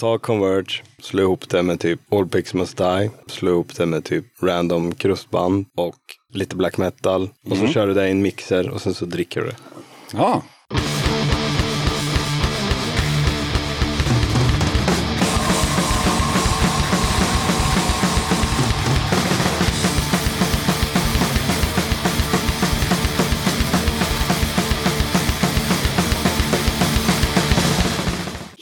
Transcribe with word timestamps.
Ta 0.00 0.18
Converge, 0.18 0.82
slå 0.98 1.22
ihop 1.22 1.48
det 1.48 1.62
med 1.62 1.80
typ 1.80 2.00
All 2.12 2.28
Pigs 2.28 2.54
Must 2.54 2.76
Die, 2.76 3.10
slå 3.26 3.50
ihop 3.50 3.74
det 3.76 3.86
med 3.86 4.04
typ 4.04 4.24
random 4.42 4.94
krustband 4.94 5.66
och 5.76 5.98
lite 6.32 6.56
black 6.56 6.78
metal. 6.78 7.28
Och 7.50 7.56
så 7.56 7.66
kör 7.66 7.86
du 7.86 7.94
det 7.94 8.08
i 8.08 8.10
en 8.10 8.22
mixer 8.22 8.68
och 8.68 8.80
sen 8.80 8.94
så 8.94 9.04
dricker 9.04 9.40
du 9.40 9.46
det. 9.46 9.56
Ja. 10.12 10.42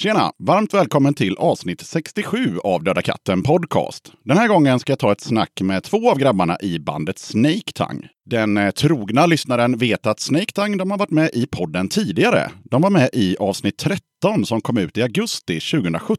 Tjena! 0.00 0.32
Varmt 0.38 0.74
välkommen 0.74 1.14
till 1.14 1.36
avsnitt 1.36 1.80
67 1.80 2.58
av 2.64 2.84
Döda 2.84 3.02
katten 3.02 3.42
Podcast. 3.42 4.12
Den 4.24 4.38
här 4.38 4.48
gången 4.48 4.78
ska 4.78 4.92
jag 4.92 4.98
ta 4.98 5.12
ett 5.12 5.20
snack 5.20 5.60
med 5.60 5.82
två 5.82 6.10
av 6.10 6.18
grabbarna 6.18 6.56
i 6.60 6.78
bandet 6.78 7.18
Snake 7.18 7.72
Tongue. 7.74 8.08
Den 8.30 8.56
eh, 8.56 8.70
trogna 8.70 9.26
lyssnaren 9.26 9.76
vet 9.76 10.06
att 10.06 10.20
Snake 10.20 10.52
Tongue 10.52 10.76
de 10.76 10.90
har 10.90 10.98
varit 10.98 11.10
med 11.10 11.30
i 11.32 11.46
podden 11.46 11.88
tidigare. 11.88 12.50
De 12.64 12.82
var 12.82 12.90
med 12.90 13.10
i 13.12 13.36
avsnitt 13.36 13.76
13 13.76 14.46
som 14.46 14.60
kom 14.60 14.78
ut 14.78 14.98
i 14.98 15.02
augusti 15.02 15.60
2017. 15.60 16.18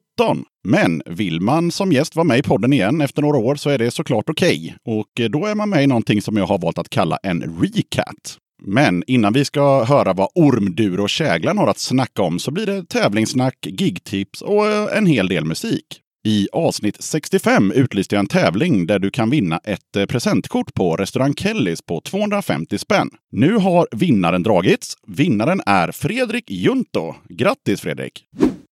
Men 0.63 1.01
vill 1.05 1.41
man 1.41 1.71
som 1.71 1.91
gäst 1.91 2.15
vara 2.15 2.23
med 2.23 2.39
i 2.39 2.43
podden 2.43 2.73
igen 2.73 3.01
efter 3.01 3.21
några 3.21 3.37
år 3.37 3.55
så 3.55 3.69
är 3.69 3.77
det 3.77 3.91
såklart 3.91 4.29
okej. 4.29 4.75
Och 4.85 5.19
eh, 5.19 5.29
då 5.29 5.45
är 5.45 5.55
man 5.55 5.69
med 5.69 5.83
i 5.83 5.87
någonting 5.87 6.21
som 6.21 6.37
jag 6.37 6.45
har 6.45 6.57
valt 6.57 6.77
att 6.77 6.89
kalla 6.89 7.17
en 7.23 7.59
recat. 7.61 8.37
Men 8.61 9.03
innan 9.07 9.33
vi 9.33 9.45
ska 9.45 9.83
höra 9.83 10.13
vad 10.13 10.29
Ormdur 10.35 10.99
och 10.99 11.09
Käglan 11.09 11.57
har 11.57 11.67
att 11.67 11.79
snacka 11.79 12.21
om 12.21 12.39
så 12.39 12.51
blir 12.51 12.65
det 12.65 12.89
tävlingssnack, 12.89 13.57
gigtips 13.61 14.41
och 14.41 14.67
eh, 14.67 14.97
en 14.97 15.05
hel 15.05 15.27
del 15.27 15.45
musik. 15.45 16.01
I 16.27 16.47
avsnitt 16.51 16.97
65 16.99 17.71
utlyste 17.71 18.15
jag 18.15 18.19
en 18.19 18.27
tävling 18.27 18.87
där 18.87 18.99
du 18.99 19.09
kan 19.09 19.29
vinna 19.29 19.57
ett 19.63 19.95
eh, 19.97 20.05
presentkort 20.05 20.73
på 20.73 20.95
restaurang 20.95 21.33
Kellys 21.33 21.81
på 21.81 22.01
250 22.01 22.77
spänn. 22.77 23.09
Nu 23.31 23.55
har 23.55 23.87
vinnaren 23.91 24.43
dragits. 24.43 24.95
Vinnaren 25.07 25.61
är 25.65 25.91
Fredrik 25.91 26.51
Junto. 26.51 27.15
Grattis 27.29 27.81
Fredrik! 27.81 28.23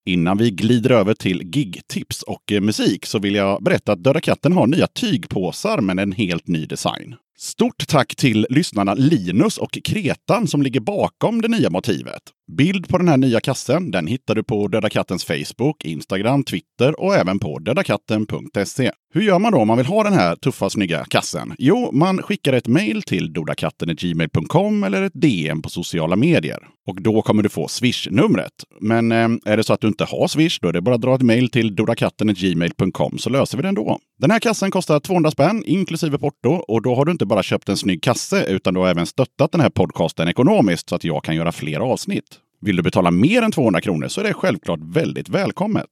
Innan 0.05 0.38
vi 0.38 0.52
glider 0.52 0.91
över 0.91 1.13
till 1.13 1.41
gigtips 1.55 2.23
och 2.23 2.52
eh, 2.52 2.61
musik 2.61 3.05
så 3.05 3.19
vill 3.19 3.35
jag 3.35 3.63
berätta 3.63 3.91
att 3.91 4.03
Döda 4.03 4.21
katten 4.21 4.53
har 4.53 4.67
nya 4.67 4.88
tygpåsar 4.88 5.81
med 5.81 5.99
en 5.99 6.11
helt 6.11 6.47
ny 6.47 6.65
design. 6.65 7.15
Stort 7.39 7.88
tack 7.88 8.16
till 8.16 8.47
lyssnarna 8.49 8.93
Linus 8.93 9.57
och 9.57 9.77
Kretan 9.83 10.47
som 10.47 10.61
ligger 10.61 10.80
bakom 10.80 11.41
det 11.41 11.47
nya 11.47 11.69
motivet. 11.69 12.21
Bild 12.57 12.89
på 12.89 12.97
den 12.97 13.07
här 13.07 13.17
nya 13.17 13.39
kassen 13.39 13.91
den 13.91 14.07
hittar 14.07 14.35
du 14.35 14.43
på 14.43 14.67
Döda 14.67 14.89
Kattens 14.89 15.25
Facebook, 15.25 15.85
Instagram, 15.85 16.43
Twitter 16.43 16.99
och 16.99 17.15
även 17.15 17.39
på 17.39 17.59
dödakatten.se. 17.59 18.91
Hur 19.13 19.22
gör 19.22 19.39
man 19.39 19.52
då 19.52 19.58
om 19.58 19.67
man 19.67 19.77
vill 19.77 19.86
ha 19.86 20.03
den 20.03 20.13
här 20.13 20.36
tuffa, 20.36 20.69
snygga 20.69 21.05
kassen? 21.05 21.55
Jo, 21.58 21.89
man 21.94 22.22
skickar 22.22 22.53
ett 22.53 22.67
mejl 22.67 23.03
till 23.03 23.33
dodakatten.gmail.com 23.33 24.83
eller 24.83 25.02
ett 25.02 25.14
DM 25.16 25.61
på 25.61 25.69
sociala 25.69 26.16
medier. 26.16 26.67
Och 26.88 27.02
då 27.02 27.22
kommer 27.22 27.44
du 27.44 27.49
få 27.49 27.67
Swish-numret. 27.67 28.52
Men 28.81 29.11
eh, 29.11 29.30
är 29.45 29.58
det 29.58 29.64
så 29.64 29.73
att 29.73 29.81
du 29.81 29.88
inte 29.88 30.03
har 30.03 30.27
Swish, 30.27 30.59
då 30.61 30.67
är 30.67 30.73
det 30.73 30.81
bara 30.81 30.95
att 30.95 31.02
dra 31.02 31.16
ett 31.16 31.22
mejl 31.22 31.49
till 31.49 31.75
dodakatten.gmail.com 31.75 33.17
så 33.17 33.30
löser 33.30 33.58
vi 33.58 33.64
den 33.64 33.75
då. 33.75 33.99
Den 34.19 34.31
här 34.31 34.39
kassen 34.39 34.72
kostar 34.72 34.99
200 34.99 35.31
spänn 35.31 35.64
inklusive 35.66 36.17
porto 36.17 36.49
och 36.49 36.81
då 36.81 36.95
har 36.95 37.05
du 37.05 37.11
inte 37.11 37.25
bara 37.25 37.44
köpt 37.44 37.69
en 37.69 37.77
snygg 37.77 38.03
kasse 38.03 38.45
utan 38.47 38.73
du 38.73 38.80
har 38.80 38.88
även 38.88 39.05
stöttat 39.05 39.52
den 39.52 39.61
här 39.61 39.69
podcasten 39.69 40.27
ekonomiskt 40.27 40.89
så 40.89 40.95
att 40.95 41.03
jag 41.03 41.23
kan 41.23 41.36
göra 41.36 41.52
fler 41.52 41.80
avsnitt. 41.80 42.39
Vill 42.61 42.75
du 42.75 42.83
betala 42.83 43.11
mer 43.11 43.42
än 43.42 43.52
200 43.52 43.81
kronor 43.81 44.08
så 44.08 44.21
är 44.21 44.25
det 44.25 44.33
självklart 44.33 44.80
väldigt 44.83 45.30
välkommet. 45.30 45.89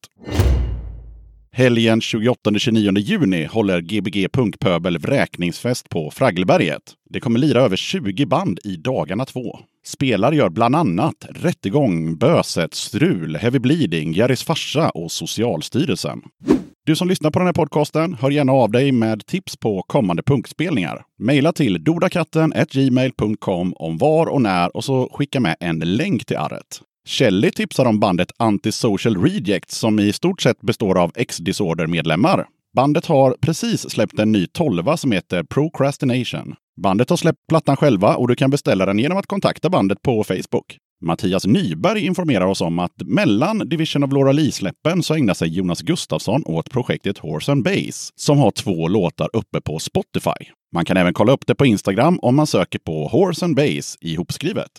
Helgen 1.57 1.99
28-29 1.99 2.99
juni 2.99 3.45
håller 3.45 3.81
Gbg 3.81 4.27
Punkpöbel 4.33 4.97
vräkningsfest 4.97 5.89
på 5.89 6.11
Fraggelberget. 6.11 6.81
Det 7.09 7.19
kommer 7.19 7.39
lira 7.39 7.61
över 7.61 7.75
20 7.75 8.25
band 8.25 8.59
i 8.63 8.75
dagarna 8.75 9.25
två. 9.25 9.59
Spelar 9.85 10.31
gör 10.31 10.49
bland 10.49 10.75
annat 10.75 11.25
Rättegång, 11.29 12.17
Böset, 12.17 12.73
Strul, 12.73 13.35
Heavy 13.35 13.59
Bleeding, 13.59 14.13
Jerrys 14.13 14.43
farsa 14.43 14.89
och 14.89 15.11
Socialstyrelsen. 15.11 16.21
Du 16.85 16.95
som 16.95 17.07
lyssnar 17.07 17.31
på 17.31 17.39
den 17.39 17.45
här 17.45 17.53
podcasten, 17.53 18.13
hör 18.13 18.31
gärna 18.31 18.51
av 18.51 18.71
dig 18.71 18.91
med 18.91 19.25
tips 19.25 19.57
på 19.57 19.81
kommande 19.81 20.23
punkspelningar. 20.23 21.03
Maila 21.19 21.53
till 21.53 21.83
dodakatten.gmail.com 21.83 23.73
om 23.75 23.97
var 23.97 24.27
och 24.27 24.41
när 24.41 24.77
och 24.77 24.83
så 24.83 25.09
skicka 25.13 25.39
med 25.39 25.55
en 25.59 25.79
länk 25.79 26.25
till 26.25 26.37
arret. 26.37 26.81
Kelly 27.05 27.51
tipsar 27.51 27.85
om 27.85 27.99
bandet 27.99 28.31
Antisocial 28.37 29.17
Rejects 29.17 29.77
som 29.77 29.99
i 29.99 30.13
stort 30.13 30.41
sett 30.41 30.61
består 30.61 30.97
av 30.97 31.11
X-Disorder-medlemmar. 31.15 32.47
Bandet 32.75 33.05
har 33.05 33.35
precis 33.41 33.89
släppt 33.89 34.19
en 34.19 34.31
ny 34.31 34.47
tolva 34.47 34.97
som 34.97 35.11
heter 35.11 35.43
Procrastination. 35.43 36.55
Bandet 36.81 37.09
har 37.09 37.17
släppt 37.17 37.47
plattan 37.49 37.77
själva 37.77 38.15
och 38.15 38.27
du 38.27 38.35
kan 38.35 38.49
beställa 38.49 38.85
den 38.85 38.99
genom 38.99 39.17
att 39.17 39.27
kontakta 39.27 39.69
bandet 39.69 40.01
på 40.01 40.23
Facebook. 40.23 40.77
Mattias 41.05 41.45
Nyberg 41.45 42.05
informerar 42.05 42.45
oss 42.45 42.61
om 42.61 42.79
att 42.79 43.01
mellan 43.05 43.69
Division 43.69 44.03
of 44.03 44.11
Laura 44.11 44.31
Lee-släppen 44.31 45.03
så 45.03 45.13
ägnar 45.13 45.33
sig 45.33 45.49
Jonas 45.49 45.81
Gustafsson 45.81 46.43
åt 46.45 46.69
projektet 46.69 47.17
Horse 47.17 47.51
and 47.51 47.63
Base 47.63 48.11
som 48.15 48.37
har 48.37 48.51
två 48.51 48.87
låtar 48.87 49.29
uppe 49.33 49.61
på 49.61 49.79
Spotify. 49.79 50.51
Man 50.73 50.85
kan 50.85 50.97
även 50.97 51.13
kolla 51.13 51.31
upp 51.31 51.47
det 51.47 51.55
på 51.55 51.65
Instagram 51.65 52.19
om 52.21 52.35
man 52.35 52.47
söker 52.47 52.79
på 52.79 53.07
Horse 53.07 53.45
and 53.45 53.55
Base 53.55 53.97
ihopskrivet. 54.01 54.71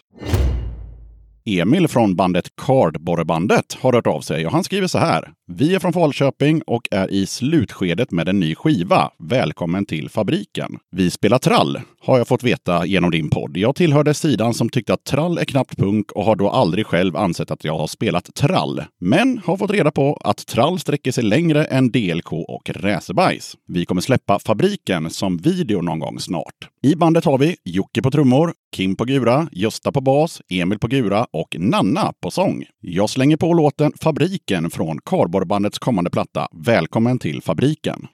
Emil 1.49 1.89
från 1.89 2.17
bandet 2.17 2.57
Cardborrebandet 2.67 3.77
har 3.81 3.93
hört 3.93 4.07
av 4.07 4.21
sig 4.21 4.47
och 4.47 4.53
han 4.53 4.65
skriver 4.65 4.87
så 4.87 4.99
här. 4.99 5.33
Vi 5.49 5.75
är 5.75 5.79
från 5.79 5.93
Falköping 5.93 6.63
och 6.67 6.89
är 6.91 7.11
i 7.11 7.27
slutskedet 7.27 8.11
med 8.11 8.29
en 8.29 8.41
ny 8.41 8.55
skiva. 8.55 9.11
Välkommen 9.19 9.87
till 9.87 10.11
fabriken. 10.11 10.79
Vi 10.91 11.11
spelar 11.11 11.39
trall, 11.39 11.81
har 12.01 12.19
jag 12.19 12.29
fått 12.29 12.43
veta 12.43 12.87
genom 12.87 13.11
din 13.11 13.31
podd. 13.31 13.57
Jag 13.57 13.77
tillhörde 13.77 14.15
sidan 14.15 14.55
som 14.55 14.69
tyckte 14.69 14.95
att 14.95 15.05
trall 15.05 15.39
är 15.39 15.45
knappt 15.45 15.77
punk 15.77 16.13
och 16.13 16.25
har 16.25 16.37
då 16.37 16.51
aldrig 16.51 16.87
själv 16.87 17.17
ansett 17.17 17.51
att 17.51 17.65
jag 17.65 17.79
har 17.79 17.87
spelat 17.87 18.35
trall. 18.35 18.83
Men 19.01 19.39
har 19.45 19.57
fått 19.57 19.71
reda 19.71 19.91
på 19.91 20.21
att 20.25 20.47
trall 20.47 20.79
sträcker 20.79 21.13
sig 21.13 21.25
längre 21.25 21.65
än 21.65 21.91
DLK 21.91 22.33
och 22.33 22.71
Räsebajs. 22.71 23.57
Vi 23.69 23.85
kommer 23.85 24.01
släppa 24.01 24.39
Fabriken 24.39 25.11
som 25.11 25.37
video 25.37 25.83
någon 25.83 25.99
gång 25.99 26.21
snart. 26.21 26.69
I 26.83 26.95
bandet 26.95 27.25
har 27.25 27.39
vi 27.39 27.57
Jocke 27.65 28.03
på 28.03 28.11
trummor, 28.11 28.53
Kim 28.77 28.97
på 28.97 29.05
gura, 29.05 29.49
Gösta 29.53 29.93
på 29.93 30.01
bas, 30.01 30.43
Emil 30.49 30.79
på 30.79 30.87
gura 30.87 31.27
och 31.37 31.57
Nanna 31.59 32.13
på 32.21 32.31
sång. 32.31 32.65
Jag 32.81 33.11
slänger 33.11 33.37
på 33.37 33.53
låten 33.53 33.93
Fabriken 34.01 34.71
från 34.71 34.99
Karborrbandets 35.05 35.79
kommande 35.79 36.11
platta. 36.11 36.49
Välkommen 36.67 37.19
till 37.19 37.43
Fabriken! 37.43 38.07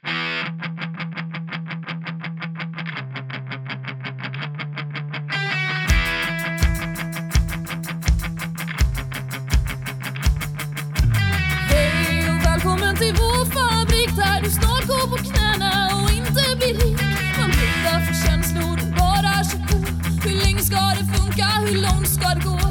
Hej 11.71 12.31
och 12.31 12.47
välkommen 12.47 12.97
till 12.97 13.15
vår 13.15 13.45
fabrik 13.45 14.17
där 14.17 14.43
du 14.43 14.51
snart 14.51 14.87
går 14.87 15.07
på 15.11 15.17
knäna 15.25 15.71
och 16.03 16.11
inte 16.11 16.57
blir 16.57 16.75
rik. 16.75 17.01
Man 17.39 17.51
blundar 17.51 18.01
för 18.07 18.27
känslor, 18.27 18.77
de 18.77 18.91
bara 18.91 19.45
kör 19.45 19.59
på. 19.69 19.79
Hur 20.29 20.37
länge 20.45 20.59
ska 20.59 20.77
det 20.77 21.07
funka? 21.17 21.47
Hur 21.67 21.83
långt 21.83 22.09
ska 22.09 22.29
det 22.29 22.45
gå? 22.45 22.62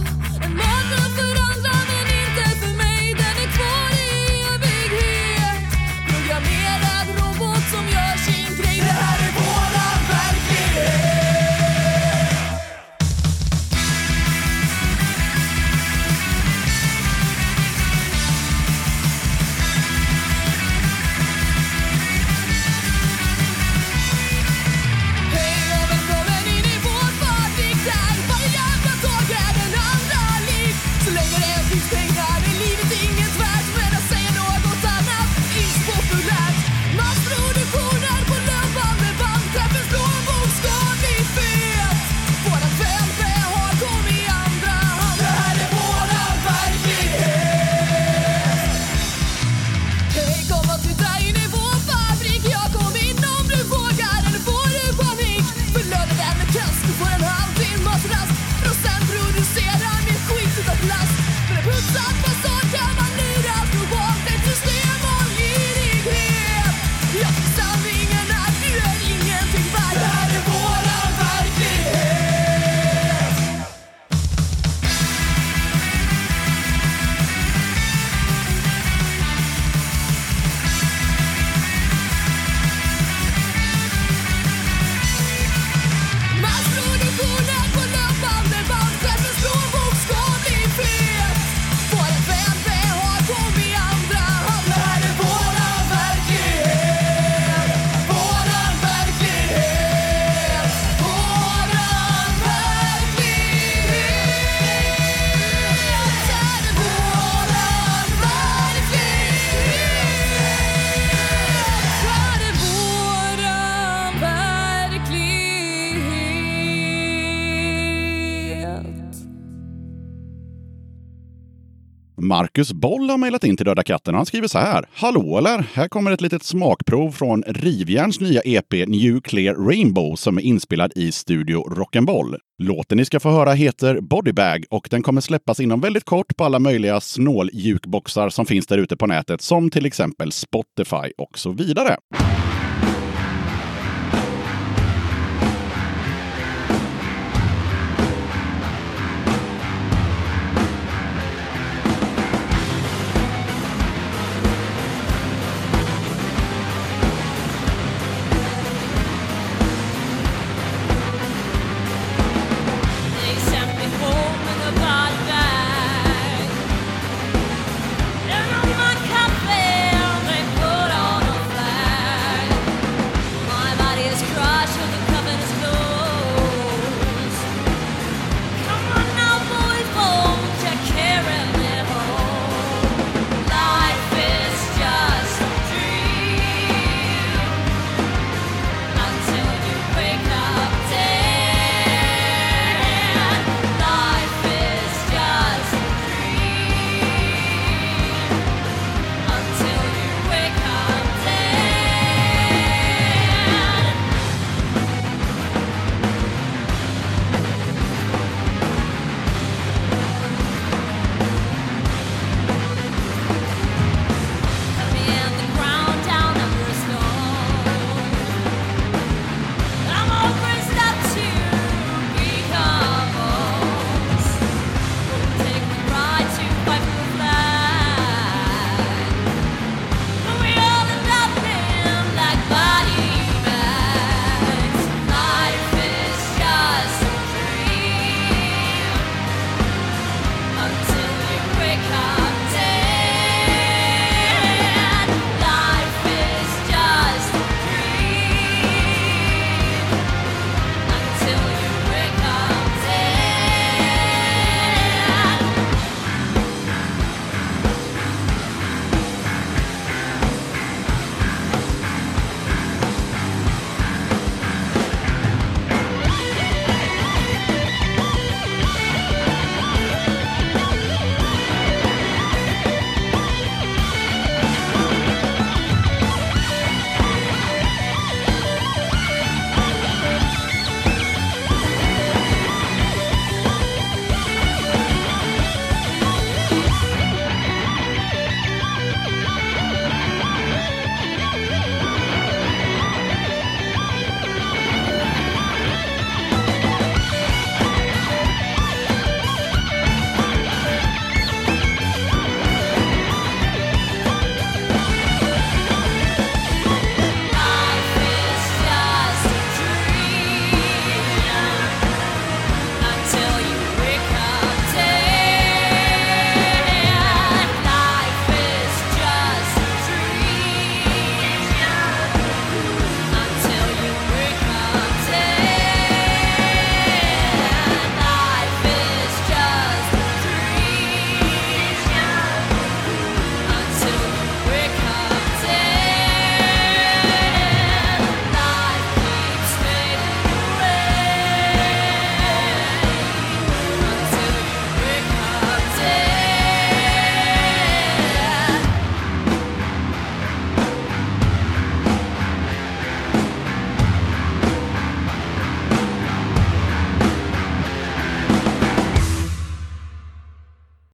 Marcus 122.24 122.74
Boll 122.74 123.10
har 123.10 123.18
mejlat 123.18 123.44
in 123.44 123.58
till 123.58 123.66
Döda 123.66 123.84
katten 123.84 124.14
och 124.14 124.20
han 124.20 124.26
skriver 124.26 124.48
så 124.48 124.60
här. 124.60 124.86
Hallå 124.94 125.38
eller? 125.38 125.66
Här 125.74 125.88
kommer 125.88 126.12
ett 126.12 126.22
litet 126.22 126.44
smakprov 126.44 127.12
från 127.12 127.44
Rivjärns 127.48 128.20
nya 128.20 128.42
EP 128.46 128.74
Nuclear 128.88 129.56
Rainbow 129.56 130.16
som 130.16 130.38
är 130.38 130.42
inspelad 130.42 130.92
i 130.96 131.12
Studio 131.12 131.64
Rock'n'Boll. 131.76 132.38
Låten 132.58 132.98
ni 132.98 133.06
ska 133.06 133.20
få 133.20 133.30
höra 133.30 133.54
heter 133.54 134.02
Bodybag 134.02 134.66
och 134.70 134.88
den 134.92 135.04
kommer 135.04 135.22
släppas 135.22 135.60
inom 135.60 135.82
väldigt 135.82 136.06
kort 136.06 136.38
på 136.38 136.44
alla 136.44 136.60
möjliga 136.60 137.02
snåljukboxar 137.02 138.30
som 138.30 138.46
finns 138.46 138.68
där 138.68 138.78
ute 138.78 138.98
på 138.98 139.08
nätet 139.08 139.42
som 139.42 139.70
till 139.70 139.86
exempel 139.86 140.32
Spotify 140.32 141.12
och 141.18 141.40
så 141.40 141.52
vidare. 141.52 141.98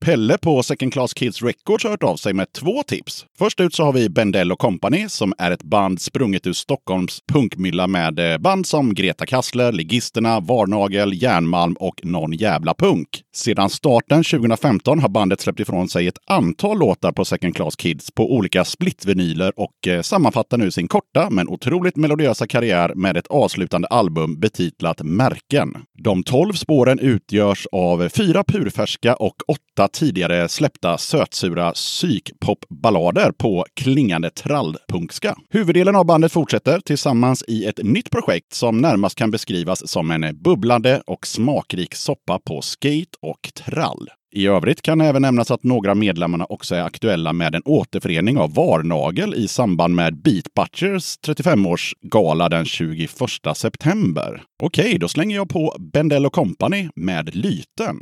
Pelle 0.08 0.38
på 0.38 0.64
Second 0.64 0.94
Class 0.94 1.14
Kids 1.14 1.42
Records 1.42 1.84
har 1.84 1.92
hört 1.92 2.04
av 2.04 2.16
sig 2.16 2.34
med 2.34 2.52
två 2.52 2.84
tips. 2.84 3.26
Först 3.38 3.60
ut 3.60 3.74
så 3.74 3.84
har 3.84 3.94
vi 3.94 4.10
Bendell 4.10 4.56
Company 4.56 5.10
som 5.10 5.34
är 5.38 5.52
ett 5.52 5.64
band 5.64 6.02
sprunget 6.02 6.48
ur 6.48 6.54
Stockholms 6.54 7.20
punkmylla 7.32 7.88
med 7.88 8.20
eh, 8.20 8.38
band 8.38 8.68
som 8.68 8.94
Greta 8.94 9.26
Kassler, 9.26 9.72
Ligisterna, 9.72 10.40
Varnagel, 10.40 11.24
Järnmalm 11.24 11.74
och 11.80 12.02
Någon 12.04 12.34
jävla 12.34 12.74
punk. 12.74 13.22
Sedan 13.38 13.70
starten 13.70 14.24
2015 14.24 15.00
har 15.00 15.10
bandet 15.10 15.42
släppt 15.42 15.60
ifrån 15.60 15.90
sig 15.90 16.08
ett 16.08 16.18
antal 16.26 16.80
låtar 16.80 17.12
på 17.12 17.26
Second 17.26 17.56
Class 17.56 17.76
Kids 17.76 18.12
på 18.12 18.34
olika 18.36 18.66
splitvinyler 18.66 19.54
och 19.56 19.88
eh, 19.88 20.02
sammanfattar 20.02 20.58
nu 20.58 20.72
sin 20.72 20.88
korta 20.88 21.30
men 21.30 21.48
otroligt 21.48 21.96
melodiösa 21.96 22.48
karriär 22.48 22.92
med 22.96 23.18
ett 23.18 23.28
avslutande 23.28 23.88
album 23.88 24.40
betitlat 24.40 25.02
Märken. 25.04 25.78
De 26.04 26.24
tolv 26.24 26.54
spåren 26.54 27.00
utgörs 27.00 27.68
av 27.72 28.10
fyra 28.10 28.44
purfärska 28.44 29.16
och 29.16 29.36
åtta 29.48 29.88
tidigare 29.88 30.50
släppta 30.50 30.98
sötsura 30.98 31.72
psykpopballader 31.72 33.32
på 33.32 33.66
klingande 33.74 34.30
trallpunkska. 34.30 35.36
Huvuddelen 35.50 35.96
av 35.96 36.06
bandet 36.06 36.32
fortsätter 36.32 36.80
tillsammans 36.80 37.44
i 37.48 37.66
ett 37.66 37.80
nytt 37.84 38.10
projekt 38.10 38.54
som 38.54 38.78
närmast 38.78 39.16
kan 39.16 39.32
beskrivas 39.32 39.88
som 39.88 40.12
en 40.12 40.42
bubblande 40.42 41.02
och 41.06 41.28
smakrik 41.28 41.96
soppa 41.96 42.40
på 42.40 42.62
skate 42.62 43.18
och 43.30 43.52
trall. 43.54 44.10
I 44.32 44.48
övrigt 44.48 44.82
kan 44.82 45.02
även 45.02 45.22
nämnas 45.22 45.52
att 45.52 45.64
några 45.64 45.96
medlemmarna 45.96 46.46
också 46.46 46.76
är 46.76 46.82
aktuella 46.82 47.34
med 47.34 47.56
en 47.56 47.62
återförening 47.66 48.38
av 48.38 48.54
Varnagel 48.54 49.34
i 49.36 49.48
samband 49.48 49.96
med 49.96 50.22
Beatbutchers 50.22 51.18
35-årsgala 51.28 52.50
den 52.50 52.66
21 52.66 53.12
september. 53.56 54.44
Okej, 54.64 54.98
då 55.00 55.08
slänger 55.08 55.36
jag 55.36 55.50
på 55.50 55.76
Bendel 55.80 56.30
Company 56.30 56.90
med 56.96 57.36
Lyten. 57.36 57.98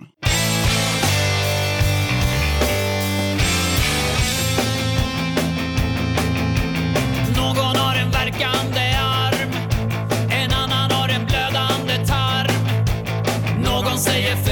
Någon 7.38 7.76
har 7.76 7.96
en 7.96 8.12
verkande 8.12 8.96
arm 9.00 9.52
En 10.32 10.52
annan 10.52 10.92
har 10.92 11.10
en 11.10 11.26
blödande 11.26 12.06
tarm 12.08 12.66
Någon 13.64 13.98
säger 13.98 14.45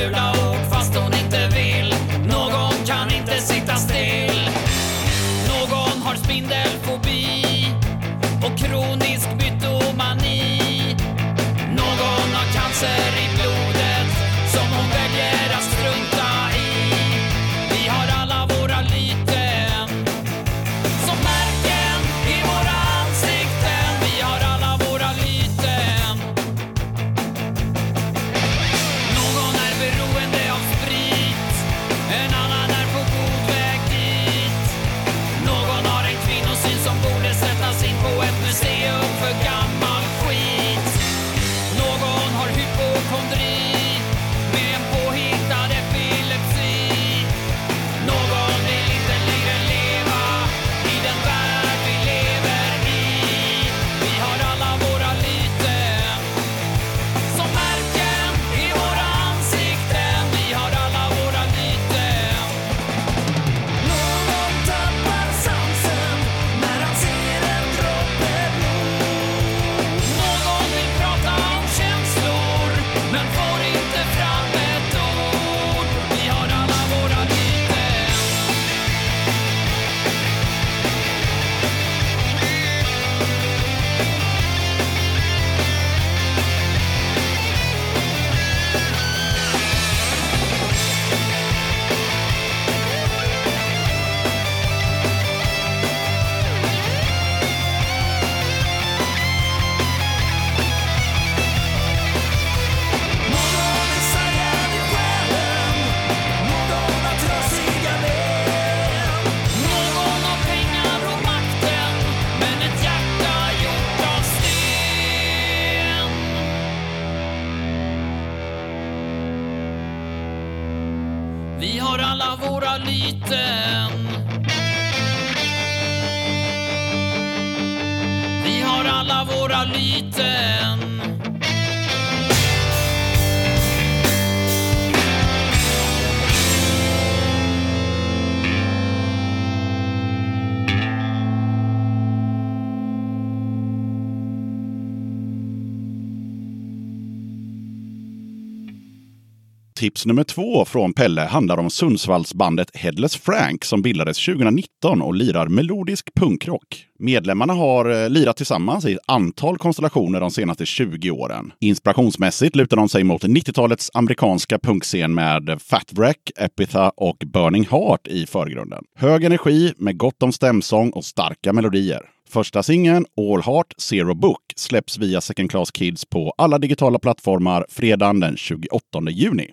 Nummer 150.05 150.23
två 150.23 150.65
från 150.65 150.93
Pelle 150.93 151.21
handlar 151.21 151.57
om 151.57 151.69
Sundsvallsbandet 151.69 152.77
Headless 152.77 153.15
Frank 153.15 153.65
som 153.65 153.81
bildades 153.81 154.25
2019 154.25 155.01
och 155.01 155.13
lirar 155.13 155.47
melodisk 155.47 156.13
punkrock. 156.13 156.85
Medlemmarna 156.99 157.53
har 157.53 158.03
eh, 158.03 158.09
lirat 158.09 158.37
tillsammans 158.37 158.85
i 158.85 158.93
ett 158.93 158.99
antal 159.07 159.57
konstellationer 159.57 160.19
de 160.19 160.31
senaste 160.31 160.65
20 160.65 161.11
åren. 161.11 161.51
Inspirationsmässigt 161.59 162.55
lutar 162.55 162.77
de 162.77 162.89
sig 162.89 163.03
mot 163.03 163.23
90-talets 163.23 163.91
amerikanska 163.93 164.59
punkscen 164.59 165.13
med 165.13 165.61
Fat 165.61 165.93
Wreck, 165.93 166.31
Epitha 166.35 166.89
och 166.89 167.17
Burning 167.33 167.67
Heart 167.71 168.07
i 168.07 168.25
förgrunden. 168.25 168.83
Hög 168.95 169.23
energi 169.23 169.73
med 169.77 169.97
gott 169.97 170.23
om 170.23 170.31
stämsång 170.31 170.89
och 170.89 171.05
starka 171.05 171.53
melodier. 171.53 172.12
Första 172.33 172.63
singeln, 172.63 173.05
All 173.17 173.41
Heart 173.43 173.73
Zero 173.81 174.15
Book, 174.15 174.41
släpps 174.55 174.97
via 174.97 175.21
Second 175.21 175.51
Class 175.51 175.71
Kids 175.71 176.05
på 176.05 176.33
alla 176.37 176.57
digitala 176.57 176.99
plattformar 176.99 177.65
fredagen 177.69 178.19
den 178.19 178.37
28 178.37 179.09
juni. 179.09 179.49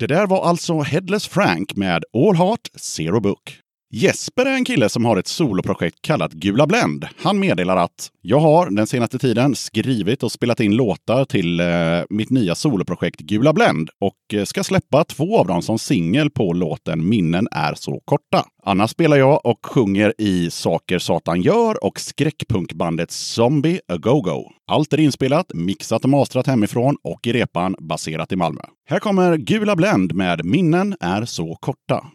Det 0.00 0.06
där 0.06 0.26
var 0.26 0.44
alltså 0.44 0.80
Headless 0.80 1.28
Frank 1.28 1.76
med 1.76 2.04
All 2.12 2.36
Heart 2.36 2.68
Zero 2.74 3.20
Book. 3.20 3.58
Jesper 3.92 4.46
är 4.46 4.54
en 4.54 4.64
kille 4.64 4.88
som 4.88 5.04
har 5.04 5.16
ett 5.16 5.26
soloprojekt 5.26 6.02
kallat 6.02 6.32
Gula 6.32 6.66
Blend. 6.66 7.06
Han 7.16 7.38
meddelar 7.38 7.76
att 7.76 8.10
jag 8.22 8.40
har 8.40 8.70
den 8.70 8.86
senaste 8.86 9.18
tiden 9.18 9.54
skrivit 9.54 10.22
och 10.22 10.32
spelat 10.32 10.60
in 10.60 10.76
låtar 10.76 11.24
till 11.24 11.60
eh, 11.60 11.66
mitt 12.10 12.30
nya 12.30 12.54
soloprojekt 12.54 13.20
Gula 13.20 13.52
Blend 13.52 13.90
och 14.00 14.34
eh, 14.34 14.44
ska 14.44 14.64
släppa 14.64 15.04
två 15.04 15.38
av 15.38 15.46
dem 15.46 15.62
som 15.62 15.78
singel 15.78 16.30
på 16.30 16.52
låten 16.52 17.08
Minnen 17.08 17.48
är 17.50 17.74
så 17.74 18.00
korta. 18.04 18.44
Annars 18.62 18.90
spelar 18.90 19.16
jag 19.16 19.46
och 19.46 19.66
sjunger 19.66 20.14
i 20.18 20.50
Saker 20.50 20.98
Satan 20.98 21.42
gör 21.42 21.84
och 21.84 22.00
skräckpunkbandet 22.00 23.10
Zombie 23.10 23.80
A 23.88 23.96
Go-Go. 23.96 24.44
Allt 24.66 24.92
är 24.92 25.00
inspelat, 25.00 25.46
mixat 25.54 26.04
och 26.04 26.10
mastrat 26.10 26.46
hemifrån 26.46 26.96
och 27.04 27.26
i 27.26 27.32
repan 27.32 27.76
baserat 27.78 28.32
i 28.32 28.36
Malmö. 28.36 28.62
Här 28.88 28.98
kommer 28.98 29.36
Gula 29.36 29.76
Blend 29.76 30.14
med 30.14 30.44
Minnen 30.44 30.96
är 31.00 31.24
så 31.24 31.56
korta. 31.60 32.06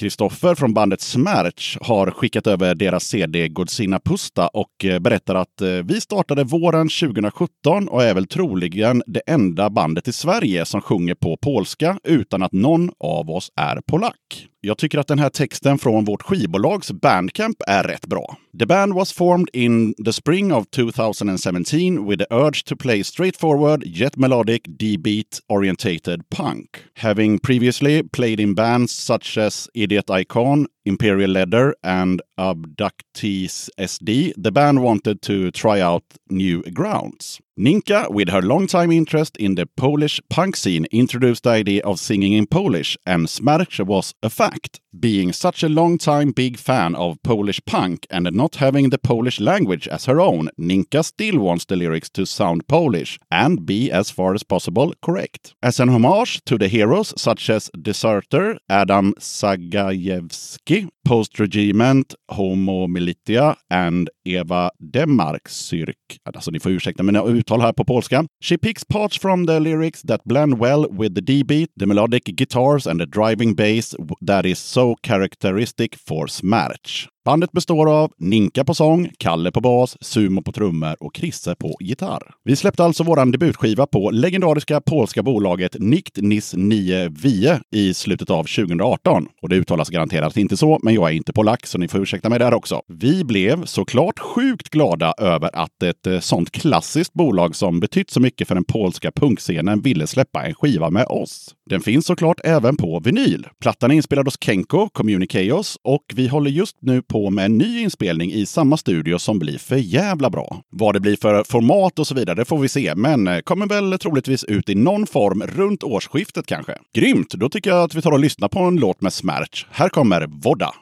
Kristoffer 0.00 0.54
från 0.54 0.74
bandet 0.74 1.00
Smärch 1.00 1.78
har 1.80 2.10
skickat 2.10 2.46
över 2.46 2.74
deras 2.74 3.04
CD 3.04 3.48
Godzina 3.48 4.00
Pusta 4.00 4.48
och 4.48 4.84
eh, 4.84 4.98
berättar 4.98 5.34
att 5.34 5.60
eh, 5.60 5.68
vi 5.68 6.00
startade 6.00 6.44
våren 6.44 6.88
2017 6.88 7.88
och 7.88 8.02
är 8.02 8.14
väl 8.14 8.26
troligen 8.26 9.02
det 9.06 9.22
enda 9.26 9.70
bandet 9.70 10.08
i 10.08 10.12
Sverige 10.12 10.64
som 10.64 10.80
sjunger 10.80 11.14
på 11.14 11.36
polska 11.36 11.98
utan 12.04 12.42
att 12.42 12.52
någon 12.52 12.90
av 13.00 13.30
oss 13.30 13.52
är 13.56 13.80
polack. 13.86 14.48
Jag 14.62 14.78
tycker 14.78 14.98
att 14.98 15.08
den 15.08 15.18
här 15.18 15.30
texten 15.30 15.78
från 15.78 16.04
vårt 16.04 16.22
skivbolags 16.22 16.92
Bandcamp 16.92 17.56
är 17.66 17.82
rätt 17.82 18.06
bra. 18.06 18.36
The 18.58 18.66
band 18.66 18.94
was 18.94 19.12
formed 19.12 19.48
in 19.52 19.94
the 20.04 20.12
spring 20.12 20.52
of 20.52 20.66
2017 20.70 22.08
with 22.08 22.18
the 22.18 22.34
urge 22.34 22.64
to 22.64 22.76
play 22.76 23.04
straightforward 23.04 23.82
yet 23.86 24.16
melodic 24.16 24.62
D-beat 24.78 25.40
orientated 25.48 26.28
punk. 26.36 26.68
Having 26.94 27.38
previously 27.38 28.02
played 28.02 28.40
in 28.40 28.54
bands 28.54 28.92
such 28.92 29.38
as 29.38 29.68
Idiot 29.74 30.10
Icon, 30.10 30.66
Imperial 30.90 31.30
Leather 31.30 31.76
and 31.84 32.20
Abductees 32.36 33.70
SD, 33.78 34.32
the 34.36 34.50
band 34.50 34.82
wanted 34.82 35.22
to 35.22 35.52
try 35.52 35.80
out 35.80 36.02
new 36.28 36.62
grounds. 36.74 37.40
Ninka, 37.56 38.10
with 38.10 38.28
her 38.30 38.42
long-time 38.42 38.90
interest 38.90 39.36
in 39.36 39.54
the 39.54 39.66
Polish 39.66 40.20
punk 40.28 40.56
scene, 40.56 40.86
introduced 40.90 41.44
the 41.44 41.50
idea 41.50 41.82
of 41.84 42.00
singing 42.00 42.32
in 42.32 42.46
Polish, 42.46 42.96
and 43.06 43.26
Smerch 43.26 43.84
was 43.86 44.14
a 44.22 44.30
fact. 44.30 44.80
Being 44.98 45.32
such 45.32 45.62
a 45.62 45.68
long-time 45.68 46.32
big 46.32 46.58
fan 46.58 46.96
of 46.96 47.22
Polish 47.22 47.60
punk 47.64 48.08
and 48.10 48.28
not 48.32 48.56
having 48.56 48.90
the 48.90 48.98
Polish 48.98 49.38
language 49.38 49.86
as 49.86 50.06
her 50.06 50.20
own, 50.20 50.50
Ninka 50.58 51.04
still 51.04 51.38
wants 51.38 51.64
the 51.64 51.76
lyrics 51.76 52.10
to 52.10 52.26
sound 52.26 52.66
Polish 52.66 53.16
and 53.30 53.64
be 53.64 53.92
as 53.92 54.10
far 54.10 54.34
as 54.34 54.42
possible 54.42 54.92
correct. 55.00 55.54
As 55.62 55.80
an 55.80 55.90
homage 55.90 56.44
to 56.44 56.58
the 56.58 56.66
heroes 56.66 57.14
such 57.16 57.50
as 57.50 57.70
Deserter, 57.80 58.58
Adam 58.68 59.14
Sagajewski, 59.20 60.88
Post-Regiment, 61.04 62.14
Homo 62.28 62.88
Militia 62.88 63.56
and 63.70 64.10
Eva 64.24 64.70
Demark-Syrk. 64.80 66.18
Alltså, 66.24 66.50
ni 66.50 66.60
får 66.60 66.72
ursäkta 66.72 67.02
mina 67.02 67.22
uttal 67.22 67.60
här 67.60 67.72
på 67.72 67.84
polska. 67.84 68.24
She 68.40 68.58
picks 68.58 68.84
parts 68.84 69.18
from 69.18 69.46
the 69.46 69.60
lyrics 69.60 70.02
that 70.02 70.20
blend 70.24 70.58
well 70.58 70.86
with 70.90 71.14
the 71.14 71.20
D-beat, 71.20 71.70
the 71.78 71.86
melodic 71.86 72.24
guitars 72.24 72.86
and 72.86 73.00
the 73.00 73.06
driving 73.06 73.54
bass 73.54 73.94
that 74.26 74.46
is 74.46 74.58
so 74.58 74.79
characteristic 75.02 75.94
for 75.94 76.26
Smerch. 76.26 77.08
Bandet 77.30 77.52
består 77.52 77.90
av 77.90 78.12
Ninka 78.18 78.64
på 78.64 78.74
sång, 78.74 79.10
Kalle 79.18 79.50
på 79.50 79.60
bas, 79.60 79.96
Sumo 80.00 80.42
på 80.42 80.52
trummor 80.52 80.96
och 81.00 81.14
Krisse 81.14 81.54
på 81.54 81.76
gitarr. 81.80 82.22
Vi 82.44 82.56
släppte 82.56 82.84
alltså 82.84 83.04
våran 83.04 83.30
debutskiva 83.30 83.86
på 83.86 84.10
legendariska 84.10 84.80
polska 84.80 85.22
bolaget 85.22 85.76
Nikt 85.78 86.16
Nis 86.16 86.54
9 86.56 87.08
Vie 87.08 87.60
i 87.74 87.94
slutet 87.94 88.30
av 88.30 88.44
2018. 88.44 89.26
Och 89.42 89.48
det 89.48 89.56
uttalas 89.56 89.88
garanterat 89.88 90.36
inte 90.36 90.56
så, 90.56 90.78
men 90.82 90.94
jag 90.94 91.10
är 91.10 91.14
inte 91.14 91.32
polack 91.32 91.66
så 91.66 91.78
ni 91.78 91.88
får 91.88 92.00
ursäkta 92.00 92.28
mig 92.28 92.38
där 92.38 92.54
också. 92.54 92.82
Vi 92.88 93.24
blev 93.24 93.64
såklart 93.64 94.18
sjukt 94.18 94.68
glada 94.68 95.14
över 95.18 95.50
att 95.52 95.82
ett 95.82 96.06
eh, 96.06 96.20
sånt 96.20 96.50
klassiskt 96.50 97.12
bolag 97.12 97.56
som 97.56 97.80
betytt 97.80 98.10
så 98.10 98.20
mycket 98.20 98.48
för 98.48 98.54
den 98.54 98.64
polska 98.64 99.10
punkscenen 99.10 99.80
ville 99.80 100.06
släppa 100.06 100.46
en 100.46 100.54
skiva 100.54 100.90
med 100.90 101.06
oss. 101.06 101.54
Den 101.70 101.80
finns 101.80 102.06
såklart 102.06 102.40
även 102.44 102.76
på 102.76 103.00
vinyl. 103.00 103.46
Plattan 103.60 103.90
är 103.90 103.94
inspelad 103.94 104.26
hos 104.26 104.38
Kenko 104.40 104.88
Communicaos 104.88 105.78
och 105.82 106.04
vi 106.14 106.28
håller 106.28 106.50
just 106.50 106.76
nu 106.80 107.02
på 107.02 107.19
med 107.28 107.44
en 107.44 107.58
ny 107.58 107.80
inspelning 107.80 108.32
i 108.32 108.46
samma 108.46 108.76
studio 108.76 109.18
som 109.18 109.38
blir 109.38 109.58
för 109.58 109.76
jävla 109.76 110.30
bra. 110.30 110.62
Vad 110.70 110.94
det 110.94 111.00
blir 111.00 111.16
för 111.16 111.44
format 111.44 111.98
och 111.98 112.06
så 112.06 112.14
vidare, 112.14 112.36
det 112.36 112.44
får 112.44 112.58
vi 112.58 112.68
se, 112.68 112.94
men 112.94 113.28
eh, 113.28 113.40
kommer 113.40 113.66
väl 113.66 113.98
troligtvis 113.98 114.44
ut 114.44 114.68
i 114.68 114.74
någon 114.74 115.06
form 115.06 115.42
runt 115.42 115.82
årsskiftet 115.82 116.46
kanske. 116.46 116.72
Grymt! 116.94 117.30
Då 117.30 117.48
tycker 117.48 117.70
jag 117.70 117.84
att 117.84 117.94
vi 117.94 118.02
tar 118.02 118.12
och 118.12 118.20
lyssnar 118.20 118.48
på 118.48 118.60
en 118.60 118.76
låt 118.76 119.00
med 119.00 119.12
Smärch. 119.12 119.66
Här 119.70 119.88
kommer 119.88 120.26
Vodda. 120.26 120.74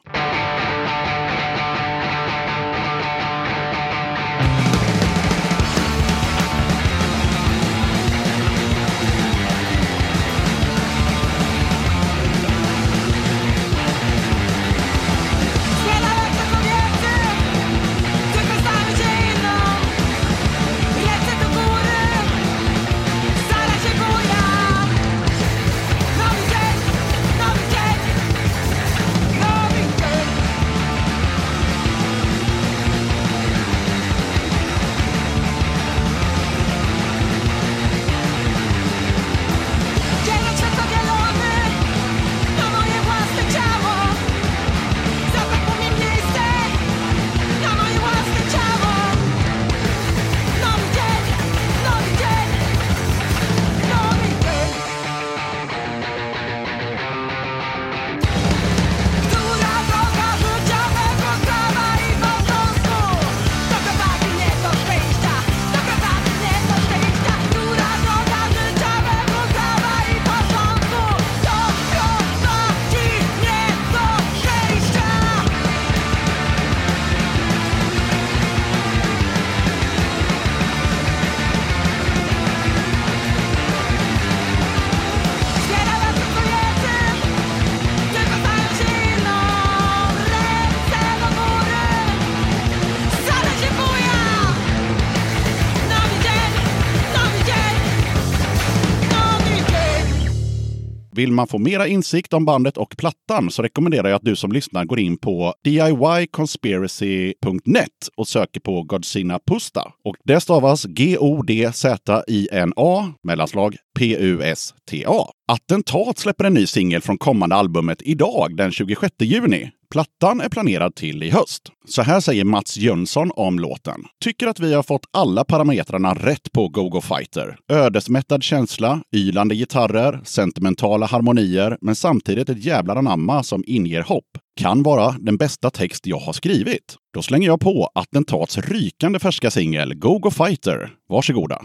Vill 101.18 101.33
man 101.33 101.46
få 101.46 101.59
mera 101.59 101.87
insikt 101.87 102.33
om 102.33 102.44
bandet 102.44 102.76
och 102.76 102.94
plattan 102.98 103.50
så 103.50 103.62
rekommenderar 103.62 104.09
jag 104.09 104.16
att 104.16 104.24
du 104.24 104.37
som 104.37 104.52
lyssnar 104.52 104.85
går 104.85 104.98
in 104.98 105.16
på 105.16 105.54
diyconspiracy.net 105.64 108.09
och 108.16 108.28
söker 108.28 108.61
på 108.61 108.83
Godzina 108.83 109.38
Pusta. 109.46 109.92
Och 110.04 110.16
det 110.24 110.40
stavas 110.40 110.85
G-O-D-Z-I-N-A 110.85 113.12
mellanslag 113.22 113.76
P-U-S-T-A. 113.98 115.31
Attentat 115.52 116.18
släpper 116.18 116.44
en 116.44 116.54
ny 116.54 116.66
singel 116.66 117.00
från 117.00 117.18
kommande 117.18 117.57
albumet 117.57 118.02
idag, 118.02 118.57
den 118.57 118.72
26 118.72 119.14
juni. 119.20 119.70
Plattan 119.90 120.40
är 120.40 120.48
planerad 120.48 120.94
till 120.94 121.22
i 121.22 121.31
höst. 121.31 121.62
Så 121.88 122.03
här 122.03 122.20
säger 122.20 122.44
Mats 122.44 122.77
Jönsson 122.77 123.31
om 123.35 123.59
låten. 123.59 124.05
Tycker 124.24 124.46
att 124.46 124.61
vi 124.61 124.74
har 124.74 124.83
fått 124.83 125.07
alla 125.12 125.44
parametrarna 125.44 126.14
rätt 126.14 126.53
på 126.53 126.68
Go-Go 126.68 127.01
Fighter. 127.01 127.59
Ödesmättad 127.72 128.42
känsla, 128.42 129.01
ylande 129.16 129.55
gitarrer, 129.55 130.20
sentimentala 130.24 131.07
harmonier, 131.07 131.79
men 131.81 131.96
samtidigt 131.96 132.48
ett 132.48 132.64
jävla 132.64 132.94
anamma 132.94 133.42
som 133.42 133.64
inger 133.66 134.03
hopp. 134.03 134.24
Kan 134.61 134.83
vara 134.83 135.14
den 135.20 135.37
bästa 135.37 135.70
text 135.70 136.07
jag 136.07 136.18
har 136.18 136.33
skrivit. 136.33 136.96
Då 137.14 137.22
slänger 137.22 137.46
jag 137.46 137.61
på 137.61 137.90
Attentats 137.94 138.59
rykande 138.59 139.18
färska 139.18 139.51
singel 139.51 139.94
Go-Go 139.94 140.31
Fighter. 140.31 140.90
Varsågoda. 141.09 141.61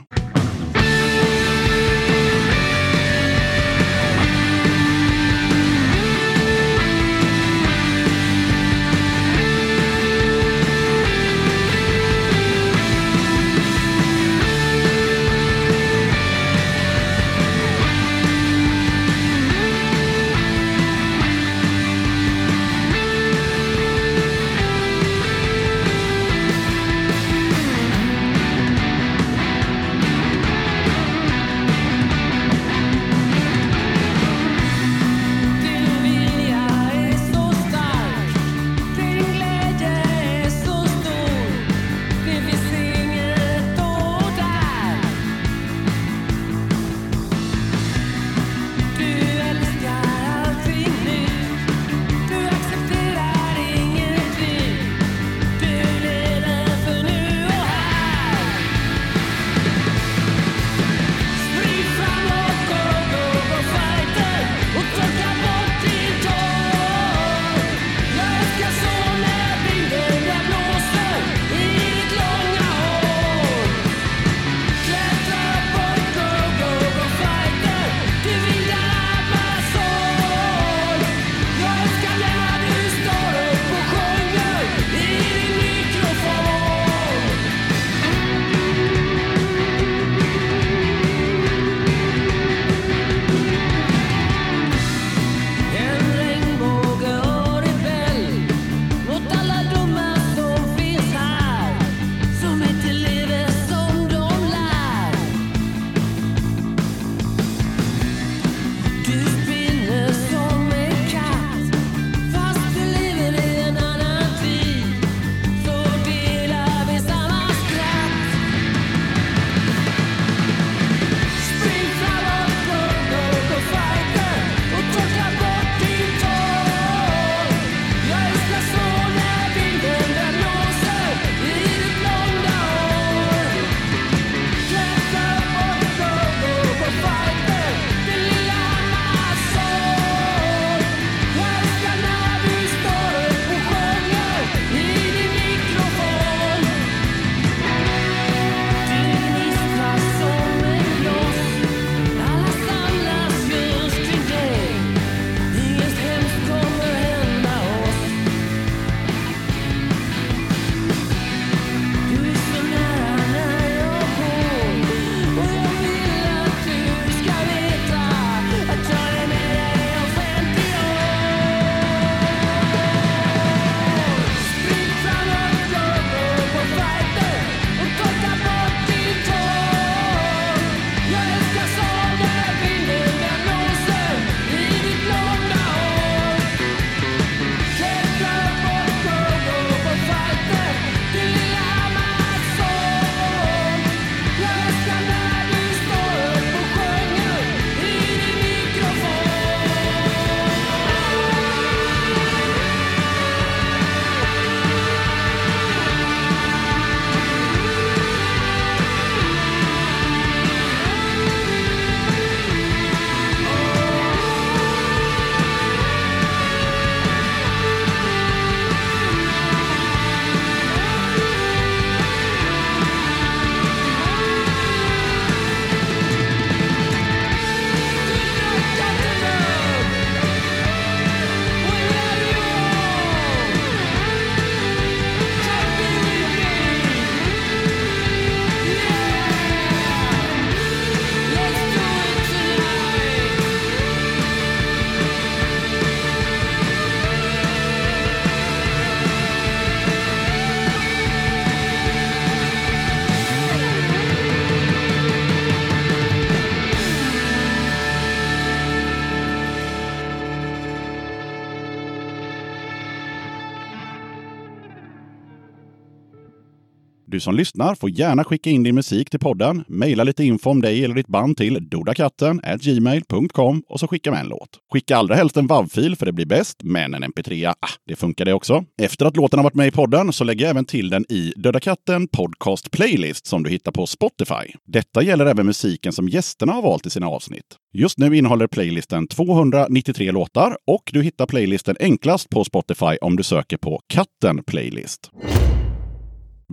Som 267.23 267.35
lyssnar 267.35 267.75
får 267.75 267.89
gärna 267.89 268.23
skicka 268.23 268.49
in 268.49 268.63
din 268.63 268.75
musik 268.75 269.09
till 269.09 269.19
podden. 269.19 269.63
Maila 269.67 270.03
lite 270.03 270.23
info 270.23 270.49
om 270.49 270.61
dig 270.61 270.83
eller 270.83 270.95
ditt 270.95 271.07
band 271.07 271.37
till 271.37 271.69
dodakatten 271.69 272.41
gmail.com 272.59 273.63
och 273.69 273.79
så 273.79 273.87
skicka 273.87 274.11
med 274.11 274.19
en 274.19 274.27
låt. 274.27 274.49
Skicka 274.73 274.97
allra 274.97 275.15
helst 275.15 275.37
en 275.37 275.47
WAV-fil 275.47 275.95
för 275.95 276.05
det 276.05 276.11
blir 276.11 276.25
bäst, 276.25 276.57
men 276.63 276.93
en 276.93 277.03
mp3, 277.03 277.49
ah, 277.49 277.67
det 277.87 277.95
funkar 277.95 278.25
det 278.25 278.33
också. 278.33 278.65
Efter 278.81 279.05
att 279.05 279.15
låten 279.15 279.39
har 279.39 279.43
varit 279.43 279.53
med 279.53 279.67
i 279.67 279.71
podden 279.71 280.13
så 280.13 280.23
lägger 280.23 280.45
jag 280.45 280.49
även 280.49 280.65
till 280.65 280.89
den 280.89 281.05
i 281.09 281.33
Döda 281.35 281.59
katten 281.59 282.07
Podcast 282.07 282.71
Playlist 282.71 283.27
som 283.27 283.43
du 283.43 283.49
hittar 283.49 283.71
på 283.71 283.87
Spotify. 283.87 284.53
Detta 284.67 285.03
gäller 285.03 285.25
även 285.25 285.45
musiken 285.45 285.93
som 285.93 286.09
gästerna 286.09 286.53
har 286.53 286.61
valt 286.61 286.85
i 286.85 286.89
sina 286.89 287.07
avsnitt. 287.07 287.45
Just 287.73 287.97
nu 287.97 288.17
innehåller 288.17 288.47
playlisten 288.47 289.07
293 289.07 290.11
låtar 290.11 290.57
och 290.67 290.89
du 290.93 291.03
hittar 291.03 291.25
playlisten 291.25 291.75
enklast 291.79 292.29
på 292.29 292.43
Spotify 292.43 292.97
om 293.01 293.15
du 293.15 293.23
söker 293.23 293.57
på 293.57 293.81
Katten 293.87 294.43
Playlist. 294.43 295.09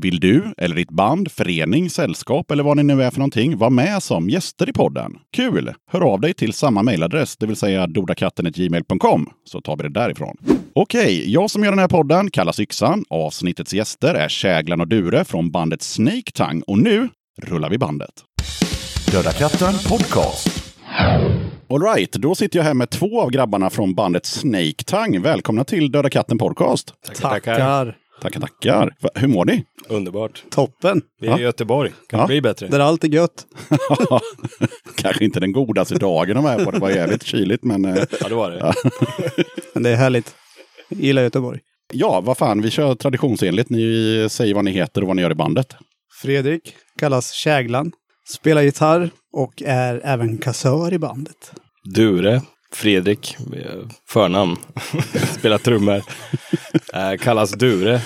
Vill 0.03 0.21
du 0.21 0.45
eller 0.57 0.77
ditt 0.77 0.91
band, 0.91 1.33
förening, 1.33 1.91
sällskap 1.91 2.51
eller 2.51 2.63
vad 2.63 2.77
ni 2.77 2.83
nu 2.83 3.03
är 3.03 3.11
för 3.11 3.19
någonting 3.19 3.57
vara 3.57 3.71
med 3.71 4.03
som 4.03 4.31
gäster 4.31 4.69
i 4.69 4.73
podden? 4.73 5.13
Kul! 5.37 5.75
Hör 5.91 6.01
av 6.01 6.21
dig 6.21 6.35
till 6.35 6.53
samma 6.53 6.83
mejladress, 6.83 7.37
det 7.37 7.47
vill 7.47 7.57
säga 7.57 7.87
dodakatten.gmail.com, 7.87 9.31
så 9.45 9.61
tar 9.61 9.77
vi 9.77 9.83
det 9.83 9.89
därifrån. 9.89 10.37
Okej, 10.75 11.33
jag 11.33 11.51
som 11.51 11.65
gör 11.65 11.71
den 11.73 11.79
här 11.79 11.89
podden 11.89 12.31
kallas 12.31 12.61
Yxan. 12.61 13.05
Avsnittets 13.11 13.75
gäster 13.75 14.15
är 14.15 14.29
Käglan 14.29 14.81
och 14.81 14.89
Dure 14.89 15.25
från 15.25 15.51
bandet 15.51 15.83
Snake 15.83 16.33
Tang. 16.35 16.63
och 16.67 16.79
nu 16.79 17.09
rullar 17.43 17.71
vi 17.71 17.79
bandet. 17.79 18.15
Döda 19.13 19.33
katten 19.33 19.75
podcast. 19.89 20.75
Alright, 21.71 22.13
då 22.13 22.35
sitter 22.35 22.59
jag 22.59 22.65
här 22.65 22.75
med 22.75 22.91
två 22.91 23.21
av 23.21 23.31
grabbarna 23.31 23.71
från 23.71 23.95
bandet 23.95 24.27
Snake 24.27 24.85
Tang. 24.87 25.23
Välkomna 25.23 25.65
till 25.65 25.93
Döda 25.93 26.11
katten 26.11 26.39
podcast. 26.39 26.95
Tackar. 27.07 27.31
Tackar, 27.31 27.97
tackar. 28.23 28.95
Va, 29.01 29.11
Hur 29.15 29.29
mår 29.29 29.45
ni? 29.45 29.65
Underbart. 29.89 30.43
Toppen. 30.51 31.03
Vi 31.21 31.29
är 31.29 31.39
i 31.39 31.43
Göteborg. 31.43 31.93
Kan 32.09 32.19
Ja. 32.21 32.25
det 32.27 32.29
bli 32.29 32.41
bättre? 32.41 32.69
Där 32.69 32.81
allt 32.81 33.05
är 33.05 33.09
gött. 33.09 33.47
Kanske 34.97 35.25
inte 35.25 35.41
den 35.41 35.53
godaste 35.53 35.95
dagen 35.95 36.35
de 36.37 36.47
är 36.47 36.65
på. 36.65 36.71
Det 36.71 36.79
var 36.79 36.91
jävligt 36.91 37.23
kyligt, 37.23 37.65
men 37.65 37.85
eh, 37.85 38.05
Ja, 38.21 38.29
det 38.29 38.35
var 38.35 38.51
det. 38.51 38.73
Men 39.75 39.83
det 39.83 39.91
är 39.91 39.97
härligt. 39.97 40.35
Jag 40.89 41.01
gillar 41.01 41.23
Göteborg. 41.23 41.61
ja, 41.93 42.21
vad 42.21 42.39
fan, 42.39 42.63
vi 42.63 42.71
kör 42.71 42.95
traditionsenligt. 42.95 43.71
Ni 43.71 44.27
säger 44.31 44.55
vad 44.55 44.65
ni 44.65 44.71
heter 44.71 45.01
och 45.01 45.07
vad 45.07 45.17
ni 45.17 45.23
gör 45.23 45.31
i 45.31 45.35
bandet. 45.35 45.77
Fredrik 46.23 46.75
kallas 46.99 47.33
Käglan. 47.33 47.93
Spelar 48.29 48.63
gitarr 48.63 49.11
och 49.33 49.63
är 49.67 50.01
även 50.05 50.39
kassör 50.39 50.93
i 50.93 50.99
bandet. 50.99 51.53
Dure, 51.95 52.43
Fredrik, 52.73 53.37
eh, 53.57 53.89
förnamn, 54.09 54.57
spelar 55.39 55.59
trummor. 55.59 56.03
Eh, 56.95 57.17
kallas 57.19 57.53
Dure. 57.53 58.01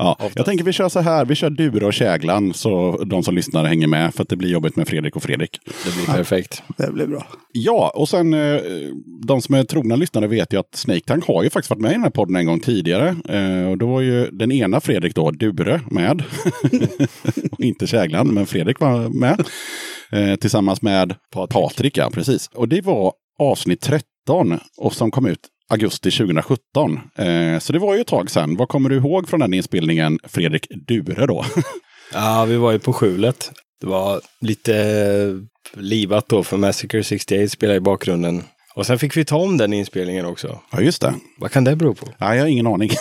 Ja, 0.00 0.12
Oftast. 0.12 0.36
jag 0.36 0.46
tänker 0.46 0.64
vi 0.64 0.72
kör 0.72 0.88
så 0.88 1.00
här. 1.00 1.24
Vi 1.24 1.34
kör 1.34 1.50
Dure 1.50 1.86
och 1.86 1.92
Käglan 1.92 2.54
så 2.54 3.04
de 3.04 3.22
som 3.22 3.34
lyssnar 3.34 3.64
hänger 3.64 3.86
med. 3.86 4.14
För 4.14 4.22
att 4.22 4.28
det 4.28 4.36
blir 4.36 4.50
jobbigt 4.50 4.76
med 4.76 4.88
Fredrik 4.88 5.16
och 5.16 5.22
Fredrik. 5.22 5.58
Det 5.84 5.94
blir 5.96 6.16
perfekt. 6.16 6.62
Det 6.76 6.92
blir 6.92 7.06
bra. 7.06 7.26
Ja, 7.52 7.92
och 7.94 8.08
sen 8.08 8.34
eh, 8.34 8.60
de 9.26 9.42
som 9.42 9.54
är 9.54 9.64
trogna 9.64 9.96
lyssnare 9.96 10.26
vet 10.26 10.52
ju 10.52 10.58
att 10.58 10.74
Snake 10.74 11.00
Tank 11.00 11.26
har 11.26 11.42
ju 11.42 11.50
faktiskt 11.50 11.70
varit 11.70 11.80
med 11.80 11.90
i 11.90 11.94
den 11.94 12.02
här 12.02 12.10
podden 12.10 12.36
en 12.36 12.46
gång 12.46 12.60
tidigare. 12.60 13.16
Eh, 13.28 13.70
och 13.70 13.78
då 13.78 13.86
var 13.86 14.00
ju 14.00 14.30
den 14.30 14.52
ena 14.52 14.80
Fredrik 14.80 15.14
då, 15.14 15.30
Dure, 15.30 15.80
med. 15.90 16.22
inte 17.58 17.86
Käglan, 17.86 18.28
men 18.28 18.46
Fredrik 18.46 18.80
var 18.80 19.08
med. 19.08 19.46
Tillsammans 20.40 20.82
med 20.82 21.14
Patrik. 21.32 21.52
Patrik. 21.52 21.96
ja, 21.96 22.10
precis. 22.10 22.50
Och 22.54 22.68
det 22.68 22.80
var 22.84 23.12
avsnitt 23.38 23.80
13 23.80 24.58
och 24.76 24.94
som 24.94 25.10
kom 25.10 25.26
ut 25.26 25.40
augusti 25.68 26.10
2017. 26.10 27.00
Eh, 27.18 27.58
så 27.58 27.72
det 27.72 27.78
var 27.78 27.94
ju 27.94 28.00
ett 28.00 28.06
tag 28.06 28.30
sedan. 28.30 28.56
Vad 28.56 28.68
kommer 28.68 28.90
du 28.90 28.96
ihåg 28.96 29.28
från 29.28 29.40
den 29.40 29.54
inspelningen, 29.54 30.18
Fredrik 30.24 30.66
Dure 30.86 31.26
då? 31.26 31.44
Ja, 32.12 32.44
vi 32.44 32.56
var 32.56 32.72
ju 32.72 32.78
på 32.78 32.92
skjulet. 32.92 33.52
Det 33.80 33.86
var 33.86 34.20
lite 34.40 35.46
livat 35.74 36.28
då 36.28 36.42
för 36.42 36.56
Massacre 36.56 37.04
68 37.04 37.48
spelade 37.48 37.76
i 37.76 37.80
bakgrunden. 37.80 38.44
Och 38.78 38.86
sen 38.86 38.98
fick 38.98 39.16
vi 39.16 39.24
ta 39.24 39.36
om 39.36 39.56
den 39.56 39.72
inspelningen 39.72 40.26
också. 40.26 40.58
ja, 40.70 40.80
just 40.80 41.02
det. 41.02 41.14
Vad 41.38 41.50
kan 41.50 41.64
det 41.64 41.76
bero 41.76 41.94
på? 41.94 42.06
Nej, 42.18 42.36
jag 42.36 42.44
har 42.44 42.48
ingen 42.48 42.66
aning. 42.66 42.90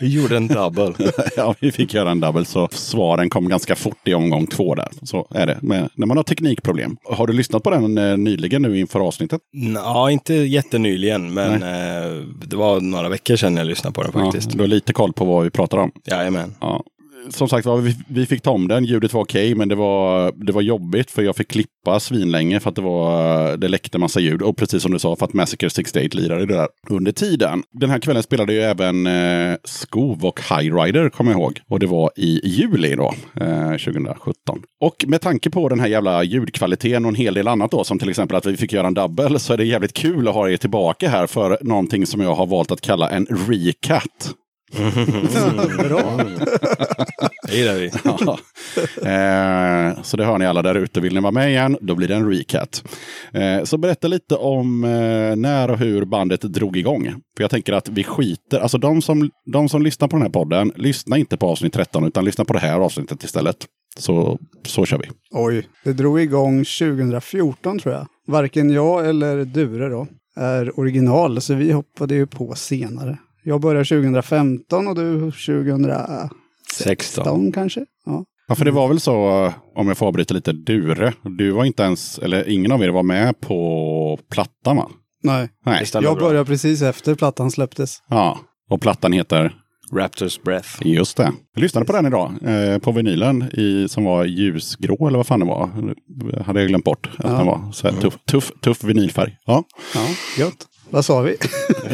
Vi 0.00 0.08
gjorde 0.08 0.36
en 0.36 0.48
double. 0.48 0.94
ja, 1.36 1.54
vi 1.60 1.72
fick 1.72 1.94
göra 1.94 2.10
en 2.10 2.20
double 2.20 2.44
så 2.44 2.68
svaren 2.72 3.30
kom 3.30 3.48
ganska 3.48 3.76
fort 3.76 4.08
i 4.08 4.14
omgång 4.14 4.46
två 4.46 4.74
där. 4.74 4.88
Så 5.02 5.26
är 5.30 5.46
det 5.46 5.58
med, 5.62 5.90
när 5.94 6.06
man 6.06 6.16
har 6.16 6.24
teknikproblem. 6.24 6.96
Har 7.04 7.26
du 7.26 7.32
lyssnat 7.32 7.62
på 7.62 7.70
den 7.70 7.98
eh, 7.98 8.16
nyligen 8.16 8.62
nu 8.62 8.78
inför 8.78 9.00
avsnittet? 9.00 9.40
Ja, 9.74 10.10
inte 10.10 10.34
jättenyligen, 10.34 11.34
men 11.34 11.52
eh, 11.52 12.22
det 12.46 12.56
var 12.56 12.80
några 12.80 13.08
veckor 13.08 13.36
sedan 13.36 13.56
jag 13.56 13.66
lyssnade 13.66 13.94
på 13.94 14.02
den 14.02 14.12
faktiskt. 14.12 14.50
Ja, 14.50 14.56
du 14.56 14.62
har 14.62 14.68
lite 14.68 14.92
koll 14.92 15.12
på 15.12 15.24
vad 15.24 15.44
vi 15.44 15.50
pratar 15.50 15.78
om. 15.78 15.90
Jajamän. 16.06 16.54
Ja. 16.60 16.84
Som 17.30 17.48
sagt 17.48 17.66
var, 17.66 17.76
vi, 17.76 17.96
vi 18.08 18.26
fick 18.26 18.42
ta 18.42 18.50
om 18.50 18.68
den. 18.68 18.84
Ljudet 18.84 19.12
var 19.12 19.22
okej, 19.22 19.54
men 19.54 19.68
det 19.68 19.74
var, 19.74 20.32
det 20.46 20.52
var 20.52 20.62
jobbigt 20.62 21.10
för 21.10 21.22
jag 21.22 21.36
fick 21.36 21.48
klippa 21.48 22.00
svinlänge 22.00 22.60
för 22.60 22.70
att 22.70 22.76
det, 22.76 22.82
var, 22.82 23.56
det 23.56 23.68
läckte 23.68 23.98
massa 23.98 24.20
ljud. 24.20 24.42
Och 24.42 24.56
precis 24.56 24.82
som 24.82 24.92
du 24.92 24.98
sa, 24.98 25.16
för 25.16 25.26
att 25.26 25.32
Massacre 25.32 25.70
68 25.70 26.18
lirade 26.18 26.46
det 26.46 26.54
där 26.54 26.68
under 26.88 27.12
tiden. 27.12 27.62
Den 27.72 27.90
här 27.90 27.98
kvällen 27.98 28.22
spelade 28.22 28.52
ju 28.52 28.60
även 28.60 29.06
eh, 29.06 29.56
Skov 29.64 30.24
och 30.24 30.40
High 30.40 30.74
Rider, 30.74 31.08
kommer 31.08 31.32
jag 31.32 31.40
ihåg. 31.40 31.60
Och 31.68 31.78
det 31.78 31.86
var 31.86 32.10
i 32.16 32.40
juli 32.44 32.96
då, 32.96 33.14
eh, 33.40 33.70
2017. 33.70 34.62
Och 34.80 35.04
med 35.06 35.20
tanke 35.20 35.50
på 35.50 35.68
den 35.68 35.80
här 35.80 35.88
jävla 35.88 36.22
ljudkvaliteten 36.24 37.04
och 37.04 37.08
en 37.08 37.14
hel 37.14 37.34
del 37.34 37.48
annat 37.48 37.70
då, 37.70 37.84
som 37.84 37.98
till 37.98 38.08
exempel 38.10 38.36
att 38.36 38.46
vi 38.46 38.56
fick 38.56 38.72
göra 38.72 38.86
en 38.86 38.94
double, 38.94 39.38
så 39.38 39.52
är 39.52 39.56
det 39.56 39.64
jävligt 39.64 39.92
kul 39.92 40.28
att 40.28 40.34
ha 40.34 40.50
er 40.50 40.56
tillbaka 40.56 41.08
här 41.08 41.26
för 41.26 41.58
någonting 41.60 42.06
som 42.06 42.20
jag 42.20 42.34
har 42.34 42.46
valt 42.46 42.70
att 42.70 42.80
kalla 42.80 43.10
en 43.10 43.26
recat 43.26 44.34
bra. 45.78 46.20
Det 47.48 47.56
gillar 47.56 47.74
vi. 47.74 47.90
Ja. 48.04 48.38
Eh, 49.08 50.02
så 50.02 50.16
det 50.16 50.24
hör 50.24 50.38
ni 50.38 50.46
alla 50.46 50.62
där 50.62 50.74
ute. 50.74 51.00
Vill 51.00 51.14
ni 51.14 51.20
vara 51.20 51.32
med 51.32 51.50
igen, 51.50 51.76
då 51.80 51.94
blir 51.94 52.08
det 52.08 52.14
en 52.14 52.30
recat. 52.30 52.84
Eh, 53.32 53.64
så 53.64 53.78
berätta 53.78 54.08
lite 54.08 54.34
om 54.34 54.84
eh, 54.84 55.36
när 55.36 55.70
och 55.70 55.78
hur 55.78 56.04
bandet 56.04 56.40
drog 56.40 56.76
igång. 56.76 57.04
För 57.36 57.44
jag 57.44 57.50
tänker 57.50 57.72
att 57.72 57.88
vi 57.88 58.04
skiter, 58.04 58.60
alltså 58.60 58.78
de 58.78 59.02
som, 59.02 59.30
de 59.52 59.68
som 59.68 59.82
lyssnar 59.82 60.08
på 60.08 60.16
den 60.16 60.22
här 60.22 60.30
podden, 60.30 60.72
lyssna 60.76 61.16
inte 61.18 61.36
på 61.36 61.46
avsnitt 61.46 61.72
13 61.72 62.04
utan 62.04 62.24
lyssna 62.24 62.44
på 62.44 62.52
det 62.52 62.58
här 62.58 62.80
avsnittet 62.80 63.24
istället. 63.24 63.56
Så, 63.98 64.38
så 64.66 64.84
kör 64.84 64.98
vi. 64.98 65.08
Oj, 65.30 65.68
det 65.84 65.92
drog 65.92 66.20
igång 66.20 66.64
2014 66.64 67.78
tror 67.78 67.94
jag. 67.94 68.06
Varken 68.26 68.70
jag 68.70 69.08
eller 69.08 69.44
Dure 69.44 69.88
då 69.88 70.06
är 70.36 70.80
original, 70.80 71.40
så 71.40 71.54
vi 71.54 71.72
hoppade 71.72 72.14
ju 72.14 72.26
på 72.26 72.54
senare. 72.54 73.18
Jag 73.48 73.60
började 73.60 73.84
2015 73.84 74.88
och 74.88 74.94
du 74.94 75.20
2016 75.20 76.28
16. 76.74 77.52
kanske? 77.52 77.80
Ja. 78.06 78.24
Ja, 78.48 78.54
för 78.54 78.64
det 78.64 78.70
var 78.70 78.88
väl 78.88 79.00
så, 79.00 79.52
om 79.74 79.88
jag 79.88 79.98
får 79.98 80.06
avbryta 80.06 80.34
lite, 80.34 80.52
Dure, 80.52 81.12
du 81.22 81.50
var 81.50 81.64
inte 81.64 81.82
ens, 81.82 82.18
eller 82.18 82.48
ingen 82.48 82.72
av 82.72 82.82
er 82.82 82.88
var 82.88 83.02
med 83.02 83.40
på 83.40 84.18
plattan 84.30 84.76
va? 84.76 84.88
Nej, 85.22 85.48
Nej. 85.66 85.84
Jag 85.92 86.02
bra. 86.02 86.14
började 86.14 86.44
precis 86.44 86.82
efter 86.82 87.14
plattan 87.14 87.50
släpptes. 87.50 87.98
Ja, 88.08 88.38
och 88.70 88.80
plattan 88.80 89.12
heter? 89.12 89.54
Raptors 89.92 90.42
Breath. 90.42 90.68
Just 90.86 91.16
det. 91.16 91.32
Jag 91.54 91.62
lyssnade 91.62 91.86
på 91.86 91.92
den 91.92 92.06
idag. 92.06 92.32
Eh, 92.44 92.78
på 92.78 92.92
vinylen 92.92 93.42
i, 93.42 93.86
som 93.88 94.04
var 94.04 94.24
ljusgrå 94.24 95.08
eller 95.08 95.16
vad 95.16 95.26
fan 95.26 95.40
det 95.40 95.46
var. 95.46 95.70
Hade 96.42 96.60
jag 96.60 96.68
glömt 96.68 96.84
bort 96.84 97.06
att 97.18 97.24
Ja. 97.24 97.30
den 97.30 97.46
var. 97.46 97.72
Så 97.72 97.88
här, 97.90 98.00
tuff, 98.00 98.18
tuff, 98.30 98.52
tuff 98.62 98.84
vinylfärg. 98.84 99.36
Ja. 99.46 99.64
Ja, 99.94 100.00
gött. 100.38 100.66
Vad 100.90 101.04
sa 101.04 101.20
vi? 101.20 101.36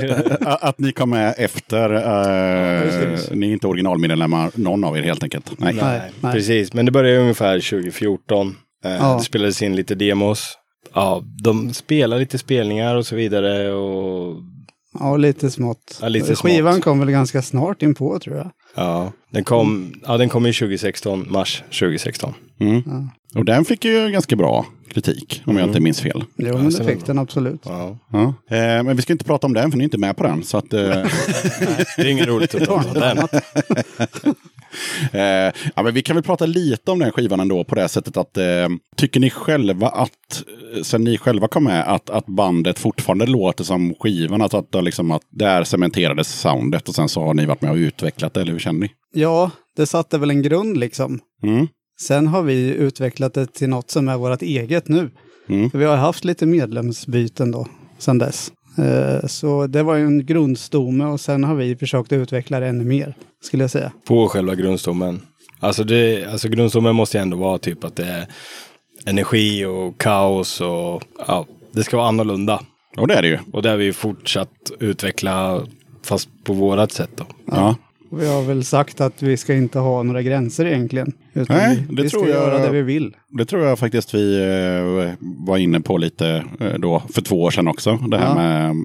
Att 0.40 0.78
ni 0.78 0.92
kom 0.92 1.10
med 1.10 1.34
efter. 1.38 1.90
Eh, 1.94 2.82
precis. 2.82 3.30
ni 3.30 3.48
är 3.48 3.52
inte 3.52 3.66
originalmedlemmar, 3.66 4.50
någon 4.54 4.84
av 4.84 4.98
er 4.98 5.02
helt 5.02 5.22
enkelt. 5.22 5.58
Nej. 5.58 5.74
Nej, 5.74 6.00
nej. 6.20 6.32
Precis, 6.32 6.72
men 6.74 6.86
det 6.86 6.92
började 6.92 7.20
ungefär 7.20 7.60
2014. 7.60 8.46
Eh, 8.84 8.92
Ja. 8.92 9.14
Det 9.18 9.24
spelades 9.24 9.62
in 9.62 9.76
lite 9.76 9.94
demos. 9.94 10.58
Ja, 10.94 11.22
de 11.42 11.72
spelar 11.74 12.18
lite 12.18 12.38
spelningar 12.38 12.94
och 12.96 13.06
så 13.06 13.16
vidare. 13.16 13.72
Och 13.72 14.36
Ja, 15.00 15.16
lite 15.16 15.50
smått. 15.50 15.98
Ja, 16.02 16.08
lite 16.08 16.34
Skivan 16.36 16.72
smått. 16.74 16.84
kom 16.84 17.00
väl 17.00 17.10
ganska 17.10 17.42
snart 17.42 17.82
in 17.82 17.94
på 17.94 18.18
tror 18.18 18.36
jag. 18.36 18.50
ja, 18.74 19.12
den 19.30 19.44
kom, 19.44 19.94
ja, 20.06 20.16
den 20.16 20.28
kom 20.28 20.46
i 20.46 20.52
2016, 20.52 21.26
mars 21.30 21.62
2016. 21.70 22.34
Mm. 22.60 22.82
Och 23.34 23.44
den 23.44 23.64
fick 23.64 23.84
ju 23.84 24.10
ganska 24.10 24.36
bra 24.36 24.66
kritik, 24.88 25.42
om 25.46 25.56
jag 25.56 25.68
inte 25.68 25.80
minns 25.80 26.00
fel. 26.00 26.24
Jo, 26.36 26.58
men 26.58 26.70
det 26.70 26.84
fick 26.84 27.06
den 27.06 27.18
absolut. 27.18 27.60
Ja. 27.64 27.98
Ja. 28.12 28.34
Eh, 28.56 28.82
men 28.82 28.96
vi 28.96 29.02
ska 29.02 29.12
inte 29.12 29.24
prata 29.24 29.46
om 29.46 29.52
den, 29.54 29.70
för 29.70 29.78
ni 29.78 29.82
är 29.82 29.86
inte 29.86 29.98
med 29.98 30.16
på 30.16 30.22
den. 30.22 30.42
Så 30.42 30.56
att, 30.58 30.72
eh, 30.72 30.80
Det 31.96 32.02
är 32.02 32.06
inget 32.06 32.26
roligt 32.28 32.54
att 32.54 32.64
prata 32.64 32.88
om 32.88 32.94
den. 32.94 33.28
Eh, 35.12 35.52
ja, 35.74 35.82
men 35.82 35.94
vi 35.94 36.02
kan 36.02 36.16
väl 36.16 36.22
prata 36.22 36.46
lite 36.46 36.90
om 36.90 36.98
den 36.98 37.12
skivan 37.12 37.40
ändå 37.40 37.64
på 37.64 37.74
det 37.74 37.88
sättet 37.88 38.16
att 38.16 38.36
eh, 38.36 38.68
tycker 38.96 39.20
ni 39.20 39.30
själva 39.30 39.88
att, 39.88 40.42
eh, 40.76 40.82
sen 40.82 41.04
ni 41.04 41.18
själva 41.18 41.48
kom 41.48 41.64
med, 41.64 41.94
att, 41.94 42.10
att 42.10 42.26
bandet 42.26 42.78
fortfarande 42.78 43.26
låter 43.26 43.64
som 43.64 43.94
skivan? 44.00 44.42
Att, 44.42 44.54
att, 44.54 44.72
det 44.72 44.82
liksom, 44.82 45.10
att 45.10 45.22
där 45.30 45.64
cementerades 45.64 46.40
soundet 46.40 46.88
och 46.88 46.94
sen 46.94 47.08
så 47.08 47.20
har 47.20 47.34
ni 47.34 47.46
varit 47.46 47.62
med 47.62 47.70
och 47.70 47.76
utvecklat 47.76 48.34
det, 48.34 48.40
eller 48.40 48.52
hur 48.52 48.58
känner 48.58 48.80
ni? 48.80 48.90
Ja, 49.12 49.50
det 49.76 49.86
satte 49.86 50.18
väl 50.18 50.30
en 50.30 50.42
grund 50.42 50.76
liksom. 50.76 51.20
Mm. 51.42 51.68
Sen 52.00 52.26
har 52.26 52.42
vi 52.42 52.68
utvecklat 52.74 53.34
det 53.34 53.46
till 53.52 53.68
något 53.68 53.90
som 53.90 54.08
är 54.08 54.16
vårt 54.16 54.42
eget 54.42 54.88
nu. 54.88 55.10
Mm. 55.48 55.70
För 55.70 55.78
vi 55.78 55.84
har 55.84 55.96
haft 55.96 56.24
lite 56.24 56.46
medlemsbyten 56.46 57.50
då, 57.50 57.66
sen 57.98 58.18
dess. 58.18 58.52
Eh, 58.78 59.26
Så 59.26 59.66
det 59.66 59.82
var 59.82 59.94
ju 59.96 60.04
en 60.06 60.26
grundstomme 60.26 61.04
och 61.04 61.20
sen 61.20 61.44
har 61.44 61.54
vi 61.54 61.76
försökt 61.76 62.12
utveckla 62.12 62.60
det 62.60 62.66
ännu 62.66 62.84
mer, 62.84 63.14
skulle 63.42 63.62
jag 63.64 63.70
säga. 63.70 63.92
På 64.06 64.28
själva 64.28 64.54
grundstommen. 64.54 65.20
Alltså, 65.60 65.84
det, 65.84 66.24
alltså 66.24 66.48
grundstommen 66.48 66.94
måste 66.94 67.16
ju 67.18 67.22
ändå 67.22 67.36
vara 67.36 67.58
typ 67.58 67.84
att 67.84 67.96
det 67.96 68.04
är 68.04 68.26
energi 69.06 69.64
och 69.64 69.98
kaos 70.00 70.60
och 70.60 71.02
ja, 71.26 71.46
det 71.72 71.84
ska 71.84 71.96
vara 71.96 72.08
annorlunda. 72.08 72.60
Och 72.96 73.08
det 73.08 73.14
är 73.14 73.22
det 73.22 73.28
ju. 73.28 73.38
Och 73.52 73.62
det 73.62 73.68
har 73.70 73.76
vi 73.76 73.92
fortsatt 73.92 74.50
utveckla 74.80 75.62
fast 76.04 76.28
på 76.44 76.52
vårat 76.52 76.92
sätt 76.92 77.10
då. 77.16 77.24
Ja. 77.46 77.76
Vi 78.18 78.26
har 78.28 78.42
väl 78.42 78.64
sagt 78.64 79.00
att 79.00 79.22
vi 79.22 79.36
ska 79.36 79.54
inte 79.54 79.78
ha 79.78 80.02
några 80.02 80.22
gränser 80.22 80.64
egentligen. 80.66 81.12
Utan 81.32 81.56
Nej, 81.56 81.84
det 81.90 82.02
vi 82.02 82.08
ska 82.08 82.18
tror 82.18 82.30
jag- 82.30 82.38
göra 82.38 82.58
det 82.58 82.70
vi 82.70 82.82
vill. 82.82 83.16
Det 83.28 83.44
tror 83.44 83.64
jag 83.64 83.78
faktiskt 83.78 84.14
vi 84.14 84.36
eh, 84.42 85.14
var 85.46 85.58
inne 85.58 85.80
på 85.80 85.96
lite 85.98 86.44
eh, 86.60 86.74
då 86.78 87.02
för 87.14 87.22
två 87.22 87.42
år 87.42 87.50
sedan 87.50 87.68
också. 87.68 87.96
Det 87.96 88.18
här 88.18 88.28
Ja. 88.28 88.34
med 88.34 88.76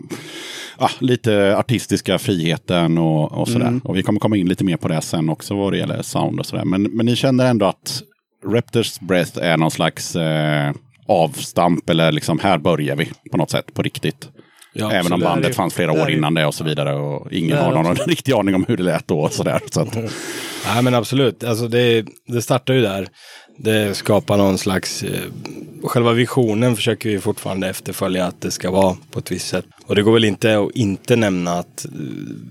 ah, 0.77 0.89
lite 0.99 1.57
artistiska 1.57 2.19
friheten 2.19 2.97
och, 2.97 3.31
och 3.31 3.47
sådär. 3.47 3.67
Mm. 3.67 3.79
Och 3.83 3.97
vi 3.97 4.03
kommer 4.03 4.19
komma 4.19 4.37
in 4.37 4.49
lite 4.49 4.63
mer 4.63 4.77
på 4.77 4.87
det 4.87 5.01
sen 5.01 5.29
också 5.29 5.55
vad 5.55 5.73
det 5.73 5.77
gäller 5.77 6.01
sound 6.01 6.39
och 6.39 6.45
sådär. 6.45 6.65
Men, 6.65 6.83
men 6.83 7.05
ni 7.05 7.15
känner 7.15 7.45
ändå 7.49 7.65
att 7.65 8.01
Raptors 8.45 8.99
Breath 8.99 9.39
är 9.43 9.57
någon 9.57 9.71
slags 9.71 10.15
eh, 10.15 10.71
avstamp 11.07 11.89
eller 11.89 12.11
liksom 12.11 12.39
här 12.39 12.57
börjar 12.57 12.95
vi 12.95 13.11
på 13.31 13.37
något 13.37 13.49
sätt 13.51 13.73
på 13.73 13.81
riktigt. 13.81 14.29
Ja, 14.79 14.91
Även 14.91 15.13
om 15.13 15.19
bandet 15.19 15.55
fanns 15.55 15.73
flera 15.73 15.91
år 15.91 16.11
innan 16.11 16.33
det 16.33 16.45
och 16.45 16.55
så 16.55 16.63
vidare. 16.63 16.93
Och 16.93 17.31
ingen 17.31 17.57
har 17.57 17.71
någon 17.71 17.85
absolut. 17.85 18.07
riktig 18.07 18.33
aning 18.33 18.55
om 18.55 18.65
hur 18.67 18.77
det 18.77 18.83
lät 18.83 19.07
då. 19.07 19.19
Och 19.19 19.33
sådär. 19.33 19.61
Så 19.71 19.81
att, 19.81 19.95
Nej 20.65 20.83
men 20.83 20.95
absolut, 20.95 21.43
alltså 21.43 21.67
det, 21.67 22.05
det 22.27 22.41
startar 22.41 22.73
ju 22.73 22.81
där. 22.81 23.07
Det 23.57 23.95
skapar 23.97 24.37
någon 24.37 24.57
slags, 24.57 25.03
eh, 25.03 25.21
själva 25.83 26.13
visionen 26.13 26.75
försöker 26.75 27.09
vi 27.09 27.19
fortfarande 27.19 27.69
efterfölja 27.69 28.25
att 28.25 28.41
det 28.41 28.51
ska 28.51 28.71
vara 28.71 28.97
på 29.11 29.19
ett 29.19 29.31
visst 29.31 29.47
sätt. 29.47 29.65
Och 29.85 29.95
det 29.95 30.01
går 30.01 30.13
väl 30.13 30.25
inte 30.25 30.59
att 30.59 30.71
inte 30.75 31.15
nämna 31.15 31.51
att 31.51 31.85
eh, 31.85 31.91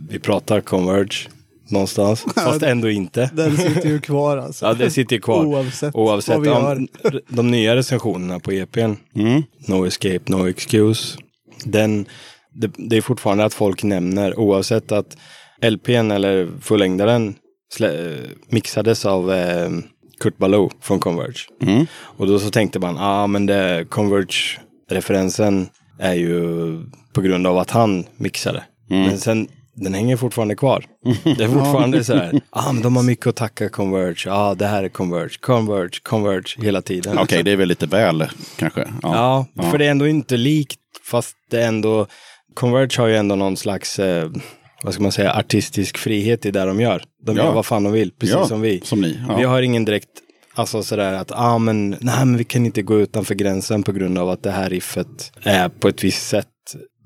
vi 0.08 0.18
pratar 0.18 0.60
Converge 0.60 1.28
någonstans, 1.70 2.24
fast 2.34 2.62
ändå 2.62 2.90
inte. 2.90 3.30
Den 3.34 3.56
sitter 3.56 3.88
ju 3.88 4.00
kvar 4.10 4.36
alltså. 4.36 4.66
Ja, 4.66 4.74
det 4.74 4.90
sitter 4.90 5.16
ju 5.16 5.20
kvar. 5.20 5.44
Oavsett, 5.44 5.94
Oavsett 5.94 6.34
vad 6.34 6.42
vi 6.42 6.48
gör. 6.48 6.76
om 6.76 6.88
de 7.28 7.50
nya 7.50 7.76
recensionerna 7.76 8.38
på 8.40 8.52
EPn, 8.52 8.92
mm, 9.14 9.42
No 9.58 9.86
Escape, 9.86 10.20
No 10.26 10.48
Excuse, 10.48 11.18
den, 11.64 12.06
det, 12.54 12.70
det 12.76 12.96
är 12.96 13.00
fortfarande 13.00 13.44
att 13.44 13.54
folk 13.54 13.82
nämner, 13.82 14.38
oavsett 14.38 14.92
att 14.92 15.16
LPn 15.62 16.10
eller 16.10 16.48
fullängdaren 16.60 17.34
eh, 17.80 18.30
mixades 18.48 19.06
av 19.06 19.32
eh, 19.32 19.70
Kurt 20.20 20.38
Ballou 20.38 20.70
från 20.80 20.98
Converge. 21.00 21.40
mm, 21.62 21.86
Och 21.92 22.26
då 22.26 22.38
så 22.38 22.50
tänkte 22.50 22.78
man, 22.78 22.94
ja 22.96 23.02
ah, 23.02 23.26
men 23.26 23.46
det 23.46 23.86
Converge-referensen 23.88 25.68
är 25.98 26.14
ju 26.14 26.32
på 27.12 27.20
grund 27.20 27.46
av 27.46 27.58
att 27.58 27.70
han 27.70 28.04
mixade. 28.16 28.62
Men 28.88 29.18
sen, 29.18 29.48
den 29.80 29.94
hänger 29.94 30.16
fortfarande 30.16 30.56
kvar. 30.56 30.84
Det 31.24 31.44
är 31.44 31.48
fortfarande 31.48 32.04
så 32.04 32.14
här, 32.14 32.40
ah, 32.50 32.72
men 32.72 32.82
de 32.82 32.96
har 32.96 33.02
mycket 33.02 33.26
att 33.26 33.36
tacka 33.36 33.68
Converge, 33.68 34.22
ja 34.26 34.32
ah, 34.34 34.54
det 34.54 34.66
här 34.66 34.84
är 34.84 34.88
Converge, 34.88 35.38
Converge, 35.40 35.98
Converge 36.02 36.54
hela 36.58 36.82
tiden. 36.82 37.18
Okej, 37.18 37.42
det 37.42 37.50
är 37.52 37.56
väl 37.56 37.68
lite 37.68 37.86
väl 37.86 38.24
kanske. 38.56 38.80
Ja, 39.02 39.46
Ja. 39.54 39.62
för 39.62 39.78
det 39.78 39.86
är 39.86 39.90
ändå 39.90 40.06
inte 40.08 40.36
likt, 40.36 40.80
fast 41.10 41.36
det 41.50 41.62
är 41.62 41.68
ändå, 41.68 42.06
Converge 42.54 43.00
har 43.00 43.06
ju 43.06 43.16
ändå 43.16 43.34
någon 43.34 43.56
slags, 43.56 43.98
eh, 43.98 44.30
vad 44.82 44.94
ska 44.94 45.02
man 45.02 45.12
säga, 45.12 45.32
artistisk 45.32 45.98
frihet 45.98 46.46
i 46.46 46.50
det 46.50 46.64
de 46.64 46.80
gör. 46.80 47.02
De 47.26 47.36
Ja. 47.36 47.44
gör 47.44 47.52
vad 47.52 47.66
fan 47.66 47.84
de 47.84 47.92
vill, 47.92 48.10
precis 48.10 48.34
Ja, 48.36 48.46
som 48.46 48.60
vi. 48.60 48.80
Som 48.84 49.00
ni. 49.00 49.20
Ja. 49.28 49.36
Vi 49.36 49.44
har 49.44 49.62
ingen 49.62 49.84
direkt, 49.84 50.08
alltså 50.54 50.82
sådär 50.82 51.12
att, 51.12 51.32
ah, 51.34 51.58
men, 51.58 51.90
nej 51.90 52.18
men 52.18 52.36
vi 52.36 52.44
kan 52.44 52.66
inte 52.66 52.82
gå 52.82 53.00
utanför 53.00 53.34
gränsen 53.34 53.82
på 53.82 53.92
grund 53.92 54.18
av 54.18 54.30
att 54.30 54.42
det 54.42 54.50
här 54.50 54.70
riffet 54.70 55.32
är 55.42 55.68
på 55.68 55.88
ett 55.88 56.04
visst 56.04 56.28
sätt. 56.28 56.46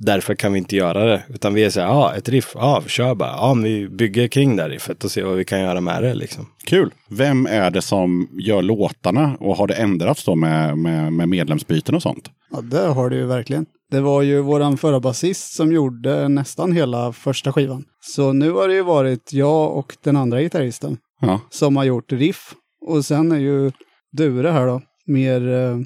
Därför 0.05 0.35
kan 0.35 0.53
vi 0.53 0.59
inte 0.59 0.77
göra 0.77 1.05
det. 1.05 1.23
Utan 1.29 1.55
vi 1.55 1.65
är 1.65 1.71
såhär, 1.71 1.87
ja 1.87 1.95
ah, 1.95 2.15
ett 2.15 2.29
riff, 2.29 2.51
ja 2.55 2.61
ah, 2.61 2.83
kör 2.87 3.15
bara. 3.15 3.31
Ja, 3.31 3.55
men 3.55 3.65
vi 3.65 3.89
bygger 3.89 4.29
kring 4.29 4.57
det 4.57 4.63
här 4.63 4.71
riffet 4.71 5.05
och 5.05 5.11
ser 5.11 5.25
vad 5.25 5.37
vi 5.37 5.45
kan 5.45 5.61
göra 5.61 5.81
med 5.81 6.03
det 6.03 6.15
liksom. 6.15 6.47
Kul. 6.65 6.91
Vem 7.11 7.47
är 7.47 7.71
det 7.71 7.83
som 7.83 8.29
gör 8.33 8.63
låtarna 8.63 9.37
och 9.41 9.57
har 9.57 9.67
det 9.67 9.75
ändrats 9.75 10.25
då 10.25 10.35
med, 10.35 10.79
med, 10.79 11.13
med 11.13 11.29
medlemsbyten 11.29 11.95
och 11.95 12.03
sånt? 12.03 12.31
Ja, 12.51 12.61
det 12.61 12.87
har 12.87 13.11
det 13.11 13.17
ju 13.17 13.27
verkligen. 13.27 13.67
Det 13.91 14.01
var 14.01 14.23
ju 14.23 14.41
våran 14.41 14.77
förra 14.79 15.01
basist 15.01 15.55
som 15.55 15.73
gjorde 15.73 16.29
nästan 16.29 16.73
hela 16.73 17.13
första 17.13 17.53
skivan. 17.53 17.85
Så 18.01 18.33
nu 18.33 18.51
har 18.51 18.69
det 18.69 18.75
ju 18.75 18.83
varit 18.83 19.33
jag 19.33 19.77
och 19.77 19.97
den 20.05 20.17
andra 20.17 20.41
gitarristen 20.41 20.99
Ja. 21.21 21.41
som 21.51 21.77
har 21.77 21.85
gjort 21.85 22.13
riff. 22.13 22.55
Och 22.87 23.05
sen 23.05 23.33
är 23.33 23.39
ju 23.39 23.73
Dure 24.17 24.51
här 24.51 24.67
då, 24.67 24.81
mer 25.07 25.53
eh, 25.53 25.79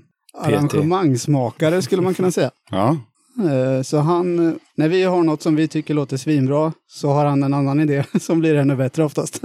arrangemangsmakare 0.44 1.82
skulle 1.82 2.02
man 2.02 2.14
kunna 2.14 2.30
säga. 2.30 2.50
Ja. 2.70 2.96
Eh, 3.38 3.82
Så 3.82 3.98
han, 3.98 4.58
när 4.76 4.88
vi 4.88 5.02
har 5.04 5.22
något 5.22 5.42
som 5.42 5.56
vi 5.56 5.68
tycker 5.68 5.94
låter 5.94 6.16
svinbra 6.16 6.72
så 6.86 7.08
har 7.10 7.24
han 7.24 7.42
en 7.42 7.54
annan 7.54 7.80
idé 7.80 8.04
som 8.20 8.40
blir 8.40 8.54
ännu 8.54 8.76
bättre 8.76 9.04
oftast. 9.04 9.40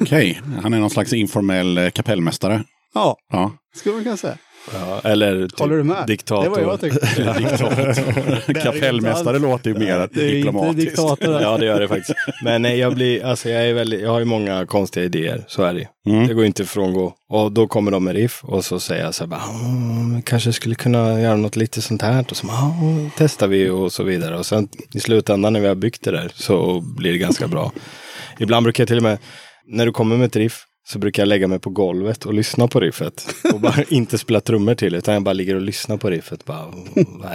Okej, 0.00 0.40
han 0.62 0.72
är 0.74 0.80
någon 0.80 0.90
slags 0.90 1.12
informell 1.12 1.78
eh, 1.78 1.90
kapellmästare. 1.90 2.64
ja, 2.94 3.16
Ja. 3.32 3.52
skulle 3.76 3.94
man 3.94 4.04
kunna 4.04 4.16
säga. 4.16 4.38
Ja, 4.72 5.00
eller 5.04 5.48
typ 5.48 5.58
Håller 5.58 5.76
du 5.76 5.84
med? 5.84 6.06
diktator. 6.06 6.44
Det 6.44 6.48
var 6.50 6.58
jag 6.60 6.80
tyckte. 6.80 8.52
Kapellmästare 8.62 9.38
låter 9.38 9.70
ju 9.70 9.78
mer 9.78 9.86
Det 9.86 9.92
är 9.94 10.02
inte 10.04 10.20
diplomatiskt. 10.26 10.78
diktator. 10.78 11.40
Ja, 11.42 11.58
det 11.58 11.66
gör 11.66 11.80
det 11.80 11.88
faktiskt. 11.88 12.18
Men 12.44 12.62
nej, 12.62 12.78
jag 12.78 12.94
blir, 12.94 13.24
alltså 13.24 13.48
jag 13.50 13.68
är 13.68 13.74
väldigt, 13.74 14.00
jag 14.00 14.10
har 14.10 14.18
ju 14.18 14.24
många 14.24 14.66
konstiga 14.66 15.04
idéer, 15.06 15.44
så 15.48 15.62
är 15.62 15.74
det 15.74 15.88
Mm. 16.06 16.26
Det 16.26 16.34
går 16.34 16.44
inte 16.44 16.62
ifrån 16.62 16.92
gå. 16.92 17.14
Och 17.30 17.52
då 17.52 17.66
kommer 17.66 17.90
de 17.90 18.04
med 18.04 18.14
riff 18.14 18.40
och 18.44 18.64
så 18.64 18.80
säger 18.80 19.04
jag 19.04 19.14
så 19.14 19.24
här, 19.24 19.28
bara, 19.28 19.42
"Mm, 19.64 20.22
kanske 20.22 20.52
skulle 20.52 20.74
kunna 20.74 21.20
göra 21.20 21.36
något 21.36 21.56
lite 21.56 21.82
sånt 21.82 22.02
här. 22.02 22.24
Och 22.30 22.36
så 22.36 22.46
"Ja, 22.46 22.74
testar 23.16 23.46
vi 23.46 23.68
och 23.70 23.92
så 23.92 24.02
vidare. 24.02 24.38
Och 24.38 24.46
sen 24.46 24.68
i 24.94 25.00
slutändan 25.00 25.52
när 25.52 25.60
vi 25.60 25.68
har 25.68 25.74
byggt 25.74 26.02
det 26.04 26.10
där 26.10 26.30
så 26.34 26.80
blir 26.80 27.12
det 27.12 27.18
ganska 27.18 27.48
bra. 27.48 27.72
Ibland 28.38 28.64
brukar 28.64 28.82
jag 28.82 28.88
till 28.88 28.96
och 28.96 29.02
med, 29.02 29.18
när 29.66 29.86
du 29.86 29.92
kommer 29.92 30.16
med 30.16 30.26
ett 30.26 30.36
riff, 30.36 30.62
så 30.86 30.98
brukar 30.98 31.22
jag 31.22 31.28
lägga 31.28 31.48
mig 31.48 31.58
på 31.58 31.70
golvet 31.70 32.26
och 32.26 32.34
lyssna 32.34 32.68
på 32.68 32.80
riffet. 32.80 33.26
Och 33.52 33.60
bara 33.60 33.82
inte 33.88 34.18
spela 34.18 34.40
trummor 34.40 34.74
till, 34.74 34.94
utan 34.94 35.14
jag 35.14 35.22
bara 35.22 35.32
ligger 35.32 35.54
och 35.54 35.60
lyssnar 35.60 35.96
på 35.96 36.10
riffet. 36.10 36.44
Bara? 36.44 36.72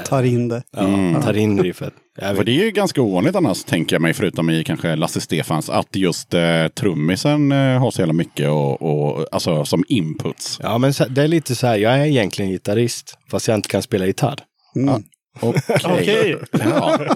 Tar 0.06 0.24
in 0.24 0.48
det. 0.48 0.64
Ja, 0.72 1.22
tar 1.22 1.38
in 1.38 1.64
riffet. 1.64 1.94
För 2.20 2.44
det 2.44 2.52
är 2.52 2.66
ju 2.66 2.72
ganska 2.72 3.02
ovanligt 3.02 3.36
annars, 3.36 3.64
tänker 3.64 3.96
jag 3.96 4.02
mig, 4.02 4.14
förutom 4.14 4.50
i 4.50 4.64
kanske 4.64 4.96
Lasse 4.96 5.22
Stefans, 5.22 5.70
att 5.70 5.96
just 5.96 6.34
eh, 6.34 6.68
trummisen 6.68 7.52
eh, 7.52 7.58
har 7.58 7.92
så 7.92 8.02
jävla 8.02 8.14
mycket 8.14 8.50
och, 8.50 8.82
och, 8.82 9.26
alltså, 9.32 9.66
som 9.66 9.84
inputs. 9.88 10.60
Ja, 10.64 10.78
men 10.78 10.94
så, 10.94 11.06
det 11.06 11.24
är 11.24 11.28
lite 11.28 11.56
så 11.56 11.68
här, 11.68 11.78
jag 11.78 11.94
är 11.94 12.06
egentligen 12.06 12.52
gitarrist, 12.52 13.18
fast 13.32 13.48
jag 13.48 13.56
inte 13.56 13.70
kan 13.70 13.82
spela 13.82 14.06
gitarr. 14.06 14.40
Mm. 14.76 15.04
Okej. 15.42 16.38
Ja. 16.52 17.00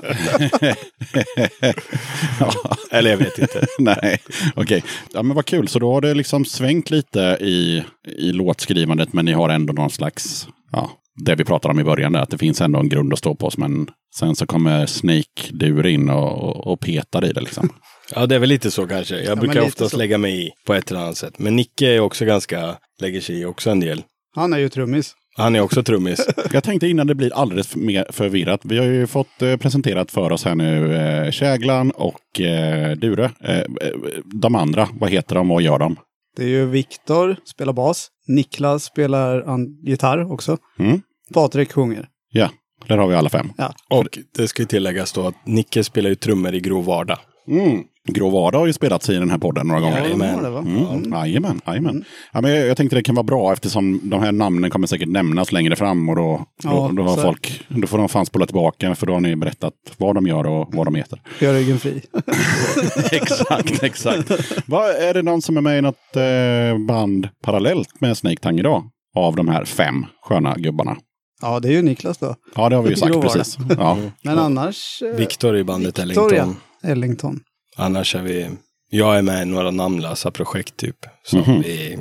ja. 2.40 2.54
Eller 2.92 3.10
jag 3.10 3.18
vet 3.18 3.40
inte. 3.40 3.66
Nej, 3.80 4.20
okej. 4.56 4.84
Ja, 5.14 5.24
men 5.24 5.36
vad 5.36 5.46
kul. 5.46 5.68
Så 5.68 5.80
då 5.80 5.94
har 5.94 6.02
det 6.02 6.14
liksom 6.14 6.46
svängt 6.46 6.90
lite 6.90 7.38
i, 7.42 7.84
i 8.18 8.32
låtskrivandet, 8.32 9.14
men 9.14 9.26
ni 9.26 9.32
har 9.32 9.50
ändå 9.50 9.74
någon 9.74 9.90
slags, 9.90 10.48
ja, 10.72 10.92
det 11.26 11.36
vi 11.36 11.46
pratade 11.46 11.72
om 11.72 11.80
i 11.80 11.84
början, 11.84 12.14
där, 12.14 12.22
att 12.22 12.30
det 12.30 12.38
finns 12.38 12.62
ändå 12.62 12.80
en 12.80 12.90
grund 12.90 13.14
att 13.14 13.20
stå 13.20 13.36
på. 13.36 13.52
Men 13.58 13.88
sen 14.16 14.36
så 14.36 14.46
kommer 14.46 14.86
Snake 14.86 15.50
Dur 15.52 15.86
in 15.88 16.10
och, 16.10 16.44
och, 16.44 16.68
och 16.68 16.80
petar 16.80 17.26
i 17.26 17.34
det 17.34 17.42
liksom. 17.42 17.70
Ja, 18.16 18.26
det 18.26 18.36
är 18.36 18.40
väl 18.40 18.50
lite 18.50 18.72
så 18.72 18.88
kanske. 18.88 19.16
Jag 19.20 19.38
men 19.38 19.40
brukar 19.40 19.62
oftast 19.62 19.92
så. 19.92 19.98
lägga 19.98 20.18
mig 20.18 20.48
i 20.48 20.52
på 20.66 20.74
ett 20.74 20.92
eller 20.92 21.02
annat 21.02 21.18
sätt. 21.18 21.40
Men 21.40 21.56
Nicke 21.56 21.88
är 21.88 22.00
också 22.00 22.26
ganska, 22.26 22.76
lägger 23.02 23.22
sig 23.22 23.40
i 23.42 23.46
också 23.46 23.70
en 23.70 23.80
del. 23.80 24.04
Han 24.36 24.54
är 24.54 24.58
ju 24.58 24.70
trummis. 24.70 25.16
Han 25.38 25.56
är 25.56 25.62
också 25.62 25.84
trummis. 25.84 26.28
Jag 26.52 26.64
tänkte 26.64 26.88
innan 26.88 27.08
det 27.08 27.16
blir 27.16 27.34
alldeles 27.34 27.68
för- 27.68 27.80
mer 27.80 28.06
förvirrat. 28.10 28.62
Vi 28.64 28.78
har 28.78 28.86
ju 28.86 29.08
fått 29.08 29.42
eh, 29.42 29.58
presenterat 29.58 30.12
för 30.12 30.32
oss 30.32 30.46
här 30.46 30.56
nu 30.56 30.96
eh, 30.96 31.32
Käglan 31.32 31.92
och 31.92 32.42
eh, 32.42 32.92
Dure. 32.98 33.32
Eh, 33.44 33.58
eh, 33.58 33.66
de 34.42 34.56
andra, 34.56 34.88
vad 35.00 35.10
heter 35.10 35.36
de 35.36 35.52
och 35.52 35.56
vad 35.56 35.64
gör 35.64 35.80
de? 35.80 35.96
Det 36.38 36.44
är 36.44 36.48
ju 36.48 36.66
Viktor, 36.66 37.36
spelar 37.46 37.74
bas. 37.74 38.08
Niklas 38.28 38.84
spelar 38.84 39.44
gitarr 39.88 40.32
också. 40.32 40.58
Mm. 40.80 41.02
Patrik 41.34 41.72
sjunger. 41.72 42.08
Ja, 42.30 42.50
där 42.88 42.98
har 42.98 43.08
vi 43.08 43.16
alla 43.16 43.30
fem. 43.30 43.50
Och 43.90 44.20
det 44.38 44.48
ska 44.48 44.62
ju 44.62 44.66
tilläggas 44.66 45.14
då 45.14 45.28
att 45.28 45.48
Nicke 45.48 45.84
spelar 45.84 46.10
ju 46.10 46.16
trummor 46.16 46.54
i 46.54 46.60
grov 46.60 46.86
vardag. 46.86 47.18
Mm. 47.48 47.84
Grå 48.10 48.30
vardag 48.30 48.60
har 48.60 48.66
ju 48.68 48.74
spelats 48.74 49.10
i 49.10 49.14
den 49.14 49.30
här 49.30 49.38
podden 49.38 49.68
några 49.68 49.82
gånger. 49.82 50.02
Jajamän. 50.02 50.54
Var. 50.54 50.60
Mm. 50.60 51.12
Jajamän, 51.14 51.62
jajamän. 51.68 52.04
Ja, 52.34 52.42
men 52.42 52.52
jag, 52.52 52.68
jag 52.68 52.78
tänkte 52.78 52.96
det 52.96 53.04
kan 53.04 53.16
vara 53.16 53.24
bra 53.24 53.54
eftersom 53.54 54.00
de 54.04 54.22
här 54.24 54.32
namnen 54.32 54.70
kommer 54.70 54.88
säkert 54.88 55.08
nämnas 55.10 55.52
längre 55.52 55.76
fram 55.76 56.10
och 56.10 56.16
då, 56.16 56.46
då, 56.64 56.70
Ja, 56.70 56.92
då, 56.94 57.04
har 57.04 57.16
så- 57.16 57.22
folk, 57.22 57.62
då 57.68 57.88
får 57.88 57.98
de 57.98 58.10
fan 58.10 58.26
spola 58.26 58.46
tillbaka 58.46 58.96
för 58.96 59.06
då 59.08 59.14
har 59.14 59.20
ni 59.20 59.36
berättat 59.36 59.74
vad 59.98 60.16
de 60.16 60.28
gör 60.28 60.48
och 60.48 60.70
vad 60.76 60.88
de 60.88 60.96
heter. 60.96 61.22
Gör 61.40 61.54
ryggen 61.54 61.80
fri. 61.80 62.02
exakt, 63.12 63.84
exakt. 63.84 64.32
Vad, 64.66 64.90
är 64.90 65.14
det 65.14 65.22
någon 65.22 65.42
som 65.42 65.58
är 65.58 65.62
med 65.62 65.78
i 65.78 65.82
något 65.82 66.16
eh, 66.16 66.86
band 66.88 67.30
parallellt 67.44 68.02
med 68.02 68.18
Snake 68.18 68.38
Tang 68.38 68.60
idag? 68.60 68.84
Av 69.16 69.36
de 69.36 69.48
här 69.48 69.66
fem 69.66 70.06
sköna 70.22 70.56
gubbarna. 70.58 70.98
Ja, 71.42 71.60
det 71.60 71.68
är 71.68 71.72
ju 71.72 71.82
Niklas 71.82 72.18
då. 72.18 72.36
Ja, 72.56 72.70
det 72.70 72.76
har 72.76 72.84
vi 72.84 72.90
ju 72.90 72.96
sagt 72.96 73.22
precis. 73.22 73.58
Ja. 73.78 73.98
Men 74.24 74.40
annars... 74.40 75.02
eh, 75.02 75.18
Viktor 75.18 75.58
i 75.58 75.64
bandet 75.64 76.00
Victor, 76.00 76.34
Ellington. 76.34 76.56
Ellington. 76.84 77.40
Annars 77.78 78.16
är 78.16 78.22
vi, 78.22 78.50
jag 78.90 79.18
är 79.18 79.22
med 79.22 79.42
i 79.42 79.46
några 79.46 79.72
namnlösa 79.72 80.32
projekt 80.32 80.78
typ. 80.78 80.96
Som 81.24 81.40
Mhm. 81.40 81.62
vi 81.62 82.00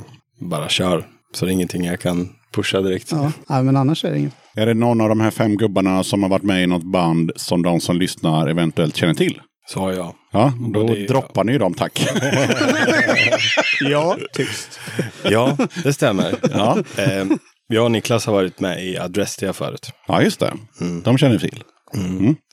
bara 0.49 0.69
kör. 0.69 1.07
Så 1.33 1.45
det 1.45 1.51
är 1.51 1.53
ingenting 1.53 1.85
jag 1.85 1.99
kan 1.99 2.29
pusha 2.55 2.81
direkt. 2.81 3.11
Ja, 3.11 3.31
nej, 3.49 3.63
men 3.63 3.77
annars 3.77 4.05
är 4.05 4.11
det 4.11 4.19
inget. 4.19 4.33
Är 4.55 4.65
det 4.65 4.73
någon 4.73 5.01
av 5.01 5.09
de 5.09 5.19
här 5.21 5.31
fem 5.31 5.57
gubbarna 5.57 6.03
som 6.03 6.23
har 6.23 6.29
varit 6.29 6.43
med 6.43 6.63
i 6.63 6.67
något 6.67 6.83
band 6.83 7.31
som 7.35 7.61
de 7.61 7.79
som 7.81 7.99
lyssnar 7.99 8.47
eventuellt 8.47 8.95
känner 8.95 9.13
till? 9.13 9.41
Sa 9.67 9.93
jag. 9.93 10.15
Ja, 10.31 10.53
då 10.73 10.87
det 10.87 11.07
droppar 11.07 11.43
ni 11.43 11.57
dem 11.57 11.73
tack. 11.73 12.07
Ja, 13.81 14.17
tyst. 14.33 14.79
Ja, 15.23 15.57
det 15.83 15.93
stämmer. 15.93 16.35
ja. 16.53 16.77
Eh, 16.97 17.25
jag 17.67 17.83
och 17.85 17.91
Niklas 17.91 18.25
har 18.25 18.33
varit 18.33 18.59
med 18.59 18.85
i 18.85 18.97
Adrestia 18.97 19.53
förut. 19.53 19.91
ja, 20.07 20.21
just 20.21 20.39
det. 20.39 20.53
De 21.03 21.17
känner 21.17 21.33
vi 21.33 21.49
till. 21.49 21.63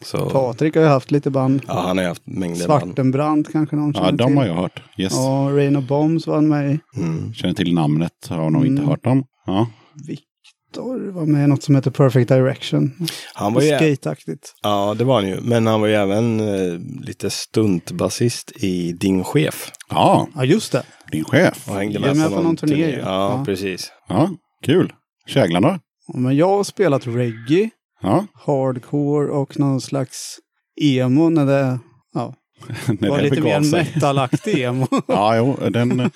Så, 0.05 0.31
Patrik 0.31 0.75
har 0.75 0.83
ju 0.83 0.89
haft 0.89 1.11
lite 1.11 1.31
band. 1.31 1.63
ja, 1.69 1.81
han 1.87 1.97
har 1.97 2.05
ju 2.05 2.09
haft 2.09 2.27
mängder 2.27 2.69
band. 2.69 2.83
Svartenbrand 2.83 3.53
kanske 3.53 3.77
någon 3.77 3.93
Ja, 3.95 4.01
känner 4.01 4.13
de 4.13 4.27
till. 4.27 4.37
har 4.37 4.47
jag 4.47 4.55
hört. 4.55 4.83
Yes. 4.99 5.13
Ja, 5.13 5.49
Rain 5.53 5.77
of 5.77 5.85
Bombs 5.85 6.27
var 6.27 6.35
han 6.35 6.49
med 6.49 6.73
i. 6.75 6.79
Mm. 6.97 7.33
Känner 7.35 7.55
till 7.55 7.75
namnet, 7.75 8.13
har 8.29 8.51
nog 8.51 8.67
inte 8.67 8.83
hört 8.83 9.05
dem. 9.05 9.25
Ja. 9.47 9.67
Viktor 10.07 11.11
var 11.13 11.27
med 11.27 11.45
i 11.45 11.47
något 11.47 11.63
som 11.63 11.75
heter 11.75 11.91
Perfect 11.91 12.29
Direction. 12.29 12.93
Han 13.35 13.55
var 13.55 13.63
ju, 13.63 13.69
Skateaktigt. 13.69 14.55
ja, 14.63 14.95
det 14.99 15.05
var 15.05 15.15
han 15.15 15.29
ju. 15.29 15.41
Men 15.41 15.67
han 15.67 15.81
var 15.81 15.89
ju 15.89 15.95
även 15.95 16.41
eh, 16.41 16.79
lite 17.07 17.31
stuntbasist 17.31 18.53
i 18.57 18.93
Din 18.93 19.25
Chef. 19.25 19.71
ja, 19.91 20.29
Ja, 20.35 20.45
just 20.45 20.73
det. 20.73 20.83
din 21.13 21.25
chef. 21.25 21.69
Och 21.69 21.75
hängde 21.75 21.99
med, 22.01 22.11
är 22.11 22.15
med 22.15 22.31
på 22.31 22.43
någon 22.43 22.57
turné, 22.57 22.91
Ja, 22.91 22.99
ja. 23.05 23.43
precis. 23.47 23.93
Ja, 24.09 24.31
kul. 24.65 24.93
Käglarna? 25.27 25.81
Ja, 26.07 26.19
Men 26.19 26.37
jag 26.37 26.49
har 26.49 26.65
spelat 26.65 27.07
reggae, 27.07 27.71
Ja, 28.03 28.27
hardcore 28.35 29.31
och 29.31 29.59
någon 29.59 29.81
slags 29.81 30.39
emo 30.81 31.29
när 31.29 31.47
det 31.47 31.79
ja, 32.15 32.35
när 33.01 33.09
var 33.09 33.19
det 33.19 33.23
lite 33.31 33.41
mer 33.41 33.73
metalaktig 33.73 34.59
emo. 34.63 34.87
Ja, 35.09 35.37
jo, 35.37 35.57
den, 35.71 35.99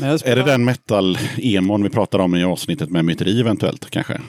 jag 0.00 0.08
är 0.08 0.12
det 0.12 0.18
spelar- 0.18 0.46
den 0.46 0.64
metal-emon 0.64 1.82
vi 1.82 1.88
pratade 1.90 2.24
om 2.24 2.34
i 2.34 2.44
avsnittet 2.44 2.90
med 2.90 3.04
myteri 3.04 3.40
eventuellt 3.40 3.90
kanske? 3.90 4.20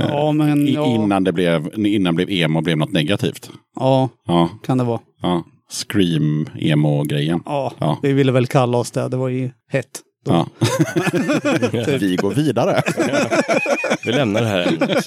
Ja, 0.00 0.32
men 0.32 0.66
ja, 0.72 0.86
Innan 0.86 1.24
det 1.24 1.32
blev, 1.32 1.70
innan 1.86 2.14
blev 2.14 2.30
emo 2.30 2.60
blev 2.60 2.76
något 2.78 2.92
negativt. 2.92 3.50
ja, 3.76 4.08
Ja, 4.26 4.48
kan 4.66 4.78
det 4.78 4.84
vara. 4.84 5.00
ja. 5.22 5.44
Scream-emo-grejen. 5.70 7.40
Ja, 7.46 7.72
Ja. 7.78 7.98
vi 8.02 8.12
ville 8.12 8.32
väl 8.32 8.46
kalla 8.46 8.78
oss 8.78 8.90
det. 8.90 9.08
Det 9.08 9.16
var 9.16 9.28
ju 9.28 9.50
hett. 9.68 10.00
Ja. 10.24 10.46
vi 12.00 12.16
går 12.16 12.34
vidare. 12.34 12.82
Vi 14.04 14.12
lämnar 14.12 14.40
det 14.40 14.46
här 14.46 14.66
ämnet. 14.66 15.06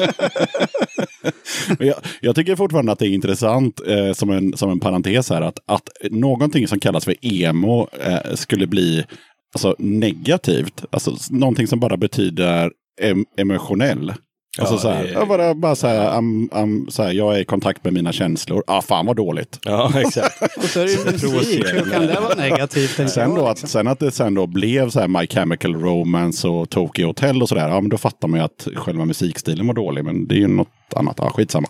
Jag, 1.80 1.96
jag 2.22 2.36
tycker 2.36 2.56
fortfarande 2.56 2.92
att 2.92 3.00
det 3.00 3.08
är 3.08 3.14
intressant 3.14 3.82
eh, 3.88 4.14
som, 4.14 4.30
en, 4.30 4.58
som 4.58 4.72
en 4.72 4.80
parentes 4.80 5.30
här 5.30 5.42
att, 5.42 5.60
att 5.66 5.90
någonting 6.12 6.68
som 6.68 6.80
kallas 6.80 7.06
för 7.06 7.16
emo 7.22 7.88
eh, 8.00 8.36
skulle 8.36 8.68
bli 8.68 9.06
alltså, 9.54 9.76
negativt. 9.80 10.86
Alltså 10.90 11.16
någonting 11.30 11.68
som 11.68 11.80
bara 11.80 11.98
betyder 11.98 12.72
em, 13.02 13.26
emotionell. 13.38 14.14
Alltså 14.60 14.76
Ja, 14.76 14.80
så 14.80 14.90
här, 14.90 15.04
det 15.04 15.12
jag 15.12 15.28
bara, 15.28 15.54
bara 15.56 15.76
så 15.76 15.88
här, 15.88 16.10
am- 16.18 16.50
am- 16.52 16.88
så 16.92 17.04
här, 17.04 17.12
jag 17.12 17.36
är 17.36 17.40
i 17.40 17.46
kontakt 17.46 17.84
med 17.84 17.94
mina 17.94 18.12
känslor. 18.12 18.64
Ah, 18.68 18.82
fan 18.82 19.06
vad 19.06 19.16
dåligt. 19.16 19.60
Ja, 19.64 19.92
exakt. 20.02 20.42
Och 20.58 20.64
så 20.64 20.80
är 20.80 20.86
det 20.86 20.92
ju 20.92 21.28
musik. 21.38 21.66
Hur 21.74 21.92
kan 21.92 22.02
det 22.08 22.20
vara 22.20 22.36
negativt? 22.36 23.10
Sen, 23.10 23.36
då, 23.36 23.48
att, 23.48 23.58
sen 23.70 23.88
att 23.88 24.00
det 24.00 24.12
sen 24.12 24.34
då 24.34 24.48
blev 24.48 24.90
så 24.90 25.00
här 25.00 25.08
My 25.08 25.28
Chemical 25.28 25.76
Romance 25.76 26.48
och 26.48 26.70
Tokyo 26.70 27.08
Hotel 27.08 27.42
och 27.42 27.50
sådär. 27.50 27.70
Ja, 27.70 27.82
men 27.82 27.90
då 27.90 27.98
fattar 27.98 28.28
man 28.28 28.40
ju 28.40 28.46
att 28.46 28.68
själva 28.76 29.06
musikstilen 29.06 29.68
var 29.68 29.74
dålig. 29.74 30.06
Men 30.06 30.28
det 30.28 30.36
är 30.36 30.40
ju 30.40 30.48
något 30.48 30.68
annat. 30.96 31.16
Ja, 31.22 31.30
skitsamma. 31.30 31.68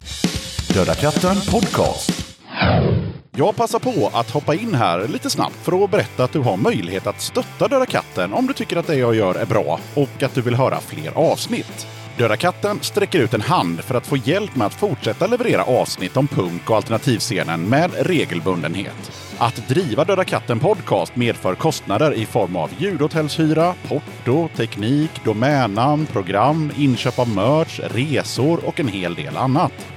Döda 0.74 0.94
katten 0.96 1.36
podcast. 1.52 2.12
Jag 3.38 3.56
passar 3.56 3.80
på 3.80 4.10
att 4.14 4.32
hoppa 4.32 4.56
in 4.56 4.74
här 4.76 5.08
lite 5.08 5.30
snabbt 5.30 5.56
för 5.64 5.84
att 5.84 5.92
berätta 5.92 6.24
att 6.24 6.34
du 6.34 6.40
har 6.40 6.58
möjlighet 6.58 7.08
att 7.08 7.22
stötta 7.22 7.68
Döda 7.68 7.86
katten 7.86 8.34
om 8.34 8.48
du 8.48 8.54
tycker 8.54 8.78
att 8.78 8.88
det 8.88 8.96
jag 8.96 9.16
gör 9.16 9.36
är 9.36 9.46
bra 9.46 9.80
och 9.94 10.24
att 10.24 10.36
du 10.36 10.42
vill 10.42 10.56
höra 10.56 10.80
fler 10.80 11.12
avsnitt. 11.18 11.88
Döda 12.18 12.38
katten 12.38 12.80
sträcker 12.82 13.20
ut 13.20 13.34
en 13.34 13.42
hand 13.42 13.80
för 13.80 13.96
att 13.96 14.08
få 14.08 14.18
hjälp 14.18 14.56
med 14.56 14.68
att 14.68 14.74
fortsätta 14.74 15.28
leverera 15.28 15.64
avsnitt 15.64 16.18
om 16.18 16.28
punk 16.28 16.70
och 16.70 16.76
alternativscenen 16.76 17.70
med 17.70 17.92
regelbundenhet. 18.00 19.12
Att 19.38 19.68
driva 19.68 20.04
Döda 20.04 20.24
katten 20.24 20.60
podcast 20.60 21.16
medför 21.16 21.56
kostnader 21.56 22.14
i 22.14 22.26
form 22.26 22.56
av 22.56 22.70
ljudhotellshyra, 22.78 23.74
porto, 23.88 24.50
teknik, 24.56 25.12
domännamn, 25.24 26.06
program, 26.06 26.72
inköp 26.78 27.20
av 27.20 27.30
merch, 27.30 27.80
resor 27.80 28.66
och 28.66 28.80
en 28.80 28.88
hel 28.88 29.16
del 29.16 29.38
annat. 29.38 29.97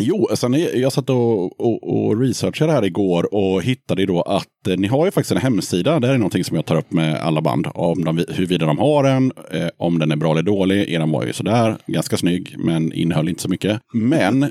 Jo, 0.00 0.28
sen 0.34 0.66
jag 0.74 0.92
satt 0.92 1.10
och, 1.10 1.60
och, 1.60 1.82
och 1.82 2.20
researchade 2.20 2.72
här 2.72 2.84
igår 2.84 3.34
och 3.34 3.62
hittade 3.62 4.06
då 4.06 4.22
att 4.22 4.66
eh, 4.68 4.76
ni 4.76 4.88
har 4.88 5.04
ju 5.04 5.10
faktiskt 5.10 5.32
en 5.32 5.38
hemsida. 5.38 6.00
Det 6.00 6.06
här 6.06 6.14
är 6.14 6.18
någonting 6.18 6.44
som 6.44 6.56
jag 6.56 6.66
tar 6.66 6.76
upp 6.76 6.92
med 6.92 7.16
alla 7.16 7.40
band. 7.40 7.66
Om 7.74 8.04
de, 8.04 8.24
huruvida 8.28 8.66
de 8.66 8.78
har 8.78 9.04
en, 9.04 9.32
eh, 9.52 9.68
om 9.76 9.98
den 9.98 10.12
är 10.12 10.16
bra 10.16 10.32
eller 10.32 10.42
dålig. 10.42 10.88
Eran 10.88 11.10
var 11.10 11.24
ju 11.24 11.32
sådär, 11.32 11.76
ganska 11.86 12.16
snygg, 12.16 12.54
men 12.58 12.92
innehöll 12.92 13.28
inte 13.28 13.42
så 13.42 13.48
mycket. 13.48 13.80
Men, 13.92 14.42
eh, 14.42 14.50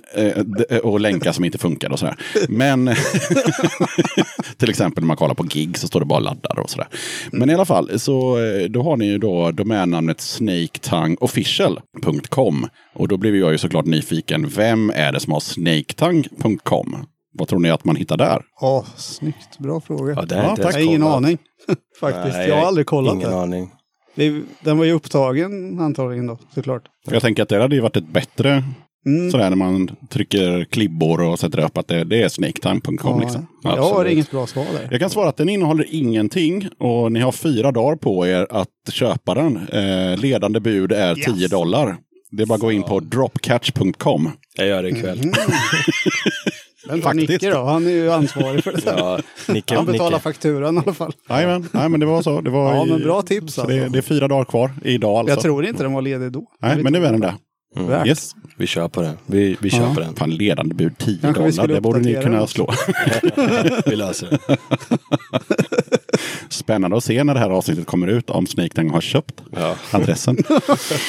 eh 0.70 0.78
och 0.84 1.00
länkar 1.00 1.32
som 1.32 1.46
inte 1.46 1.58
funkade 1.58 1.94
och 1.94 2.00
sådär. 2.00 2.16
Men, 2.50 2.86
till 4.58 4.70
exempel 4.70 5.04
när 5.04 5.08
man 5.08 5.18
kollar 5.18 5.36
på 5.36 5.44
gig 5.44 5.78
så 5.78 5.88
står 5.88 6.00
det 6.00 6.06
bara 6.06 6.20
laddar 6.20 6.60
och 6.60 6.70
sådär. 6.70 6.88
Men 7.32 7.50
i 7.50 7.54
alla 7.54 7.66
fall, 7.66 8.00
så 8.00 8.44
eh, 8.44 8.64
då 8.70 8.84
har 8.84 8.98
ni 8.98 9.06
ju 9.06 9.18
då 9.18 9.52
domännamnet 9.52 10.22
snaketongueofficial.com. 10.22 12.68
Och 12.98 13.08
då 13.08 13.18
blev 13.18 13.36
jag 13.36 13.52
ju 13.52 13.58
såklart 13.58 13.86
nyfiken. 13.86 14.50
Vem 14.50 14.92
är 14.96 15.12
det 15.12 15.20
som 15.20 15.34
har 15.34 15.37
snaketongue.com? 15.40 16.96
Vad 17.34 17.48
tror 17.48 17.60
ni 17.60 17.70
att 17.70 17.86
man 17.86 17.96
hittar 17.96 18.18
där? 18.18 18.42
Åh, 18.62 18.86
snyggt. 18.98 19.58
Bra 19.60 19.82
fråga. 19.82 20.14
Ja, 20.14 20.22
det 20.22 20.36
har 20.36 20.44
Ja, 20.44 20.56
tack. 20.56 20.66
jag 20.66 20.72
har 20.74 20.80
ingen 20.80 21.04
aning. 21.04 21.38
Faktiskt. 22.00 22.38
Nej, 22.38 22.50
jag 22.50 22.56
har 22.58 22.66
aldrig 22.66 22.86
kollat 22.88 23.16
Ingen 23.16 23.30
det. 23.32 23.38
aning. 23.42 23.72
det. 24.16 24.42
Den 24.62 24.78
var 24.78 24.86
ju 24.86 24.92
upptagen 24.92 25.80
antagligen 25.80 26.28
då, 26.28 26.38
såklart. 26.56 26.84
Jag 27.12 27.22
tänker 27.22 27.44
att 27.44 27.50
det 27.50 27.62
hade 27.62 27.76
ju 27.76 27.82
varit 27.82 27.98
ett 27.98 28.08
bättre 28.14 28.64
Mm. 29.06 29.32
sådär 29.32 29.50
när 29.50 29.58
man 29.58 29.90
trycker 30.10 30.66
klibbor 30.66 31.22
och 31.22 31.40
sätter 31.40 31.60
upp 31.60 31.78
att 31.78 31.88
det, 31.88 32.04
det 32.04 32.22
är 32.24 32.30
snaketongue.com. 32.30 32.98
Ja, 33.04 33.20
liksom. 33.20 33.48
jag 33.64 33.72
har 33.84 34.06
inget 34.06 34.32
bra 34.32 34.48
svar 34.48 34.66
där. 34.74 34.88
Jag 34.92 35.00
kan 35.00 35.10
svara 35.10 35.30
att 35.30 35.38
den 35.38 35.50
innehåller 35.50 35.86
ingenting 35.90 36.68
och 36.80 37.12
ni 37.12 37.20
har 37.20 37.32
fyra 37.32 37.72
dagar 37.72 37.96
på 37.96 38.28
er 38.28 38.48
att 38.50 38.68
köpa 38.94 39.34
den. 39.36 39.58
Eh, 39.68 40.18
ledande 40.18 40.60
bud 40.60 40.92
är 40.92 41.18
Yes. 41.18 41.26
10 41.26 41.48
dollar. 41.48 41.98
Det 42.32 42.44
är 42.44 42.48
bara 42.48 42.56
att 42.56 42.62
gå 42.62 42.72
in 42.72 42.84
på 42.84 43.00
dropcatch.com. 43.00 44.30
Jag 44.58 44.68
gör 44.68 44.84
det 44.84 44.90
ikväll. 44.90 45.20
Mm. 45.20 45.34
Vem 46.90 47.02
tar 47.02 47.10
Faktiskt. 47.10 47.30
Nicke 47.30 47.50
då? 47.50 47.64
Han 47.64 47.86
är 47.88 47.92
ju 47.92 48.12
ansvarig 48.12 48.64
för 48.64 48.72
det 48.72 48.82
där. 48.86 48.98
Ja, 48.98 49.20
Nicke, 49.48 49.76
Han 49.76 49.86
betalar 49.86 50.10
Nicke. 50.12 50.22
fakturan 50.24 50.76
i 50.78 50.82
alla 50.86 50.94
fall. 50.94 51.14
Jajamän, 51.30 51.70
nej 51.72 51.90
men 51.90 52.00
det 52.00 52.06
var 52.06 52.22
så. 52.22 52.42
Det 52.42 52.50
var 52.50 52.76
Ja, 52.76 52.86
i- 52.86 52.90
men 52.90 53.02
bra 53.04 53.22
tips 53.22 53.54
så 53.54 53.62
alltså. 53.62 53.78
det, 53.78 53.90
det 53.90 53.98
är 53.98 54.02
fyra 54.02 54.28
dagar 54.28 54.46
kvar 54.46 54.72
idag 54.84 55.16
alltså. 55.18 55.34
Jag 55.36 55.42
tror 55.42 55.66
inte 55.66 55.84
den 55.84 55.94
var 55.94 56.02
ledig 56.02 56.32
då. 56.32 56.44
Nej, 56.62 56.84
men 56.84 56.94
nu 56.94 57.06
är 57.06 57.12
den 57.12 57.22
där. 57.22 57.34
Värt. 57.76 58.08
Yes. 58.08 58.32
Vi 58.58 58.68
kör 58.68 58.88
på 58.88 59.02
det. 59.02 59.14
Vi, 59.26 59.58
vi 59.62 59.70
köper 59.70 60.02
den. 60.02 60.16
Fan, 60.16 60.32
ledande 60.32 60.76
bud 60.76 60.98
10 60.98 61.18
Kanske 61.22 61.44
vi 61.44 61.52
dollar. 61.52 61.68
Det 61.68 61.82
borde 61.82 62.00
ni 62.00 62.14
kunna 62.14 62.38
den. 62.38 62.48
slå. 62.48 62.74
Vi 63.86 63.96
löser 63.96 64.30
det. 64.48 64.58
Spännande 66.50 66.98
att 66.98 67.04
se 67.04 67.24
när 67.24 67.34
det 67.34 67.40
här 67.40 67.50
avsnittet 67.50 67.86
kommer 67.86 68.08
ut 68.08 68.30
om 68.30 68.48
Snake 68.48 68.82
har 68.92 69.02
köpt 69.02 69.42
Ja. 69.56 69.76
adressen. 69.92 70.38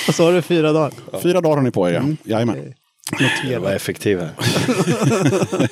Och 0.09 0.14
så 0.14 0.24
har 0.24 0.32
du 0.32 0.42
fyra 0.42 0.72
dagar. 0.72 0.92
Fyra 1.22 1.40
dagar 1.40 1.57
har 1.57 1.62
ni 1.62 1.70
på 1.70 1.88
er, 1.88 1.92
ja. 1.92 1.99
Mm. 2.01 2.16
Jajamän. 2.24 2.57
Jag 3.44 3.61
var 3.61 3.72
effektiv 3.72 4.20
här. 4.20 4.30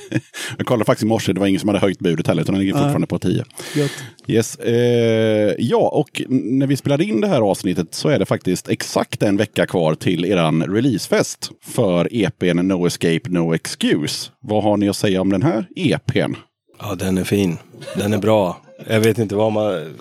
Jag 0.57 0.67
kollade 0.67 0.85
faktiskt 0.85 1.03
i 1.03 1.07
morse, 1.07 1.33
det 1.33 1.41
var 1.41 1.47
ingen 1.47 1.61
som 1.61 1.69
hade 1.69 1.79
höjt 1.79 1.99
budet 1.99 2.27
heller, 2.27 2.43
utan 2.43 2.55
den 2.55 2.61
ligger 2.61 2.73
fortfarande 2.73 3.07
på 3.07 3.19
10. 3.19 3.45
Gött. 3.75 3.91
Yes. 4.27 4.57
Eh, 4.57 5.55
ja, 5.59 5.89
och 5.89 6.23
när 6.29 6.67
vi 6.67 6.77
spelade 6.77 7.05
in 7.05 7.21
det 7.21 7.29
här 7.29 7.41
avsnittet 7.41 7.95
så 7.95 8.09
är 8.09 8.19
det 8.19 8.27
faktiskt 8.27 8.69
exakt 8.69 9.23
en 9.23 9.37
vecka 9.37 9.67
kvar 9.67 9.95
till 9.95 10.25
eran 10.25 10.63
releasefest 10.63 11.51
för 11.65 12.09
EPn 12.13 12.69
No 12.69 12.87
Escape 12.87 13.21
No 13.29 13.55
Excuse. 13.55 14.31
Vad 14.41 14.63
har 14.63 14.77
ni 14.77 14.89
att 14.89 14.97
säga 14.97 15.21
om 15.21 15.31
den 15.31 15.43
här 15.43 15.67
EPn? 15.77 16.35
Ja, 16.81 16.95
den 16.95 17.19
är 17.19 17.25
fin. 17.25 17.59
Den 17.97 18.13
är 18.13 18.19
bra. 18.19 18.61
Jag 18.87 19.01
vet 19.01 19.19
inte 19.19 19.35
vad 19.35 19.53
man... 19.53 19.95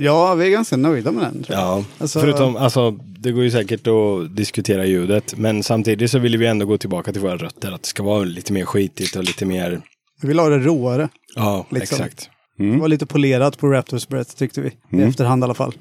Ja, 0.00 0.34
vi 0.34 0.46
är 0.46 0.50
ganska 0.50 0.76
nöjda 0.76 1.12
med 1.12 1.22
den. 1.24 1.42
Tror 1.42 1.58
jag. 1.58 1.66
Ja, 1.68 1.84
Alltså- 1.98 2.20
förutom, 2.20 2.56
alltså 2.56 2.90
det 2.90 3.32
går 3.32 3.42
ju 3.44 3.50
säkert 3.50 3.86
att 3.86 4.36
diskutera 4.36 4.84
ljudet. 4.86 5.34
Men 5.36 5.62
samtidigt 5.62 6.10
så 6.10 6.18
vill 6.18 6.36
vi 6.38 6.46
ändå 6.46 6.66
gå 6.66 6.78
tillbaka 6.78 7.12
till 7.12 7.20
våra 7.22 7.36
rötter. 7.36 7.72
Att 7.72 7.82
det 7.82 7.88
ska 7.88 8.02
vara 8.02 8.24
lite 8.24 8.52
mer 8.52 8.64
skitigt 8.64 9.16
och 9.16 9.24
lite 9.24 9.44
mer, 9.44 9.80
Vi 10.22 10.28
vill 10.28 10.38
ha 10.38 10.48
det 10.48 10.58
råare. 10.58 11.08
ja 11.34 11.66
Liksom. 11.70 11.94
exakt. 12.04 12.30
Det 12.56 12.76
var 12.76 12.88
lite 12.88 13.06
polerat 13.06 13.58
på 13.58 13.66
Raptors 13.68 14.08
Breath 14.08 14.30
tyckte 14.36 14.60
vi. 14.60 14.98
I 14.98 15.02
efterhand 15.02 15.42
i 15.42 15.44
alla 15.44 15.54
fall. 15.54 15.72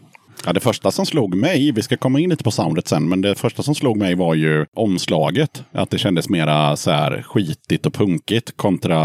Ja, 0.46 0.54
det 0.54 0.60
första 0.60 0.92
som 0.92 1.06
slog 1.06 1.36
mig, 1.36 1.72
vi 1.72 1.82
ska 1.82 1.98
komma 1.98 2.20
in 2.20 2.30
lite 2.30 2.44
på 2.44 2.52
soundet 2.52 2.88
sen, 2.88 3.10
men 3.10 3.22
det 3.22 3.36
första 3.36 3.64
som 3.64 3.76
slog 3.76 3.98
mig 3.98 4.16
var 4.16 4.34
ju 4.36 4.66
omslaget. 4.76 5.64
Att 5.72 5.90
det 5.90 5.98
kändes 5.98 6.30
mera 6.30 6.76
så 6.76 6.92
här 6.92 7.22
skitigt 7.28 7.86
och 7.86 7.94
punkigt 7.94 8.58
kontra 8.58 9.00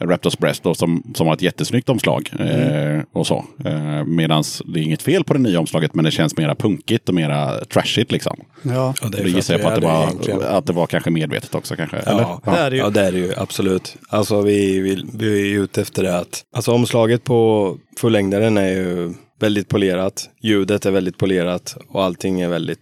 Raptors 0.00 0.38
Breast 0.38 0.62
då, 0.62 0.74
som, 0.74 1.02
som 1.14 1.26
var 1.26 1.34
ett 1.34 1.42
jättesnyggt 1.42 1.88
omslag. 1.88 2.30
Eh, 2.38 3.00
och 3.12 3.26
så. 3.26 3.44
Eh, 3.64 4.04
Medan 4.04 4.44
det 4.64 4.80
är 4.80 4.82
inget 4.82 5.02
fel 5.02 5.24
på 5.24 5.32
det 5.34 5.38
nya 5.40 5.60
omslaget, 5.60 5.94
men 5.94 6.04
det 6.04 6.10
känns 6.10 6.36
mera 6.36 6.54
punkigt 6.54 7.08
och 7.08 7.14
mera 7.14 7.64
trashigt 7.64 8.12
liksom. 8.12 8.36
Ja, 8.62 8.94
Och 9.02 9.10
det 9.10 9.22
Det 9.22 9.30
gissar 9.30 9.54
jag 9.54 9.62
på 9.62 9.68
att 9.68 9.74
det, 9.80 9.86
var, 9.86 10.02
egentligen. 10.04 10.42
att 10.42 10.66
det 10.66 10.72
var 10.72 10.86
kanske 10.86 11.10
medvetet 11.10 11.54
också 11.54 11.76
kanske. 11.76 11.96
eller? 11.96 12.22
Ja, 12.22 12.40
det 12.44 12.50
är 12.58 12.70
det 12.70 12.76
ju. 12.76 12.82
ja, 12.82 12.90
det 12.90 13.00
är 13.00 13.12
det 13.12 13.18
ju 13.18 13.32
absolut. 13.36 13.96
Alltså 14.08 14.40
vi, 14.42 14.80
vi, 14.80 15.04
vi 15.14 15.40
är 15.42 15.46
ju 15.46 15.62
ute 15.64 15.80
efter 15.80 16.02
det 16.02 16.18
att, 16.18 16.44
alltså 16.56 16.72
omslaget 16.72 17.24
på 17.24 17.76
fullängdaren 18.00 18.56
är 18.56 18.68
ju 18.68 19.12
väldigt 19.40 19.68
polerat. 19.68 20.30
Ljudet 20.42 20.86
är 20.86 20.90
väldigt 20.90 21.18
polerat 21.18 21.76
och 21.88 22.04
allting 22.04 22.40
är 22.40 22.48
väldigt, 22.48 22.80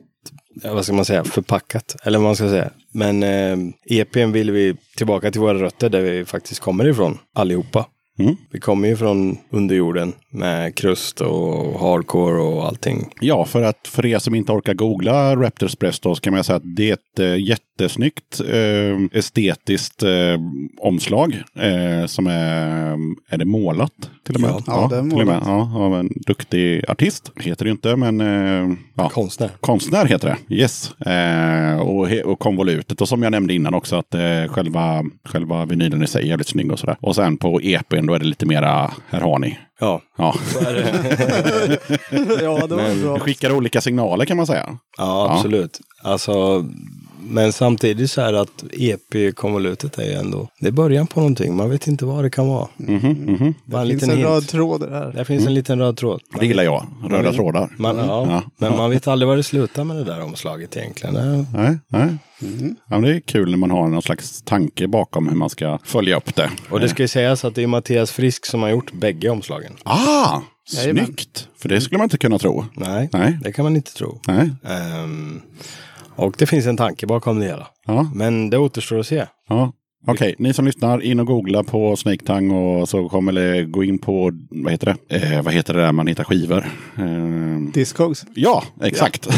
vad 0.65 0.85
ska 0.85 0.95
man 0.95 1.05
säga, 1.05 1.25
förpackat. 1.25 1.97
Eller 2.05 2.19
vad 2.19 2.25
man 2.25 2.37
ska 2.37 2.49
säga. 2.49 2.71
Men 2.93 3.23
eh, 3.23 3.59
EPn 3.99 4.33
vill 4.33 4.51
vi 4.51 4.77
tillbaka 4.97 5.31
till 5.31 5.41
våra 5.41 5.63
rötter 5.63 5.89
där 5.89 6.01
vi 6.01 6.25
faktiskt 6.25 6.61
kommer 6.61 6.89
ifrån, 6.89 7.19
allihopa. 7.35 7.87
Mm. 8.19 8.37
Vi 8.51 8.61
kommer 8.61 8.89
ju 8.89 8.97
från 8.97 9.39
underjorden 9.51 10.13
med 10.31 10.75
krust 10.75 11.21
och 11.21 11.81
hardcore 11.81 12.41
och 12.43 12.67
allting. 12.67 13.13
Ja, 13.21 13.45
för 13.45 13.63
att 13.63 13.89
för 13.89 14.07
er 14.07 14.19
som 14.19 14.35
inte 14.35 14.53
orkar 14.53 14.75
googla 14.75 15.37
Raptors 15.37 15.79
Breast 15.79 16.03
så 16.03 16.15
kan 16.15 16.35
man 16.35 16.45
säga 16.45 16.57
att 16.57 16.77
det 16.77 16.91
är 16.91 16.93
ett 16.93 17.19
eh, 17.19 17.49
jättesnyggt 17.49 18.41
eh, 18.41 19.19
estetiskt 19.19 20.03
eh, 20.03 20.39
omslag 20.81 21.43
som 22.07 22.27
är, 22.27 22.97
är 23.29 23.39
det 23.39 23.45
målat 23.45 24.11
till 24.27 24.35
och 24.35 24.41
med? 24.41 24.51
Ja, 24.51 24.63
ja, 24.67 24.85
är 24.97 25.11
till 25.11 25.21
och 25.21 25.27
med. 25.27 25.41
Ja, 25.45 25.73
av 25.77 25.95
en 25.95 26.11
duktig 26.27 26.85
artist. 26.91 27.33
Heter 27.41 27.65
det 27.65 27.71
inte, 27.71 27.97
men 27.97 28.21
eh, 28.21 28.77
ja. 28.95 29.09
Konstnär. 29.09 29.51
Konstnär 29.61 30.07
heter 30.07 30.37
det, 30.49 30.55
yes. 30.55 31.01
Eh, 31.01 31.81
och, 31.81 32.09
och 32.25 32.39
konvolutet. 32.39 33.01
Och 33.01 33.09
som 33.09 33.23
jag 33.23 33.31
nämnde 33.31 33.55
innan 33.55 33.75
också 33.75 33.97
att 33.97 34.15
eh, 34.15 34.21
själva, 34.49 35.03
själva 35.25 35.65
vinylen 35.65 36.03
i 36.03 36.07
sig 36.07 36.23
är 36.25 36.29
jävligt 36.29 36.49
snygg 36.49 36.73
och 36.73 36.79
sådär. 36.79 36.97
Och 37.01 37.15
sen 37.15 37.37
på 37.37 37.61
EPn 37.63 38.07
då 38.07 38.15
är 38.15 38.19
det 38.19 38.25
lite 38.27 38.47
mera, 38.47 38.91
här 39.11 39.21
har 39.21 39.39
ni. 39.39 39.59
Ja, 39.81 40.01
Ja. 40.19 40.35
ja 42.41 42.67
det 42.67 42.75
var 42.75 42.89
Men- 42.89 43.03
bra. 43.03 43.19
Skickar 43.19 43.53
olika 43.53 43.81
signaler 43.81 44.25
kan 44.25 44.37
man 44.37 44.47
säga. 44.47 44.79
Ja, 44.99 45.33
absolut. 45.33 45.81
Alltså, 46.03 46.65
men 47.33 47.53
samtidigt 47.53 48.11
så 48.11 48.21
är 48.21 48.33
det 48.33 48.41
att 48.41 48.65
EP-konvolutet 48.73 49.99
är 49.99 50.03
ju 50.05 50.13
ändå, 50.13 50.49
det 50.61 50.69
är 50.69 50.73
början 50.73 51.07
på 51.07 51.21
någonting. 51.21 51.57
Man 51.57 51.71
vet 51.71 51.87
inte 51.87 52.05
vad 52.05 52.25
det 52.25 52.31
kan 52.31 52.49
vara. 52.49 52.69
Mhm, 52.77 52.97
mhm. 52.99 53.55
Bara 53.65 53.83
en 53.83 53.89
Det 53.89 53.93
finns 53.93 54.03
liten 54.03 54.11
en 54.11 54.17
hint. 54.17 54.29
röd 54.29 54.49
tråd 54.49 54.81
där. 54.81 55.13
Där 55.13 55.25
finns 55.25 55.47
en 55.47 55.55
liten 55.55 55.79
röd 55.79 55.97
tråd. 55.97 56.21
Det 56.41 56.47
gillar 56.47 56.63
jag, 56.63 56.87
röda 57.11 57.33
trådar. 57.33 57.69
Man, 57.79 57.97
ja, 57.97 58.27
Ja. 58.31 58.43
Men 58.59 58.77
man 58.77 58.91
vet 58.91 59.09
aldrig 59.09 59.29
var 59.29 59.37
det 59.37 59.43
slutar 59.43 59.85
med 59.85 59.97
det 59.97 60.05
där 60.05 60.23
omslaget 60.23 60.77
egentligen. 60.77 61.15
Nej. 61.15 61.47
Nej, 61.55 61.79
nej. 61.89 62.17
Ja, 62.89 62.99
men 62.99 63.03
det 63.03 63.17
är 63.17 63.21
kul 63.21 63.51
när 63.51 63.59
man 63.59 63.71
har 63.71 63.89
någon 63.89 64.03
slags 64.03 64.43
tanke 64.43 64.89
bakom 64.89 65.29
hur 65.29 65.37
man 65.37 65.51
ska 65.51 65.79
följa 65.85 66.17
upp 66.17 66.35
det. 66.35 66.51
Och 66.71 66.81
det 66.81 66.89
ska 66.89 67.03
ju 67.03 67.09
sägas 67.09 67.45
att 67.45 67.55
det 67.55 67.63
är 67.63 67.67
Mattias 67.67 68.11
Frisk 68.11 68.47
som 68.47 68.63
har 68.63 68.69
gjort 68.69 68.93
bägge 68.93 69.29
omslagen. 69.31 69.73
Ah, 69.83 70.41
Jajamän. 70.73 71.05
snyggt! 71.07 71.49
För 71.59 71.69
det 71.69 71.81
skulle 71.81 71.99
man 71.99 72.05
inte 72.05 72.19
kunna 72.19 72.39
tro. 72.39 72.65
Nej, 72.75 73.09
Nej. 73.13 73.39
det 73.43 73.53
kan 73.53 73.63
man 73.65 73.77
inte 73.77 73.93
tro. 73.95 74.21
Nej. 74.29 74.51
Ehm, 74.65 75.41
och 76.17 76.35
det 76.39 76.47
finns 76.47 76.67
en 76.67 76.77
tanke 76.77 77.07
bakom 77.07 77.39
det 77.41 77.47
hela. 77.47 77.67
Ja, 77.87 78.11
Men 78.15 78.51
det 78.51 78.59
återstår 78.59 78.99
att 78.99 79.07
se. 79.07 79.25
ja. 79.49 79.73
Okej, 80.07 80.35
ni 80.39 80.53
som 80.55 80.65
lyssnar, 80.65 81.03
in 81.03 81.21
och 81.21 81.27
googla 81.27 81.63
på 81.65 81.97
Snake 81.97 82.25
Tang 82.25 82.51
och 82.51 82.89
så 82.89 83.09
kommer 83.09 83.33
det 83.33 83.65
gå 83.65 83.85
in 83.85 83.99
på, 83.99 84.33
vad 84.51 84.73
heter 84.73 84.97
det? 85.09 85.17
Eh, 85.17 85.43
vad 85.43 85.55
heter 85.55 85.75
det 85.75 85.81
där 85.81 85.93
man 85.93 86.07
hittar 86.07 86.25
skivor? 86.25 86.65
Eh, 86.99 87.73
Discogs. 87.75 88.25
Ja, 88.35 88.65
exakt. 88.83 89.29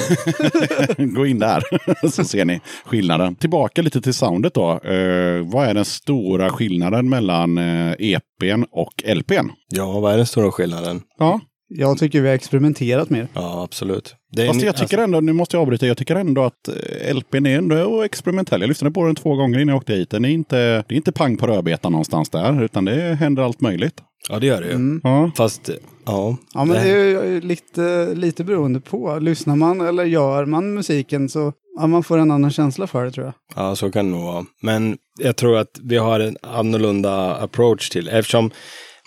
Gå 0.99 1.27
in 1.27 1.39
där 1.39 1.63
så 2.11 2.25
ser 2.25 2.45
ni 2.45 2.61
skillnaden. 2.85 3.35
Tillbaka 3.35 3.83
lite 3.83 4.01
till 4.01 4.15
soundet 4.15 4.55
då. 4.55 4.71
Eh, 4.71 5.43
vad 5.53 5.67
är 5.69 5.75
den 5.75 5.85
stora 5.85 6.51
skillnaden 6.51 7.09
mellan 7.09 7.59
eh, 7.59 7.95
EPn 7.99 8.65
och 8.71 9.03
LPn? 9.17 9.51
Ja, 9.69 10.01
vad 10.01 10.13
är 10.13 10.17
den 10.17 10.27
stora 10.27 10.53
skillnaden? 10.53 11.01
Ja, 11.19 11.41
Jag 11.69 11.99
tycker 11.99 12.21
vi 12.21 12.29
har 12.29 12.35
experimenterat 12.35 13.11
mer. 13.11 13.29
Ja, 13.35 13.63
absolut. 13.63 14.15
Det 14.33 14.43
är 14.43 14.47
fast 14.47 14.63
jag 14.63 14.77
tycker 14.77 14.99
ändå, 14.99 15.21
nu 15.21 15.33
måste 15.33 15.57
jag 15.57 15.63
avbryta, 15.63 15.87
jag 15.87 15.97
tycker 15.97 16.17
ändå 16.17 16.43
att 16.43 16.69
eh, 16.69 17.15
LPn 17.17 17.47
är 17.47 17.59
ändå 17.59 18.03
experimentell. 18.03 18.61
Jag 18.61 18.69
lyssnade 18.69 18.95
på 18.95 19.07
den 19.07 19.15
två 19.15 19.37
gånger 19.37 19.59
innan 19.59 19.69
jag 19.69 19.77
åkte 19.77 19.93
hit. 19.95 20.11
Den 20.11 20.25
är 20.25 20.29
inte, 20.29 20.57
det 20.57 20.95
är 20.95 20.97
inte 20.97 21.13
pang 21.13 21.37
på 21.37 21.47
rödbetan 21.47 21.93
någonstans 21.93 22.31
där, 22.31 22.65
utan 22.65 22.85
det 22.85 23.15
händer 23.15 23.43
allt 23.43 23.61
möjligt. 23.61 23.95
Ja, 24.29 24.39
det 24.39 24.47
gör 24.47 24.63
det 24.63 24.69
ju. 24.69 25.01
Ja, 25.03 25.31
Fast, 25.37 25.71
ja. 26.05 26.37
Ja, 26.55 26.65
men 26.65 26.77
det 26.77 26.91
är 26.91 27.27
ju 27.27 27.41
lite, 27.41 28.15
lite 28.15 28.45
beroende 28.45 28.81
på. 28.81 29.19
Lyssnar 29.19 29.57
man 29.57 29.81
eller 29.81 30.05
gör 30.05 30.47
man 30.47 30.75
musiken 30.75 31.29
så 31.29 31.53
ja, 31.81 31.87
man 31.87 32.03
får 32.03 32.19
en 32.19 32.31
annan 32.31 32.51
känsla 32.51 32.87
för 32.87 33.05
det 33.05 33.11
tror 33.11 33.27
jag. 33.27 33.35
Ja, 33.57 33.77
så 33.77 33.91
kan 33.91 34.05
det 34.05 34.17
nog 34.17 34.25
vara. 34.25 34.45
Men 34.63 34.97
jag 35.21 35.37
tror 35.37 35.59
att 35.59 35.81
vi 35.83 35.97
har 35.97 36.21
en 36.21 36.37
annorlunda 36.43 37.35
approach 37.35 37.89
till 37.91 38.09
eftersom 38.09 38.51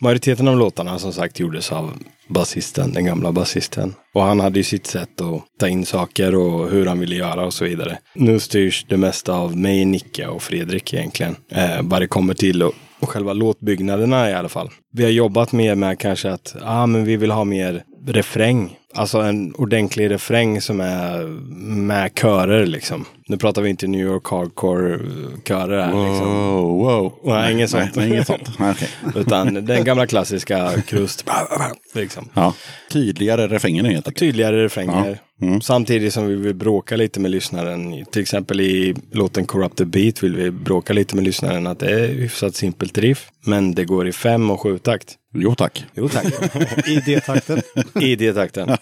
majoriteten 0.01 0.47
av 0.47 0.58
låtarna 0.58 0.99
som 0.99 1.14
sagt 1.14 1.39
gjordes 1.39 1.72
av 1.72 1.91
basisten, 2.28 2.94
den 2.94 3.06
gamla 3.06 3.32
basisten. 3.32 3.94
Och 4.14 4.22
han 4.22 4.40
hade 4.40 4.60
ju 4.60 4.64
sitt 4.64 4.88
sätt 4.88 5.22
att 5.22 5.44
ta 5.60 5.68
in 5.68 5.86
saker 5.86 6.36
och 6.36 6.70
hur 6.70 6.86
han 6.86 7.00
ville 7.00 7.16
göra 7.16 7.46
och 7.46 7.54
så 7.54 7.66
vidare. 7.66 7.98
Nu 8.16 8.40
styrs 8.40 8.86
det 8.90 8.98
mesta 8.98 9.34
av 9.34 9.58
mig, 9.58 9.86
Nicke 9.86 10.28
och 10.28 10.44
Fredrik 10.44 10.94
egentligen. 10.94 11.36
Eh, 11.52 11.82
vad 11.82 12.02
det 12.02 12.08
kommer 12.08 12.34
till 12.34 12.64
och, 12.64 12.74
och 13.00 13.10
själva 13.10 13.34
låtbyggnaderna 13.34 14.30
i 14.30 14.34
alla 14.34 14.50
fall. 14.50 14.70
Vi 14.94 15.04
har 15.04 15.12
jobbat 15.12 15.52
mer 15.52 15.76
med 15.76 16.00
kanske 16.00 16.32
att 16.32 16.56
ah, 16.62 16.86
men 16.86 17.06
vi 17.06 17.18
vill 17.18 17.32
ha 17.32 17.44
mer 17.44 17.84
refräng. 18.08 18.78
Alltså 18.94 19.18
en 19.18 19.56
ordentlig 19.56 20.12
refräng 20.12 20.62
som 20.62 20.80
är 20.80 21.24
med 21.68 22.12
körer 22.16 22.66
liksom. 22.66 23.06
Nu 23.30 23.38
pratar 23.38 23.62
vi 23.62 23.70
inte 23.70 23.88
New 23.88 24.02
York 24.02 24.26
hardcore-körer 24.26 25.82
här 25.82 26.10
liksom. 26.10 26.28
Wow, 26.28 26.78
wow. 26.78 27.14
Nej, 27.24 27.54
inget 27.54 27.70
sånt. 27.70 27.96
Nej, 27.96 28.10
inget 28.10 28.28
sånt. 28.28 28.50
Okej. 28.60 28.90
Utan 29.16 29.66
den 29.66 29.84
gamla 29.84 30.08
klassiska 30.08 30.82
krust. 30.82 31.26
Liksom. 31.94 32.30
Ja. 32.34 32.54
Tydligare 32.92 33.48
refrängen 33.48 33.86
helt 33.86 33.98
enkelt. 33.98 34.18
Tydligare 34.18 34.64
refränger. 34.64 35.10
Ja. 35.10 35.48
Mm. 35.48 35.62
Samtidigt 35.62 36.14
som 36.14 36.28
vi 36.28 36.36
vill 36.36 36.56
bråka 36.56 36.96
lite 36.96 37.20
med 37.20 37.32
lyssnaren. 37.32 38.06
Till 38.06 38.22
exempel 38.22 38.62
i 38.62 38.96
låten 39.12 39.46
Corrupted 39.46 39.88
Beat 39.88 40.24
vill 40.24 40.36
vi 40.36 40.52
bråka 40.52 40.94
lite 40.94 41.16
med 41.16 41.24
lyssnaren 41.24 41.68
att 41.68 41.80
det 41.80 41.92
är 41.92 42.08
hyfsat 42.08 42.56
simpelt 42.56 42.98
riff. 42.98 43.30
Men 43.46 43.76
det 43.76 43.86
går 43.86 44.08
i 44.08 44.12
fem 44.12 44.52
och 44.52 44.62
sju 44.62 44.78
takt. 44.78 45.16
Jo 45.34 45.56
tack. 45.56 45.86
Jo 45.94 46.10
tack. 46.10 46.26
I 46.88 46.96
D-takten. 47.06 47.62
I 48.02 48.16
D-takten. 48.16 48.78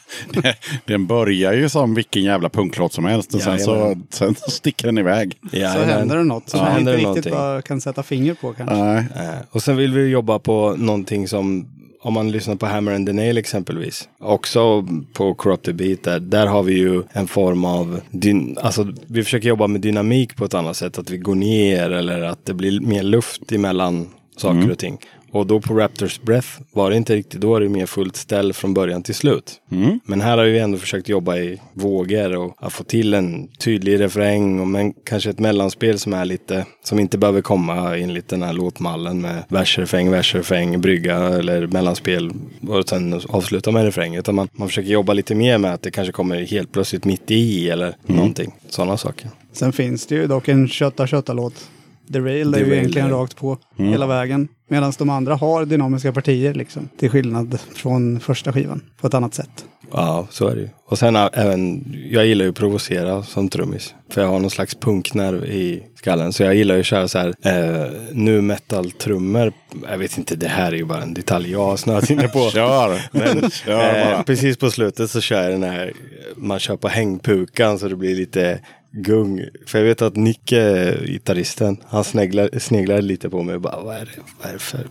Den 0.86 1.08
börjar 1.08 1.54
ju 1.54 1.70
som 1.70 1.94
vilken 1.94 2.24
jävla 2.24 2.50
punklåt 2.50 2.94
som 2.94 3.06
helst 3.06 3.36
och 3.36 3.42
sen 3.42 3.60
så, 3.60 3.76
Jajamän. 3.76 4.35
Sen 4.36 4.44
så 4.46 4.52
sticker 4.52 4.86
den 4.88 4.98
iväg. 4.98 5.38
Så 5.52 5.58
Jajamän. 5.58 5.90
händer 5.90 6.18
det 6.18 6.24
något 6.24 6.50
som 6.50 6.60
Så 6.60 6.66
man 6.66 6.80
inte 6.80 6.92
riktigt 6.92 7.04
någonting. 7.06 7.32
bara 7.34 7.62
kan 7.62 7.82
sätta 7.82 8.04
finger 8.04 8.34
på 8.34 8.54
kanske. 8.54 8.76
Nej. 8.76 8.98
Eh, 9.16 9.30
Och 9.52 9.64
sen 9.64 9.78
vill 9.78 9.94
vi 9.94 10.08
jobba 10.08 10.40
på 10.40 10.76
någonting 10.78 11.28
som, 11.28 11.68
om 12.02 12.14
man 12.14 12.32
lyssnar 12.32 12.56
på 12.56 12.66
Hammer 12.66 12.92
and 12.96 13.08
the 13.08 13.14
Nail 13.14 13.38
exempelvis, 13.38 14.10
också 14.20 14.86
på 15.14 15.34
Corrupted 15.34 15.76
Beat, 15.76 16.04
där, 16.04 16.20
där 16.20 16.48
har 16.48 16.64
vi 16.64 16.74
ju 16.74 17.04
en 17.12 17.28
form 17.28 17.66
av, 17.66 18.02
dyn, 18.12 18.58
alltså 18.62 18.88
vi 19.08 19.24
försöker 19.24 19.48
jobba 19.50 19.68
med 19.68 19.82
dynamik 19.82 20.36
på 20.36 20.46
ett 20.46 20.54
annat 20.54 20.76
sätt, 20.78 20.98
att 20.98 21.10
vi 21.10 21.18
går 21.18 21.36
ner 21.36 21.92
eller 21.92 22.22
att 22.22 22.46
det 22.46 22.54
blir 22.54 22.80
mer 22.82 23.04
luft 23.04 23.52
emellan 23.52 24.08
saker 24.38 24.72
och 24.72 24.78
ting. 24.78 24.98
Och 25.36 25.48
då 25.48 25.62
på 25.62 25.74
Raptors 25.74 26.22
Breath 26.22 26.48
var 26.72 26.90
det 26.90 26.98
inte 26.98 27.16
riktigt, 27.16 27.42
då 27.42 27.50
var 27.50 27.62
det 27.62 27.70
mer 27.70 27.86
fullt 27.86 28.16
ställ 28.16 28.54
från 28.54 28.74
början 28.74 29.04
till 29.04 29.16
slut. 29.16 29.62
Men 30.06 30.22
här 30.22 30.38
har 30.38 30.46
vi 30.46 30.60
ändå 30.60 30.78
försökt 30.78 31.10
jobba 31.10 31.38
i 31.38 31.62
vågor 31.74 32.36
och 32.36 32.56
att 32.60 32.74
få 32.74 32.84
till 32.84 33.14
en 33.14 33.48
tydlig 33.48 34.00
refräng 34.00 34.60
och 34.60 34.68
men 34.68 34.94
kanske 34.94 35.30
ett 35.30 35.40
mellanspel 35.40 36.00
som 36.00 36.14
är 36.14 36.26
lite, 36.26 36.66
som 36.84 37.00
inte 37.00 37.18
behöver 37.18 37.42
komma 37.42 37.98
enligt 37.98 38.28
den 38.28 38.44
här 38.44 38.54
låtmallen 38.54 39.22
med 39.22 39.44
versrefräng, 39.48 40.12
versrefräng, 40.12 40.82
brygga 40.82 41.18
eller 41.18 41.68
mellanspel 41.68 42.32
och 42.68 42.90
sen 42.90 43.22
avsluta 43.30 43.72
med 43.72 43.84
refräng. 43.84 44.16
Utan 44.16 44.36
man, 44.36 44.48
man 44.54 44.68
försöker 44.68 44.90
jobba 44.90 45.14
lite 45.14 45.36
mer 45.36 45.58
med 45.58 45.74
att 45.74 45.82
det 45.82 45.92
kanske 45.92 46.12
kommer 46.12 46.46
helt 46.46 46.72
plötsligt 46.72 47.06
mitt 47.06 47.32
i 47.32 47.70
eller 47.70 47.96
någonting. 48.06 48.56
Sådana 48.70 48.98
saker. 48.98 49.30
Sen 49.52 49.74
finns 49.74 50.06
det 50.06 50.16
ju 50.16 50.28
dock 50.28 50.48
en 50.48 50.68
kötta 50.68 51.08
kötta 51.08 51.34
låt 51.34 51.70
The 52.14 52.20
Rail 52.20 52.54
är 52.54 52.60
ju 52.60 52.74
egentligen 52.76 53.10
rakt 53.10 53.36
på 53.36 53.58
hela 53.78 54.08
vägen. 54.08 54.48
Medan 54.70 54.94
de 54.98 55.10
andra 55.10 55.36
har 55.36 55.66
dynamiska 55.66 56.12
partier 56.12 56.54
liksom. 56.54 56.90
Till 57.00 57.10
skillnad 57.10 57.60
från 57.76 58.20
första 58.20 58.54
skivan. 58.54 58.82
På 59.02 59.08
ett 59.08 59.14
annat 59.14 59.34
sätt. 59.34 59.66
Ja, 59.92 60.28
så 60.32 60.48
är 60.48 60.56
det 60.56 60.62
ju. 60.62 60.70
Och 60.88 61.00
sen 61.00 61.16
ä- 61.16 61.30
även, 61.34 61.84
jag 62.10 62.26
gillar 62.26 62.46
ju 62.46 62.50
att 62.50 62.56
provocera 62.58 63.24
som 63.24 63.50
trummis. 63.50 63.94
För 64.10 64.22
jag 64.22 64.28
har 64.28 64.40
någon 64.40 64.50
slags 64.50 64.76
punknerv 64.76 65.46
i 65.46 65.84
skallen. 65.96 66.34
Så 66.34 66.44
jag 66.44 66.56
gillar 66.56 66.76
ju 66.76 66.80
att 66.82 66.86
köra 66.88 67.08
så 67.08 67.18
här 67.20 67.34
eh, 67.42 67.92
nu 68.12 68.42
metal-trummor. 68.42 69.52
Jag 69.90 69.98
vet 69.98 70.18
inte, 70.18 70.36
det 70.36 70.48
här 70.48 70.72
är 70.72 70.76
ju 70.76 70.86
bara 70.86 71.02
en 71.02 71.14
detalj 71.14 71.52
jag 71.52 71.66
har 71.66 71.78
snöat 71.78 72.10
inne 72.10 72.28
på. 72.28 72.40
Kör! 72.54 73.02
Men 73.12 73.50
Kör 73.66 74.12
eh, 74.14 74.22
precis 74.24 74.58
på 74.58 74.72
slutet 74.72 75.10
så 75.12 75.22
kör 75.22 75.42
jag 75.44 75.52
den 75.52 75.64
här, 75.64 75.94
man 76.36 76.60
kör 76.60 76.78
på 76.78 76.88
hängpukan 76.88 77.80
så 77.80 77.88
det 77.88 77.96
blir 77.96 78.16
lite 78.16 78.60
gung. 78.96 79.42
För 79.68 79.78
jag 79.80 79.86
vet 79.86 80.02
att 80.02 80.16
Nicke, 80.16 80.94
gitarristen, 81.06 81.78
han 81.88 82.04
sneglar, 82.04 82.60
sneglar 82.60 83.02
lite 83.02 83.30
på 83.30 83.44
mig 83.44 83.56
och 83.56 83.62
bara, 83.62 83.80
vad 83.84 83.96
är 83.96 84.00
det, 84.06 84.22
vad 84.42 84.50
är 84.50 84.54
det 84.54 84.60
för 84.60 84.88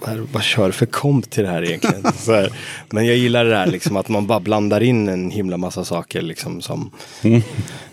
vad, 0.00 0.10
är, 0.10 0.16
det- 0.16 0.26
vad 0.32 0.42
kör 0.42 0.70
för 0.70 0.86
komp 0.86 1.30
till 1.30 1.42
det 1.44 1.50
här 1.50 1.62
egentligen? 1.64 2.02
så 2.18 2.32
här. 2.32 2.52
Men 2.90 3.06
jag 3.06 3.16
gillar 3.16 3.44
det 3.44 3.56
här 3.56 3.66
liksom 3.66 3.96
att 3.96 4.08
man 4.08 4.26
bara 4.26 4.40
blandar 4.40 4.82
in 4.82 5.08
en 5.08 5.30
himla 5.30 5.56
massa 5.56 5.84
saker 5.84 6.22
liksom 6.22 6.60
som 6.60 6.90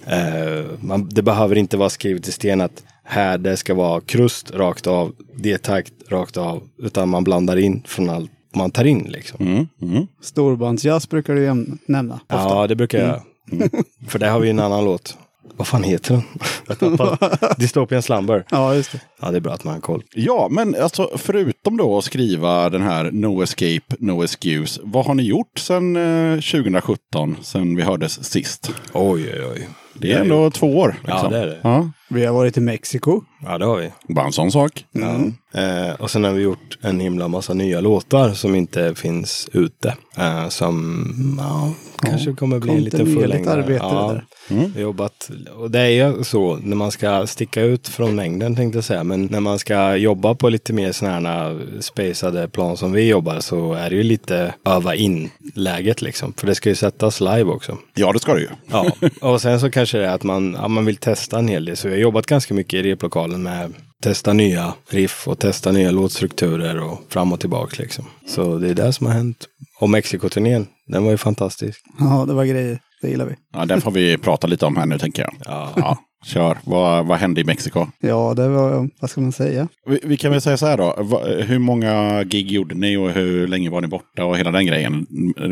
eh, 0.06 0.66
man, 0.80 1.10
Det 1.10 1.22
behöver 1.22 1.58
inte 1.58 1.78
vara 1.78 1.90
skrivet 1.90 2.28
i 2.28 2.32
sten 2.32 2.62
att 2.62 2.84
här 3.04 3.38
det 3.38 3.58
ska 3.58 3.74
vara 3.74 4.02
krust 4.02 4.52
rakt 4.52 4.88
av, 4.88 5.16
D-takt 5.36 5.94
rakt 6.10 6.38
av, 6.38 6.64
utan 6.84 7.10
man 7.10 7.24
blandar 7.24 7.58
in 7.58 7.84
från 7.88 8.10
allt 8.10 8.32
man 8.56 8.72
tar 8.72 8.84
in 8.86 9.08
liksom. 9.10 9.48
Mm, 9.48 9.68
mm. 9.82 10.08
Storbandsjazz 10.22 11.10
brukar 11.10 11.36
du 11.36 11.66
nämna. 11.86 12.14
Ofta. 12.14 12.36
Ja, 12.36 12.68
det 12.68 12.76
brukar 12.76 13.00
jag. 13.00 13.22
Mm. 13.52 13.70
För 14.08 14.20
där 14.20 14.30
har 14.30 14.40
vi 14.40 14.50
en 14.50 14.60
annan 14.60 14.86
låt. 14.86 15.18
Vad 15.58 15.68
fan 15.68 15.84
heter 15.84 16.14
den? 16.14 16.24
Jag 16.68 16.80
tappade. 16.80 17.38
Dystopian 17.58 18.02
Slumber. 18.02 18.46
ja, 18.50 18.76
just 18.76 18.92
det. 18.92 19.00
Ja, 19.22 19.32
det 19.32 19.38
är 19.38 19.42
bra 19.42 19.54
att 19.54 19.64
man 19.64 19.74
har 19.74 19.82
koll. 19.82 20.04
Ja, 20.14 20.48
men 20.52 20.76
alltså 20.82 21.10
förutom 21.16 21.78
då 21.78 21.98
att 21.98 22.04
skriva 22.04 22.70
den 22.70 22.82
här 22.82 23.12
No 23.12 23.44
Escape, 23.44 23.96
No 24.00 24.24
Excuse. 24.24 24.82
Vad 24.84 25.06
har 25.06 25.14
ni 25.14 25.24
gjort 25.24 25.60
sedan 25.60 25.96
eh, 25.96 26.36
2017, 26.36 27.38
sen 27.42 27.76
vi 27.76 27.84
hördes 27.84 28.24
sist? 28.24 28.72
Oj, 28.94 29.32
oj, 29.34 29.46
oj. 29.54 29.70
Det 29.94 30.12
är 30.12 30.22
ändå 30.22 30.52
två 30.52 30.78
år. 30.78 30.96
Ja, 31.08 31.14
liksom. 31.14 31.32
det 31.32 31.38
är 31.38 31.46
det. 31.46 31.60
Ja, 31.64 31.90
Vi 32.10 32.26
har 32.26 32.34
varit 32.34 32.58
i 32.58 32.62
Mexiko. 32.62 33.22
Ja, 33.46 33.58
det 33.58 33.66
har 33.66 33.78
vi. 33.78 33.92
bara 34.14 34.26
en 34.26 34.32
sån 34.34 34.52
sak. 34.52 34.86
Eh, 35.54 35.94
och 36.00 36.12
sen 36.12 36.24
har 36.24 36.32
vi 36.32 36.42
gjort 36.44 36.78
en 36.82 37.00
himla 37.00 37.28
massa 37.28 37.54
nya 37.54 37.82
låtar 37.82 38.30
som 38.34 38.56
inte 38.56 38.96
finns 38.96 39.50
ute. 39.54 39.96
Eh, 40.18 40.50
som 40.50 41.06
ja, 41.40 41.74
kanske 42.10 42.34
kommer 42.34 42.60
bli 42.60 42.72
en 42.72 42.84
liten 42.84 43.06
fullängdare. 43.16 43.54
arbete 43.64 43.74
det 43.74 43.90
Ja, 43.94 44.12
där. 44.14 44.26
vi 44.50 44.74
har 44.74 44.82
jobbat, 44.82 45.30
och 45.58 45.72
det 45.72 45.80
är 45.80 45.88
ju 45.88 46.24
så 46.24 46.56
när 46.64 46.76
man 46.76 46.92
ska 46.92 47.28
sticka 47.28 47.62
ut 47.62 47.88
från 47.88 48.16
mängden 48.16 48.56
tänkte 48.56 48.78
jag 48.78 48.84
säga. 48.86 49.04
Men 49.04 49.26
när 49.26 49.40
man 49.40 49.60
ska 49.60 49.96
jobba 49.96 50.36
på 50.36 50.50
lite 50.50 50.74
mer 50.74 50.92
sådana 50.92 51.30
här 51.30 51.62
spacade 51.80 52.48
plan 52.48 52.78
som 52.78 52.92
vi 52.92 53.08
jobbar 53.10 53.40
så 53.40 53.74
är 53.74 53.90
det 53.90 53.96
ju 53.96 54.04
lite 54.04 54.54
öva 54.66 54.96
in 54.96 55.30
läget 55.56 56.02
liksom. 56.02 56.34
För 56.38 56.48
det 56.48 56.56
ska 56.56 56.70
ju 56.70 56.76
sättas 56.76 57.20
live 57.22 57.44
också. 57.44 57.78
Ja, 57.94 58.12
det 58.14 58.20
ska 58.20 58.34
det 58.34 58.42
ju. 58.42 58.50
Ja, 58.72 58.86
och 59.22 59.42
sen 59.42 59.60
så 59.60 59.72
kanske 59.72 59.98
det 59.98 60.06
är 60.08 60.14
att 60.16 60.24
man, 60.24 60.58
ja, 60.62 60.68
man 60.68 60.86
vill 60.86 60.98
testa 60.98 61.40
en 61.40 61.48
hel 61.48 61.66
del. 61.66 61.78
Så 61.78 61.90
har 61.94 62.00
jobbat 62.00 62.26
ganska 62.26 62.54
mycket 62.54 62.74
i 62.74 62.84
replokalen 62.92 63.44
med 63.44 63.74
testa 64.04 64.34
nya 64.34 64.74
riff 64.90 65.28
och 65.28 65.40
testa 65.40 65.72
nya 65.72 65.92
låtstrukturer 65.92 66.84
och 66.84 67.02
fram 67.10 67.34
och 67.34 67.40
tillbaka 67.40 67.76
liksom. 67.84 68.06
Så 68.28 68.58
det 68.58 68.70
är 68.70 68.74
det 68.74 68.94
som 68.94 69.08
har 69.08 69.14
hänt. 69.14 69.48
Och 69.82 69.90
Mexikoturnén, 69.90 70.68
den 70.88 71.04
var 71.04 71.12
ju 71.12 71.18
fantastisk. 71.18 71.82
Ja, 72.00 72.26
det 72.28 72.34
var 72.34 72.46
grejer. 72.46 72.80
Det 73.02 73.10
gillar 73.10 73.26
vi. 73.26 73.36
Ja, 73.54 73.66
den 73.66 73.82
får 73.82 73.92
vi 73.92 74.18
prata 74.18 74.48
lite 74.48 74.66
om 74.66 74.78
här 74.78 74.86
nu 74.86 75.00
tänker 75.00 75.22
jag. 75.22 75.34
Ja. 75.46 75.70
Ja, 75.76 75.98
kör. 76.26 76.58
Vad, 76.64 77.06
vad 77.06 77.18
hände 77.18 77.42
i 77.42 77.44
Mexiko? 77.44 77.88
Ja, 78.00 78.34
det 78.34 78.48
var, 78.48 78.90
vad 79.02 79.10
ska 79.10 79.22
man 79.22 79.32
säga? 79.32 79.68
Vi, 79.88 80.00
vi 80.04 80.18
kan 80.18 80.32
väl 80.32 80.42
säga 80.42 80.58
så 80.58 80.66
här 80.66 80.78
då. 80.78 80.96
Va, 80.98 81.20
hur 81.26 81.60
många 81.60 82.24
gig 82.24 82.52
gjorde 82.52 82.76
ni 82.76 82.98
och 82.98 83.10
hur 83.10 83.48
länge 83.48 83.70
var 83.70 83.82
ni 83.82 83.88
borta 83.88 84.26
och 84.26 84.38
hela 84.38 84.52
den 84.52 84.66
grejen? 84.66 85.08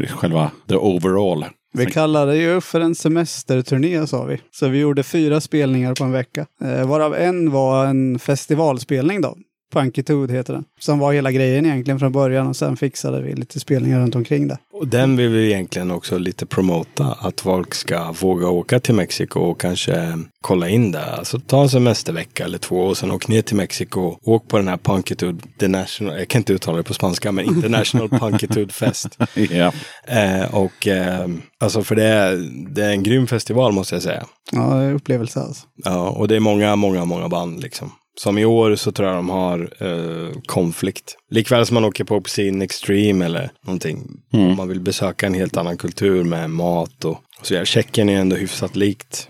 Själva 0.09 0.51
the 0.67 0.75
overall. 0.75 1.45
Vi 1.73 1.85
kallade 1.85 2.31
det 2.31 2.37
ju 2.37 2.61
för 2.61 2.79
en 2.79 2.95
semesterturné 2.95 4.07
sa 4.07 4.23
vi. 4.23 4.41
Så 4.51 4.67
vi 4.67 4.79
gjorde 4.79 5.03
fyra 5.03 5.41
spelningar 5.41 5.95
på 5.95 6.03
en 6.03 6.11
vecka. 6.11 6.45
Eh, 6.63 6.87
varav 6.87 7.15
en 7.15 7.51
var 7.51 7.85
en 7.85 8.19
festivalspelning 8.19 9.21
då. 9.21 9.37
Punkitude 9.71 10.33
heter 10.33 10.53
den. 10.53 10.63
Som 10.79 10.99
var 10.99 11.13
hela 11.13 11.31
grejen 11.31 11.65
egentligen 11.65 11.99
från 11.99 12.11
början 12.11 12.47
och 12.47 12.55
sen 12.55 12.77
fixade 12.77 13.21
vi 13.21 13.35
lite 13.35 13.59
spelningar 13.59 13.99
runt 13.99 14.15
omkring 14.15 14.47
det. 14.47 14.57
Och 14.73 14.87
den 14.87 15.17
vill 15.17 15.29
vi 15.29 15.45
egentligen 15.53 15.91
också 15.91 16.17
lite 16.17 16.45
promota. 16.45 17.17
Att 17.19 17.41
folk 17.41 17.73
ska 17.73 18.11
våga 18.11 18.47
åka 18.47 18.79
till 18.79 18.95
Mexiko 18.95 19.39
och 19.39 19.59
kanske 19.61 20.19
kolla 20.41 20.69
in 20.69 20.91
det. 20.91 21.05
Alltså 21.05 21.39
ta 21.39 21.61
en 21.61 21.69
semestervecka 21.69 22.43
eller 22.43 22.57
två 22.57 22.77
och 22.77 22.97
sen 22.97 23.11
åk 23.11 23.27
ner 23.27 23.41
till 23.41 23.55
Mexiko. 23.55 24.17
Åk 24.21 24.47
på 24.47 24.57
den 24.57 24.67
här 24.67 24.77
Punkitude, 24.77 25.43
the 25.59 25.67
national, 25.67 26.19
jag 26.19 26.27
kan 26.27 26.39
inte 26.39 26.53
uttala 26.53 26.77
det 26.77 26.83
på 26.83 26.93
spanska, 26.93 27.31
men 27.31 27.45
International 27.45 28.09
Punkitude 28.19 28.73
Fest. 28.73 29.17
Ja. 29.35 29.71
Eh, 30.07 30.55
och 30.55 30.87
eh, 30.87 31.27
alltså 31.59 31.83
för 31.83 31.95
det 31.95 32.03
är, 32.03 32.37
det 32.69 32.85
är 32.85 32.89
en 32.89 33.03
grym 33.03 33.27
festival 33.27 33.71
måste 33.71 33.95
jag 33.95 34.01
säga. 34.01 34.25
Ja, 34.51 34.73
det 34.73 34.83
är 34.83 34.93
upplevelse 34.93 35.39
alltså. 35.39 35.67
Ja, 35.75 36.09
och 36.09 36.27
det 36.27 36.35
är 36.35 36.39
många, 36.39 36.75
många, 36.75 37.05
många 37.05 37.29
band 37.29 37.61
liksom. 37.61 37.91
Som 38.17 38.37
i 38.37 38.45
år 38.45 38.75
så 38.75 38.91
tror 38.91 39.07
jag 39.09 39.17
de 39.17 39.29
har 39.29 39.59
eh, 39.79 40.31
konflikt. 40.45 41.15
Likväl 41.29 41.65
som 41.65 41.73
man 41.75 41.85
åker 41.85 42.03
på 42.03 42.15
Obscene 42.15 42.63
Extreme 42.65 43.25
eller 43.25 43.51
någonting. 43.65 44.07
Om 44.33 44.55
man 44.55 44.67
vill 44.67 44.79
besöka 44.79 45.25
en 45.27 45.33
helt 45.33 45.57
annan 45.57 45.77
kultur 45.77 46.23
med 46.23 46.49
mat 46.49 47.05
och, 47.05 47.11
och 47.39 47.45
så 47.45 47.53
vidare. 47.53 47.65
Tjeckien 47.65 48.09
är 48.09 48.19
ändå 48.19 48.35
hyfsat 48.35 48.75
likt 48.75 49.29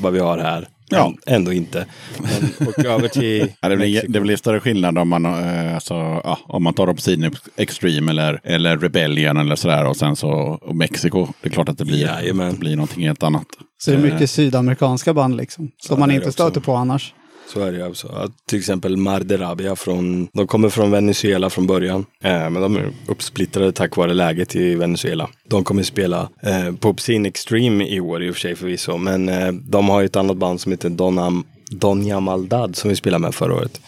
vad 0.00 0.12
vi 0.12 0.18
har 0.18 0.38
här. 0.38 0.68
Ja. 0.90 1.06
Än- 1.06 1.34
Ändå 1.34 1.52
inte. 1.52 1.86
Men 2.18 2.68
åk 2.68 2.78
över 2.84 3.08
till 3.08 3.48
Ja, 3.60 3.68
det, 3.68 3.76
blir, 3.76 4.04
det 4.08 4.20
blir 4.20 4.36
större 4.36 4.60
skillnad 4.60 4.98
om 4.98 5.08
man, 5.08 5.24
eh, 5.24 5.74
alltså, 5.74 5.94
ja, 5.94 6.38
om 6.46 6.62
man 6.62 6.74
tar 6.74 6.88
Obscene 6.88 7.30
Extreme 7.56 8.10
eller, 8.12 8.40
eller 8.44 8.78
Rebellion 8.78 9.36
eller 9.36 9.56
sådär. 9.56 9.84
Och 9.84 9.96
sen 9.96 10.16
så 10.16 10.30
och 10.62 10.76
Mexiko. 10.76 11.26
Det 11.42 11.48
är 11.48 11.52
klart 11.52 11.68
att 11.68 11.78
det 11.78 11.84
blir, 11.84 12.02
Jajamän. 12.06 12.52
det 12.52 12.58
blir 12.58 12.76
någonting 12.76 13.06
helt 13.06 13.22
annat. 13.22 13.46
Så 13.78 13.90
det 13.90 13.96
är 13.96 14.00
mycket 14.12 14.30
sydamerikanska 14.30 15.14
band 15.14 15.36
liksom. 15.36 15.70
Som 15.78 15.94
Ja, 15.96 16.00
man 16.00 16.10
inte 16.10 16.32
stöter 16.32 16.60
på 16.60 16.74
annars. 16.74 17.14
Så 17.48 17.60
är 17.60 17.72
det 17.72 17.78
ju. 17.78 17.84
Att 17.84 18.46
Till 18.46 18.58
exempel 18.58 18.96
Marderabia 18.96 19.76
från, 19.76 20.28
de 20.32 20.46
kommer 20.46 20.68
från 20.68 20.90
Venezuela 20.90 21.50
från 21.50 21.66
början. 21.66 22.06
Eh, 22.24 22.50
men 22.50 22.54
de 22.54 22.76
är 22.76 22.92
uppsplittrade 23.06 23.72
tack 23.72 23.96
vare 23.96 24.14
läget 24.14 24.56
i 24.56 24.74
Venezuela. 24.74 25.28
De 25.48 25.64
kommer 25.64 25.82
spela 25.82 26.28
eh, 26.42 26.74
på 26.74 26.88
Obscene 26.88 27.28
Extreme 27.28 27.88
i 27.88 28.00
år 28.00 28.22
i 28.22 28.30
och 28.30 28.34
för 28.34 28.40
sig 28.40 28.56
förvisso. 28.56 28.96
Men 28.96 29.28
eh, 29.28 29.52
de 29.52 29.88
har 29.88 30.00
ju 30.00 30.06
ett 30.06 30.16
annat 30.16 30.36
band 30.36 30.60
som 30.60 30.72
heter 30.72 30.90
Donna, 30.90 31.42
Doña 31.70 32.20
Maldad 32.20 32.76
som 32.76 32.90
vi 32.90 32.96
spelade 32.96 33.22
med 33.22 33.34
förra 33.34 33.54
året. 33.54 33.80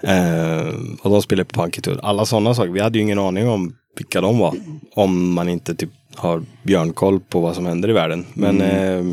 Eh, 0.00 0.74
och 1.02 1.10
de 1.10 1.22
spelar 1.22 1.44
på 1.44 1.60
Punkitude. 1.60 2.00
Alla 2.02 2.24
sådana 2.26 2.54
saker. 2.54 2.70
Vi 2.70 2.80
hade 2.80 2.98
ju 2.98 3.02
ingen 3.02 3.18
aning 3.18 3.48
om 3.48 3.74
vilka 3.96 4.20
de 4.20 4.38
var. 4.38 4.54
Om 4.94 5.32
man 5.32 5.48
inte 5.48 5.74
typ 5.74 5.90
har 6.14 6.42
björnkoll 6.62 7.20
på 7.20 7.40
vad 7.40 7.54
som 7.54 7.66
händer 7.66 7.88
i 7.88 7.92
världen. 7.92 8.26
Men 8.34 8.60
eh, 8.60 9.04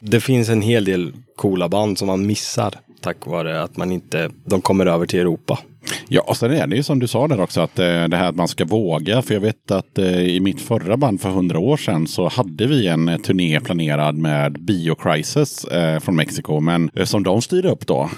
det 0.00 0.20
finns 0.20 0.48
en 0.48 0.62
hel 0.62 0.84
del 0.84 1.12
coola 1.36 1.68
band 1.68 1.98
som 1.98 2.06
man 2.06 2.26
missar 2.26 2.74
tack 3.00 3.26
vare 3.26 3.62
att 3.62 3.76
man 3.76 3.92
inte, 3.92 4.30
de 4.44 4.60
kommer 4.60 4.86
över 4.86 5.06
till 5.06 5.20
Europa. 5.20 5.58
Ja, 6.08 6.20
och 6.26 6.36
sen 6.36 6.50
är 6.52 6.66
det 6.66 6.76
ju 6.76 6.82
som 6.82 6.98
du 6.98 7.06
sa 7.06 7.28
där 7.28 7.40
också, 7.40 7.60
att 7.60 7.78
eh, 7.78 7.84
det 8.04 8.16
här 8.16 8.28
att 8.28 8.36
man 8.36 8.48
ska 8.48 8.64
våga. 8.64 9.22
För 9.22 9.34
jag 9.34 9.40
vet 9.40 9.70
att 9.70 9.98
eh, 9.98 10.20
i 10.20 10.40
mitt 10.40 10.60
förra 10.60 10.96
band 10.96 11.20
för 11.20 11.28
hundra 11.30 11.58
år 11.58 11.76
sedan 11.76 12.06
så 12.06 12.28
hade 12.28 12.66
vi 12.66 12.86
en 12.86 13.08
eh, 13.08 13.16
turné 13.18 13.60
planerad 13.60 14.14
med 14.16 14.52
Biocrisis 14.60 15.66
från 16.00 16.16
Mexiko. 16.16 16.60
Men 16.60 16.90
som 17.04 17.22
de 17.22 17.42
styrde 17.42 17.70
upp 17.70 17.86
då. 17.86 18.10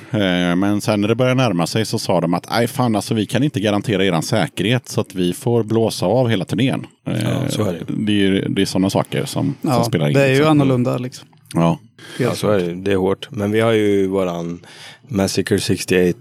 Men 0.57 0.81
sen 0.81 1.01
när 1.01 1.09
det 1.09 1.15
började 1.15 1.43
närma 1.43 1.67
sig 1.67 1.85
så 1.85 1.99
sa 1.99 2.21
de 2.21 2.35
att 2.35 2.47
nej 2.51 2.67
fan 2.67 2.97
alltså 2.97 3.15
vi 3.15 3.27
kan 3.27 3.43
inte 3.43 3.61
garantera 3.61 4.05
eran 4.05 4.23
säkerhet 4.23 4.89
så 4.89 5.01
att 5.01 5.15
vi 5.15 5.33
får 5.33 5.63
blåsa 5.63 6.07
av 6.07 6.29
hela 6.29 6.45
turnén. 6.45 6.87
Ja, 7.05 7.49
så 7.49 7.65
är 7.65 7.73
det. 7.73 7.79
Det 7.89 8.27
är, 8.27 8.49
det 8.49 8.63
är 8.63 8.67
sådana 8.67 8.91
saker 8.91 9.25
som, 9.25 9.55
som 9.61 9.71
Ja, 9.71 9.85
spelar 9.85 10.09
in. 10.09 10.15
det 10.15 10.23
är 10.23 10.27
ju 10.29 10.35
liksom. 10.35 10.51
annorlunda 10.51 10.99
liksom. 10.99 11.29
Ja. 11.55 11.79
Ja, 12.19 12.35
så 12.35 12.51
är 12.51 12.59
det. 12.59 12.75
Det 12.75 12.93
är 12.93 12.97
hårt. 12.97 13.29
Men 13.31 13.51
vi 13.53 13.61
har 13.61 13.73
ju 13.73 14.07
våran 14.07 14.61
Massacre 15.09 15.61
68 15.61 16.19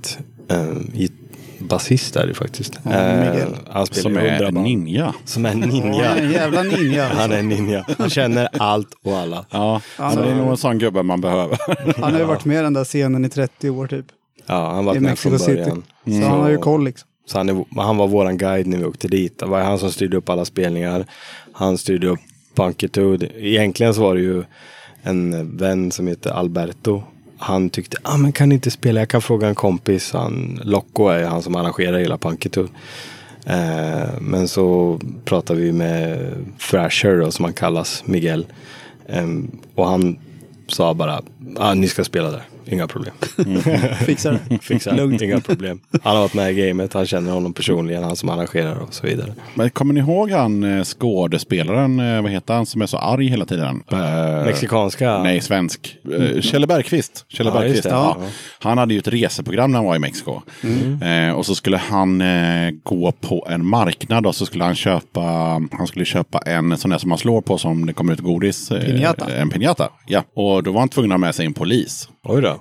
eh, 0.49 0.65
basist 1.59 2.13
där 2.13 2.27
ju 2.27 2.33
faktiskt. 2.33 2.79
Ja, 2.83 2.91
Eh, 2.91 3.47
han 3.69 3.85
spelar 3.85 4.01
Som 4.01 4.17
är 4.17 4.25
100 4.27 4.47
en 4.47 4.53
band. 4.53 4.65
ninja. 4.67 5.13
Som 5.25 5.45
är 5.45 5.53
ninja. 5.55 6.15
en 6.15 6.31
jävla 6.31 6.63
ninja. 6.63 7.07
Han 7.13 7.31
är 7.31 7.37
en 7.39 7.49
ninja. 7.49 7.85
Han 7.97 8.09
känner 8.09 8.49
allt 8.53 8.87
och 9.03 9.17
alla. 9.17 9.45
Ja, 9.51 9.81
så 9.97 10.21
det 10.21 10.29
är 10.29 10.35
nog 10.35 10.49
en 10.49 10.57
sån 10.57 10.79
gubbe 10.79 11.03
man 11.03 11.21
behöver. 11.21 11.57
Han 12.01 12.11
har 12.13 12.19
ju 12.19 12.25
varit 12.25 12.45
med 12.45 12.59
i 12.59 12.63
den 12.63 12.73
där 12.73 12.83
scenen 12.83 13.25
i 13.25 13.29
30 13.29 13.69
år 13.69 13.87
typ. 13.87 14.05
Ja, 14.45 14.71
han 14.71 14.85
var 14.85 14.95
I 14.95 14.99
med 14.99 15.19
från 15.19 15.31
Mexico 15.31 15.51
City. 15.51 15.63
början. 15.63 15.83
Så 16.23 16.29
han 16.29 16.39
har 16.39 16.49
ju 16.49 16.57
koll 16.57 16.83
liksom. 16.85 17.07
Så 17.27 17.37
han, 17.37 17.49
är, 17.49 17.81
han 17.81 17.97
var 17.97 18.07
våran 18.07 18.37
guide 18.37 18.67
när 18.67 18.77
vi 18.77 18.85
åkte 18.85 19.07
dit. 19.07 19.39
Det 19.39 19.45
var 19.45 19.61
han 19.61 19.79
som 19.79 19.91
styrde 19.91 20.17
upp 20.17 20.29
alla 20.29 20.45
spelningar. 20.45 21.05
Han 21.53 21.77
styrde 21.77 22.07
upp 22.07 22.19
Punkitude. 22.55 23.29
Egentligen 23.39 23.93
så 23.93 24.01
var 24.01 24.15
det 24.15 24.21
ju 24.21 24.43
en 25.03 25.57
vän 25.57 25.91
som 25.91 26.07
heter 26.07 26.29
Alberto. 26.31 27.03
Han 27.37 27.69
tyckte, 27.69 27.97
ah, 28.03 28.17
men 28.17 28.31
kan 28.31 28.49
ni 28.49 28.55
inte 28.55 28.71
spela? 28.71 28.99
Jag 28.99 29.09
kan 29.09 29.21
fråga 29.21 29.47
en 29.47 29.55
kompis. 29.55 30.13
Han, 30.13 30.61
Loco 30.63 31.07
är 31.07 31.25
han 31.25 31.41
som 31.41 31.55
arrangerar 31.55 31.99
hela 31.99 32.17
Punkitude. 32.17 32.69
Eh, 33.45 34.21
men 34.21 34.47
så 34.47 34.99
pratade 35.25 35.61
vi 35.61 35.71
med 35.71 36.33
Thrasher 36.69 37.19
då, 37.19 37.31
som 37.31 37.45
han 37.45 37.53
kallas, 37.53 38.03
Miguel. 38.05 38.45
Eh, 39.07 39.27
och 39.75 39.87
han 39.87 40.19
sa 40.67 40.93
bara, 40.93 41.21
ah, 41.57 41.73
ni 41.73 41.87
ska 41.87 42.03
spela 42.03 42.31
där 42.31 42.43
inga 42.65 42.87
problem. 42.87 43.13
Fixar 44.05 44.39
det. 44.49 44.57
Fixar 44.61 44.93
Lugnt. 44.95 45.21
inga 45.21 45.39
problem. 45.39 45.79
Han 46.03 46.15
har 46.15 46.21
varit 46.21 46.33
med 46.33 46.51
i 46.51 46.67
gamet, 46.67 46.93
han 46.93 47.05
känner 47.05 47.31
honom 47.31 47.53
personligen, 47.53 48.03
han 48.03 48.15
som 48.15 48.29
arrangerar 48.29 48.75
och 48.75 48.93
så 48.93 49.07
vidare. 49.07 49.33
Men 49.55 49.69
kommer 49.69 49.93
ni 49.93 49.99
ihåg 49.99 50.31
han 50.31 50.63
eh, 50.77 50.83
skådespelaren, 50.83 51.99
eh, 51.99 52.21
vad 52.21 52.31
heter 52.31 52.53
han, 52.53 52.65
som 52.65 52.81
är 52.81 52.85
så 52.85 52.97
arg 52.97 53.27
hela 53.27 53.45
tiden? 53.45 53.83
Eh, 53.91 54.45
Mexikanska? 54.45 55.23
Nej, 55.23 55.41
svensk. 55.41 55.97
Uh, 56.11 56.41
Kjelle 56.41 56.67
Bergqvist. 56.67 57.25
Kjelle 57.29 57.49
Ja, 57.49 57.59
Bergqvist. 57.59 57.85
Ja. 57.85 58.17
Han 58.59 58.77
hade 58.77 58.93
ju 58.93 58.99
ett 58.99 59.07
reseprogram 59.07 59.71
när 59.71 59.77
han 59.79 59.85
var 59.85 59.95
i 59.95 59.99
Mexiko. 59.99 60.41
Eh, 61.01 61.33
och 61.33 61.45
så 61.45 61.55
skulle 61.55 61.77
han 61.77 62.21
eh, 62.21 62.71
gå 62.83 63.11
på 63.11 63.47
en 63.49 63.65
marknad 63.65 64.25
och 64.25 64.35
så 64.35 64.45
skulle 64.45 64.63
han 64.63 64.75
köpa, 64.75 65.21
han 65.71 65.87
skulle 65.87 66.05
köpa 66.05 66.39
en 66.39 66.77
sån 66.77 66.91
där 66.91 66.97
som 66.97 67.09
man 67.09 67.17
slår 67.17 67.41
på 67.41 67.57
som 67.57 67.85
det 67.85 67.93
kommer 67.93 68.13
ut 68.13 68.19
godis. 68.19 68.71
eh, 68.71 68.79
Piñata. 68.83 69.35
En 69.41 69.49
piñata, 69.51 69.89
ja. 70.07 70.23
Och 70.35 70.63
då 70.63 70.71
var 70.71 70.79
han 70.79 70.89
tvungen 70.89 71.11
att 71.11 71.13
ha 71.13 71.19
med 71.27 71.35
sig 71.35 71.45
en 71.45 71.53
polis. 71.53 72.09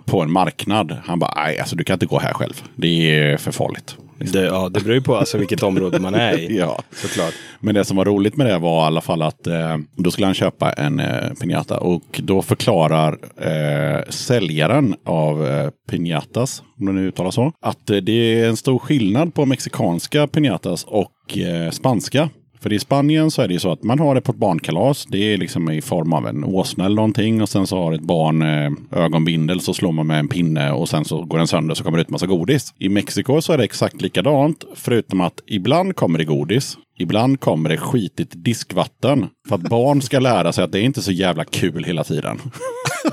På 0.05 0.23
en 0.23 0.33
marknad. 0.33 0.97
Han 1.05 1.19
bara, 1.19 1.33
nej 1.37 1.59
alltså 1.59 1.77
du 1.77 1.85
kan 1.85 1.95
inte 1.95 2.07
gå 2.07 2.19
här 2.19 2.33
själv. 2.33 2.63
Det 2.77 3.19
är 3.19 3.37
för 3.37 3.53
farligt. 3.53 3.97
Det, 4.33 4.41
ja, 4.41 4.69
det 4.69 4.81
beror 4.81 4.95
ju 4.95 5.03
på 5.03 5.17
alltså 5.17 5.39
vilket 5.39 5.63
område 5.63 5.99
man 5.99 6.15
är 6.15 6.39
i. 6.39 6.57
Ja. 6.59 6.83
Såklart. 6.91 7.35
Men 7.61 7.75
det 7.75 7.85
som 7.85 7.97
var 7.97 8.05
roligt 8.05 8.37
med 8.37 8.47
det 8.47 8.59
var 8.59 8.83
i 8.83 8.87
alla 8.87 9.01
fall 9.01 9.23
att 9.23 9.47
eh, 9.47 9.77
då 9.97 10.11
skulle 10.11 10.27
han 10.27 10.35
köpa 10.35 10.73
en 10.73 11.01
eh, 11.01 11.31
piñata 11.41 11.77
och 11.77 12.21
då 12.23 12.43
förklarar 12.43 13.19
eh, 13.37 14.03
säljaren 14.09 14.95
av 15.07 15.47
eh, 15.47 15.71
piñatas, 15.91 16.63
om 16.79 16.87
det 16.87 16.93
nu 16.93 17.09
uttalas 17.09 17.35
så, 17.35 17.53
att 17.61 17.91
eh, 17.91 17.97
det 17.97 18.13
är 18.13 18.49
en 18.49 18.57
stor 18.57 18.79
skillnad 18.79 19.35
på 19.35 19.47
mexikanska 19.47 20.27
piñatas 20.27 20.85
och 20.87 21.39
eh, 21.39 21.71
spanska. 21.71 22.29
För 22.63 22.73
i 22.73 22.79
Spanien 22.79 23.31
så 23.31 23.43
är 23.43 23.49
det 23.49 23.55
ju 23.55 23.61
så 23.61 23.73
att 23.73 23.83
man 23.83 23.99
har 23.99 24.15
det 24.15 24.21
på 24.21 24.33
ett 24.33 24.39
barnkalas. 24.39 25.07
Det 25.07 25.19
är 25.19 25.37
liksom 25.37 25.71
i 25.71 25.81
form 25.81 26.13
av 26.13 26.27
en 26.27 26.45
åsna 26.45 26.85
eller 26.85 26.97
någonting. 26.97 27.43
Och 27.43 27.49
sen 27.49 27.67
så 27.67 27.77
har 27.77 27.93
ett 27.93 28.01
barn 28.01 28.43
eh, 28.43 29.03
ögonbindel 29.05 29.61
så 29.61 29.75
slår 29.75 29.93
man 29.93 30.07
med 30.07 30.19
en 30.19 30.29
pinne 30.29 30.73
och 30.73 30.89
sen 30.89 31.05
så 31.05 31.25
går 31.25 31.39
den 31.39 31.47
sönder 31.47 31.75
så 31.75 31.85
kommer 31.85 31.99
det 31.99 32.03
ut 32.03 32.11
massa 32.11 32.27
godis. 32.27 32.75
I 32.79 32.89
Mexiko 32.89 33.41
så 33.41 33.53
är 33.53 33.59
det 33.59 33.65
exakt 33.65 34.03
likadant. 34.03 34.65
Förutom 34.75 35.21
att 35.21 35.41
ibland 35.47 35.97
kommer 35.97 36.19
det 36.19 36.25
godis. 36.25 36.77
Ibland 37.01 37.41
kommer 37.41 37.69
det 37.71 37.77
skitigt 37.77 38.31
diskvatten. 38.35 39.27
För 39.49 39.55
att 39.55 39.61
barn 39.61 40.03
ska 40.03 40.19
lära 40.19 40.53
sig 40.53 40.65
att 40.65 40.73
det 40.73 40.79
är 40.79 40.83
inte 40.83 41.03
så 41.03 41.13
jävla 41.13 41.45
kul 41.45 41.85
hela 41.85 42.05
tiden. 42.05 42.41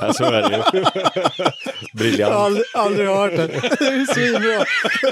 Ja, 0.01 0.13
så 0.13 0.23
är 0.23 0.31
det 0.49 0.55
ju. 0.77 0.83
Briljant. 1.93 2.33
Aldrig, 2.33 2.65
aldrig 2.75 3.07
hört 3.07 3.31
det. 3.35 3.47
Det 3.47 3.85
är 3.85 4.13
svinbra. 4.13 4.65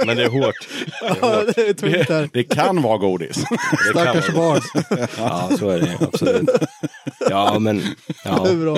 Men 0.06 0.18
det 0.18 0.24
är 0.24 0.30
hårt. 0.30 0.68
Ja, 1.22 1.42
det 1.56 1.84
är 1.84 2.08
där. 2.08 2.30
Det 2.34 2.44
kan 2.44 2.82
vara 2.82 2.98
godis. 2.98 3.44
Det 3.50 3.94
kan 3.94 4.02
Stackars 4.04 4.30
vara- 4.30 4.60
barn. 4.90 5.08
Ja, 5.18 5.50
så 5.60 5.70
är 5.70 5.80
det 5.80 5.98
absolut. 6.02 6.50
Ja, 7.30 7.60
men 7.60 7.82
ja. 8.26 8.42
Det 8.44 8.50
är 8.50 8.56
bra. 8.56 8.78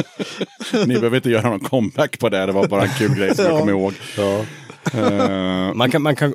Ni 0.85 0.95
behöver 0.95 1.15
inte 1.17 1.29
göra 1.29 1.49
någon 1.49 1.59
comeback 1.59 2.19
på 2.19 2.29
det. 2.29 2.45
Det 2.45 2.51
var 2.51 2.67
bara 2.67 2.83
en 2.83 2.93
kul 2.97 3.15
grej 3.15 3.35
som 3.35 3.45
jag 3.45 3.53
Ja. 3.53 3.59
kommer 3.59 3.71
ihåg. 3.71 3.93
ja. 4.17 4.45
Eh, 4.93 5.73
Man 5.73 5.91
kan, 5.91 6.01
man 6.01 6.15
kan, 6.15 6.33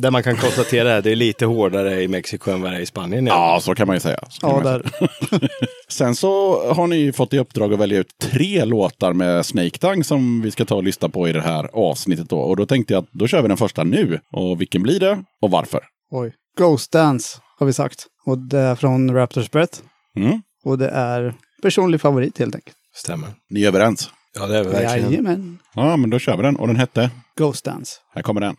det 0.00 0.10
man 0.10 0.22
kan 0.22 0.36
konstatera 0.36 0.96
att 0.96 1.04
det 1.04 1.12
är 1.12 1.16
lite 1.16 1.46
hårdare 1.46 2.02
i 2.02 2.08
Mexiko 2.08 2.50
än 2.50 2.62
vad 2.62 2.72
det 2.72 2.76
är 2.76 2.80
i 2.80 2.86
Spanien. 2.86 3.26
ja, 3.26 3.58
så 3.62 3.74
kan 3.74 3.86
man 3.86 3.96
ju 3.96 4.00
säga. 4.00 4.18
Ja, 4.42 4.48
man 4.52 4.62
säga. 4.62 4.78
där. 4.78 5.48
Sen 5.88 6.14
så 6.14 6.62
har 6.72 6.86
ni 6.86 7.12
fått 7.12 7.34
i 7.34 7.38
uppdrag 7.38 7.72
att 7.72 7.78
välja 7.80 7.98
ut 7.98 8.18
tre 8.22 8.64
låtar 8.64 9.12
med 9.12 9.46
Snake 9.46 9.78
Tang 9.78 10.04
som 10.04 10.42
vi 10.42 10.50
ska 10.50 10.64
ta 10.64 10.74
och 10.74 10.84
lyssna 10.84 11.08
på 11.08 11.28
i 11.28 11.32
det 11.32 11.40
här 11.40 11.68
avsnittet. 11.72 12.28
Då. 12.28 12.38
Och 12.38 12.56
då 12.56 12.66
tänkte 12.66 12.92
jag 12.94 13.02
att 13.02 13.10
då 13.12 13.26
kör 13.26 13.42
vi 13.42 13.48
den 13.48 13.56
första 13.56 13.84
nu. 13.84 14.20
Och 14.32 14.60
vilken 14.60 14.82
blir 14.82 15.00
det 15.00 15.22
och 15.42 15.50
varför? 15.50 15.80
Oj. 16.10 16.32
Ghost 16.58 16.92
Dance 16.92 17.38
har 17.58 17.66
vi 17.66 17.72
sagt. 17.72 18.06
Och 18.26 18.38
det 18.38 18.58
är 18.58 18.74
från 18.74 19.14
Raptors 19.14 19.50
Breath. 19.50 19.78
Mm. 20.16 20.42
Och 20.64 20.78
det 20.78 20.88
är 20.88 21.34
personlig 21.62 22.00
favorit 22.00 22.38
helt 22.38 22.54
enkelt. 22.54 22.76
Stämmer. 22.94 23.28
Ni 23.50 23.62
är 23.64 23.68
överens? 23.68 24.10
Ja, 24.34 24.46
det 24.46 24.58
är 24.58 24.64
vi 24.64 24.70
verkligen. 24.70 25.10
Jajamän. 25.10 25.58
Ja, 25.74 25.96
men 25.96 26.10
då 26.10 26.18
kör 26.18 26.36
vi 26.36 26.42
den. 26.42 26.56
Och 26.56 26.66
den 26.66 26.76
hette? 26.76 27.10
Ghost 27.36 27.64
Dance. 27.64 28.00
Här 28.14 28.22
kommer 28.22 28.40
den. 28.40 28.56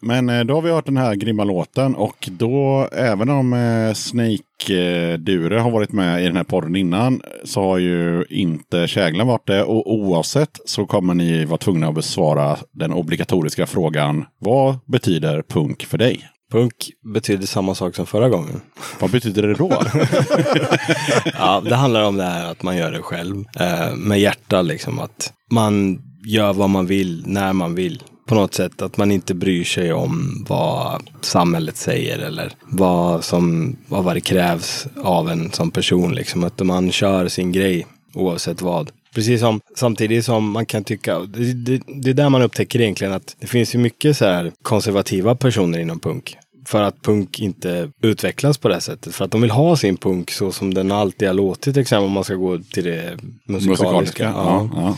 Men 0.00 0.28
eh, 0.28 0.44
då 0.44 0.54
har 0.54 0.62
vi 0.62 0.70
hört 0.70 0.86
den 0.86 0.96
här 0.96 1.14
grymma 1.14 1.44
låten 1.44 1.94
och 1.94 2.28
då, 2.30 2.88
även 2.92 3.30
om 3.30 3.52
eh, 3.52 3.94
Snake 3.94 4.74
eh, 4.74 5.18
Dure 5.18 5.58
har 5.58 5.70
varit 5.70 5.92
med 5.92 6.22
i 6.22 6.26
den 6.26 6.36
här 6.36 6.44
podden 6.44 6.76
innan, 6.76 7.22
så 7.44 7.62
har 7.62 7.78
ju 7.78 8.24
inte 8.30 8.88
Käglan 8.88 9.26
varit 9.26 9.46
det. 9.46 9.62
Och 9.62 9.92
oavsett 9.94 10.58
så 10.64 10.86
kommer 10.86 11.14
ni 11.14 11.44
vara 11.44 11.58
tvungna 11.58 11.88
att 11.88 11.94
besvara 11.94 12.56
den 12.72 12.92
obligatoriska 12.92 13.66
frågan, 13.66 14.24
vad 14.38 14.78
betyder 14.86 15.42
punk 15.42 15.84
för 15.84 15.98
dig? 15.98 16.20
Punk 16.52 16.74
betyder 17.14 17.46
samma 17.46 17.74
sak 17.74 17.94
som 17.94 18.06
förra 18.06 18.28
gången. 18.28 18.60
Vad 19.00 19.10
betyder 19.10 19.42
det 19.42 19.54
då? 19.54 19.70
Ja, 21.38 21.62
det 21.64 21.74
handlar 21.74 22.04
om 22.04 22.16
det 22.16 22.24
här 22.24 22.50
att 22.50 22.62
man 22.62 22.76
gör 22.76 22.92
det 22.92 23.02
själv. 23.02 23.44
Eh, 23.60 23.94
med 23.96 24.20
hjärta 24.20 24.62
liksom. 24.62 24.98
Att 24.98 25.32
man 25.50 26.02
gör 26.26 26.52
vad 26.52 26.70
man 26.70 26.86
vill, 26.86 27.22
när 27.26 27.52
man 27.52 27.74
vill. 27.74 28.02
På 28.30 28.36
något 28.36 28.54
sätt 28.54 28.82
att 28.82 28.96
man 28.96 29.12
inte 29.12 29.34
bryr 29.34 29.64
sig 29.64 29.92
om 29.92 30.44
vad 30.48 31.02
samhället 31.20 31.76
säger 31.76 32.18
eller 32.18 32.52
vad, 32.62 33.24
som, 33.24 33.76
vad 33.88 34.16
det 34.16 34.20
krävs 34.20 34.86
av 35.02 35.30
en 35.30 35.52
som 35.52 35.70
person. 35.70 36.14
Liksom. 36.14 36.44
Att 36.44 36.60
man 36.60 36.92
kör 36.92 37.28
sin 37.28 37.52
grej 37.52 37.86
oavsett 38.14 38.62
vad. 38.62 38.90
Precis 39.14 39.40
som 39.40 39.60
samtidigt 39.76 40.24
som 40.24 40.50
man 40.50 40.66
kan 40.66 40.84
tycka, 40.84 41.18
det, 41.18 41.52
det, 41.52 41.82
det 41.86 42.10
är 42.10 42.14
där 42.14 42.28
man 42.28 42.42
upptäcker 42.42 42.80
egentligen 42.80 43.12
att 43.12 43.36
det 43.40 43.46
finns 43.46 43.74
ju 43.74 43.78
mycket 43.78 44.16
så 44.16 44.24
här 44.24 44.52
konservativa 44.62 45.34
personer 45.34 45.78
inom 45.78 46.00
punk. 46.00 46.36
För 46.66 46.82
att 46.82 47.02
punk 47.02 47.40
inte 47.40 47.90
utvecklas 48.02 48.58
på 48.58 48.68
det 48.68 48.80
sättet. 48.80 49.14
För 49.14 49.24
att 49.24 49.30
de 49.30 49.40
vill 49.40 49.50
ha 49.50 49.76
sin 49.76 49.96
punk 49.96 50.30
så 50.30 50.52
som 50.52 50.74
den 50.74 50.92
alltid 50.92 51.28
har 51.28 51.34
låtit, 51.34 51.74
till 51.74 51.82
exempel 51.82 52.06
om 52.06 52.12
man 52.12 52.24
ska 52.24 52.34
gå 52.34 52.58
till 52.58 52.84
det 52.84 53.18
musikaliska. 53.46 53.84
Musikaliska. 53.84 54.24
Ja, 54.24 54.68
ja. 54.74 54.96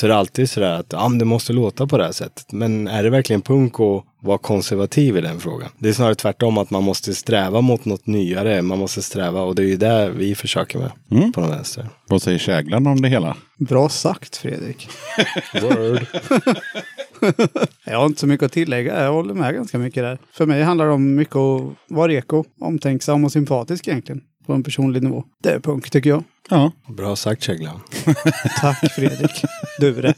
Så 0.00 0.06
det 0.06 0.12
är 0.12 0.16
alltid 0.18 0.50
sådär 0.50 0.72
att 0.72 0.86
ja, 0.92 1.08
men 1.08 1.18
det 1.18 1.24
måste 1.24 1.52
låta 1.52 1.86
på 1.86 1.98
det 1.98 2.04
här 2.04 2.12
sättet. 2.12 2.52
Men 2.52 2.88
är 2.88 3.02
det 3.02 3.10
verkligen 3.10 3.42
punk 3.42 3.74
att 3.80 4.04
vara 4.20 4.38
konservativ 4.38 5.16
i 5.16 5.20
den 5.20 5.40
frågan? 5.40 5.68
Det 5.78 5.88
är 5.88 5.92
snarare 5.92 6.14
tvärtom 6.14 6.58
att 6.58 6.70
man 6.70 6.82
måste 6.82 7.14
sträva 7.14 7.60
mot 7.60 7.84
något 7.84 8.06
nyare. 8.06 8.62
Man 8.62 8.78
måste 8.78 9.02
sträva 9.02 9.42
och 9.42 9.54
det 9.54 9.62
är 9.62 9.66
ju 9.66 9.76
det 9.76 10.10
vi 10.10 10.34
försöker 10.34 10.78
med 10.78 10.90
Mm. 11.10 11.32
på 11.32 11.40
den 11.40 11.50
vänster. 11.50 11.88
Vad 12.08 12.22
säger 12.22 12.38
käglan 12.38 12.86
om 12.86 13.02
det 13.02 13.08
hela? 13.08 13.36
Bra 13.58 13.88
sagt 13.88 14.36
Fredrik. 14.36 14.88
Word. 15.62 16.06
Jag 17.84 17.98
har 17.98 18.06
inte 18.06 18.20
så 18.20 18.26
mycket 18.26 18.46
att 18.46 18.52
tillägga. 18.52 19.04
Jag 19.04 19.12
håller 19.12 19.34
med 19.34 19.54
ganska 19.54 19.78
mycket 19.78 20.02
där. 20.02 20.18
För 20.32 20.46
mig 20.46 20.62
handlar 20.62 20.86
det 20.86 20.92
om 20.92 21.14
mycket 21.14 21.36
att 21.36 21.62
vara 21.88 22.08
reko, 22.08 22.44
omtänksam 22.60 23.24
och 23.24 23.32
sympatisk 23.32 23.88
egentligen. 23.88 24.20
På 24.48 24.54
en 24.54 24.62
personlig 24.62 25.02
nivå. 25.02 25.24
Det 25.42 25.50
är 25.50 25.58
punk 25.60 25.90
tycker 25.90 26.10
jag. 26.10 26.24
Ja, 26.50 26.72
Bra 26.96 27.16
sagt 27.16 27.42
Käglan. 27.42 27.80
Tack 28.60 28.92
Fredrik. 28.92 29.44
Du 29.78 29.92
det. 30.02 30.14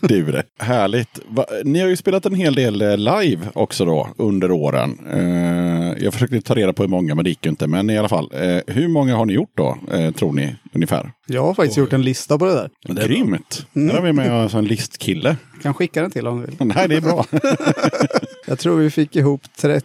du 0.00 0.24
det. 0.24 0.42
Härligt. 0.58 1.20
Va, 1.28 1.44
ni 1.64 1.80
har 1.80 1.88
ju 1.88 1.96
spelat 1.96 2.26
en 2.26 2.34
hel 2.34 2.54
del 2.54 2.82
eh, 2.82 2.96
live 2.96 3.48
också 3.54 3.84
då 3.84 4.08
under 4.16 4.50
åren. 4.50 4.98
Eh, 5.12 6.04
jag 6.04 6.12
försökte 6.12 6.40
ta 6.40 6.54
reda 6.54 6.72
på 6.72 6.82
hur 6.82 6.88
många, 6.90 7.14
men 7.14 7.24
det 7.24 7.30
gick 7.30 7.44
ju 7.46 7.50
inte. 7.50 7.66
Men 7.66 7.90
i 7.90 7.98
alla 7.98 8.08
fall, 8.08 8.30
eh, 8.34 8.58
hur 8.66 8.88
många 8.88 9.16
har 9.16 9.24
ni 9.24 9.32
gjort 9.32 9.52
då, 9.56 9.78
eh, 9.92 10.10
tror 10.10 10.32
ni, 10.32 10.56
ungefär? 10.72 11.12
Jag 11.26 11.42
har 11.42 11.54
faktiskt 11.54 11.76
gjort 11.78 11.92
en 11.92 12.02
lista 12.02 12.38
på 12.38 12.44
det 12.44 12.54
där. 12.54 12.70
det 12.94 13.02
är 13.02 13.08
Grymt! 13.08 13.66
Där 13.72 13.94
har 13.94 14.02
vi 14.02 14.12
med 14.12 14.32
oss 14.44 14.54
en 14.54 14.64
listkille. 14.64 15.36
Kan 15.62 15.74
skicka 15.74 16.02
den 16.02 16.10
till 16.10 16.26
om 16.26 16.40
du 16.40 16.46
vill. 16.46 16.56
Nej, 16.58 16.88
det 16.88 16.96
är 16.96 17.00
bra. 17.00 17.24
Jag 18.46 18.58
tror 18.58 18.76
vi 18.76 18.90
fick 18.90 19.16
ihop 19.16 19.42
31 19.58 19.84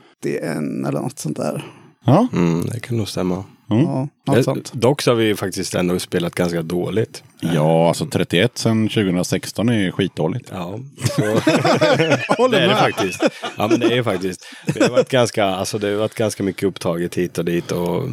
eller 0.88 0.92
något 1.02 1.20
sånt 1.20 1.38
där. 1.38 1.66
Ja, 2.06 2.28
Mm, 2.34 2.66
det 2.66 2.80
kan 2.80 2.98
nog 2.98 3.08
stämma. 3.08 3.44
Ja, 3.68 4.08
något 4.28 4.38
Eh, 4.38 4.44
sånt. 4.44 4.74
Dock 4.74 5.02
så 5.02 5.12
har 5.12 5.16
vi 5.16 5.26
ju 5.26 5.36
faktiskt 5.36 5.76
ändå 5.76 6.00
spelat 6.00 6.36
ganska 6.36 6.62
dåligt. 6.62 7.24
ja 7.42 7.88
alltså 7.88 8.06
31 8.06 8.58
sedan 8.58 8.90
2016 8.90 9.70
är 9.70 9.92
skitdåligt. 9.92 10.50
Ja, 10.54 10.80
så 11.16 11.22
det 12.48 12.60
är 12.60 12.68
det 12.68 12.76
faktiskt. 12.76 13.24
Ja, 13.58 13.68
men 13.68 13.80
det 13.80 13.98
är 13.98 14.04
faktiskt. 14.04 14.46
Det 14.74 14.84
har 14.84 14.90
varit 14.90 15.10
ganska, 15.10 15.46
alltså 15.46 15.78
det 15.78 15.88
har 15.88 15.96
varit 15.96 16.16
ganska 16.16 16.44
mycket 16.44 16.64
upptaget 16.64 17.16
hit 17.16 17.38
och 17.38 17.46
dit 17.46 17.72
och 17.72 18.04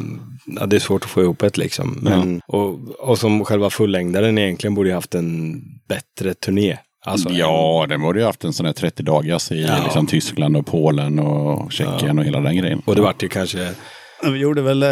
ja, 0.45 0.65
det 0.65 0.75
är 0.75 0.79
svårt 0.79 1.03
att 1.03 1.09
få 1.09 1.21
ihop 1.21 1.43
ett 1.43 1.57
liksom. 1.57 1.97
Men, 2.01 2.41
och, 2.47 2.79
och 2.99 3.17
som 3.19 3.45
själva 3.45 3.69
fullängdaren 3.69 4.37
egentligen 4.37 4.75
borde 4.75 4.89
ju 4.89 4.95
haft 4.95 5.15
en 5.15 5.61
bättre 5.89 6.33
turné. 6.33 6.77
Alltså, 7.05 7.29
ja, 7.29 7.85
den 7.89 8.01
borde 8.01 8.19
ju 8.19 8.25
haft 8.25 8.43
en 8.43 8.53
sån 8.53 8.65
här 8.65 8.73
30 8.73 9.03
dagars 9.03 9.51
i 9.51 9.61
Ja. 9.63 9.83
liksom, 9.83 10.07
Tyskland 10.07 10.57
och 10.57 10.65
Polen 10.65 11.19
och 11.19 11.71
Tjeckien 11.71 12.19
och 12.19 12.25
hela 12.25 12.39
den 12.39 12.57
grejen. 12.57 12.81
Och 12.85 12.95
det 12.95 13.01
vart 13.01 13.23
ju 13.23 13.29
kanske 13.29 13.69
Vi 14.23 14.37
gjorde 14.39 14.61
väl 14.61 14.83
eh, 14.83 14.89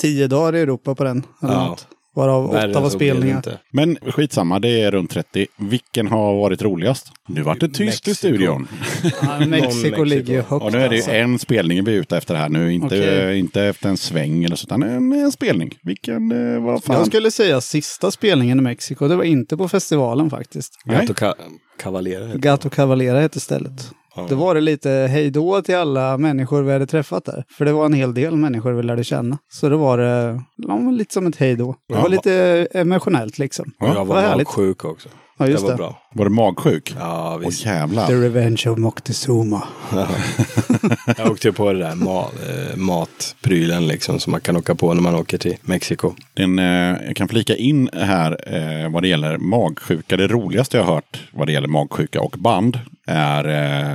tio 0.00 0.26
dagar 0.28 0.56
i 0.56 0.60
Europa 0.60 0.94
på 0.94 1.04
den. 1.04 1.22
Eller 1.42 1.52
Ja. 1.52 1.66
något. 1.68 1.86
Varav 2.14 2.52
värre 2.52 2.70
åtta 2.70 2.80
var 2.80 2.90
spelningar. 2.90 3.36
inte. 3.36 3.58
Men 3.72 3.96
skitsamma, 4.02 4.58
det 4.58 4.82
är 4.82 4.90
runt 4.90 5.10
30. 5.10 5.46
Vilken 5.56 6.06
har 6.06 6.34
varit 6.34 6.62
roligast? 6.62 7.06
Nu 7.28 7.42
vart 7.42 7.60
det 7.60 7.68
tyst 7.68 8.08
i 8.08 8.14
studion. 8.14 8.68
Ja, 9.22 9.46
Mexiko 9.46 10.04
ligger 10.04 10.32
ju 10.34 10.40
högt. 10.42 10.64
Och 10.64 10.72
nu 10.72 10.78
är 10.78 10.88
det 10.88 10.94
ju 10.94 11.00
alltså. 11.00 11.10
en 11.12 11.38
spelning 11.38 11.84
vi 11.84 11.96
är 11.96 12.00
ute 12.00 12.16
efter 12.16 12.34
här 12.34 12.48
nu. 12.48 12.72
Inte, 12.72 12.86
Okej. 12.86 13.38
inte 13.38 13.62
efter 13.62 13.88
en 13.88 13.96
sväng 13.96 14.44
eller 14.44 14.56
så, 14.56 14.66
utan 14.66 14.82
en, 14.82 15.12
en 15.12 15.32
spelning. 15.32 15.70
Vilken, 15.82 16.32
eh, 16.54 16.62
vad 16.62 16.84
fan. 16.84 16.96
Jag 16.96 17.06
skulle 17.06 17.30
säga 17.30 17.60
sista 17.60 18.10
spelningen 18.10 18.58
i 18.58 18.62
Mexiko. 18.62 19.08
Det 19.08 19.16
var 19.16 19.24
inte 19.24 19.56
på 19.56 19.68
festivalen 19.68 20.30
faktiskt. 20.30 20.72
Nej. 20.84 20.96
Gato 21.06 21.12
Ca- 21.12 21.34
Cavaliere. 21.78 22.22
heter 22.24 22.32
det. 22.38 22.38
Gato 22.48 22.70
Cavalera 22.70 23.20
hette 23.20 23.40
stället. 23.40 23.90
Det 24.28 24.34
var 24.34 24.54
det 24.54 24.60
lite 24.60 24.90
hej 24.90 25.30
då 25.30 25.62
till 25.62 25.76
alla 25.76 26.18
människor 26.18 26.62
vi 26.62 26.72
hade 26.72 26.86
träffat 26.86 27.24
där. 27.24 27.44
För 27.58 27.64
det 27.64 27.72
var 27.72 27.86
en 27.86 27.92
hel 27.92 28.14
del 28.14 28.36
människor 28.36 28.72
vi 28.72 28.82
lärde 28.82 29.04
känna. 29.04 29.38
Så 29.52 29.68
det 29.68 29.76
var 29.76 29.98
det 29.98 30.40
ja, 30.56 30.78
lite 30.90 31.14
som 31.14 31.26
ett 31.26 31.36
hej 31.36 31.56
då. 31.56 31.76
Det 31.88 31.94
var 31.94 32.08
lite 32.08 32.66
emotionellt 32.74 33.38
liksom. 33.38 33.72
Och 33.80 33.88
jag 33.88 34.04
var 34.04 34.20
härligt. 34.20 34.48
magsjuk 34.48 34.84
också. 34.84 35.08
Ja, 35.38 35.44
Det 35.44 35.50
just 35.50 35.64
var 35.64 35.70
det. 35.70 35.76
bra. 35.76 36.02
Var 36.14 36.24
du 36.24 36.30
magsjuk? 36.30 36.94
Ja, 36.98 37.32
Åh 37.34 37.48
visst. 37.48 37.66
jävlar. 37.66 38.06
The 38.06 38.12
Revenge 38.14 38.62
of 38.66 38.78
Moctezuma. 38.78 39.62
Jag 41.16 41.30
åkte 41.30 41.48
ju 41.48 41.52
på 41.52 41.72
det 41.72 41.78
där 41.78 41.94
ma 41.94 42.20
eh, 42.20 42.76
matprylen 42.76 43.86
liksom 43.86 44.20
som 44.20 44.30
man 44.30 44.40
kan 44.40 44.56
åka 44.56 44.74
på 44.74 44.94
när 44.94 45.02
man 45.02 45.14
åker 45.14 45.38
till 45.38 45.56
Mexiko. 45.62 46.12
Den, 46.34 46.58
eh, 46.58 46.96
jag 47.06 47.16
kan 47.16 47.28
flika 47.28 47.56
in 47.56 47.90
här 47.92 48.38
eh, 48.46 48.90
vad 48.90 49.02
det 49.02 49.08
gäller 49.08 49.38
magsjuka. 49.38 50.16
Det 50.16 50.26
roligaste 50.28 50.76
jag 50.76 50.84
har 50.84 50.94
hört 50.94 51.20
vad 51.32 51.46
det 51.46 51.52
gäller 51.52 51.68
magsjuka 51.68 52.20
och 52.20 52.34
band 52.38 52.78
är 53.06 53.44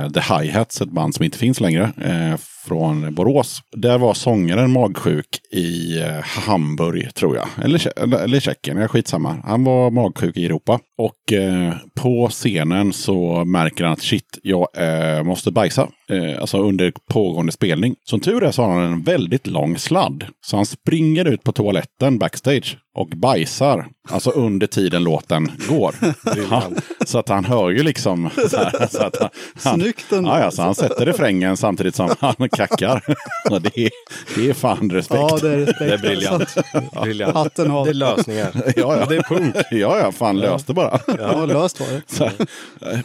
eh, 0.04 0.10
The 0.10 0.20
Hi-Hats, 0.20 0.80
ett 0.80 0.90
band 0.90 1.14
som 1.14 1.24
inte 1.24 1.38
finns 1.38 1.60
längre, 1.60 1.82
eh, 2.04 2.36
från 2.68 3.14
Borås. 3.14 3.60
Där 3.76 3.98
var 3.98 4.14
sångaren 4.14 4.70
magsjuk 4.70 5.26
i 5.52 6.00
eh, 6.00 6.20
Hamburg, 6.22 7.14
tror 7.14 7.36
jag. 7.36 7.48
Eller, 7.64 7.98
eller, 8.14 8.40
Tjeckien, 8.40 8.76
jag 8.76 8.90
skitsamma. 8.90 9.36
Han 9.44 9.64
var 9.64 9.90
magsjuk 9.90 10.36
i 10.36 10.46
Europa. 10.46 10.80
Och 10.98 11.32
eh, 11.32 11.74
på 12.00 12.28
scenen 12.28 12.92
så 12.92 13.44
märker 13.44 13.84
han 13.84 13.92
att 13.92 14.02
shit, 14.02 14.38
jag 14.42 14.68
eh, 14.76 15.22
måste 15.22 15.50
bajsa. 15.50 15.88
Eh, 16.10 16.40
alltså 16.40 16.58
under 16.58 16.92
pågående 17.10 17.52
spelning. 17.52 17.94
Som 18.04 18.20
tur 18.20 18.44
är 18.44 18.50
så 18.50 18.62
har 18.62 18.72
han 18.80 18.92
en 18.92 19.02
väldigt 19.02 19.46
lång 19.46 19.78
sladd. 19.78 20.24
Så 20.46 20.56
han 20.56 20.66
springer 20.66 21.24
ut 21.24 21.42
på 21.42 21.52
toaletten 21.52 22.18
backstage 22.18 22.78
och 22.94 23.08
bajsar. 23.08 23.86
Alltså 24.10 24.30
under 24.30 24.66
tiden 24.66 25.04
låten 25.04 25.50
går. 25.68 25.94
Ja, 26.50 26.62
så 27.06 27.18
att 27.18 27.28
han 27.28 27.44
hör 27.44 27.70
ju 27.70 27.82
liksom. 27.82 28.30
Så, 28.50 28.56
här, 28.56 28.86
så 28.90 29.02
att 29.02 29.16
han, 29.20 29.28
han, 29.62 29.80
Snyggt 29.80 30.12
ändå. 30.12 30.30
ja, 30.30 30.40
ja, 30.40 30.50
så 30.50 30.62
han 30.62 30.74
sätter 30.74 31.06
refrängen 31.06 31.56
samtidigt 31.56 31.94
som 31.94 32.10
han 32.20 32.48
kackar. 32.48 33.02
Ja, 33.50 33.58
det, 33.58 33.78
är, 33.78 33.90
det 34.36 34.50
är 34.50 34.54
fan 34.54 34.90
respekt. 34.90 35.20
Ja, 35.30 35.38
det 35.42 35.48
är 35.48 35.56
respekt. 35.58 35.78
Det 35.78 35.92
är 35.94 35.98
briljant. 35.98 36.54
briljant. 37.02 37.34
Hatten 37.34 37.70
av. 37.70 37.84
Det 37.84 37.90
är 37.90 37.94
lösningar. 37.94 38.50
Ja, 38.76 38.96
ja. 38.96 39.06
Det 39.06 39.16
är 39.16 39.22
punkt. 39.22 39.58
Ja, 39.70 39.98
ja, 39.98 40.12
fan 40.12 40.38
löste 40.38 40.74
bara. 40.74 41.00
Ja, 41.18 41.44
löst 41.46 41.80
var 41.80 41.86
det. 41.86 42.02
Så, 42.06 42.30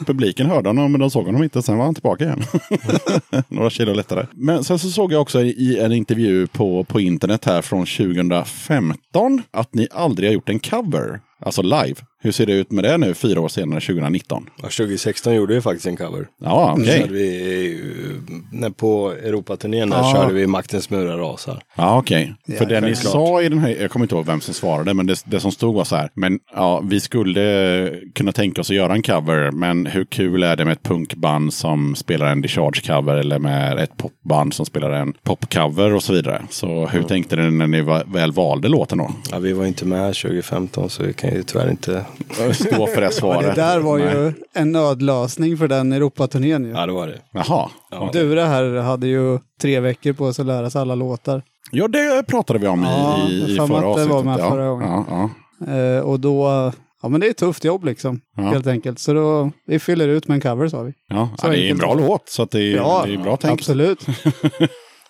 publiken 0.05 0.47
hörde 0.47 0.69
honom, 0.69 0.91
men 0.91 1.01
de 1.01 1.11
såg 1.11 1.25
honom 1.25 1.43
inte. 1.43 1.61
Sen 1.61 1.77
var 1.77 1.85
han 1.85 1.93
tillbaka 1.95 2.23
igen. 2.23 2.43
Några 3.47 3.69
kilo 3.69 3.93
lättare. 3.93 4.25
Men 4.33 4.63
sen 4.63 4.79
så 4.79 4.89
såg 4.89 5.13
jag 5.13 5.21
också 5.21 5.41
i 5.41 5.79
en 5.79 5.91
intervju 5.91 6.47
på, 6.47 6.83
på 6.83 6.99
internet 6.99 7.45
här 7.45 7.61
från 7.61 7.85
2015 7.85 9.41
att 9.51 9.73
ni 9.73 9.87
aldrig 9.91 10.29
har 10.29 10.33
gjort 10.33 10.49
en 10.49 10.59
cover, 10.59 11.19
alltså 11.39 11.61
live. 11.61 11.95
Hur 12.23 12.31
ser 12.31 12.45
det 12.45 12.53
ut 12.53 12.71
med 12.71 12.83
det 12.83 12.97
nu, 12.97 13.13
fyra 13.13 13.41
år 13.41 13.47
senare, 13.47 13.79
2019? 13.79 14.49
Ja, 14.55 14.63
2016 14.63 15.35
gjorde 15.35 15.53
vi 15.53 15.61
faktiskt 15.61 15.85
en 15.85 15.97
cover. 15.97 16.27
Ja, 16.43 16.75
okej. 16.79 17.07
Vi, 17.09 17.71
eh, 17.75 18.33
när 18.51 18.69
på 18.69 19.11
Europaturnén 19.11 19.89
Ja. 19.91 20.13
körde 20.15 20.33
vi 20.33 20.47
Maktens 20.47 20.89
murar 20.89 21.17
rasar. 21.17 21.61
Ja, 21.75 21.97
okej. 21.99 22.33
Ja, 22.45 22.55
För 22.57 22.65
det 22.65 22.81
ni 22.81 22.95
sa 22.95 23.41
i 23.41 23.49
den 23.49 23.59
här, 23.59 23.69
jag 23.81 23.91
kommer 23.91 24.03
inte 24.05 24.15
ihåg 24.15 24.25
vem 24.25 24.41
som 24.41 24.53
svarade, 24.53 24.93
men 24.93 25.05
det, 25.05 25.23
det 25.25 25.39
som 25.39 25.51
stod 25.51 25.75
var 25.75 25.83
så 25.83 25.95
här. 25.95 26.09
Men 26.13 26.39
ja, 26.55 26.81
vi 26.89 26.99
skulle 26.99 27.89
kunna 28.15 28.31
tänka 28.31 28.61
oss 28.61 28.69
att 28.69 28.75
göra 28.75 28.93
en 28.93 29.01
cover, 29.01 29.51
men 29.51 29.85
hur 29.85 30.05
kul 30.05 30.43
är 30.43 30.55
det 30.55 30.65
med 30.65 30.71
ett 30.71 30.83
punkband 30.83 31.53
som 31.53 31.95
spelar 31.95 32.25
en 32.31 32.41
Discharge-cover 32.45 33.15
eller 33.17 33.39
med 33.39 33.79
ett 33.79 33.97
popband 33.97 34.53
som 34.53 34.65
spelar 34.65 34.91
en 34.91 35.13
popcover 35.23 35.93
och 35.93 36.03
så 36.03 36.13
vidare. 36.13 36.41
Så 36.49 36.87
hur 36.87 37.03
tänkte 37.03 37.35
ni 37.35 37.51
när 37.51 37.67
ni 37.67 37.81
väl 38.13 38.31
valde 38.31 38.67
låten 38.67 38.97
då? 38.97 39.11
Ja, 39.31 39.39
vi 39.39 39.53
var 39.53 39.65
inte 39.65 39.85
med 39.85 40.15
2015 40.15 40.89
så 40.89 41.03
vi 41.03 41.13
kan 41.13 41.29
ju 41.33 41.43
tyvärr 41.43 41.69
inte... 41.71 42.05
Stå 42.53 42.87
för 42.87 43.01
det 43.01 43.07
Ja, 43.07 43.11
svaret. 43.11 43.55
det 43.55 43.61
där 43.61 43.79
var 43.79 43.97
Nej. 43.97 44.07
ju 44.15 44.33
en 44.53 44.71
nödlösning 44.71 45.57
för 45.57 45.67
den 45.67 45.93
Europaturnén 45.93 46.63
ju. 46.65 46.71
Ja, 46.71 46.85
det 46.85 46.91
var 46.91 47.07
det. 47.07 47.19
Jaha. 47.33 47.69
Ja. 47.91 48.09
Du 48.13 48.35
det 48.35 48.45
här 48.45 48.75
hade 48.81 49.07
ju 49.07 49.39
tre 49.61 49.79
veckor 49.79 50.13
på 50.13 50.33
sig 50.33 50.43
att 50.43 50.47
lära 50.47 50.69
sig 50.69 50.81
alla 50.81 50.95
låtar. 50.95 51.41
Ja, 51.71 51.87
det 51.87 52.23
pratade 52.27 52.59
vi 52.59 52.67
om 52.67 52.83
Ja, 52.83 53.17
i, 53.29 53.53
i 53.53 53.55
förra 53.57 53.63
att 53.63 53.69
det 53.69 54.05
var 54.05 54.17
avsnittet. 54.17 54.25
med 54.25 54.39
ja. 54.39 54.49
förra 54.49 54.67
gången. 54.69 54.87
Ja, 55.09 55.29
ja. 55.67 55.73
Eh, 55.73 55.99
och 55.99 56.19
då, 56.19 56.71
ja 57.01 57.09
men 57.09 57.21
det 57.21 57.27
är 57.27 57.31
ett 57.31 57.37
tufft 57.37 57.63
jobb 57.63 57.85
liksom. 57.85 58.21
Ja. 58.37 58.43
Helt 58.43 58.67
enkelt. 58.67 58.99
Så 58.99 59.13
då, 59.13 59.51
vi 59.67 59.79
fyller 59.79 60.07
ut 60.07 60.27
med 60.27 60.35
en 60.35 60.41
cover 60.41 60.67
sa 60.67 60.81
vi. 60.81 60.93
Ja, 61.09 61.29
Så 61.39 61.47
ja, 61.47 61.51
det 61.51 61.59
är 61.67 61.71
en 61.71 61.77
bra 61.77 61.93
låt, 61.93 62.29
så 62.29 62.43
att 62.43 62.51
det, 62.51 62.59
är, 62.61 63.07
det 63.07 63.13
är 63.13 63.17
bra 63.23 63.37
tänkt. 63.37 63.53
absolut. 63.61 63.99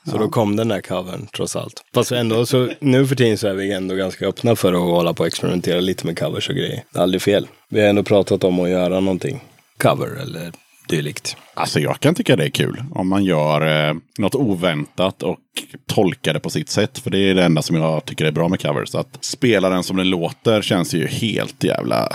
Så 0.05 0.17
då 0.17 0.29
kom 0.29 0.55
den 0.55 0.67
där 0.67 0.81
covern 0.81 1.27
trots 1.35 1.55
allt. 1.55 1.83
Fast 1.93 2.11
ändå 2.11 2.45
så 2.45 2.69
nu 2.79 3.07
för 3.07 3.15
tiden 3.15 3.37
så 3.37 3.47
är 3.47 3.53
vi 3.53 3.71
ändå 3.71 3.95
ganska 3.95 4.27
öppna 4.27 4.55
för 4.55 4.73
att 4.73 4.79
hålla 4.79 5.13
på 5.13 5.21
och 5.21 5.27
experimentera 5.27 5.79
lite 5.79 6.07
med 6.07 6.19
covers 6.19 6.49
och 6.49 6.55
grejer. 6.55 6.83
Det 6.91 6.99
är 6.99 7.03
aldrig 7.03 7.21
fel. 7.21 7.47
Vi 7.69 7.81
har 7.81 7.87
ändå 7.87 8.03
pratat 8.03 8.43
om 8.43 8.59
att 8.59 8.69
göra 8.69 8.99
någonting. 8.99 9.43
Cover 9.77 10.21
eller 10.21 10.51
dylikt. 10.87 11.37
Alltså 11.53 11.79
jag 11.79 11.99
kan 11.99 12.15
tycka 12.15 12.35
det 12.35 12.45
är 12.45 12.49
kul 12.49 12.83
om 12.91 13.07
man 13.09 13.23
gör 13.23 13.87
eh, 13.89 13.95
något 14.17 14.35
oväntat 14.35 15.23
och 15.23 15.37
tolkar 15.87 16.33
det 16.33 16.39
på 16.39 16.49
sitt 16.49 16.69
sätt. 16.69 16.99
För 16.99 17.09
det 17.09 17.17
är 17.17 17.35
det 17.35 17.43
enda 17.43 17.61
som 17.61 17.75
jag 17.75 18.05
tycker 18.05 18.25
är 18.25 18.31
bra 18.31 18.47
med 18.49 18.61
covers. 18.61 18.95
Att 18.95 19.17
spela 19.21 19.69
den 19.69 19.83
som 19.83 19.97
den 19.97 20.09
låter 20.09 20.61
känns 20.61 20.93
ju 20.93 21.07
helt 21.07 21.63
jävla... 21.63 22.09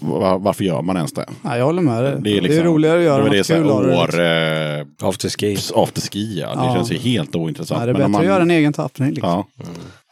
va- 0.00 0.38
Varför 0.38 0.64
gör 0.64 0.82
man 0.82 0.96
ens 0.96 1.12
det? 1.12 1.26
Ja, 1.42 1.56
jag 1.58 1.64
håller 1.64 1.82
med 1.82 2.04
dig. 2.04 2.16
Det 2.20 2.38
är, 2.38 2.40
liksom, 2.40 2.62
roligare 2.64 2.98
att 2.98 3.04
göra 3.04 3.18
det 3.18 3.36
något 3.38 3.48
det 3.48 3.54
kul 3.54 3.70
av 3.70 3.86
det. 3.86 3.96
år, 3.96 4.06
liksom. 4.06 5.00
eh, 5.02 5.08
Afterski. 5.08 5.56
afterski, 5.74 6.40
ja. 6.40 6.46
Det 6.48 6.54
Ja. 6.66 6.74
känns 6.74 6.92
ju 6.92 6.98
helt 6.98 7.36
ointressant. 7.36 7.80
Ja, 7.80 7.86
det 7.86 7.92
är 7.92 8.08
bättre 8.08 8.18
att 8.20 8.26
göra 8.26 8.42
en 8.42 8.50
egen 8.50 8.72
tappning. 8.72 9.10
Liksom. 9.10 9.30
Ja, 9.56 9.64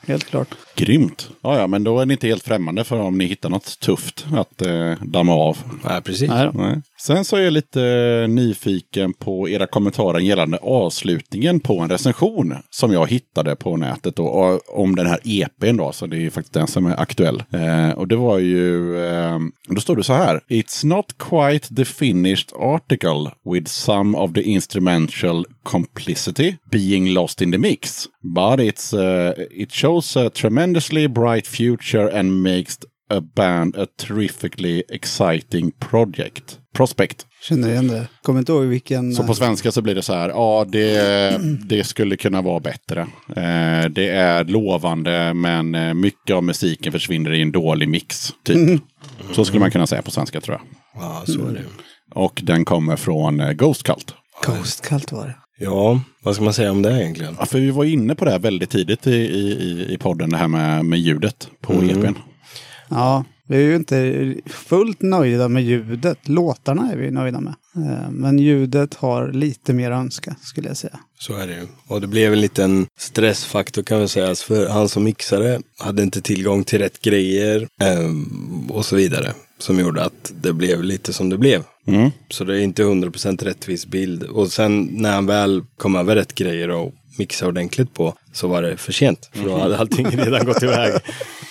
Helt 0.07 0.25
klart. 0.25 0.49
Grymt! 0.77 1.29
Ja, 1.43 1.59
ja, 1.59 1.67
men 1.67 1.85
då 1.85 2.01
är 2.01 2.07
ni 2.07 2.13
inte 2.15 2.27
helt 2.27 2.45
främmande 2.45 2.85
för 2.85 3.01
om 3.01 3.19
ni 3.19 3.25
hittar 3.25 3.49
något 3.51 3.81
tufft 3.81 4.27
att 4.37 4.63
eh, 4.63 4.93
damma 5.03 5.33
av. 5.35 5.59
Nej, 5.85 6.03
precis. 6.03 6.29
Nej. 6.31 6.51
Nej. 6.55 6.81
Sen 7.03 7.25
så 7.25 7.37
är 7.37 7.41
jag 7.41 7.53
lite 7.53 7.81
nyfiken 8.29 9.13
på 9.13 9.49
era 9.49 9.67
kommentarer 9.67 10.19
gällande 10.19 10.59
avslutningen 10.63 11.61
på 11.61 11.81
en 11.81 11.89
recension 11.89 12.55
som 12.71 12.93
jag 12.93 13.11
hittade 13.11 13.57
på 13.57 13.77
nätet 13.77 14.17
då, 14.17 14.25
och- 14.25 14.81
om 14.81 14.97
den 14.97 15.07
här 15.07 15.19
EPn 15.25 15.77
då, 15.77 15.93
så 15.93 16.07
det 16.07 16.17
är 16.17 16.21
ju 16.21 16.31
faktiskt 16.31 16.55
den 16.55 16.67
som 16.67 16.87
är 16.87 17.01
aktuell. 17.01 17.43
Eh, 17.53 17.91
och 17.91 18.09
det 18.09 18.17
var 18.17 18.39
ju, 18.39 18.97
eh, 19.07 19.39
då 19.69 19.81
står 19.81 19.97
det 19.97 20.05
så 20.05 20.13
här. 20.13 20.41
It's 20.49 20.87
not 20.87 21.07
quite 21.19 21.75
the 21.75 21.85
finished 21.85 22.49
article 22.57 23.31
with 23.53 23.67
some 23.71 24.19
of 24.19 24.33
the 24.33 24.43
instrumental 24.43 25.47
complicity 25.63 26.55
being 26.71 27.09
lost 27.13 27.41
in 27.43 27.53
the 27.53 27.59
mix. 27.59 28.05
But 28.35 28.61
it's, 28.61 28.95
uh, 28.95 29.45
it 29.51 29.73
shows 29.73 30.17
a 30.17 30.31
tremendously 30.63 31.09
bright 31.09 31.47
future 31.47 32.19
and 32.19 32.43
makes 32.43 32.79
a 33.11 33.21
band 33.21 33.77
a 33.77 33.87
terrifically 33.97 34.83
exciting 34.89 35.73
project. 35.73 36.59
Prospect. 36.75 37.27
Känner 37.49 37.69
igen 37.69 37.89
det. 37.89 38.09
Kommer 38.23 38.39
inte 38.39 38.53
ihåg 38.53 38.65
vilken... 38.65 39.15
Så 39.15 39.23
på 39.23 39.35
svenska 39.35 39.73
så 39.73 39.83
blir 39.83 39.95
det 39.95 40.03
så 40.03 40.15
här, 40.15 40.29
ja 40.29 40.67
det, 40.69 41.41
det 41.69 41.85
skulle 41.85 42.17
kunna 42.17 42.43
vara 42.43 42.61
bättre. 42.61 43.01
Eh, 43.29 43.89
det 43.91 44.09
är 44.09 44.45
lovande 44.45 45.35
men 45.35 45.75
eh, 45.75 45.95
mycket 45.95 46.37
av 46.37 46.45
musiken 46.45 46.93
försvinner 46.93 47.33
i 47.33 47.43
en 47.43 47.53
dålig 47.53 47.89
mix. 47.89 48.33
Typ. 48.45 48.81
Så 49.33 49.45
skulle 49.45 49.61
man 49.61 49.71
kunna 49.71 49.87
säga 49.87 50.03
på 50.03 50.11
svenska 50.11 50.41
tror 50.41 50.57
jag. 50.57 51.03
Ja, 51.03 51.23
så 51.27 51.47
är 51.47 51.53
det. 51.53 51.65
Och 52.15 52.41
den 52.45 52.65
kommer 52.65 52.97
från 52.97 53.41
eh, 53.41 53.53
Ghost 53.53 53.83
Cult. 53.83 54.15
Ghost 54.47 54.89
kallt 54.89 55.13
var 55.13 55.27
det. 55.27 55.35
Ja, 55.59 56.01
vad 56.23 56.35
ska 56.35 56.45
man 56.45 56.55
säga 56.55 56.71
om 56.71 56.83
det 56.83 57.01
egentligen? 57.03 57.37
Ja, 57.39 57.47
för 57.47 57.59
vi 57.59 57.71
var 57.71 57.85
inne 57.85 58.15
på 58.15 58.25
det 58.25 58.31
här 58.31 58.39
väldigt 58.39 58.71
tidigt 58.71 59.07
i, 59.07 59.11
i, 59.11 59.53
i- 59.53 59.95
i 59.95 59.99
podden, 59.99 60.31
det 60.31 60.37
här 60.37 60.49
med, 60.49 60.85
med 60.85 60.99
ljudet 60.99 61.49
på 61.61 61.73
EPn. 61.73 62.15
Ja, 62.89 63.25
vi 63.49 63.57
är 63.57 63.61
ju 63.61 63.77
inte 63.77 64.35
fullt 64.47 65.03
nöjda 65.03 65.49
med 65.49 65.63
ljudet. 65.63 66.19
Låtarna 66.29 66.93
är 66.93 66.97
vi 66.97 67.11
nöjda 67.11 67.41
med. 67.41 67.55
Eh, 67.77 68.11
Men 68.11 68.39
ljudet 68.39 68.95
har 68.95 69.33
lite 69.33 69.73
mer 69.73 69.91
att 69.91 70.01
önska, 70.01 70.37
skulle 70.43 70.69
jag 70.69 70.77
säga. 70.77 70.99
Så 71.19 71.35
är 71.37 71.47
det 71.47 71.53
ju. 71.55 71.67
Och 71.89 72.01
det 72.01 72.07
blev 72.07 72.33
en 72.33 72.41
liten 72.41 72.87
stressfaktor 72.99 73.83
kan 73.83 74.01
vi 74.01 74.09
säga. 74.09 74.35
För 74.35 74.69
han 74.69 74.89
som 74.89 75.05
mixade 75.05 75.61
hade 75.79 76.03
inte 76.03 76.21
tillgång 76.23 76.65
till 76.65 76.79
rätt 76.79 77.01
grejer 77.03 77.69
ehm, 77.81 78.67
och 78.71 78.85
så 78.85 78.97
vidare. 78.97 79.33
Som 79.63 79.81
gjorde 79.81 80.05
att 80.05 80.33
det 80.43 80.53
blev 80.53 80.83
lite 80.83 81.13
som 81.13 81.31
det 81.31 81.39
blev. 81.39 81.65
Mm. 81.87 82.11
Så 82.29 82.45
det 82.45 82.59
är 82.59 82.61
inte 82.61 82.83
100% 82.83 83.45
rättvis 83.45 83.87
bild. 83.87 84.23
Och 84.23 84.49
sen 84.49 84.89
när 84.93 85.13
han 85.13 85.27
väl 85.27 85.63
kom 85.77 85.97
över 85.97 86.17
rätt 86.17 86.35
grejer 86.35 86.71
och 86.71 86.93
mixade 87.19 87.49
ordentligt 87.49 87.95
på 87.95 88.15
så 88.33 88.49
var 88.49 88.63
det 88.63 88.77
för 88.77 88.93
sent. 88.93 89.31
För 89.33 89.45
då 89.45 89.59
hade 89.59 89.79
allting 89.79 90.07
redan 90.11 90.47
gått 90.47 90.63
iväg 90.63 90.93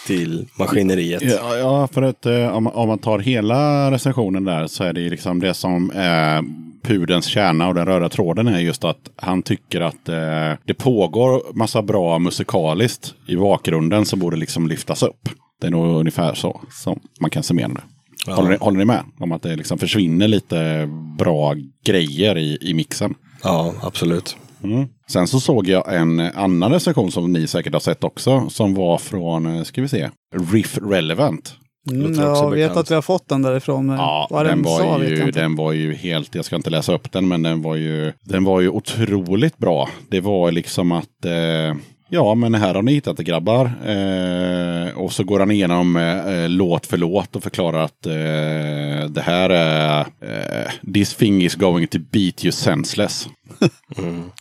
till 0.07 0.47
maskineriet. 0.59 1.21
Ja, 1.21 1.57
ja, 1.57 1.87
för 1.87 2.01
att 2.01 2.25
eh, 2.25 2.55
om, 2.55 2.67
om 2.67 2.87
man 2.87 2.99
tar 2.99 3.19
hela 3.19 3.91
recensionen 3.91 4.43
där 4.43 4.67
så 4.67 4.83
är 4.83 4.93
det 4.93 5.01
ju 5.01 5.09
liksom 5.09 5.39
det 5.39 5.53
som 5.53 5.91
är 5.95 6.43
pudens 6.83 7.25
kärna 7.25 7.67
och 7.67 7.73
den 7.75 7.85
röda 7.85 8.09
tråden 8.09 8.47
är 8.47 8.59
just 8.59 8.83
att 8.83 9.09
han 9.15 9.43
tycker 9.43 9.81
att 9.81 10.09
eh, 10.09 10.59
det 10.65 10.73
pågår 10.73 11.53
massa 11.53 11.81
bra 11.81 12.19
musikaliskt 12.19 13.13
i 13.27 13.35
bakgrunden 13.35 14.05
som 14.05 14.19
borde 14.19 14.37
liksom 14.37 14.67
lyftas 14.67 15.03
upp. 15.03 15.29
Det 15.61 15.67
är 15.67 15.71
nog 15.71 15.99
ungefär 15.99 16.33
så 16.33 16.61
som 16.71 16.99
man 17.19 17.29
kan 17.29 17.43
summera 17.43 17.67
det. 17.67 17.81
Ja. 18.27 18.33
Håller, 18.33 18.49
ni, 18.49 18.57
håller 18.61 18.77
ni 18.77 18.85
med 18.85 19.03
om 19.19 19.31
att 19.31 19.41
det 19.41 19.55
liksom 19.55 19.77
försvinner 19.77 20.27
lite 20.27 20.89
bra 21.17 21.55
grejer 21.85 22.37
i, 22.37 22.57
i 22.61 22.73
mixen? 22.73 23.15
Ja, 23.43 23.73
absolut. 23.81 24.37
Mm. 24.63 24.87
Sen 25.07 25.27
så 25.27 25.39
såg 25.39 25.67
jag 25.67 25.95
en 25.95 26.19
annan 26.19 26.71
recension 26.71 27.11
som 27.11 27.33
ni 27.33 27.47
säkert 27.47 27.73
har 27.73 27.79
sett 27.79 28.03
också. 28.03 28.49
Som 28.49 28.73
var 28.73 28.97
från, 28.97 29.57
eh, 29.57 29.63
ska 29.63 29.81
vi 29.81 29.87
se, 29.87 30.09
Riff 30.51 30.77
Relevant. 30.81 31.55
Mm, 31.91 32.13
jag 32.13 32.51
vet 32.51 32.51
bekant. 32.51 32.77
att 32.77 32.91
vi 32.91 32.95
har 32.95 33.01
fått 33.01 33.29
den 33.29 33.41
därifrån. 33.41 33.89
Ja, 33.89 34.27
vad 34.29 34.45
den 34.45 34.63
sa 34.63 34.69
var, 34.69 35.03
jag 35.03 35.09
ju, 35.09 35.31
den 35.31 35.55
var 35.55 35.71
ju 35.71 35.93
helt, 35.93 36.35
jag 36.35 36.45
ska 36.45 36.55
inte 36.55 36.69
läsa 36.69 36.93
upp 36.93 37.11
den, 37.11 37.27
men 37.27 37.41
den 37.41 37.61
var 37.61 37.75
ju, 37.75 38.13
den 38.23 38.43
var 38.43 38.61
ju 38.61 38.69
otroligt 38.69 39.57
bra. 39.57 39.89
Det 40.09 40.19
var 40.19 40.51
liksom 40.51 40.91
att, 40.91 41.25
eh, 41.25 41.75
ja 42.13 42.35
men 42.35 42.53
här 42.53 42.73
har 42.73 42.81
ni 42.81 42.93
hittat 42.93 43.17
det 43.17 43.23
grabbar. 43.23 43.65
Eh, 43.85 44.97
och 44.97 45.13
så 45.13 45.23
går 45.23 45.39
han 45.39 45.51
igenom 45.51 45.95
eh, 45.95 46.49
låt 46.49 46.85
för 46.85 46.97
låt 46.97 47.35
och 47.35 47.43
förklarar 47.43 47.83
att 47.83 48.05
eh, 48.05 49.09
det 49.09 49.21
här 49.21 49.49
är, 49.49 49.99
eh, 49.99 50.91
this 50.93 51.15
thing 51.15 51.43
is 51.43 51.55
going 51.55 51.87
to 51.87 51.97
beat 52.11 52.45
you 52.45 52.51
senseless. 52.51 53.27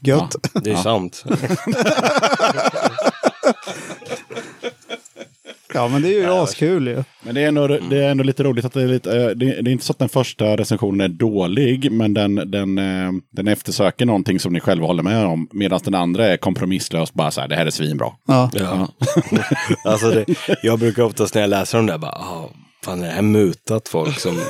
Gött. 0.00 0.36
Det 0.64 0.70
är 0.70 0.76
sant. 0.76 1.24
Ja, 5.74 5.88
men 5.88 6.02
det 6.02 6.08
är 6.08 6.18
ju 6.18 6.26
askul 6.26 6.86
ju. 6.86 7.04
Men 7.22 7.34
det 7.34 7.40
är, 7.40 7.48
ändå, 7.48 7.66
det 7.66 8.04
är 8.04 8.10
ändå 8.10 8.24
lite 8.24 8.42
roligt 8.42 8.64
att 8.64 8.72
det 8.72 8.82
är 8.82 8.88
lite, 8.88 9.16
eh, 9.16 9.28
det, 9.28 9.62
det 9.62 9.70
är 9.70 9.72
inte 9.72 9.84
så 9.84 9.92
att 9.92 9.98
den 9.98 10.08
första 10.08 10.56
recensionen 10.56 11.00
är 11.00 11.08
dålig, 11.08 11.92
men 11.92 12.14
den, 12.14 12.34
den, 12.34 12.78
eh, 12.78 13.12
den 13.32 13.48
eftersöker 13.48 14.06
någonting 14.06 14.40
som 14.40 14.52
ni 14.52 14.60
själva 14.60 14.86
håller 14.86 15.02
med 15.02 15.26
om. 15.26 15.48
Medan 15.52 15.80
den 15.84 15.94
andra 15.94 16.26
är 16.26 16.36
kompromisslös, 16.36 17.12
bara 17.12 17.30
så 17.30 17.40
här, 17.40 17.48
det 17.48 17.56
här 17.56 17.66
är 17.66 17.70
svinbra. 17.70 18.12
Ja. 18.26 18.50
Ja. 18.54 18.88
alltså 19.90 20.10
det, 20.10 20.26
jag 20.62 20.78
brukar 20.78 21.02
oftast 21.02 21.34
när 21.34 21.40
jag 21.40 21.50
läser 21.50 21.78
dem 21.78 21.86
där 21.86 21.98
bara, 21.98 22.12
ah, 22.12 22.50
fan 22.84 23.02
är 23.02 23.06
det 23.06 23.12
här 23.12 23.22
mutat 23.22 23.88
folk 23.88 24.20
som... 24.20 24.34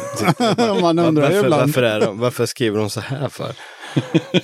Man 0.80 0.98
undrar 0.98 1.22
varför, 1.22 1.44
ibland. 1.44 1.62
varför, 1.62 1.82
är 1.82 2.00
de, 2.00 2.18
varför 2.18 2.46
skriver 2.46 2.78
de 2.78 2.90
så 2.90 3.00
här 3.00 3.28
för? 3.28 3.52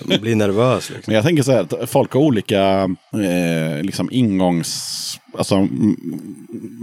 Jag 0.09 0.21
blir 0.21 0.35
nervös 0.35 0.91
liksom. 0.91 1.03
Men 1.07 1.15
jag 1.15 1.25
tänker 1.25 1.43
så 1.43 1.53
här, 1.53 1.61
att 1.61 1.91
folk 1.91 2.13
har 2.13 2.21
olika 2.21 2.89
eh, 3.13 3.83
liksom 3.83 4.09
ingångs... 4.13 5.21
Alltså 5.39 5.69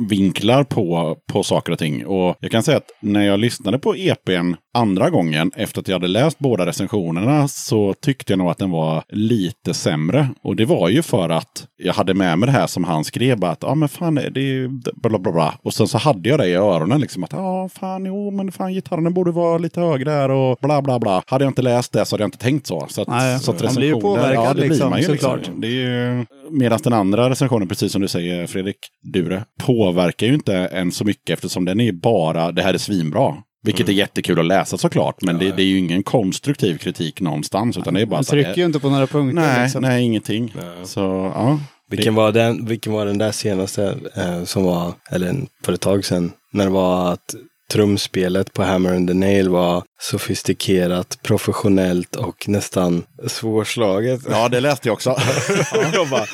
vinklar 0.10 0.64
på, 0.64 1.18
på 1.32 1.44
saker 1.44 1.72
och 1.72 1.80
ting. 1.80 2.06
Och 2.06 2.36
jag 2.40 2.52
kan 2.52 2.64
säga 2.64 2.78
att 2.78 2.92
när 3.02 3.22
jag 3.26 3.40
lyssnade 3.40 3.80
på 3.80 3.96
EPn 3.96 4.54
andra 4.74 5.10
gången, 5.10 5.52
efter 5.56 5.82
att 5.82 5.88
jag 5.88 5.96
hade 5.96 6.08
läst 6.08 6.40
båda 6.40 6.66
recensionerna, 6.66 7.48
så 7.48 7.94
tyckte 7.94 8.34
jag 8.34 8.38
nog 8.38 8.50
att 8.50 8.58
den 8.58 8.72
var 8.72 9.04
lite 9.10 9.74
sämre. 9.74 10.28
Och 10.44 10.56
det 10.56 10.66
var 10.66 10.90
ju 10.90 11.02
för 11.02 11.30
att 11.30 11.68
jag 11.78 11.94
hade 11.94 12.14
med 12.14 12.40
mig 12.40 12.48
det 12.48 12.54
här 12.54 12.68
som 12.68 12.84
han 12.84 13.04
skrev, 13.04 13.40
bara 13.40 13.52
att 13.52 13.64
ja 13.64 13.76
men 13.76 13.90
fan, 13.90 14.16
det 14.16 14.22
är 14.42 14.68
bla 15.02 15.20
bla 15.20 15.32
bla. 15.32 15.54
Och 15.64 15.74
sen 15.74 15.88
så 15.88 15.98
hade 15.98 16.30
jag 16.30 16.40
det 16.40 16.48
i 16.48 16.54
öronen, 16.54 17.02
liksom 17.02 17.24
att 17.24 17.32
ja 17.34 17.70
fan, 17.80 18.06
jo 18.06 18.32
men 18.32 18.52
fan, 18.52 18.74
gitarren 18.74 19.14
borde 19.14 19.32
vara 19.32 19.58
lite 19.58 19.80
högre 19.82 20.12
där 20.12 20.32
och 20.32 20.58
bla 20.62 20.82
bla 20.82 21.00
bla. 21.00 21.24
Hade 21.28 21.44
jag 21.46 21.50
inte 21.52 21.62
läst 21.62 21.94
det 21.94 22.06
så 22.06 22.14
hade 22.16 22.24
jag 22.24 22.28
inte 22.28 22.38
tänkt 22.38 22.68
så. 22.68 22.86
Så 22.90 23.02
att, 23.02 23.08
Nej, 23.08 23.40
så 23.40 23.52
att 23.52 23.64
man 23.64 23.76
blir 23.76 23.88
ju 23.88 23.94
recensioner- 23.94 24.02
påverkad 24.02 24.56
det 24.56 24.60
blir 24.62 24.70
liksom, 24.70 24.90
man 24.90 25.00
ju 25.00 25.06
såklart. 25.06 25.50
Det 25.58 25.68
är 25.68 25.72
ju, 25.72 26.26
medan 26.50 26.80
den 26.84 26.94
andra 26.94 27.30
recensionen, 27.30 27.68
precis 27.68 27.92
som 27.92 28.02
du 28.02 28.08
säger 28.08 28.43
Fredrik 28.48 28.78
Dure, 29.14 29.44
påverkar 29.64 30.28
ju 30.28 30.34
inte 30.34 30.56
en 30.56 30.92
så 30.92 31.06
mycket 31.06 31.30
eftersom 31.30 31.66
den 31.66 31.80
är 31.80 31.92
bara, 31.92 32.52
det 32.52 32.62
här 32.62 32.74
är 32.74 32.78
svinbra. 32.78 33.36
Vilket 33.66 33.82
Mm. 33.88 33.96
är 33.96 34.00
jättekul 34.00 34.40
att 34.40 34.46
läsa 34.46 34.78
såklart, 34.78 35.22
men 35.22 35.38
det, 35.38 35.52
det 35.52 35.62
är 35.62 35.66
ju 35.66 35.78
ingen 35.78 36.04
konstruktiv 36.04 36.78
kritik 36.78 37.22
någonstans. 37.22 37.78
Utan 37.78 37.94
det 37.94 38.02
är 38.02 38.06
bara 38.06 38.16
Man 38.16 38.24
här, 38.28 38.44
trycker 38.44 38.58
ju 38.58 38.66
inte 38.66 38.80
på 38.80 38.90
några 38.90 39.08
punkter. 39.08 39.42
Nej, 39.42 39.64
liksom. 39.64 39.82
nej, 39.82 40.04
ingenting. 40.04 40.54
Så, 40.84 41.00
ja. 41.36 41.60
Vilken 41.90 42.16
var, 42.16 42.32
den, 42.32 42.66
vilken 42.66 42.94
var 42.94 43.06
den 43.06 43.18
där 43.18 43.32
senaste 43.32 43.96
eh, 44.18 44.44
som 44.44 44.64
var, 44.64 44.94
eller 45.12 45.28
en- 45.28 45.48
för 45.66 45.74
ett 45.74 45.82
tag 45.82 46.06
sedan, 46.06 46.32
när 46.54 46.64
det 46.66 46.72
var 46.72 47.12
att 47.14 47.36
trumspelet 47.72 48.54
på 48.54 48.64
Hammer 48.64 48.94
and 48.96 49.08
the 49.08 49.14
Nail 49.14 49.50
var 49.50 49.84
sofistikerat, 50.04 51.18
professionellt 51.22 52.16
och 52.16 52.46
nästan 52.48 53.04
svårslaget. 53.28 54.22
Ja, 54.30 54.50
det 54.50 54.60
läste 54.60 54.88
jag 54.88 54.94
också. 54.94 55.16
jag 55.94 56.10
bara, 56.10 56.26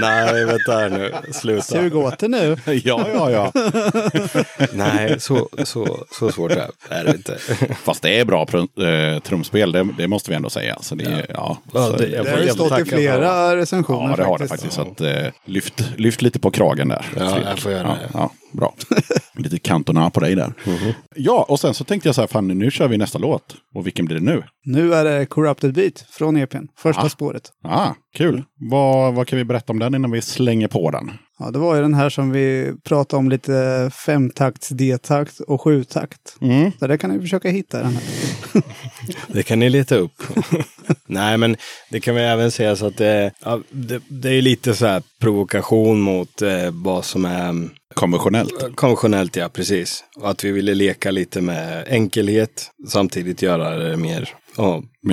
nej 0.00 0.44
vänta 0.44 0.72
här 0.72 0.90
nu, 0.90 1.14
sluta. 1.32 1.62
Sug 1.62 1.96
åt 1.96 2.18
det 2.18 2.28
nu. 2.28 2.56
ja, 2.84 3.06
ja, 3.14 3.30
ja. 3.30 3.52
Nej, 4.72 5.20
så, 5.20 5.48
så, 5.64 6.06
så 6.18 6.32
svårt 6.32 6.50
är 6.52 6.70
är 6.88 7.04
det 7.04 7.10
inte. 7.10 7.38
Fast 7.84 8.02
det 8.02 8.20
är 8.20 8.24
bra 8.24 8.44
pr- 8.44 9.14
eh, 9.14 9.20
trumspel, 9.20 9.72
det, 9.72 9.88
det 9.98 10.08
måste 10.08 10.30
vi 10.30 10.36
ändå 10.36 10.50
säga. 10.50 10.78
Så 10.80 10.94
det, 10.94 11.04
är- 11.04 11.26
ja. 11.28 11.58
Ja, 11.72 11.86
så, 11.90 11.96
det- 11.96 12.08
jag 12.08 12.24
Det 12.24 12.30
har 12.30 12.38
ju 12.38 12.48
stått 12.48 12.78
i 12.80 12.84
flera 12.84 13.56
recensioner 13.56 14.10
ja, 14.10 14.16
det 14.16 14.24
har 14.24 14.38
det 14.38 14.48
faktiskt. 14.48 14.72
Så 14.72 14.82
att, 14.82 15.00
eh, 15.00 15.26
lyft, 15.44 15.84
lyft 15.96 16.22
lite 16.22 16.38
på 16.38 16.50
kragen 16.50 16.88
där. 16.88 17.06
Ja, 17.18 17.38
jag 17.44 17.58
får 17.58 17.72
göra 17.72 17.82
ja, 17.82 17.94
det. 18.02 18.10
Ja, 18.14 18.30
bra. 18.52 18.74
lite 19.34 19.58
kantona 19.58 20.10
på 20.10 20.20
dig 20.20 20.34
där. 20.34 20.52
Mhm. 20.64 20.92
Ja, 21.14 21.46
och 21.48 21.60
sen 21.60 21.74
så 21.74 21.84
tänkte 21.84 22.08
jag 22.08 22.14
så 22.14 22.20
här, 22.20 22.28
fan 22.28 22.48
nu 22.48 22.70
kör 22.70 22.88
vi 22.88 22.96
nästa 22.98 23.17
låt. 23.18 23.56
Och 23.74 23.86
vilken 23.86 24.04
blir 24.06 24.16
det 24.18 24.24
nu? 24.24 24.42
Nu 24.64 24.94
är 24.94 25.04
det 25.04 25.26
Corrupted 25.26 25.74
Beat 25.74 26.04
från 26.10 26.36
EPn. 26.36 26.66
Första 26.78 27.02
Ah. 27.02 27.08
spåret. 27.08 27.50
Ah, 27.64 27.90
kul. 28.16 28.44
Vad, 28.70 29.14
vad 29.14 29.26
kan 29.26 29.38
vi 29.38 29.44
berätta 29.44 29.72
om 29.72 29.78
den 29.78 29.94
innan 29.94 30.10
vi 30.10 30.22
slänger 30.22 30.68
på 30.68 30.90
den? 30.90 31.10
Ja, 31.38 31.50
det 31.50 31.58
var 31.58 31.74
ju 31.76 31.82
den 31.82 31.94
här 31.94 32.10
som 32.10 32.30
vi 32.30 32.72
pratade 32.84 33.18
om 33.18 33.28
lite 33.28 33.90
femtakts 34.06 34.68
D-takt 34.68 35.40
och 35.40 35.60
sjutakt. 35.62 36.36
Mm. 36.40 36.72
Så 36.78 36.86
det 36.86 36.98
kan 36.98 37.10
ni 37.10 37.20
försöka 37.20 37.48
hitta 37.50 37.78
den 37.82 37.92
här. 37.92 38.02
Det 39.28 39.42
kan 39.42 39.58
ni 39.58 39.70
leta 39.70 39.96
upp. 39.96 40.22
Nej, 41.06 41.38
men 41.38 41.56
det 41.90 42.00
kan 42.00 42.14
vi 42.14 42.20
även 42.20 42.50
säga 42.50 42.76
så 42.76 42.86
att 42.86 42.96
det, 42.96 43.32
ja, 43.44 43.60
det, 43.70 44.02
det 44.08 44.30
är 44.30 44.42
lite 44.42 44.74
så 44.74 44.86
här 44.86 45.02
provokation 45.20 46.00
mot 46.00 46.42
eh, 46.42 46.70
vad 46.72 47.04
som 47.04 47.24
är 47.24 47.48
mm, 47.48 47.70
Konventionellt. 47.98 48.76
Konventionellt, 48.76 49.36
ja, 49.36 49.48
precis. 49.48 50.04
Och 50.16 50.30
att 50.30 50.44
vi 50.44 50.50
ville 50.52 50.74
leka 50.74 51.10
lite 51.10 51.40
med 51.40 51.84
enkelhet, 51.88 52.70
samtidigt 52.88 53.42
göra 53.42 53.76
det 53.76 53.96
mer 53.96 54.34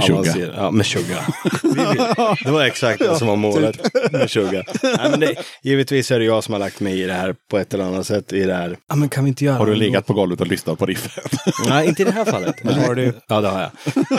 tjugga. 0.03 0.19
avancerat. 0.19 0.53
Ja, 0.57 0.71
med 0.71 0.85
vill- 1.63 2.35
det 2.45 2.51
var 2.51 2.63
exakt 2.65 2.99
det 2.99 3.15
som 3.17 3.27
var 3.27 3.35
målet. 3.35 3.77
Med 4.11 4.29
tjugga. 4.29 4.63
Nej, 4.83 5.09
men 5.11 5.19
det, 5.19 5.35
givetvis 5.63 6.11
är 6.11 6.19
det 6.19 6.25
jag 6.25 6.43
som 6.43 6.53
har 6.53 6.59
lagt 6.59 6.79
mig 6.79 7.01
i 7.01 7.05
det 7.05 7.13
här 7.13 7.35
på 7.51 7.57
ett 7.57 7.73
eller 7.73 7.83
annat 7.83 8.07
sätt. 8.07 8.33
I 8.33 8.43
det 8.43 8.53
här. 8.53 8.77
Ja, 8.89 8.95
men 8.95 9.09
kan 9.09 9.23
vi 9.23 9.27
inte 9.27 9.45
göra 9.45 9.57
Har 9.57 9.65
du 9.65 9.75
legat 9.75 10.05
på 10.05 10.13
golvet 10.13 10.41
och 10.41 10.47
lyssnat 10.47 10.79
på 10.79 10.85
riffet? 10.85 11.31
Nej, 11.69 11.87
inte 11.87 12.01
i 12.01 12.05
det 12.05 12.11
här 12.11 12.25
fallet. 12.25 12.63
Men 12.63 12.73
har 12.73 12.95
du? 12.95 13.13
Ja, 13.27 13.41
det 13.41 13.47
har 13.47 13.61
jag. 13.61 13.71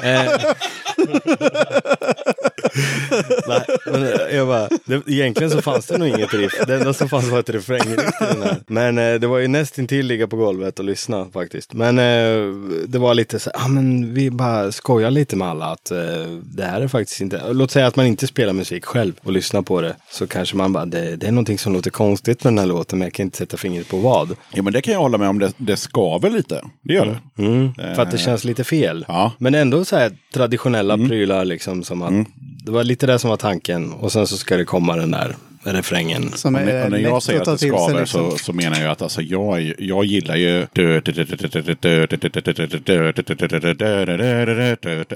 Eh. 0.05 0.32
Nej, 3.48 3.65
men 3.86 4.36
jag 4.36 4.47
bara, 4.47 4.69
det, 4.85 5.03
egentligen 5.07 5.51
så 5.51 5.62
fanns 5.62 5.86
det 5.86 5.98
nog 5.98 6.09
inget 6.09 6.35
riff. 6.35 6.53
Det 6.66 6.74
enda 6.74 6.93
som 6.93 7.09
fanns 7.09 7.28
var 7.28 7.39
ett 7.39 7.48
här. 7.48 8.57
Men 8.66 8.98
eh, 8.98 9.15
det 9.15 9.27
var 9.27 9.39
ju 9.39 9.48
nästintill 9.48 10.07
ligga 10.07 10.27
på 10.27 10.36
golvet 10.36 10.78
och 10.78 10.85
lyssna 10.85 11.27
faktiskt. 11.32 11.73
Men 11.73 11.98
eh, 11.98 12.55
det 12.86 12.98
var 12.98 13.15
lite 13.15 13.39
så, 13.39 13.51
ja 13.55 13.69
men 13.69 14.15
vi 14.15 14.31
bara 14.31 14.73
skojar 14.73 15.11
lite 15.11 15.36
med 15.36 15.48
alla 15.48 15.66
att 15.66 15.90
eh, 15.90 15.98
det 16.43 16.65
här 16.65 16.81
är 16.81 16.89
faktiskt 16.89 17.20
inte, 17.20 17.53
låt 17.53 17.70
säga 17.70 17.86
att 17.86 17.97
man 17.97 18.07
inte 18.07 18.27
spelar 18.27 18.53
musik 18.53 18.85
själv 18.85 19.12
och 19.23 19.32
lyssnar 19.32 19.62
på 19.62 19.81
det. 19.81 19.97
Så 20.11 20.27
kanske 20.27 20.57
man 20.57 20.73
bara, 20.73 20.86
det, 20.86 21.16
det 21.16 21.27
är 21.27 21.32
någonting 21.32 21.59
som 21.59 21.73
låter 21.73 21.90
konstigt 21.90 22.44
med 22.44 22.53
den 22.53 22.59
här 22.59 22.66
låten 22.66 22.98
men 22.98 23.07
jag 23.07 23.12
kan 23.12 23.24
inte 23.24 23.39
sätta 23.39 23.57
fingret 23.57 23.89
på 23.89 23.97
vad. 23.97 24.36
ja, 24.53 24.62
men 24.62 24.73
det 24.73 24.82
kan 24.82 24.94
jag 24.94 25.01
hålla 25.01 25.19
med 25.19 25.28
om. 25.28 25.39
Det, 25.39 25.53
det 25.57 25.77
skaver 25.77 26.31
lite. 26.31 26.62
Det 26.82 26.94
gör 26.94 27.07
det. 27.07 27.43
Mm, 27.43 27.74
för 27.74 28.03
att 28.03 28.11
det 28.11 28.19
känns 28.19 28.44
lite 28.44 28.65
fel. 28.65 29.05
Ja. 29.09 29.32
Men 29.39 29.55
ändå 29.55 29.85
så 29.85 29.97
här 29.97 30.12
traditionella 30.35 30.97
prylar 30.97 31.44
liksom 31.44 31.85
som 31.85 32.03
att 32.03 32.27
det 32.66 32.72
var 32.72 32.84
lite 32.84 33.06
det 33.06 33.18
som 33.18 33.30
var 33.30 33.36
tanken. 33.36 33.93
Och 33.93 34.12
sen 34.12 34.26
så 34.26 34.36
ska 34.36 34.56
det 34.56 34.64
komma 34.64 34.97
den 34.97 35.10
där 35.10 35.36
refrängen. 35.72 36.32
Som 36.32 36.55
Och 36.55 36.60
är 36.60 36.64
när, 36.64 36.84
och 36.84 36.90
när 36.90 36.98
lätt 36.98 37.09
jag 37.10 37.22
säger 37.22 37.38
att 37.40 37.44
ta 37.44 37.52
det 37.52 37.59
skaver 37.59 38.01
liksom. 38.01 38.30
så, 38.30 38.38
så 38.38 38.52
menar 38.52 38.80
jag 38.80 38.90
att 38.90 39.02
alltså, 39.02 39.22
jag, 39.22 39.74
jag 39.78 40.05
gillar 40.05 40.36
ju... 40.36 40.66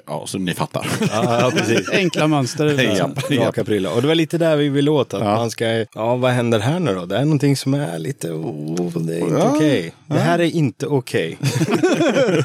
Ja, 0.06 0.24
så 0.26 0.38
ni 0.38 0.54
fattar. 0.54 0.86
Ja, 1.00 1.40
ja, 1.40 1.50
precis. 1.56 1.90
Enkla 1.90 2.26
mönster. 2.26 2.82
Ja, 2.82 3.10
ja. 3.30 3.46
Raka 3.46 3.64
prylar. 3.64 3.94
Och 3.94 4.02
det 4.02 4.08
var 4.08 4.14
lite 4.14 4.38
där 4.38 4.56
vi 4.56 4.68
ville 4.68 4.90
åt. 4.90 5.14
Att 5.14 5.22
man 5.22 5.50
ska, 5.50 5.86
ja 5.94 6.16
vad 6.16 6.30
händer 6.30 6.58
här 6.58 6.80
nu 6.80 6.94
då? 6.94 7.06
Det 7.06 7.16
är 7.16 7.24
någonting 7.24 7.56
som 7.56 7.74
är 7.74 7.98
lite, 7.98 8.30
oh, 8.30 8.98
det 9.02 9.14
är 9.16 9.20
inte 9.20 9.34
Ja. 9.34 9.52
okej. 9.56 9.92
Det 10.06 10.18
här 10.18 10.38
är 10.38 10.44
inte 10.56 10.86
okej. 10.86 11.38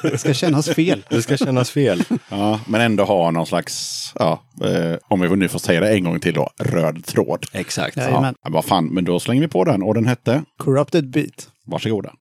Det 0.01 0.17
ska 0.17 0.33
kännas 0.33 0.69
fel. 0.69 1.03
Det 1.09 1.21
ska 1.21 1.37
kännas 1.37 1.69
fel. 1.71 2.03
Ja, 2.29 2.59
men 2.67 2.81
ändå 2.81 3.03
ha 3.03 3.31
någon 3.31 3.45
slags, 3.45 4.11
ja, 4.19 4.41
eh, 4.63 4.97
om 5.07 5.21
vi 5.21 5.35
nu 5.35 5.47
får 5.47 5.59
säga 5.59 5.79
det 5.79 5.89
en 5.89 6.03
gång 6.03 6.19
till 6.19 6.33
då, 6.33 6.49
röd 6.59 7.05
tråd. 7.05 7.45
Exakt. 7.53 7.94
Jajamän. 7.95 8.23
Ja, 8.23 8.49
men 8.49 8.53
vad 8.53 8.65
fan, 8.65 8.85
men 8.85 9.05
då 9.05 9.19
slänger 9.19 9.41
vi 9.41 9.47
på 9.47 9.63
den. 9.63 9.83
Och 9.83 9.93
den 9.93 10.05
hette, 10.05 10.43
Corrupted 10.57 11.09
beat. 11.09 11.49
varsågoda. 11.65 12.13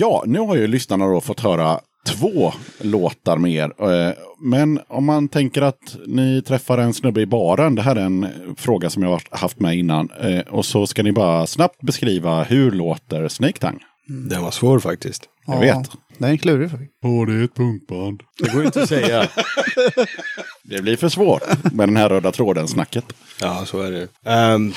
Ja, 0.00 0.22
nu 0.26 0.38
har 0.38 0.56
ju 0.56 0.66
lyssnarna 0.66 1.06
då 1.06 1.20
fått 1.20 1.40
höra 1.40 1.80
två 2.06 2.52
låtar 2.80 3.36
mer. 3.36 3.64
Eh, 3.90 4.12
Men 4.42 4.80
om 4.88 5.04
man 5.04 5.28
tänker 5.28 5.62
att 5.62 5.96
ni 6.06 6.42
träffar 6.42 6.78
en 6.78 6.94
snubbe 6.94 7.20
i 7.20 7.26
baren. 7.26 7.74
Det 7.74 7.82
här 7.82 7.96
är 7.96 8.00
en 8.00 8.26
fråga 8.56 8.90
som 8.90 9.02
jag 9.02 9.10
har 9.10 9.22
haft 9.30 9.60
med 9.60 9.76
innan. 9.78 10.10
Eh, 10.20 10.40
Och 10.40 10.64
så 10.64 10.86
ska 10.86 11.02
ni 11.02 11.12
bara 11.12 11.46
snabbt 11.46 11.80
beskriva 11.80 12.42
hur 12.42 12.70
låter 12.70 13.28
Snake 13.28 13.58
Tang? 13.58 13.78
Den 14.30 14.42
var 14.42 14.50
svår 14.50 14.78
faktiskt. 14.78 15.22
Jag 15.46 15.60
vet. 15.60 15.90
Den 16.18 16.30
är 16.32 16.36
klurig 16.36 16.70
faktiskt. 16.70 16.92
Åh, 17.04 17.26
det 17.26 17.32
är 17.32 17.44
ett 17.44 17.54
punkband. 17.54 18.22
Det 18.38 18.52
går 18.52 18.64
inte 18.64 18.82
att 18.82 18.88
säga. 18.88 19.28
Det 20.70 20.82
blir 20.82 20.96
för 20.96 21.08
svårt 21.08 21.42
med 21.72 21.88
den 21.88 21.96
här 21.96 22.08
röda 22.08 22.32
tråden-snacket. 22.32 23.04
Ja, 23.40 23.64
så 23.66 23.80
är 23.80 23.90
det. 23.90 24.08
Ehm, 24.24 24.72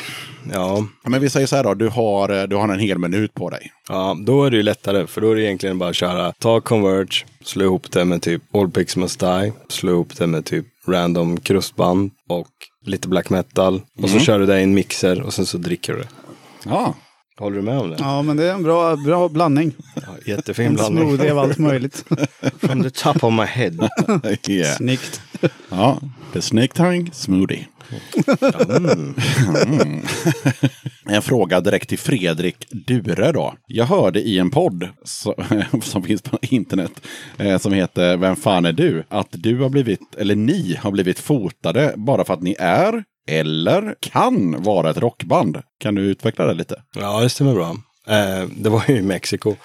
ja. 0.53 0.86
Men 1.03 1.22
vi 1.22 1.30
säger 1.30 1.48
så 1.48 1.56
här 1.56 1.64
då, 1.64 1.74
du 1.74 1.90
har, 1.90 2.30
eh, 2.30 2.44
du 2.44 2.56
har 2.56 2.70
en 2.70 2.80
hel 2.80 2.98
minut 2.98 3.34
på 3.34 3.49
dig. 3.49 3.72
ja, 3.90 4.18
då 4.26 4.44
är 4.45 4.52
det 4.52 4.57
ju 4.57 4.64
lättare. 4.64 5.07
För 5.07 5.22
då 5.22 5.32
är 5.32 5.36
det 5.36 5.44
egentligen 5.44 5.80
bara 5.80 5.90
att 5.90 5.95
köra, 5.95 6.32
ta 6.32 6.61
Converge, 6.61 7.26
slå 7.44 7.65
ihop 7.65 7.91
det 7.91 8.06
med 8.06 8.22
typ 8.22 8.56
All 8.56 8.72
Pigs 8.72 8.95
Must 8.95 9.20
Die, 9.20 9.53
slå 9.70 9.91
ihop 9.91 10.15
det 10.18 10.28
med 10.28 10.45
typ 10.45 10.65
random 10.88 11.40
krustband 11.40 12.11
och 12.30 12.48
lite 12.86 13.07
black 13.07 13.30
metal. 13.30 13.82
Och 14.03 14.10
så 14.10 14.20
kör 14.20 14.40
du 14.40 14.45
det 14.45 14.60
i 14.60 14.64
en 14.64 14.74
mixer 14.74 15.22
och 15.22 15.34
sen 15.34 15.45
så 15.45 15.57
dricker 15.57 15.94
du 15.94 15.99
det. 15.99 16.07
Ja, 16.65 16.94
Håller 17.39 17.55
du 17.55 17.61
med 17.61 17.80
om 17.80 17.89
det? 17.89 17.95
Ja, 17.99 18.22
men 18.22 18.38
det 18.38 18.43
är 18.49 18.53
en 18.53 18.64
bra, 18.64 18.95
bra 18.95 19.30
blandning. 19.30 19.72
Ja, 19.95 20.01
jättefin 20.26 20.65
En 20.65 20.73
blandning. 20.73 21.07
smoothie 21.07 21.31
av 21.31 21.39
allt 21.39 21.57
möjligt. 21.57 22.05
From 22.60 22.84
the 22.84 22.89
top 22.89 23.23
of 23.23 23.34
my 23.34 23.45
head. 23.45 23.89
yeah. 24.49 24.76
Snyggt. 24.77 25.22
Ja, 25.69 25.99
The 26.34 26.41
Snake 26.41 26.73
Tongue 26.73 27.11
Smoothie. 27.14 27.68
Mm. 28.77 30.01
En 31.05 31.22
fråga 31.22 31.60
direkt 31.61 31.89
till 31.89 31.99
Fredrik 31.99 32.68
Dure 32.72 33.31
då. 33.31 33.53
Jag 33.68 33.85
hörde 33.85 34.22
i 34.22 34.39
en 34.39 34.51
podd 34.51 34.88
som 35.84 36.03
finns 36.03 36.22
på 36.22 36.38
internet 36.41 36.91
eh, 37.38 37.57
som 37.57 37.73
heter 37.73 38.18
Vem 38.18 38.35
fan 38.35 38.65
är 38.65 38.73
du? 38.73 39.03
Att 39.10 39.27
du 39.31 39.60
har 39.60 39.69
blivit, 39.69 40.15
eller 40.18 40.35
ni 40.35 40.76
har 40.81 40.91
blivit 40.91 41.19
fotade 41.19 41.93
bara 41.97 42.26
för 42.26 42.34
att 42.34 42.41
ni 42.41 42.55
är 42.60 43.03
eller 43.28 43.95
kan 44.00 44.64
vara 44.64 44.90
ett 44.90 44.98
rockband. 44.98 45.58
Kan 45.80 45.95
du 45.95 46.02
utveckla 46.02 46.45
det 46.45 46.54
lite? 46.54 46.82
Ja, 46.95 47.22
det 47.22 47.30
stämmer 47.30 47.54
bra. 47.54 47.76
Eh, 48.08 48.48
det 48.58 48.70
var 48.70 48.84
ju 48.88 48.95
i 48.98 49.02
Mexiko. 49.02 49.56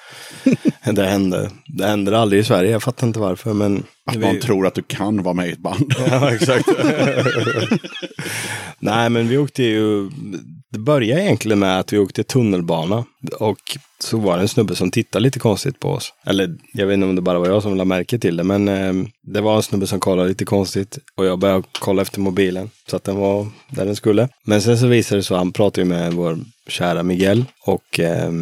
det 0.93 1.07
hände. 1.07 1.51
Det 1.67 1.87
hände 1.87 2.19
aldrig 2.19 2.41
i 2.41 2.45
Sverige. 2.45 2.71
Jag 2.71 2.83
fattar 2.83 3.07
inte 3.07 3.19
varför. 3.19 3.53
Men 3.53 3.83
Att 4.07 4.17
vi- 4.17 4.21
man 4.21 4.41
tror 4.41 4.67
att 4.67 4.75
du 4.75 4.83
kan 4.83 5.23
vara 5.23 5.35
med 5.35 5.49
i 5.49 5.53
ett 5.53 5.59
band. 5.59 5.95
Ja, 6.11 6.35
exakt. 6.35 6.69
Nej, 8.79 9.11
men 9.11 9.29
vi 9.29 9.39
åkte 9.39 9.63
ju... 9.63 10.11
Det 10.73 10.79
började 10.79 11.23
egentligen 11.23 11.59
med 11.59 11.79
att 11.79 11.93
vi 11.93 11.99
åkte 11.99 12.25
tunnelbana. 12.25 13.05
Och 13.39 13.79
så 14.01 14.19
var 14.19 14.37
det 14.37 14.43
en 14.43 14.49
snubbe 14.49 14.75
som 14.75 14.91
tittade 14.91 15.23
lite 15.23 15.39
konstigt 15.39 15.81
på 15.81 15.89
oss. 15.89 16.13
Eller 16.27 16.57
jag 16.73 16.87
vet 16.87 16.95
inte 16.95 17.07
om 17.07 17.17
det 17.17 17.23
bara 17.23 17.39
var 17.39 17.49
jag 17.49 17.63
som 17.63 17.77
lade 17.77 17.89
märke 17.89 18.19
till 18.19 18.37
det. 18.37 18.45
Men 18.45 18.69
eh, 18.69 19.09
det 19.23 19.41
var 19.41 19.57
en 19.57 19.63
snubbe 19.63 19.87
som 19.87 20.01
kollade 20.01 20.29
lite 20.29 20.45
konstigt. 20.45 20.99
Och 21.17 21.27
jag 21.27 21.39
började 21.39 21.63
kolla 21.81 22.03
efter 22.03 22.21
mobilen. 22.21 22.71
Så 22.91 22.97
att 22.97 23.05
den 23.05 23.17
var 23.17 23.47
där 23.71 23.85
den 23.85 23.97
skulle. 23.97 24.29
Men 24.45 24.63
sen 24.63 24.79
så 24.79 24.87
visade 24.87 25.19
det 25.19 25.23
sig, 25.23 25.37
han 25.37 25.53
pratade 25.53 25.81
ju 25.81 25.89
med 25.89 26.13
vår 26.13 26.39
kära 26.69 27.03
Miguel. 27.03 27.45
Och 27.65 28.01
eh, 28.01 28.33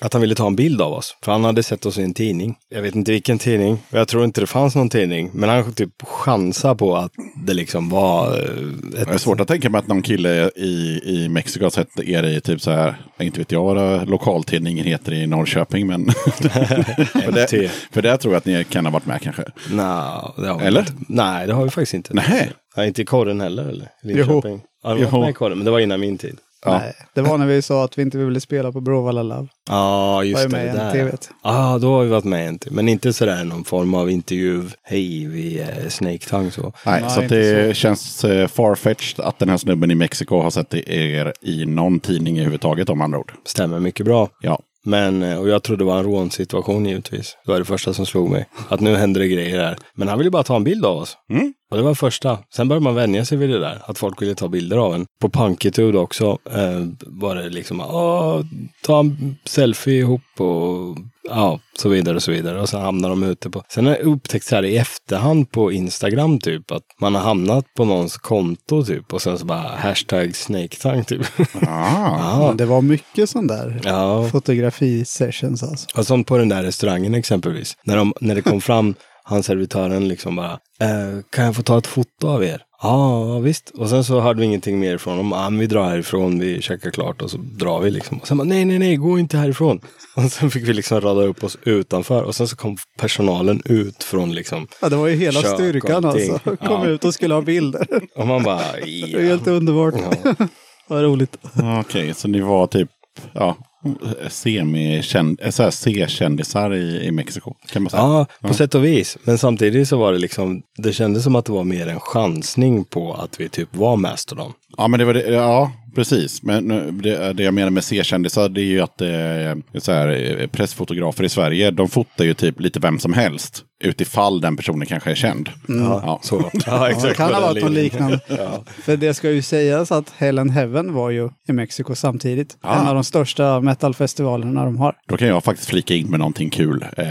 att 0.00 0.12
han 0.12 0.22
ville 0.22 0.34
ta 0.34 0.46
en 0.46 0.56
bild 0.56 0.80
av 0.80 0.92
oss. 0.92 1.16
För 1.24 1.32
han 1.32 1.44
hade 1.44 1.62
sett 1.62 1.86
oss 1.86 1.98
i 1.98 2.02
en 2.02 2.14
tidning. 2.14 2.56
Jag 2.68 2.82
vet 2.82 2.94
inte 2.94 3.12
vilken 3.12 3.38
tidning. 3.38 3.72
Och 3.90 3.98
jag 3.98 4.08
tror 4.08 4.24
inte 4.24 4.40
det 4.40 4.46
fanns 4.46 4.74
någon 4.74 4.88
tidning. 4.88 5.30
Men 5.34 5.48
han 5.48 5.72
typ 5.72 6.02
chansade 6.02 6.74
på 6.74 6.96
att 6.96 7.12
det 7.46 7.54
liksom 7.54 7.88
var 7.88 8.26
eh, 8.38 9.00
ett... 9.00 9.08
Det 9.08 9.14
är 9.14 9.18
svårt 9.18 9.40
att 9.40 9.48
tänka 9.48 9.70
mig 9.70 9.78
att 9.78 9.86
någon 9.86 10.02
kille 10.02 10.50
i, 10.56 11.00
i 11.04 11.28
Mexiko 11.28 11.64
har 11.64 11.70
sett 11.70 12.00
er 12.00 12.22
i 12.22 12.40
typ 12.40 12.60
så 12.60 12.70
här, 12.70 12.96
inte 13.20 13.38
vet 13.38 13.52
jag 13.52 13.64
vad 13.64 14.08
lokaltidningen 14.08 14.86
heter 14.86 15.12
i 15.12 15.26
Norrköping, 15.26 15.86
men 15.86 16.10
för, 16.12 17.32
det, 17.32 17.70
för 17.92 18.02
det 18.02 18.16
tror 18.16 18.34
jag 18.34 18.38
att 18.38 18.46
ni 18.46 18.64
kan 18.64 18.86
ha 18.86 18.92
varit 18.92 19.06
med 19.06 19.20
kanske. 19.22 19.42
Nej, 19.70 20.32
det 20.36 20.48
har 20.48 20.58
vi 20.58 20.64
Eller? 20.66 20.80
Inte. 20.80 20.92
Nej, 21.08 21.46
det 21.46 21.52
har 21.52 21.64
vi 21.64 21.70
faktiskt 21.70 21.94
inte. 21.94 22.14
Nej. 22.14 22.52
Nej, 22.76 22.88
inte 22.88 23.02
i 23.02 23.04
korren 23.04 23.40
heller 23.40 23.68
eller? 23.68 23.88
Linköping. 24.02 24.60
Ja, 24.82 24.96
Jo. 24.98 25.08
varit 25.08 25.20
med 25.20 25.30
i 25.30 25.32
korren, 25.32 25.58
men 25.58 25.64
det 25.64 25.70
var 25.70 25.80
innan 25.80 26.00
min 26.00 26.18
tid. 26.18 26.38
Ja. 26.64 26.78
Nej, 26.78 26.94
det 27.14 27.22
var 27.22 27.38
när 27.38 27.46
vi 27.46 27.62
sa 27.62 27.84
att 27.84 27.98
vi 27.98 28.02
inte 28.02 28.18
ville 28.18 28.40
spela 28.40 28.72
på 28.72 28.80
Bråvalla 28.80 29.22
Love. 29.22 29.48
Ja, 29.68 30.12
Var 30.14 30.22
just 30.22 30.44
ju 30.44 30.48
det. 30.48 30.56
med 30.56 30.74
där. 30.74 31.12
Ja, 31.42 31.78
då 31.78 31.88
har 31.94 32.02
vi 32.04 32.08
varit 32.10 32.24
med 32.24 32.44
i 32.44 32.46
en. 32.48 32.58
Men 32.70 32.88
inte 32.88 33.12
sådär 33.12 33.44
någon 33.44 33.64
form 33.64 33.94
av 33.94 34.10
intervju. 34.10 34.62
Hej, 34.82 35.26
vi 35.26 35.58
är 35.60 35.88
Snake 35.88 36.18
Tongue 36.18 36.50
så. 36.50 36.72
Nej, 36.86 37.00
Nej, 37.02 37.10
så 37.10 37.20
det 37.20 37.76
känns 37.76 38.24
eh, 38.24 38.48
farfetched 38.48 39.24
att 39.24 39.38
den 39.38 39.48
här 39.48 39.56
snubben 39.56 39.90
i 39.90 39.94
Mexiko 39.94 40.40
har 40.40 40.50
sett 40.50 40.74
er 40.74 41.32
i 41.40 41.66
någon 41.66 42.00
tidning 42.00 42.36
överhuvudtaget 42.36 42.88
om 42.90 43.00
andra 43.00 43.18
ord. 43.18 43.32
Stämmer 43.46 43.80
mycket 43.80 44.06
bra. 44.06 44.28
Ja. 44.40 44.58
Men, 44.86 45.22
eh, 45.22 45.38
och 45.40 45.48
jag 45.48 45.62
trodde 45.62 45.80
det 45.84 45.86
var 45.86 45.98
en 45.98 46.04
rånsituation 46.04 46.86
givetvis. 46.86 47.36
Det 47.44 47.52
var 47.52 47.58
det 47.58 47.64
första 47.64 47.92
som 47.94 48.06
slog 48.06 48.30
mig. 48.30 48.46
Att 48.68 48.80
nu 48.80 48.96
händer 48.96 49.20
det 49.20 49.28
grejer 49.28 49.62
här. 49.64 49.76
Men 49.94 50.08
han 50.08 50.18
ville 50.18 50.30
bara 50.30 50.42
ta 50.42 50.56
en 50.56 50.64
bild 50.64 50.84
av 50.84 50.96
oss. 50.96 51.16
Mm. 51.30 51.54
Och 51.74 51.78
det 51.78 51.84
var 51.84 51.94
första. 51.94 52.38
Sen 52.54 52.68
började 52.68 52.84
man 52.84 52.94
vänja 52.94 53.24
sig 53.24 53.38
vid 53.38 53.50
det 53.50 53.58
där. 53.58 53.82
Att 53.84 53.98
folk 53.98 54.22
ville 54.22 54.34
ta 54.34 54.48
bilder 54.48 54.76
av 54.76 54.94
en. 54.94 55.06
På 55.20 55.28
Punkitud 55.28 55.96
också 55.96 56.38
eh, 56.50 56.86
var 57.00 57.34
det 57.34 57.48
liksom, 57.48 57.80
Åh, 57.80 58.40
ta 58.82 59.00
en 59.00 59.36
selfie 59.44 59.98
ihop 59.98 60.20
och 60.38 60.96
ja, 61.28 61.60
så 61.78 61.88
vidare 61.88 62.16
och 62.16 62.22
så 62.22 62.32
vidare. 62.32 62.60
Och 62.60 62.68
sen 62.68 62.80
hamnar 62.80 63.08
de 63.08 63.22
ute 63.22 63.50
på. 63.50 63.62
Sen 63.68 63.86
har 63.86 63.92
jag 63.92 64.02
upptäckt 64.02 64.46
så 64.46 64.56
här 64.56 64.64
i 64.64 64.76
efterhand 64.76 65.50
på 65.50 65.72
Instagram 65.72 66.38
typ 66.38 66.70
att 66.70 66.82
man 67.00 67.14
har 67.14 67.22
hamnat 67.22 67.64
på 67.76 67.84
någons 67.84 68.16
konto 68.16 68.84
typ. 68.84 69.12
Och 69.12 69.22
sen 69.22 69.38
så 69.38 69.44
bara 69.44 69.76
hashtag 69.76 70.36
snake 70.36 71.04
typ. 71.04 71.26
Ah. 71.66 72.46
Men 72.46 72.56
det 72.56 72.64
var 72.64 72.82
mycket 72.82 73.30
sån 73.30 73.46
där 73.46 73.80
ja. 73.84 74.28
fotografi-sessions 74.32 75.62
alltså. 75.62 75.86
Och 75.98 76.06
som 76.06 76.24
på 76.24 76.38
den 76.38 76.48
där 76.48 76.62
restaurangen 76.62 77.14
exempelvis. 77.14 77.76
När, 77.84 77.96
de, 77.96 78.12
när 78.20 78.34
det 78.34 78.42
kom 78.42 78.60
fram, 78.60 78.94
han 79.26 79.42
servitören 79.42 80.08
liksom 80.08 80.36
bara, 80.36 80.52
eh, 80.80 81.20
kan 81.30 81.44
jag 81.44 81.56
få 81.56 81.62
ta 81.62 81.78
ett 81.78 81.86
foto 81.86 82.28
av 82.28 82.44
er? 82.44 82.62
Ja, 82.82 83.26
ja, 83.28 83.38
visst. 83.38 83.70
Och 83.70 83.88
sen 83.88 84.04
så 84.04 84.20
hörde 84.20 84.40
vi 84.40 84.46
ingenting 84.46 84.78
mer 84.80 84.98
från 84.98 85.16
dem. 85.16 85.32
Ah, 85.32 85.50
vi 85.50 85.66
drar 85.66 85.84
härifrån, 85.88 86.38
vi 86.38 86.62
checkar 86.62 86.90
klart 86.90 87.22
och 87.22 87.30
så 87.30 87.36
drar 87.36 87.80
vi 87.80 87.90
liksom. 87.90 88.18
Och 88.18 88.26
sen 88.28 88.36
bara, 88.36 88.44
nej, 88.44 88.64
nej, 88.64 88.78
nej, 88.78 88.96
gå 88.96 89.18
inte 89.18 89.36
härifrån. 89.38 89.80
Och 90.16 90.22
sen 90.32 90.50
fick 90.50 90.68
vi 90.68 90.72
liksom 90.72 91.00
rada 91.00 91.22
upp 91.22 91.44
oss 91.44 91.58
utanför. 91.64 92.22
Och 92.22 92.34
sen 92.34 92.48
så 92.48 92.56
kom 92.56 92.76
personalen 92.98 93.62
ut 93.64 94.02
från 94.04 94.34
liksom, 94.34 94.66
Ja, 94.80 94.88
det 94.88 94.96
var 94.96 95.06
ju 95.08 95.16
hela 95.16 95.40
styrkan 95.40 96.04
alltså. 96.04 96.38
Kom 96.38 96.56
Ja. 96.60 96.86
ut 96.86 97.04
och 97.04 97.14
skulle 97.14 97.34
ha 97.34 97.40
bilder. 97.42 97.86
och 98.16 98.26
man 98.26 98.42
bara, 98.42 98.60
Det 98.72 99.02
är 99.02 99.08
ja. 99.20 99.28
helt 99.28 99.46
underbart. 99.46 99.94
ja. 100.24 100.34
Vad 100.88 101.02
roligt. 101.02 101.36
Okej, 101.80 102.14
så 102.14 102.28
ni 102.28 102.40
var 102.40 102.66
typ 102.66 102.88
ja, 103.32 103.56
eh, 103.84 105.70
C-kändisar 105.70 106.74
i, 106.74 107.06
i 107.06 107.10
Mexiko 107.10 107.54
kan 107.72 107.82
man 107.82 107.90
säga. 107.90 108.02
Ja, 108.02 108.26
på 108.40 108.54
sätt 108.54 108.74
och 108.74 108.84
vis. 108.84 109.18
Men 109.24 109.38
samtidigt 109.38 109.88
så 109.88 109.96
var 109.96 110.12
det 110.12 110.18
liksom, 110.18 110.62
det 110.76 110.92
kändes 110.92 111.24
som 111.24 111.36
att 111.36 111.44
det 111.44 111.52
var 111.52 111.64
mer 111.64 111.86
en 111.86 112.00
chansning 112.00 112.84
på 112.84 113.14
att 113.14 113.40
vi 113.40 113.48
typ 113.48 113.76
var 113.76 113.96
Mastodon. 113.96 114.52
Ja, 114.78 114.88
men 114.88 114.98
det 114.98 115.04
var 115.04 115.14
det, 115.14 115.30
ja, 115.32 115.72
precis. 115.94 116.42
Men 116.42 116.68
det, 117.02 117.32
det 117.32 117.42
jag 117.42 117.54
menar 117.54 117.70
med 117.70 117.84
C-kändisar, 117.84 118.48
det 118.48 118.60
är 118.60 118.64
ju 118.64 118.80
att 118.80 119.00
eh, 119.00 119.80
så 119.80 119.92
här, 119.92 120.38
eh, 120.40 120.46
pressfotografer 120.46 121.24
i 121.24 121.28
Sverige, 121.28 121.70
de 121.70 121.88
fotar 121.88 122.24
ju 122.24 122.34
typ 122.34 122.60
lite 122.60 122.80
vem 122.80 122.98
som 122.98 123.12
helst. 123.12 123.64
Utifall 123.84 124.40
den 124.40 124.56
personen 124.56 124.86
kanske 124.86 125.10
är 125.10 125.14
känd. 125.14 125.48
Ja. 125.68 126.20
Så. 126.22 126.50
Ja, 126.52 126.60
Ja, 126.66 126.88
exakt. 126.88 127.08
det 127.08 127.14
kan 127.14 127.34
ha 127.34 127.40
varit 127.40 127.62
något 127.62 127.72
liknande. 127.72 128.20
Ja. 128.28 128.64
För 128.82 128.96
det 128.96 129.14
ska 129.14 129.30
ju 129.30 129.42
sägas 129.42 129.92
att 129.92 130.10
Hell 130.16 130.38
and 130.38 130.50
Heaven 130.50 130.92
var 130.94 131.10
ju 131.10 131.30
i 131.48 131.52
Mexiko 131.52 131.94
samtidigt. 131.94 132.56
Ah. 132.60 132.80
En 132.80 132.86
av 132.88 132.94
de 132.94 133.04
största 133.04 133.60
metalfestivalerna 133.60 134.64
de 134.64 134.76
har. 134.76 134.94
Då 135.08 135.16
kan 135.16 135.28
jag 135.28 135.44
faktiskt 135.44 135.68
flika 135.70 135.94
in 135.94 136.10
med 136.10 136.18
någonting 136.18 136.50
kul 136.50 136.84
eh, 136.96 137.06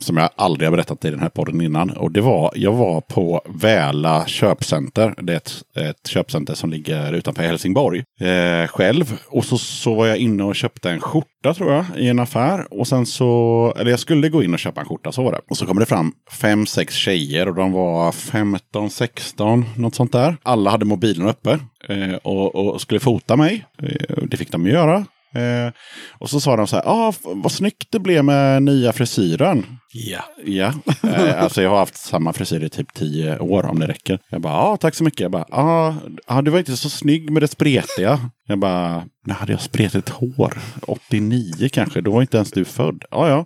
som 0.00 0.16
jag 0.16 0.30
aldrig 0.36 0.66
har 0.68 0.76
berättat 0.76 1.04
i 1.04 1.10
den 1.10 1.20
här 1.20 1.28
podden 1.28 1.60
innan. 1.60 1.90
Och 1.90 2.12
det 2.12 2.20
var, 2.20 2.52
jag 2.54 2.72
var 2.72 3.00
på 3.00 3.42
Väla 3.54 4.26
köpcenter. 4.26 5.14
Det 5.22 5.32
är 5.32 5.36
ett, 5.36 5.52
ett 5.76 6.06
köpcenter 6.06 6.54
som 6.54 6.70
ligger 6.70 7.01
Eh, 7.02 7.14
utanför 7.14 7.42
Helsingborg. 7.42 8.02
Eh, 8.20 8.66
själv. 8.66 9.18
Och 9.28 9.44
så, 9.44 9.58
så 9.58 9.94
var 9.94 10.06
jag 10.06 10.16
inne 10.16 10.44
och 10.44 10.56
köpte 10.56 10.90
en 10.90 11.00
skjorta 11.00 11.54
tror 11.54 11.72
jag 11.72 11.84
i 11.96 12.08
en 12.08 12.18
affär. 12.18 12.66
Och 12.70 12.86
sen 12.88 13.06
så, 13.06 13.74
eller 13.78 13.90
jag 13.90 14.00
skulle 14.00 14.28
gå 14.28 14.42
in 14.42 14.54
och 14.54 14.58
köpa 14.58 14.80
en 14.80 14.86
skjorta, 14.86 15.12
så 15.12 15.22
var 15.22 15.32
det. 15.32 15.40
Och 15.50 15.56
så 15.56 15.66
kom 15.66 15.78
det 15.78 15.86
fram 15.86 16.12
fem, 16.40 16.66
sex 16.66 16.94
tjejer 16.94 17.48
och 17.48 17.54
de 17.54 17.72
var 17.72 18.12
15, 18.12 18.90
16, 18.90 19.64
något 19.76 19.94
sånt 19.94 20.12
där. 20.12 20.36
Alla 20.42 20.70
hade 20.70 20.84
mobilen 20.84 21.28
uppe 21.28 21.58
eh, 21.88 22.14
och, 22.14 22.54
och 22.54 22.80
skulle 22.80 23.00
fota 23.00 23.36
mig. 23.36 23.64
Eh, 23.82 24.16
det 24.22 24.36
fick 24.36 24.52
de 24.52 24.66
göra. 24.66 25.04
Eh, 25.34 25.72
och 26.18 26.30
så 26.30 26.40
sa 26.40 26.56
de 26.56 26.66
så 26.66 26.76
här, 26.76 26.84
ah, 26.86 27.12
vad 27.22 27.52
snyggt 27.52 27.88
det 27.90 27.98
blev 27.98 28.24
med 28.24 28.62
nya 28.62 28.92
frisyren. 28.92 29.66
Ja. 29.92 30.24
Ja, 30.44 30.72
eh, 31.02 31.42
alltså 31.42 31.62
jag 31.62 31.70
har 31.70 31.76
haft 31.76 31.96
samma 31.96 32.32
frisyr 32.32 32.64
i 32.64 32.68
typ 32.68 32.94
tio 32.94 33.38
år 33.38 33.66
om 33.66 33.78
det 33.78 33.86
räcker. 33.86 34.18
Jag 34.30 34.40
bara, 34.40 34.52
ja 34.52 34.76
tack 34.76 34.94
så 34.94 35.04
mycket. 35.04 35.20
Jag 35.20 35.30
bara, 35.30 35.46
ja 35.50 35.94
ah, 36.26 36.42
du 36.42 36.50
var 36.50 36.58
inte 36.58 36.76
så 36.76 36.90
snygg 36.90 37.30
med 37.30 37.42
det 37.42 37.48
spretiga. 37.48 38.20
Jag 38.48 38.58
bara, 38.58 39.04
när 39.26 39.34
hade 39.34 39.52
jag 39.52 39.60
spretigt 39.60 40.08
hår? 40.08 40.58
89 40.86 41.68
kanske, 41.72 42.00
då 42.00 42.10
var 42.10 42.20
inte 42.20 42.36
ens 42.36 42.50
du 42.50 42.64
född. 42.64 43.04
Ja, 43.10 43.28
ja. 43.28 43.44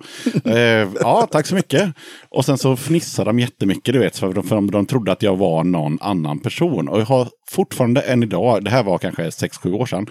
Eh, 0.53 0.89
ja, 1.01 1.29
tack 1.31 1.47
så 1.47 1.55
mycket. 1.55 1.95
Och 2.29 2.45
sen 2.45 2.59
så 2.59 2.77
fnissade 2.77 3.29
de 3.31 3.39
jättemycket, 3.39 3.93
du 3.93 3.99
vet, 3.99 4.19
för 4.19 4.33
de, 4.33 4.45
för 4.45 4.71
de 4.71 4.87
trodde 4.87 5.13
att 5.13 5.23
jag 5.23 5.37
var 5.37 5.65
någon 5.65 5.99
annan 6.01 6.39
person. 6.39 6.89
Och 6.89 7.01
jag 7.01 7.07
har 7.07 7.29
fortfarande 7.51 8.01
än 8.01 8.23
idag, 8.23 8.65
det 8.65 8.71
här 8.71 8.83
var 8.83 8.99
kanske 8.99 9.23
6-7 9.23 9.73
år 9.73 9.87
sedan, 9.87 10.07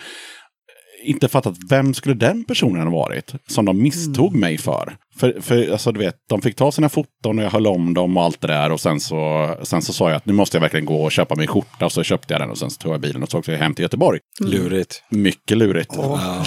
inte 1.06 1.28
fattat 1.28 1.56
vem 1.70 1.94
skulle 1.94 2.16
den 2.16 2.44
personen 2.44 2.88
ha 2.88 2.98
varit 2.98 3.34
som 3.48 3.66
de 3.66 3.82
misstog 3.82 4.36
mig 4.36 4.58
för. 4.58 4.98
För, 5.20 5.42
för 5.42 5.72
alltså, 5.72 5.92
du 5.92 6.00
vet, 6.00 6.16
de 6.30 6.42
fick 6.42 6.56
ta 6.56 6.72
sina 6.72 6.90
foton 6.90 7.40
och 7.40 7.46
jag 7.46 7.52
höll 7.52 7.68
om 7.68 7.94
dem 7.94 8.18
och 8.18 8.24
allt 8.24 8.42
det 8.42 8.48
där. 8.48 8.72
Och 8.72 8.80
sen 8.80 9.00
så, 9.00 9.56
sen 9.64 9.82
så 9.82 9.94
sa 9.94 10.10
jag 10.10 10.18
att 10.18 10.26
nu 10.26 10.34
måste 10.34 10.58
jag 10.58 10.62
verkligen 10.62 10.86
gå 10.86 11.04
och 11.04 11.12
köpa 11.12 11.36
min 11.36 11.48
skjorta. 11.48 11.86
Och 11.86 11.92
så 11.92 12.04
köpte 12.04 12.34
jag 12.34 12.42
den 12.42 12.50
och 12.50 12.58
sen 12.58 12.70
så 12.70 12.78
tog 12.78 12.94
jag 12.94 13.02
bilen 13.02 13.24
och 13.24 13.30
så 13.30 13.40
åkte 13.40 13.52
jag 13.52 13.60
hem 13.60 13.74
till 13.74 13.84
Göteborg. 13.84 14.20
Lurigt. 14.42 15.04
Mycket 15.10 15.58
lurigt. 15.58 15.92
Ja. 15.98 16.46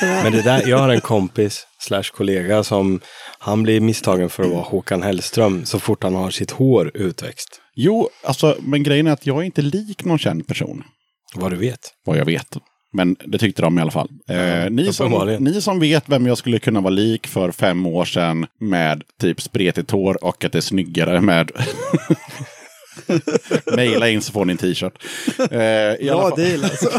Men 0.00 0.32
det 0.32 0.42
där, 0.42 0.68
jag 0.68 0.78
har 0.78 0.88
en 0.88 1.00
kompis 1.00 1.66
slash 1.78 2.02
kollega 2.02 2.64
som 2.64 3.00
han 3.38 3.62
blir 3.62 3.80
misstagen 3.80 4.30
för 4.30 4.42
att 4.42 4.50
vara 4.50 4.62
Håkan 4.62 5.02
Hellström 5.02 5.64
så 5.64 5.78
fort 5.78 6.02
han 6.02 6.14
har 6.14 6.30
sitt 6.30 6.50
hår 6.50 6.90
utväxt. 6.94 7.60
Jo, 7.74 8.08
alltså, 8.24 8.56
men 8.60 8.82
grejen 8.82 9.06
är 9.06 9.12
att 9.12 9.26
jag 9.26 9.38
är 9.38 9.42
inte 9.42 9.62
lik 9.62 10.04
någon 10.04 10.18
känd 10.18 10.46
person. 10.46 10.84
Vad 11.34 11.52
du 11.52 11.56
vet. 11.56 11.80
Vad 12.04 12.18
jag 12.18 12.24
vet. 12.24 12.56
Men 12.94 13.16
det 13.24 13.38
tyckte 13.38 13.62
de 13.62 13.78
i 13.78 13.82
alla 13.82 13.90
fall. 13.90 14.08
Eh, 14.28 14.70
ni, 14.70 14.92
som, 14.92 15.36
ni 15.40 15.60
som 15.60 15.80
vet 15.80 16.04
vem 16.06 16.26
jag 16.26 16.38
skulle 16.38 16.58
kunna 16.58 16.80
vara 16.80 16.90
lik 16.90 17.26
för 17.26 17.52
fem 17.52 17.86
år 17.86 18.04
sedan 18.04 18.46
med 18.58 19.02
typ 19.20 19.40
spretigt 19.40 19.90
hår 19.90 20.24
och 20.24 20.44
att 20.44 20.52
det 20.52 20.58
är 20.58 20.62
snyggare 20.62 21.20
med 21.20 21.50
Maila 23.76 24.08
in 24.08 24.22
så 24.22 24.32
får 24.32 24.44
ni 24.44 24.50
en 24.52 24.56
t-shirt. 24.56 24.92
Eh, 25.38 26.06
Bra 26.12 26.30
deal 26.36 26.64
alltså. 26.64 26.90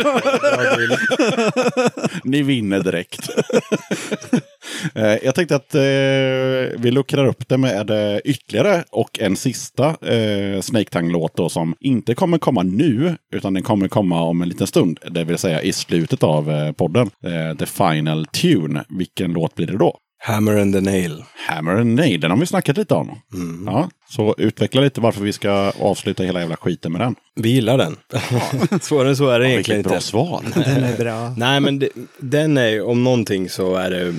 Ni 2.24 2.41
vinner 2.41 2.80
direkt. 2.80 3.30
Eh, 4.95 5.18
Jag 5.26 5.36
tänkte 5.36 5.56
att 5.56 5.76
eh, 5.76 5.82
vi 6.82 6.91
luckrar 6.91 7.26
upp 7.26 7.48
det 7.50 7.58
med 7.58 7.91
ytterligare 8.26 8.84
och 8.91 9.20
en 9.20 9.36
sista 9.36 9.86
eh, 9.88 10.62
Snake 10.62 10.90
Tang-låt 10.90 11.36
då 11.38 11.50
som 11.50 11.76
inte 11.80 12.16
kommer 12.16 12.38
komma 12.38 12.64
nu, 12.64 13.16
utan 13.36 13.54
den 13.54 13.64
kommer 13.64 13.88
komma 13.88 14.22
om 14.22 14.41
en 14.41 14.50
liten 14.50 14.68
stund. 14.68 15.00
Det 15.12 15.24
vill 15.24 15.38
säga 15.38 15.62
i 15.62 15.74
slutet 15.74 16.24
av 16.24 16.52
eh, 16.52 16.72
podden. 16.72 17.10
Eh, 17.26 17.58
the 17.58 17.66
Final 17.66 18.26
Tune. 18.26 18.84
Vilken 18.90 19.34
låt 19.34 19.56
blir 19.56 19.68
det 19.68 19.78
då? 19.78 19.98
Hammer 20.26 20.58
and 20.58 20.74
the 20.74 20.82
nail. 20.82 21.24
Hammer 21.48 21.72
and 21.72 21.95
Nail, 21.95 22.20
den 22.22 22.32
har 22.32 22.38
vi 22.38 22.45
snackat 22.45 22.78
lite 22.78 22.94
om. 22.94 23.20
Ja, 23.66 23.90
så 24.10 24.36
utveckla 24.38 24.82
lite 24.82 25.02
varför 25.02 25.22
vi 25.22 25.34
ska 25.34 25.72
avsluta 25.80 26.24
hela 26.24 26.40
jävla 26.40 26.56
skiten 26.58 26.91
med 26.91 27.02
den. 27.02 27.16
Vi 27.36 27.50
gillar 27.50 27.78
den. 27.78 27.95
Svårare 28.82 29.10
än 29.10 29.16
så 29.18 29.30
är 29.30 29.40
det 29.40 29.50
egentligen 29.52 29.78
Vilket 29.78 29.90
bra 29.90 29.95
inte. 29.95 30.06
svar. 30.08 30.41
Den 30.66 30.84
är 30.84 30.98
bra. 30.98 31.34
Nej, 31.38 31.60
men 31.60 31.80
det, 31.80 31.90
den 32.20 32.58
är 32.58 32.68
ju, 32.68 32.82
om 32.82 33.04
någonting 33.04 33.50
så 33.50 33.76
är 33.76 33.90
det, 33.90 34.14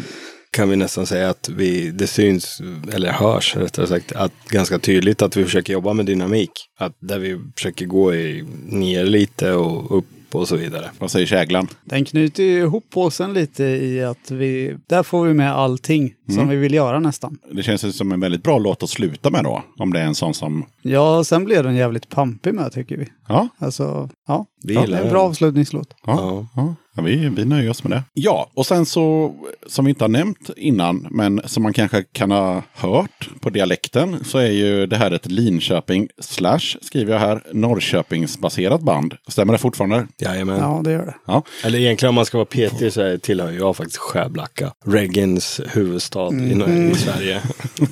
kan 0.55 0.69
vi 0.69 0.77
nästan 0.77 1.07
säga 1.07 1.31
att 1.31 1.49
vi, 1.49 1.91
det 1.91 2.07
syns, 2.07 2.61
eller 2.93 3.13
hörs 3.13 3.57
rättare 3.57 3.87
sagt, 3.87 4.13
att 4.13 4.33
ganska 4.49 4.79
tydligt 4.79 5.23
att 5.23 5.37
vi 5.37 5.45
försöker 5.45 5.73
jobba 5.73 5.93
med 5.93 6.07
dynamik. 6.07 6.51
Att 6.79 6.97
där 7.01 7.19
vi 7.19 7.41
försöker 7.57 7.87
gå 7.87 8.15
i, 8.15 8.45
ner 8.67 9.05
lite 9.05 9.53
och 9.53 9.99
upp 9.99 10.07
och 10.35 10.49
så 10.49 10.57
vidare. 10.57 10.91
Vad 10.99 11.11
säger 11.11 11.27
käglan? 11.27 11.69
Den 11.85 12.05
knyter 12.05 12.43
ju 12.43 12.59
ihop 12.59 12.85
påsen 12.91 13.33
lite 13.33 13.65
i 13.65 14.05
att 14.05 14.31
vi, 14.31 14.77
där 14.89 15.03
får 15.03 15.27
vi 15.27 15.35
med 15.35 15.53
allting 15.53 16.15
som 16.35 16.49
vi 16.49 16.57
vill 16.57 16.75
göra 16.75 17.01
nästan. 17.01 17.39
Det 17.53 17.63
känns 17.63 17.97
som 17.97 18.13
en 18.13 18.21
väldigt 18.21 18.43
bra 18.43 18.59
låt 18.59 18.83
att 18.83 18.91
sluta 18.91 19.31
med 19.31 19.45
då. 19.45 19.65
Om 19.79 19.93
det 19.93 20.01
är 20.01 20.05
en 20.05 20.15
sån 20.15 20.35
som... 20.35 20.67
Ja, 20.83 21.25
sen 21.25 21.45
blev 21.45 21.65
den 21.65 21.77
jävligt 21.77 22.09
pampig 22.09 22.55
med 22.55 22.73
tycker 22.73 22.97
vi. 22.97 23.09
Ja, 23.29 23.49
Alltså, 23.59 24.11
ja. 24.29 24.47
Vi 24.63 24.75
ja 24.75 24.87
det 24.87 24.97
är 24.97 25.03
en 25.03 25.11
bra 25.11 25.23
avslutningslåt. 25.23 25.95
ja, 26.07 26.13
Ja. 26.17 26.49
ja. 26.63 26.75
Ja 26.95 27.03
vi, 27.03 27.29
vi 27.29 27.45
nöjer 27.45 27.71
oss 27.71 27.85
med 27.85 27.93
det. 27.93 28.03
Ja, 28.15 28.51
och 28.55 28.67
sen 28.67 28.87
så, 28.87 29.35
som 29.67 29.85
vi 29.85 29.89
inte 29.89 30.05
har 30.05 30.09
nämnt 30.09 30.51
innan, 30.57 31.07
men 31.11 31.41
som 31.45 31.63
man 31.63 31.73
kanske 31.73 32.03
kan 32.03 32.31
ha 32.31 32.63
hört 32.73 33.29
på 33.41 33.51
dialekten, 33.51 34.25
så 34.25 34.39
är 34.39 34.51
ju 34.51 34.87
det 34.87 34.97
här 34.97 35.11
ett 35.11 35.31
Linköping 35.31 36.09
slash, 36.21 36.77
skriver 36.83 37.13
jag 37.13 37.21
här, 37.21 37.43
Norrköpingsbaserat 37.53 38.81
band. 38.81 39.15
Stämmer 39.29 39.53
det 39.53 39.59
fortfarande? 39.59 40.07
Jajamän. 40.19 40.59
Ja, 40.59 40.81
det 40.85 40.93
gör 40.93 41.07
det. 41.07 41.15
Ja. 41.27 41.43
Eller 41.65 41.79
egentligen 41.79 42.09
om 42.09 42.15
man 42.15 42.27
ska 42.27 42.39
vara 42.39 42.47
petig 42.47 42.93
så 42.93 43.19
tillhör 43.23 43.51
jag 43.53 43.77
faktiskt 43.77 43.99
Skärblacka. 43.99 44.73
Reggens 44.85 45.61
huvudstad 45.73 46.35
i, 46.35 46.91
i 46.91 46.95
Sverige. 46.95 47.43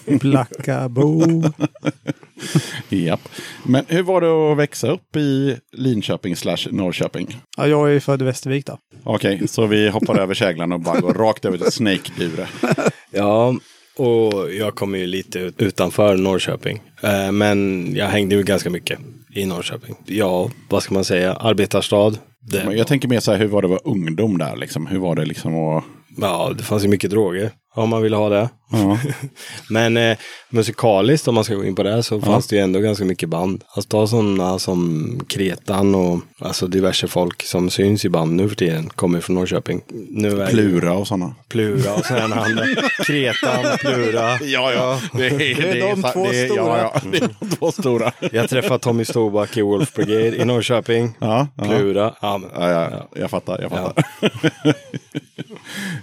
Blackabo. 0.21 1.23
Japp. 2.89 3.29
Men 3.65 3.85
hur 3.89 4.03
var 4.03 4.21
det 4.21 4.53
att 4.53 4.59
växa 4.59 4.91
upp 4.91 5.17
i 5.17 5.57
Linköping 5.73 6.37
slash 6.37 6.57
Norrköping? 6.71 7.37
Ja, 7.57 7.67
jag 7.67 7.89
är 7.89 7.93
ju 7.93 8.01
född 8.01 8.23
i 8.23 8.25
Västervik 8.25 8.67
då. 8.67 8.79
Okej, 9.05 9.49
så 9.49 9.67
vi 9.67 9.89
hoppar 9.89 10.19
över 10.21 10.35
käglan 10.35 10.73
och 10.73 10.81
bara 10.81 11.01
går 11.01 11.15
rakt 11.15 11.45
över 11.45 11.59
till 11.59 11.67
Snake-dure. 11.73 12.47
Ja, 13.15 13.55
och 13.97 14.53
jag 14.55 14.75
kommer 14.75 14.99
ju 14.99 15.07
lite 15.07 15.39
ut- 15.39 15.63
utanför 15.63 16.17
Norrköping. 16.17 16.83
Eh, 17.03 17.33
Men 17.33 17.89
jag 17.97 18.07
hängde 18.07 18.35
ju 18.35 18.43
ganska 18.43 18.71
mycket 18.71 18.99
i 19.35 19.47
Norrköping. 19.47 19.95
Ja, 20.07 20.51
vad 20.69 20.83
ska 20.83 20.95
man 20.95 21.05
säga? 21.05 21.33
Arbetarstad. 21.35 22.19
Det, 22.41 22.75
jag 22.75 22.87
tänker 22.87 23.09
mer 23.09 23.21
så 23.21 23.33
här, 23.33 23.39
hur 23.39 23.47
var 23.47 23.63
det 23.63 23.67
att 23.67 23.71
vara 23.71 23.81
ungdom 23.95 24.39
där? 24.39 24.57
Liksom? 24.57 24.87
Hur 24.87 24.99
var 24.99 25.15
det 25.17 25.25
liksom 25.25 25.55
att... 25.69 25.85
Ja, 26.21 26.53
det 26.59 26.63
fanns 26.65 26.85
ju 26.85 26.89
mycket 26.89 27.11
droger. 27.11 27.51
Om 27.75 27.89
man 27.89 28.03
ville 28.03 28.17
ha 28.17 28.29
det. 28.29 28.49
Ja. 28.73 28.99
Men 29.71 29.97
eh, 29.97 30.17
musikaliskt, 30.49 31.29
om 31.29 31.35
man 31.35 31.45
ska 31.45 31.55
gå 31.55 31.65
in 31.65 31.75
på 31.75 31.83
det, 31.83 32.03
så 32.03 32.21
fanns 32.21 32.47
det 32.47 32.57
ju 32.57 32.63
ändå 32.63 32.81
ganska 32.81 33.05
mycket 33.05 33.29
band. 33.29 33.65
Alltså 33.69 33.89
ta 33.89 34.07
sådana 34.07 34.59
som 34.59 35.21
Kretan 35.29 35.95
och 35.95 36.21
alltså 36.39 36.67
diverse 36.67 37.09
folk 37.09 37.43
som 37.43 37.71
syns 37.71 38.05
i 38.05 38.09
band 38.09 38.33
nu 38.33 38.49
för 38.49 38.57
tiden 38.57 38.91
kommer 38.91 39.21
från 39.21 39.37
Norrköping. 39.37 39.81
Nu 40.11 40.43
är 40.43 40.47
Plura 40.47 40.93
och 40.93 41.07
sådana. 41.09 41.35
Plura 41.49 41.95
och 41.95 42.07
sådana 42.07 42.37
andra. 42.37 42.65
Kretan, 43.07 43.79
Plura. 43.79 44.39
Ja, 44.43 44.73
ja. 44.73 45.01
Det 45.13 45.27
är, 45.27 45.55
Det 45.55 45.81
är 45.81 45.81
de 45.81 46.03
två 46.13 46.25
det 46.31 46.41
är, 46.41 46.47
stora. 46.47 46.79
Ja, 46.79 46.93
ja. 46.95 47.01
Det 47.13 47.19
är 47.19 47.29
de 47.41 47.51
två 47.57 47.73
stora. 47.73 48.13
Jag 48.33 48.51
träffade 48.51 48.79
Tommy 48.79 49.05
Storback 49.05 49.57
i 49.57 49.63
Wolf 49.63 49.95
Brigade 49.95 50.37
i 50.37 50.45
Norrköping. 50.45 51.17
Ja, 51.21 51.49
ja. 51.57 51.65
Plura. 51.65 52.15
Ja, 52.21 52.39
men, 52.39 52.51
Ja, 52.55 52.71
ja, 52.71 53.09
jag 53.15 53.31
fattar. 53.31 53.61
Jag 53.63 53.71
fattar. 53.71 54.05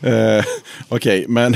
Eh, 0.02 0.44
Okej, 0.90 1.26
men 1.28 1.56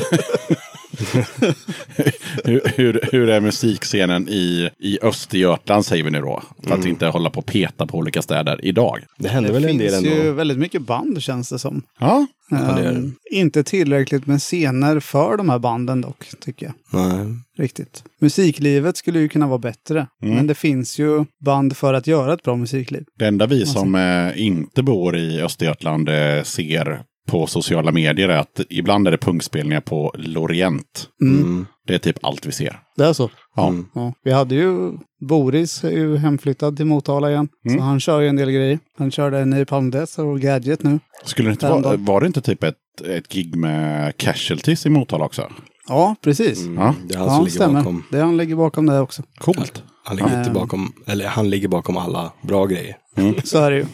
hur, 2.43 2.61
hur, 2.75 2.99
hur 3.11 3.29
är 3.29 3.39
musikscenen 3.41 4.29
i, 4.29 4.69
i 4.79 4.99
Östergötland 5.01 5.85
säger 5.85 6.03
vi 6.03 6.11
nu 6.11 6.21
då? 6.21 6.43
För 6.63 6.73
att 6.75 6.85
inte 6.85 7.05
hålla 7.07 7.29
på 7.29 7.39
och 7.39 7.45
peta 7.45 7.85
på 7.87 7.97
olika 7.97 8.21
städer 8.21 8.59
idag. 8.65 8.99
det 9.17 9.29
hände 9.29 9.49
Det 9.49 9.53
väl 9.53 9.65
en 9.65 9.77
del 9.77 9.89
finns 9.91 10.05
ändå. 10.05 10.23
ju 10.23 10.31
väldigt 10.31 10.57
mycket 10.57 10.81
band 10.81 11.21
känns 11.23 11.49
det 11.49 11.59
som. 11.59 11.81
Ja, 11.99 12.27
det 12.49 12.55
gör 12.55 12.75
det. 12.83 12.89
Ehm, 12.89 13.15
inte 13.31 13.63
tillräckligt 13.63 14.27
med 14.27 14.39
scener 14.41 14.99
för 14.99 15.37
de 15.37 15.49
här 15.49 15.59
banden 15.59 16.01
dock, 16.01 16.25
tycker 16.39 16.65
jag. 16.65 16.75
Nej. 17.01 17.25
Riktigt. 17.57 18.03
Musiklivet 18.19 18.97
skulle 18.97 19.19
ju 19.19 19.29
kunna 19.29 19.47
vara 19.47 19.57
bättre. 19.59 20.07
Mm. 20.23 20.35
Men 20.35 20.47
det 20.47 20.55
finns 20.55 20.99
ju 20.99 21.25
band 21.45 21.77
för 21.77 21.93
att 21.93 22.07
göra 22.07 22.33
ett 22.33 22.43
bra 22.43 22.55
musikliv. 22.55 23.03
det 23.19 23.25
enda 23.27 23.45
vi 23.45 23.65
som 23.65 23.95
eh, 23.95 24.41
inte 24.45 24.83
bor 24.83 25.17
i 25.17 25.41
Östergötland 25.41 26.09
eh, 26.09 26.43
ser 26.43 27.01
på 27.33 27.47
sociala 27.47 27.91
medier 27.91 28.29
är 28.29 28.37
att 28.37 28.61
ibland 28.69 29.07
är 29.07 29.11
det 29.11 29.17
punkspelningar 29.17 29.81
på 29.81 30.11
Lorient. 30.17 31.07
Mm. 31.21 31.65
Det 31.87 31.93
är 31.95 31.99
typ 31.99 32.17
allt 32.25 32.45
vi 32.45 32.51
ser. 32.51 32.79
Det 32.97 33.05
är 33.05 33.13
så. 33.13 33.29
Ja. 33.55 33.73
Ja. 33.93 34.13
Vi 34.23 34.31
hade 34.31 34.55
ju 34.55 34.91
Boris 35.29 35.83
är 35.83 35.89
ju 35.91 36.17
hemflyttad 36.17 36.77
till 36.77 36.85
Motala 36.85 37.29
igen. 37.29 37.47
Mm. 37.65 37.77
Så 37.77 37.83
han 37.83 37.99
kör 37.99 38.21
ju 38.21 38.27
en 38.27 38.35
del 38.35 38.51
grejer. 38.51 38.79
Han 38.97 39.11
körde 39.11 39.39
en 39.39 39.49
ny 39.49 39.65
Palmdes 39.65 40.19
och 40.19 40.39
Gadget 40.39 40.83
nu. 40.83 40.99
Skulle 41.25 41.49
det 41.49 41.51
inte 41.51 41.69
vara, 41.69 41.97
var 41.97 42.21
det 42.21 42.27
inte 42.27 42.41
typ 42.41 42.63
ett, 42.63 42.75
ett 43.09 43.27
gig 43.27 43.55
med 43.55 44.17
Casualties 44.17 44.85
i 44.85 44.89
Motala 44.89 45.25
också? 45.25 45.49
Ja, 45.87 46.15
precis. 46.23 46.65
Ja. 46.77 46.95
Det 47.07 47.15
är 47.15 47.19
han 47.19 47.27
Ja, 47.27 47.33
som 47.35 47.37
det 47.37 47.37
ligger 47.39 47.49
stämmer. 47.49 47.79
bakom. 47.79 48.03
Det 48.11 48.17
är 48.17 48.23
han 48.23 48.37
ligger 48.37 48.55
bakom 48.55 48.85
det 48.85 48.99
också. 48.99 49.23
Coolt. 49.39 49.83
Han 50.03 50.17
ligger 50.17 50.37
inte 50.37 50.49
Ehm. 50.49 50.53
bakom, 50.53 50.93
eller 51.07 51.27
han 51.27 51.49
ligger 51.49 51.67
bakom 51.67 51.97
alla 51.97 52.31
bra 52.41 52.65
grejer. 52.65 52.97
Så 53.43 53.57
är 53.57 53.71
det 53.71 53.77
ju. 53.77 53.85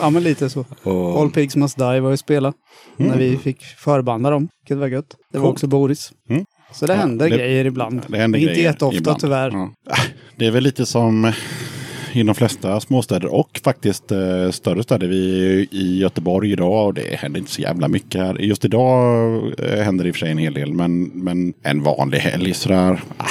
ja, 0.00 0.10
men 0.10 0.22
lite 0.22 0.50
så. 0.50 0.64
Och, 0.82 1.20
All 1.20 1.30
Pigs 1.30 1.56
Must 1.56 1.78
Die 1.78 2.00
var 2.00 2.10
ju 2.10 2.16
spela. 2.16 2.52
När 2.96 3.16
vi 3.18 3.36
fick 3.36 3.62
förbanda 3.62 4.30
dem. 4.30 4.48
Vilket 4.62 4.76
var 4.78 4.86
gött. 4.88 5.16
Det 5.32 5.38
var 5.38 5.44
Coolt. 5.46 5.54
också 5.56 5.66
Boris. 5.66 6.12
Mm. 6.30 6.44
Så 6.72 6.86
det 6.86 6.92
Ja, 6.92 6.98
händer 6.98 7.30
det- 7.30 7.36
grejer 7.36 7.64
ibland. 7.64 8.00
Det 8.08 8.18
händer 8.18 8.38
Inte 8.38 8.52
grejer 8.52 8.64
jätteofta 8.68 8.98
ibland. 8.98 9.20
tyvärr. 9.20 9.50
Ja. 9.50 9.70
Det 10.36 10.46
är 10.46 10.50
väl 10.50 10.62
lite 10.64 10.86
som 10.86 11.32
i 12.12 12.22
de 12.22 12.34
flesta 12.34 12.80
småstäder 12.80 13.34
och 13.34 13.60
faktiskt 13.64 14.12
eh, 14.12 14.50
större 14.50 14.82
städer. 14.82 15.06
Vi 15.08 15.46
är 15.46 15.74
i 15.74 15.98
Göteborg 15.98 16.52
idag 16.52 16.86
och 16.86 16.94
det 16.94 17.16
händer 17.18 17.40
inte 17.40 17.50
så 17.52 17.62
jävla 17.62 17.88
mycket 17.88 18.20
här. 18.20 18.34
Just 18.38 18.64
idag 18.64 19.36
eh, 19.58 19.82
händer 19.82 20.04
det 20.04 20.08
i 20.08 20.10
och 20.10 20.14
för 20.16 20.20
sig 20.20 20.30
en 20.30 20.38
hel 20.38 20.54
del, 20.54 20.72
men, 20.72 21.02
men 21.04 21.54
en 21.62 21.82
vanlig 21.82 22.18
helg 22.18 22.54
sådär. 22.54 23.00
Ah, 23.16 23.24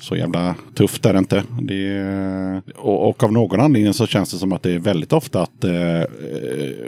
så 0.00 0.16
jävla 0.16 0.54
tufft 0.74 1.06
är 1.06 1.12
det 1.12 1.18
inte. 1.18 1.42
Det 1.60 1.86
är, 1.88 2.62
och, 2.76 3.08
och 3.08 3.22
av 3.24 3.32
någon 3.32 3.60
anledning 3.60 3.94
så 3.94 4.06
känns 4.06 4.30
det 4.32 4.38
som 4.38 4.52
att 4.52 4.62
det 4.62 4.72
är 4.72 4.78
väldigt 4.78 5.12
ofta 5.12 5.42
att 5.42 5.64
eh, 5.64 5.70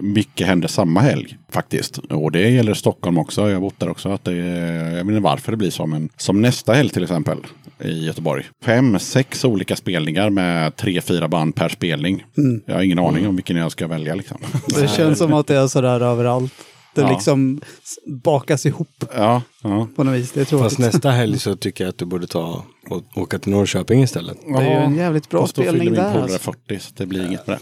mycket 0.01 0.47
händer 0.47 0.69
samma 0.69 1.01
helg 1.01 1.37
faktiskt. 1.51 1.99
Och 1.99 2.33
det 2.33 2.51
gäller 2.51 2.75
Stockholm 2.75 3.19
också. 3.19 3.49
Jag 3.49 3.55
har 3.57 3.61
bott 3.61 3.81
där 3.81 3.89
också. 3.91 4.09
Att 4.09 4.25
det, 4.25 4.33
är- 4.33 4.83
jag 4.97 5.05
vet 5.05 5.07
inte 5.09 5.21
varför 5.21 5.53
det 5.53 5.57
blir 5.57 5.71
så, 5.71 5.87
men 5.87 6.09
som 6.17 6.41
nästa 6.43 6.73
helg 6.73 6.89
till 6.91 7.03
exempel 7.03 7.39
i 7.85 8.07
Göteborg. 8.07 8.45
Fem, 8.65 8.99
sex 8.99 9.45
olika 9.45 9.77
spelningar 9.77 10.31
med 10.31 10.77
tre, 10.77 11.01
fyra 11.01 11.29
band 11.29 11.55
per 11.55 11.69
spelning. 11.69 12.25
Jag 12.67 12.75
har 12.75 12.83
ingen 12.83 12.99
aning 12.99 13.29
om 13.29 13.37
vilken 13.37 13.57
jag 13.57 13.73
ska 13.73 13.87
välja 13.87 14.15
liksom. 14.15 14.39
Det 14.81 14.89
känns 14.89 15.19
som 15.19 15.33
att 15.33 15.47
det 15.47 15.57
är 15.57 15.67
sådär 15.67 16.01
överallt. 16.01 16.53
Det 16.95 17.01
Ja. 17.01 17.11
liksom 17.11 17.61
bakas 18.07 18.67
ihop 18.67 19.05
Ja, 19.17 19.43
ja. 19.63 19.89
på 19.97 20.05
något 20.05 20.15
vis. 20.15 20.33
Det 20.33 20.41
är 20.41 20.45
tråkigt. 20.45 20.65
fast 20.65 20.79
nästa 20.79 21.11
helg 21.11 21.39
så 21.39 21.57
tycker 21.57 21.85
jag 21.85 21.89
att 21.89 21.99
du 21.99 22.05
borde 22.05 22.27
ta 22.27 22.65
och 22.91 23.03
åka 23.19 23.39
till 23.39 23.53
Norrköping 23.53 24.03
istället. 24.03 24.37
Det 24.47 24.55
är 24.63 24.63
ju 24.81 24.85
en 24.85 24.95
jävligt 24.97 25.29
bra 25.29 25.41
Fast 25.41 25.55
då 25.55 25.63
fyller 25.63 25.73
spelning 25.75 25.93
min 25.93 26.03
där. 26.03 26.13
polare 26.13 26.33
Alltså. 26.33 26.53
40 26.69 26.79
så 26.79 26.91
det 26.97 27.07
blir 27.07 27.27
inget 27.27 27.47
med 27.47 27.59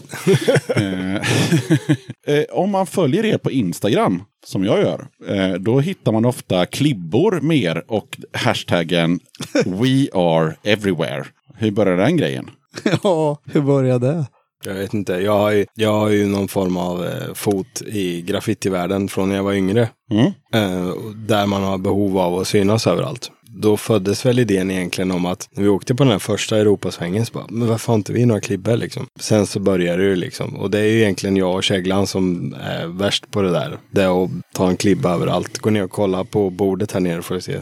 det. 0.65 1.21
Eh, 2.27 2.43
Om 2.51 2.69
man 2.69 2.87
följer 2.87 3.25
er 3.25 3.37
på 3.37 3.51
Instagram, 3.51 4.23
som 4.45 4.65
jag 4.65 4.79
gör, 4.79 5.07
eh, 5.27 5.53
då 5.53 5.79
hittar 5.79 6.11
man 6.11 6.25
ofta 6.25 6.65
klibbor 6.65 7.39
med 7.41 7.57
er 7.57 7.83
och 7.87 8.17
hashtaggen 8.33 9.19
We 9.65 10.07
are 10.13 10.55
everywhere. 10.63 11.25
Hur 11.55 11.71
börjar 11.71 11.97
den 11.97 12.17
grejen? 12.17 12.49
Ja, 13.03 13.37
hur 13.45 13.61
började 13.61 14.07
det? 14.07 14.25
Jag 14.63 14.73
vet 14.73 14.93
inte, 14.93 15.13
jag 15.13 15.37
har 15.37 15.51
ju, 15.51 15.65
jag 15.75 15.93
har 15.93 16.09
ju 16.09 16.27
någon 16.27 16.47
form 16.47 16.77
av 16.77 17.05
eh, 17.05 17.33
fot 17.33 17.81
i 17.81 18.21
graffitivärlden 18.21 19.07
från 19.07 19.29
när 19.29 19.35
jag 19.35 19.43
var 19.43 19.53
yngre. 19.53 19.89
Mm. 20.11 20.25
Eh, 20.53 20.93
där 21.15 21.45
man 21.45 21.63
har 21.63 21.77
behov 21.77 22.17
av 22.17 22.39
att 22.39 22.47
synas 22.47 22.87
överallt. 22.87 23.31
Då 23.53 23.77
föddes 23.77 24.25
väl 24.25 24.39
idén 24.39 24.71
egentligen 24.71 25.11
om 25.11 25.25
att 25.25 25.49
när 25.51 25.63
vi 25.63 25.69
åkte 25.69 25.95
på 25.95 26.03
den 26.03 26.11
här 26.11 26.19
första 26.19 26.57
Europasvängen 26.57 27.25
så 27.25 27.33
bara, 27.33 27.45
men 27.49 27.67
varför 27.67 27.87
har 27.87 27.95
inte 27.97 28.13
vi 28.13 28.25
några 28.25 28.41
klibbor 28.41 28.77
liksom? 28.77 29.07
Sen 29.19 29.45
så 29.47 29.59
började 29.59 30.09
det 30.09 30.15
liksom. 30.15 30.55
Och 30.55 30.71
det 30.71 30.79
är 30.79 30.85
ju 30.85 30.99
egentligen 31.01 31.37
jag 31.37 31.55
och 31.55 31.63
Käglan 31.63 32.07
som 32.07 32.53
är 32.63 32.85
värst 32.87 33.31
på 33.31 33.41
det 33.41 33.51
där. 33.51 33.77
Det 33.91 34.01
är 34.03 34.23
att 34.23 34.29
ta 34.53 34.69
en 34.69 34.77
klibba 34.77 35.13
överallt. 35.13 35.57
Gå 35.59 35.69
ner 35.69 35.83
och 35.83 35.91
kolla 35.91 36.23
på 36.23 36.49
bordet 36.49 36.91
här 36.91 36.99
nere 36.99 37.21
får 37.21 37.35
du 37.35 37.41
se. 37.41 37.57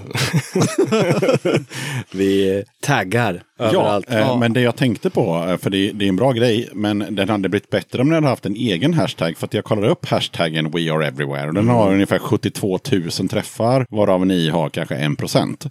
vi 2.12 2.64
taggar 2.82 3.44
Ja, 3.58 3.66
överallt. 3.66 4.12
eh, 4.12 4.38
men 4.40 4.54
det 4.54 4.62
jag 4.62 4.76
tänkte 4.76 5.10
på, 5.10 5.46
eh, 5.50 5.58
för 5.58 5.70
det, 5.70 5.92
det 5.92 6.06
är 6.06 6.10
en 6.10 6.16
bra 6.16 6.32
grej, 6.32 6.70
men 6.74 7.06
den 7.10 7.30
hade 7.30 7.50
blivit 7.50 7.70
bättre 7.70 8.02
om 8.02 8.08
den 8.08 8.16
hade 8.16 8.28
haft 8.28 8.46
en 8.46 8.56
egen 8.56 8.94
hashtag. 8.94 9.38
För 9.38 9.46
att 9.46 9.54
jag 9.54 9.64
kollade 9.64 9.90
upp 9.90 10.06
hashtaggen 10.06 10.72
We 10.72 10.92
Are 10.94 11.08
Everywhere 11.08 11.48
och 11.48 11.54
den 11.54 11.64
Mm. 11.64 11.76
har 11.76 11.94
ungefär 11.94 12.20
72 12.20 12.80
000 12.92 13.30
träffar, 13.30 13.86
varav 13.90 14.26
ni 14.26 14.50
har 14.50 14.70
kanske 14.70 14.96
1 14.96 15.18
procent. 15.18 15.66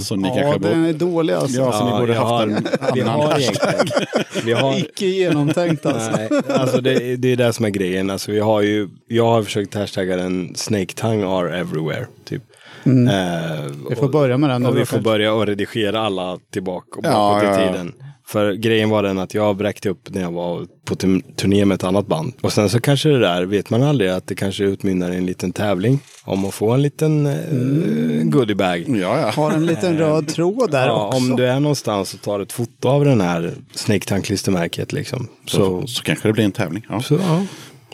Så 0.00 0.16
ni 0.16 0.28
Ja, 0.28 0.34
kanske 0.34 0.58
den 0.68 0.78
borde... 0.78 0.88
är 0.88 0.92
dålig 0.92 1.34
alltså. 1.34 1.60
Ja, 1.60 1.72
så 1.72 1.84
ni 1.94 2.00
borde 2.00 2.14
haft 2.14 2.28
har, 2.30 2.42
en 2.42 2.66
vi 2.94 3.00
annan 3.00 3.20
har 3.20 3.30
hashtag. 3.30 3.74
egentligen. 3.74 4.06
Vi 4.44 4.52
har, 4.52 4.78
Icke 4.78 5.06
genomtänkt 5.06 5.86
alltså. 5.86 6.10
Nej, 6.16 6.28
alltså 6.48 6.80
det, 6.80 7.16
det 7.16 7.32
är 7.32 7.36
det 7.36 7.52
som 7.52 7.64
är 7.64 7.70
grejen. 7.70 8.10
Alltså 8.10 8.32
vi 8.32 8.40
har 8.40 8.62
ju, 8.62 8.88
jag 9.08 9.26
har 9.26 9.42
försökt 9.42 9.74
hashtagga 9.74 10.16
den 10.16 10.54
Snake 10.54 10.94
Tongue 10.94 11.28
are 11.28 11.58
everywhere. 11.60 12.06
Typ. 12.24 12.42
Eh, 12.84 13.64
Vi 13.90 13.96
får 13.96 14.08
börja 14.08 14.38
med 14.38 14.50
den. 14.50 14.66
och 14.66 14.74
vi 14.76 14.80
då 14.80 14.86
får 14.86 14.96
kanske. 14.96 15.10
börja 15.10 15.32
och 15.32 15.46
redigera 15.46 16.00
alla 16.00 16.38
tillbaka 16.52 16.96
och 16.96 17.02
bakåt 17.02 17.42
ja, 17.44 17.62
i 17.62 17.66
ja. 17.66 17.84
För 18.32 18.52
grejen 18.52 18.90
var 18.90 19.02
den 19.02 19.18
att 19.18 19.34
jag 19.34 19.56
bräckte 19.56 19.88
upp 19.88 20.10
när 20.10 20.20
jag 20.20 20.32
var 20.32 20.66
på 20.84 20.94
turn- 20.94 21.34
turné 21.36 21.64
med 21.64 21.74
ett 21.74 21.84
annat 21.84 22.06
band. 22.06 22.32
Och 22.40 22.52
sen 22.52 22.68
så 22.70 22.80
kanske 22.80 23.08
det 23.08 23.18
där, 23.18 23.42
vet 23.44 23.70
man 23.70 23.82
aldrig, 23.82 24.10
att 24.10 24.26
det 24.26 24.34
kanske 24.34 24.64
utmynnar 24.64 25.12
i 25.12 25.16
en 25.16 25.26
liten 25.26 25.52
tävling. 25.52 25.98
Om 26.24 26.44
att 26.44 26.54
få 26.54 26.70
en 26.70 26.82
liten 26.82 27.26
eh, 27.26 28.24
goodiebag. 28.24 28.84
Ja, 28.88 29.20
ja. 29.20 29.30
Har 29.30 29.50
en 29.50 29.66
liten 29.66 29.98
röd 29.98 30.28
tråd 30.28 30.70
där 30.70 30.86
Ja, 30.86 31.06
också. 31.06 31.16
om 31.18 31.36
du 31.36 31.46
är 31.46 31.60
någonstans 31.60 32.14
och 32.14 32.20
tar 32.22 32.40
ett 32.40 32.52
foto 32.52 32.88
av 32.88 33.04
den 33.04 33.20
här 33.20 33.52
Snake 33.74 34.06
Tongue 34.06 34.22
klistermärket 34.24 34.92
liksom. 34.92 35.28
Så, 35.46 35.56
Så, 35.56 35.86
så 35.86 36.02
kanske 36.02 36.28
det 36.28 36.32
blir 36.32 36.44
en 36.44 36.52
tävling. 36.52 36.86
Ja. 36.88 37.00
så 37.02 37.18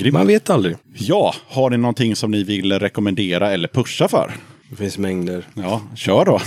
ja, 0.00 0.10
man 0.12 0.26
vet 0.26 0.50
aldrig. 0.50 0.76
ja, 0.94 1.34
har 1.48 1.70
ni 1.70 1.76
någonting 1.76 2.16
som 2.16 2.30
ni 2.30 2.42
vill 2.42 2.78
rekommendera 2.78 3.50
eller 3.50 3.68
pusha 3.68 4.08
för? 4.08 4.32
Det 4.70 4.76
finns 4.76 4.98
mängder. 4.98 5.44
Ja, 5.54 5.82
kör 5.94 6.24
då. 6.24 6.40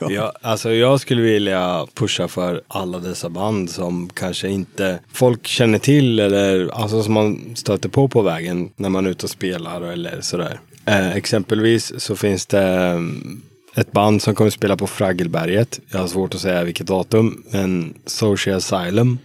Ja, 0.10 0.32
alltså 0.42 0.72
jag 0.72 1.00
skulle 1.00 1.22
vilja 1.22 1.86
pusha 1.94 2.28
för 2.28 2.62
alla 2.68 2.98
dessa 2.98 3.28
band 3.28 3.70
som 3.70 4.10
kanske 4.14 4.48
inte 4.48 4.98
folk 5.12 5.46
känner 5.46 5.78
till 5.78 6.18
eller 6.20 6.70
alltså 6.82 7.02
som 7.02 7.14
man 7.14 7.56
stöter 7.56 7.88
på 7.88 8.08
på 8.08 8.22
vägen 8.22 8.70
när 8.76 8.88
man 8.88 9.06
är 9.06 9.10
ute 9.10 9.26
och 9.26 9.30
spelar 9.30 9.80
eller 9.82 10.20
sådär. 10.20 10.60
Eh, 10.84 11.16
exempelvis 11.16 11.92
så 12.00 12.16
finns 12.16 12.46
det 12.46 12.62
mm, 12.62 13.42
ett 13.74 13.92
band 13.92 14.22
som 14.22 14.34
kommer 14.34 14.50
spela 14.50 14.76
på 14.76 14.86
Fraggelberget. 14.86 15.80
Jag 15.90 15.98
har 15.98 16.06
svårt 16.06 16.34
att 16.34 16.40
säga 16.40 16.64
vilket 16.64 16.86
datum, 16.86 17.42
men 17.50 17.94
Social 18.06 18.56
Asylum 18.56 19.18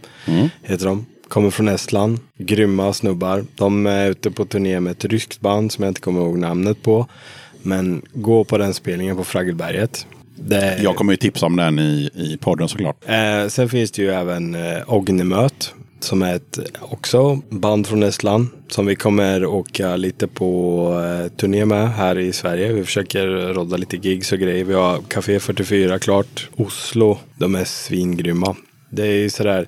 heter 0.64 0.86
de. 0.86 1.06
Kommer 1.34 1.50
från 1.50 1.68
Estland. 1.68 2.20
Grymma 2.38 2.94
snubbar. 2.94 3.46
De 3.56 3.86
är 3.86 4.10
ute 4.10 4.32
på 4.32 4.46
turné 4.46 4.80
med 4.80 4.92
ett 4.92 5.06
ryskt 5.06 5.42
band 5.42 5.72
som 5.72 5.84
jag 5.84 5.90
inte 5.90 6.02
kommer 6.02 6.22
ihåg 6.22 6.38
namnet 6.38 6.84
på. 6.84 7.08
Men 7.62 8.02
gå 8.14 8.44
på 8.44 8.58
den 8.58 8.74
spelningen 8.74 9.18
på 9.18 9.24
Fraggelberget. 9.24 10.08
Det 10.36 10.80
Jag 10.84 10.96
kommer 10.96 11.14
ju 11.14 11.18
tipsa 11.18 11.46
om 11.46 11.56
den 11.56 11.80
i, 11.80 12.10
i 12.14 12.38
podden 12.38 12.68
såklart. 12.68 12.96
Eh, 13.06 13.48
sen 13.48 13.70
finns 13.70 13.92
det 13.92 14.02
ju 14.02 14.10
även 14.10 14.56
eh, 14.56 14.94
Ognemöt 14.94 15.74
som 16.00 16.22
är 16.22 16.36
ett 16.36 16.60
också 16.82 17.42
band 17.50 17.88
från 17.88 18.04
Estland 18.04 18.48
som 18.68 18.86
vi 18.86 18.96
kommer 18.96 19.46
åka 19.46 19.96
lite 19.96 20.28
på 20.28 20.90
eh, 21.00 21.32
turné 21.38 21.66
med 21.66 21.94
här 21.94 22.20
i 22.20 22.34
Sverige. 22.34 22.74
Vi 22.74 22.84
försöker 22.84 23.28
rodda 23.54 23.78
lite 23.78 23.98
gigs 23.98 24.32
och 24.32 24.40
grejer. 24.40 24.64
Vi 24.64 24.74
har 24.74 25.02
Café 25.08 25.40
44 25.40 26.00
klart. 26.00 26.50
Oslo, 26.56 27.20
de 27.38 27.56
är 27.56 27.66
svingrymma. 27.66 28.56
Det 28.90 29.08
är 29.08 29.16
ju 29.16 29.30
sådär, 29.30 29.68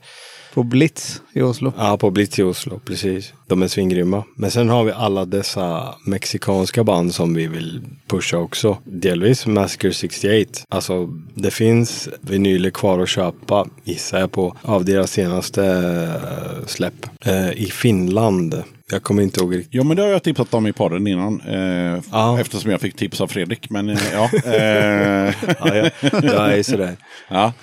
På 0.56 0.64
Blitz 0.64 1.22
i 1.34 1.42
Oslo. 1.42 1.74
ja 1.78 1.98
på 1.98 2.12
Blitz 2.12 2.40
i 2.40 2.44
Oslo, 2.44 2.80
precis. 2.86 3.34
De 3.48 3.62
är 3.62 3.68
svingrymma. 3.68 4.24
Men 4.36 4.52
sen 4.52 4.70
har 4.70 4.84
vi 4.84 4.92
alla 4.92 5.26
dessa 5.26 5.96
mexikanska 6.06 6.84
band 6.84 7.14
som 7.14 7.34
vi 7.34 7.48
vill 7.48 7.82
pusha 8.08 8.38
också. 8.38 8.78
Delvis 8.84 9.46
Massacre 9.48 9.94
68. 9.94 10.52
Alltså 10.70 11.10
det 11.36 11.52
finns 11.52 12.10
vinyler 12.22 12.70
kvar 12.70 13.00
att 13.00 13.10
köpa, 13.10 13.68
gissar 13.84 14.20
jag 14.20 14.32
på, 14.32 14.56
av 14.62 14.86
deras 14.86 15.12
senaste 15.12 15.66
eh, 15.66 16.66
släpp. 16.66 17.06
Eh, 17.26 17.50
I 17.52 17.66
Finland. 17.66 18.64
Jag 18.92 19.04
kommer 19.04 19.22
inte 19.24 19.40
ihåg 19.40 19.56
riktigt. 19.56 19.74
Jo, 19.74 19.84
men 19.84 19.98
det 19.98 20.04
har 20.04 20.10
jag 20.10 20.24
tipsat 20.24 20.54
om 20.54 20.68
i 20.68 20.74
podden 20.74 21.08
innan. 21.08 21.42
Eh, 21.42 22.02
Ja. 22.12 22.40
Eftersom 22.40 22.72
jag 22.72 22.82
fick 22.82 22.96
tips 22.96 23.22
av 23.22 23.28
Fredrik. 23.28 23.70
Men 23.70 23.90
eh, 23.90 23.98
ja. 24.14 24.30
Eh, 24.52 25.34
Ja, 25.60 25.76
jag, 25.76 25.92
jag 26.24 26.54
är 26.58 26.64
sådär. 26.64 26.96
ja. 27.30 27.54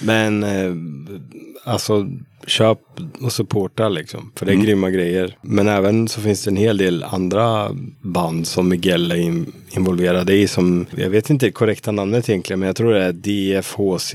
Men 0.00 0.42
eh, 0.42 0.72
alltså 1.64 2.06
köp 2.46 2.78
och 3.20 3.32
supporta 3.32 3.88
liksom. 3.88 4.32
För 4.36 4.46
det 4.46 4.52
är 4.52 4.56
grymma 4.56 4.90
grejer. 4.90 5.36
Men 5.42 5.68
även 5.68 6.08
så 6.08 6.20
finns 6.20 6.44
det 6.44 6.50
en 6.50 6.56
hel 6.56 6.76
del 6.76 7.04
andra 7.04 7.70
band 8.02 8.46
som 8.46 8.68
Miguel 8.68 9.10
är 9.10 9.16
in, 9.16 9.52
involverade 9.70 10.34
i. 10.34 10.48
Som, 10.48 10.86
jag 10.96 11.10
vet 11.10 11.30
inte 11.30 11.46
det 11.46 11.52
korrekta 11.52 11.92
namnet 11.92 12.28
egentligen. 12.28 12.60
Men 12.60 12.66
jag 12.66 12.76
tror 12.76 12.92
det 12.92 13.04
är 13.04 13.12
DFHC 13.12 14.14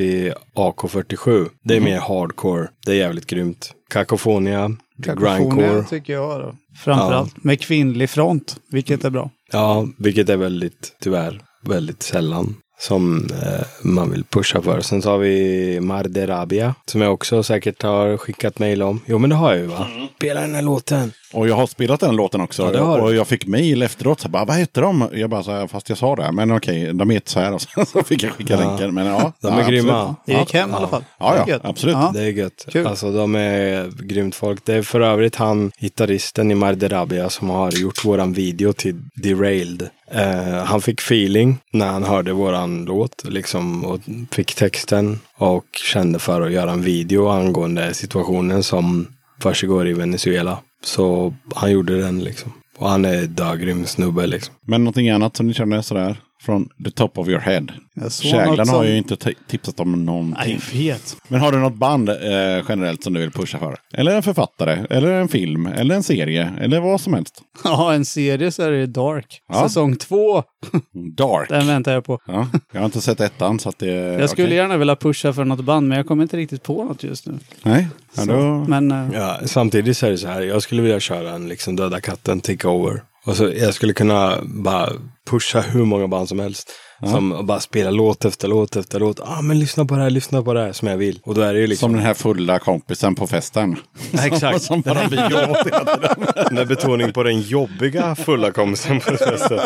AK47. 0.55 1.49
Det 1.63 1.75
är 1.75 1.81
mer 1.81 1.99
hardcore. 1.99 2.67
Det 2.85 2.91
är 2.91 2.95
jävligt 2.95 3.25
grymt. 3.27 3.73
Kakofonia. 3.89 4.71
Grindcore. 4.97 5.83
Tycker 5.83 6.13
jag 6.13 6.39
då. 6.39 6.55
Framförallt. 6.83 7.43
Med 7.43 7.61
kvinnlig 7.61 8.09
front, 8.09 8.57
vilket 8.71 9.05
är 9.05 9.09
bra. 9.09 9.31
Ja, 9.51 9.87
vilket 9.97 10.29
är 10.29 10.37
väldigt, 10.37 10.95
tyvärr, 11.01 11.41
väldigt 11.65 12.03
sällan 12.03 12.55
som 12.79 13.29
eh, 13.31 13.65
man 13.81 14.11
vill 14.11 14.23
pusha 14.23 14.61
för. 14.61 14.81
Sen 14.81 15.01
så 15.01 15.09
har 15.09 15.17
vi 15.17 15.79
Marderabia 15.79 16.75
som 16.85 17.01
jag 17.01 17.13
också 17.13 17.43
säkert 17.43 17.83
har 17.83 18.17
skickat 18.17 18.59
mejl 18.59 18.83
om. 18.83 19.01
Jo, 19.05 19.17
men 19.17 19.29
det 19.29 19.35
har 19.35 19.51
jag 19.51 19.59
ju 19.59 19.65
va? 19.65 19.87
Spela 20.15 20.41
den 20.41 20.55
här 20.55 20.61
låten. 20.61 21.11
Och 21.33 21.47
jag 21.49 21.55
har 21.55 21.67
spelat 21.67 21.99
den 21.99 22.15
låten 22.15 22.41
också. 22.41 22.71
Ja, 22.73 23.01
och 23.01 23.15
jag 23.15 23.27
fick 23.27 23.45
mejl 23.47 23.81
efteråt. 23.81 24.19
Så 24.19 24.29
bara, 24.29 24.45
vad 24.45 24.55
heter 24.57 24.81
de? 24.81 25.09
Jag 25.13 25.29
bara, 25.29 25.43
så 25.43 25.51
här, 25.51 25.67
fast 25.67 25.89
jag 25.89 25.97
sa 25.97 26.15
det. 26.15 26.31
Men 26.31 26.51
okej, 26.51 26.93
de 26.93 27.09
heter 27.09 27.31
så 27.31 27.39
här. 27.39 27.53
Och 27.53 27.61
så, 27.61 27.85
så 27.85 28.03
fick 28.03 28.23
jag 28.23 28.31
skicka 28.31 28.53
Ja. 28.53 28.59
länken. 28.59 28.93
Men 28.93 29.05
ja, 29.05 29.33
De 29.41 29.53
ja, 29.53 29.61
är 29.61 29.69
grymma. 29.69 29.93
absolut. 30.01 30.17
Det 30.25 30.33
gick 30.33 30.53
hem 30.53 30.69
i 30.69 30.73
alla 30.73 30.87
fall. 30.87 31.03
Ja, 31.19 31.45
ja, 31.47 31.59
absolut. 31.63 31.95
Ja. 31.95 32.11
Det 32.13 32.21
är 32.23 32.29
gött. 32.31 32.65
Kul. 32.71 32.87
Alltså 32.87 33.11
de 33.11 33.35
är 33.35 33.91
grymt 34.03 34.35
folk. 34.35 34.65
Det 34.65 34.73
är 34.73 34.81
för 34.81 35.01
övrigt 35.01 35.35
han, 35.35 35.71
gitarristen 35.79 36.51
i 36.51 36.55
Marderabia, 36.55 37.29
som 37.29 37.49
har 37.49 37.71
gjort 37.71 38.05
våran 38.05 38.33
video 38.33 38.73
till 38.73 38.95
Derailed. 39.15 39.89
Eh, 40.11 40.63
han 40.63 40.81
fick 40.81 40.99
feeling 41.01 41.57
när 41.71 41.87
han 41.87 42.03
hörde 42.03 42.33
våran 42.33 42.85
låt 42.85 43.23
liksom 43.29 43.85
och 43.85 43.99
fick 44.31 44.55
texten 44.55 45.19
och 45.37 45.65
kände 45.93 46.19
för 46.19 46.41
att 46.41 46.51
göra 46.51 46.71
en 46.71 46.81
video 46.81 47.27
angående 47.29 47.93
situationen 47.93 48.63
som 48.63 49.07
försiggår 49.41 49.87
i 49.87 49.93
Venezuela. 49.93 50.57
Så 50.83 51.33
han 51.55 51.71
gjorde 51.71 52.01
den 52.01 52.23
liksom. 52.23 52.53
Och 52.77 52.89
han 52.89 53.05
är 53.05 53.27
dögrym 53.27 53.85
snubbe 53.85 54.27
liksom. 54.27 54.55
Men 54.65 54.83
någonting 54.83 55.09
annat 55.09 55.37
som 55.37 55.47
ni 55.47 55.53
känner 55.53 55.81
sådär? 55.81 56.17
Från 56.41 56.69
the 56.85 56.91
top 56.91 57.17
of 57.17 57.27
your 57.27 57.39
head. 57.39 57.63
Käglan 58.09 58.69
har 58.69 58.83
ju 58.83 58.97
inte 58.97 59.15
ti- 59.15 59.35
tipsat 59.47 59.79
om 59.79 60.05
någonting. 60.05 60.35
Nej, 60.37 60.59
jag 60.71 60.79
vet. 60.79 61.17
Men 61.27 61.39
har 61.41 61.51
du 61.51 61.57
något 61.57 61.75
band 61.75 62.09
eh, 62.09 62.15
generellt 62.69 63.03
som 63.03 63.13
du 63.13 63.19
vill 63.19 63.31
pusha 63.31 63.59
för? 63.59 63.77
Eller 63.93 64.15
en 64.15 64.23
författare? 64.23 64.85
Eller 64.89 65.11
en 65.11 65.27
film? 65.27 65.67
Eller 65.67 65.95
en 65.95 66.03
serie? 66.03 66.53
Eller 66.61 66.79
vad 66.79 67.01
som 67.01 67.13
helst? 67.13 67.41
Ja, 67.63 67.93
en 67.93 68.05
serie 68.05 68.51
så 68.51 68.63
är 68.63 68.71
det 68.71 68.85
Dark. 68.85 69.41
Ja. 69.49 69.63
Säsong 69.67 69.95
två, 69.95 70.43
Dark. 71.17 71.49
den 71.49 71.67
väntar 71.67 71.93
jag 71.93 72.05
på. 72.05 72.19
Ja, 72.27 72.47
jag 72.73 72.79
har 72.79 72.85
inte 72.85 73.01
sett 73.01 73.21
ettan 73.21 73.59
så 73.59 73.69
att 73.69 73.79
det... 73.79 73.87
Jag 73.93 74.29
skulle 74.29 74.47
okej. 74.47 74.57
gärna 74.57 74.77
vilja 74.77 74.95
pusha 74.95 75.33
för 75.33 75.45
något 75.45 75.65
band, 75.65 75.87
men 75.87 75.97
jag 75.97 76.07
kommer 76.07 76.23
inte 76.23 76.37
riktigt 76.37 76.63
på 76.63 76.83
något 76.83 77.03
just 77.03 77.25
nu. 77.27 77.33
Nej, 77.63 77.87
ja, 78.17 78.25
då... 78.25 78.65
Men 78.67 78.91
eh, 78.91 79.07
Ja, 79.13 79.39
samtidigt 79.45 79.97
så 79.97 80.05
är 80.05 80.11
det 80.11 80.17
så 80.17 80.27
här, 80.27 80.41
jag 80.41 80.61
skulle 80.61 80.81
vilja 80.81 80.99
köra 80.99 81.31
en 81.31 81.47
liksom 81.47 81.75
Döda 81.75 82.01
katten 82.01 82.41
takeover. 82.41 83.01
Och 83.27 83.37
så 83.37 83.51
jag 83.55 83.73
skulle 83.73 83.93
kunna 83.93 84.39
bara 84.43 84.89
pusha 85.29 85.61
hur 85.61 85.85
många 85.85 86.07
band 86.07 86.29
som 86.29 86.39
helst. 86.39 86.71
Som 87.01 87.31
och 87.31 87.45
bara 87.45 87.59
spela 87.59 87.91
låt 87.91 88.25
efter 88.25 88.47
låt 88.47 88.75
efter 88.75 88.99
låt. 88.99 89.19
Ah, 89.19 89.41
men 89.41 89.59
lyssna 89.59 89.85
på 89.85 89.95
det 89.95 90.01
här, 90.01 90.09
lyssna 90.09 90.41
på 90.43 90.53
det 90.53 90.61
här 90.61 90.71
som 90.71 90.87
jag 90.87 90.97
vill. 90.97 91.19
Och 91.23 91.35
då 91.35 91.41
är 91.41 91.53
det 91.53 91.59
ju 91.59 91.67
liksom... 91.67 91.87
Som 91.89 91.93
den 91.95 92.05
här 92.05 92.13
fulla 92.13 92.59
kompisen 92.59 93.15
på 93.15 93.27
festen. 93.27 93.75
Ja, 94.11 94.25
exakt. 94.25 94.61
Som 94.67 94.81
bara 94.81 95.07
vi 95.07 95.17
åt. 95.17 96.51
Med 96.51 96.67
betoning 96.67 97.13
på 97.13 97.23
den 97.23 97.41
jobbiga 97.41 98.15
fulla 98.15 98.51
kompisen 98.51 98.99
på 98.99 99.15
festen. 99.17 99.59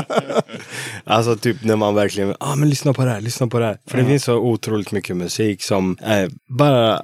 Alltså 1.03 1.35
typ 1.35 1.63
när 1.63 1.75
man 1.75 1.95
verkligen, 1.95 2.35
ah 2.39 2.55
men 2.55 2.69
lyssna 2.69 2.93
på 2.93 3.05
det 3.05 3.11
här, 3.11 3.21
lyssna 3.21 3.47
på 3.47 3.59
det 3.59 3.65
här. 3.65 3.77
För 3.87 3.97
det 3.97 4.05
finns 4.05 4.23
så 4.23 4.35
otroligt 4.35 4.91
mycket 4.91 5.17
musik 5.17 5.63
som 5.63 5.97
eh, 6.01 6.29
bara 6.59 7.01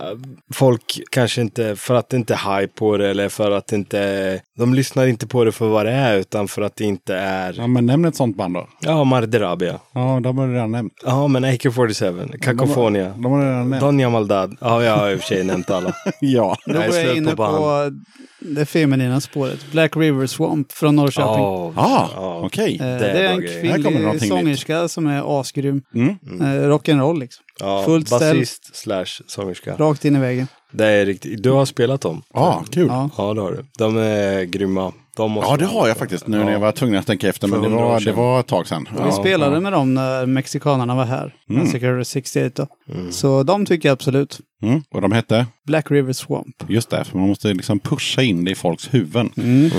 folk 0.54 1.00
kanske 1.12 1.42
inte, 1.42 1.76
för 1.76 1.96
att 1.96 2.10
det 2.10 2.18
inte 2.18 2.34
är 2.34 2.60
hype 2.60 2.74
på 2.74 2.98
det 2.98 3.10
eller 3.10 3.30
för 3.30 3.52
att 3.52 3.68
det 3.68 3.76
inte, 3.76 4.42
de 4.58 4.74
lyssnar 4.74 5.08
inte 5.08 5.28
på 5.28 5.44
det 5.44 5.52
för 5.52 5.68
vad 5.68 5.86
det 5.86 5.92
är 5.92 6.18
utan 6.18 6.48
för 6.48 6.62
att 6.62 6.76
det 6.76 6.84
inte 6.84 7.16
är, 7.16 7.54
Ja, 7.58 7.68
men 7.68 7.86
nämn 7.86 8.06
ett 8.06 8.16
sånt 8.16 8.38
band 8.38 8.54
då. 8.54 8.68
ja 8.82 9.04
Marderabia. 9.04 9.80
Ja, 9.94 10.17
de 10.24 10.38
har 10.38 10.48
du 10.48 10.54
redan 10.54 10.72
nämnt. 10.72 10.94
Ja 11.06 11.28
men 11.28 11.46
AK47, 11.46 12.38
Kakofonia. 12.40 13.10
De 13.18 13.26
har 13.26 13.40
du 13.40 13.46
redan 13.46 13.70
nämnt. 13.70 13.82
Donja 13.82 14.10
Maldad. 14.10 14.58
Ja, 14.62 14.84
jag 14.84 14.96
har 14.98 15.12
i 15.12 15.16
och 15.16 15.20
för 15.20 15.28
sig 15.28 15.44
nämnt 15.44 15.70
alla. 15.70 15.94
Ja. 16.22 16.58
då 16.66 16.74
Jag 16.74 16.84
är 16.84 16.88
går 16.88 16.96
jag 16.98 17.06
slut 17.06 17.18
inne 17.18 17.30
på 17.32 17.36
på, 17.36 17.44
band. 17.52 18.06
det 18.40 18.66
feminina 18.66 19.22
spåret. 19.22 19.72
Black 19.72 19.98
River 19.98 20.28
Swamp 20.28 20.72
från 20.72 20.96
Norrköping. 20.96 21.44
Ja, 21.44 21.74
Ah, 21.76 22.10
ja. 22.16 22.40
okej. 22.44 22.76
Eh, 22.82 22.86
det 22.86 23.10
är 23.10 23.32
en 23.34 23.40
grejer. 23.42 23.64
Här 23.64 23.70
kommer 23.72 23.82
kvinnlig 23.84 24.02
någonting 24.02 24.30
nytt. 24.30 24.40
sångerska 24.40 24.88
som 24.88 25.08
är 25.08 25.40
asgrym. 25.40 25.82
Mm. 25.96 26.10
Eh, 26.42 26.46
rock'n'roll 26.70 27.20
liksom. 27.20 27.44
Ja, 27.60 27.84
fullt 27.86 28.08
ställ. 28.08 28.36
basist 28.38 28.76
slash 28.76 29.06
sångerska. 29.28 29.76
Rakt 29.76 30.06
in 30.06 30.16
i 30.16 30.20
väggen. 30.20 30.48
Det 30.72 30.86
är 30.86 31.06
riktigt. 31.06 31.44
Du 31.44 31.52
har 31.52 31.66
spelat 31.66 32.02
dem? 32.02 32.22
Ja, 32.34 32.64
kul. 32.72 32.88
Ja. 32.88 33.10
Ja, 33.18 33.34
det 33.34 33.42
har 33.42 33.52
du. 33.52 33.66
De 33.78 33.98
är 33.98 34.44
grymma. 34.44 34.94
De 35.18 35.36
Ja, 35.36 35.58
det 35.58 35.66
har 35.66 35.88
jag 35.88 35.98
faktiskt 35.98 36.28
nu 36.28 36.38
när 36.38 36.46
jag 36.46 36.54
Ja. 36.54 36.60
var 36.60 36.72
tvungen 36.72 37.00
att 37.00 37.08
tänka 37.08 37.30
efter. 37.30 37.48
Men 37.48 37.62
det 37.62 37.70
var, 37.70 38.00
det 38.00 38.12
var 38.12 38.40
ett 38.40 38.48
tag 38.48 38.68
sedan. 38.68 38.88
Vi 38.94 39.00
Ja. 39.00 39.12
spelade 39.12 39.60
med 39.60 39.72
dem 39.74 39.94
när 39.94 40.26
mexikanerna 40.26 40.96
var 40.96 41.06
här. 41.06 41.34
Mm. 41.50 41.64
Massacre 41.64 42.06
68 42.06 42.68
då. 42.86 43.12
Så 43.12 43.44
de 43.44 43.66
tycker 43.66 43.90
jag 43.90 43.94
absolut. 43.94 44.40
Mm. 44.64 44.82
Och 44.92 45.02
de 45.02 45.12
hette? 45.12 45.46
Black 45.66 45.92
River 45.92 46.14
Swamp. 46.14 46.56
Just 46.70 46.90
det, 46.90 47.04
för 47.04 47.18
man 47.18 47.28
måste 47.28 47.54
liksom 47.54 47.80
pusha 47.80 48.22
in 48.22 48.46
det 48.46 48.52
i 48.52 48.56
folks 48.56 48.94
huvuden. 48.94 49.30
Mm. 49.38 49.70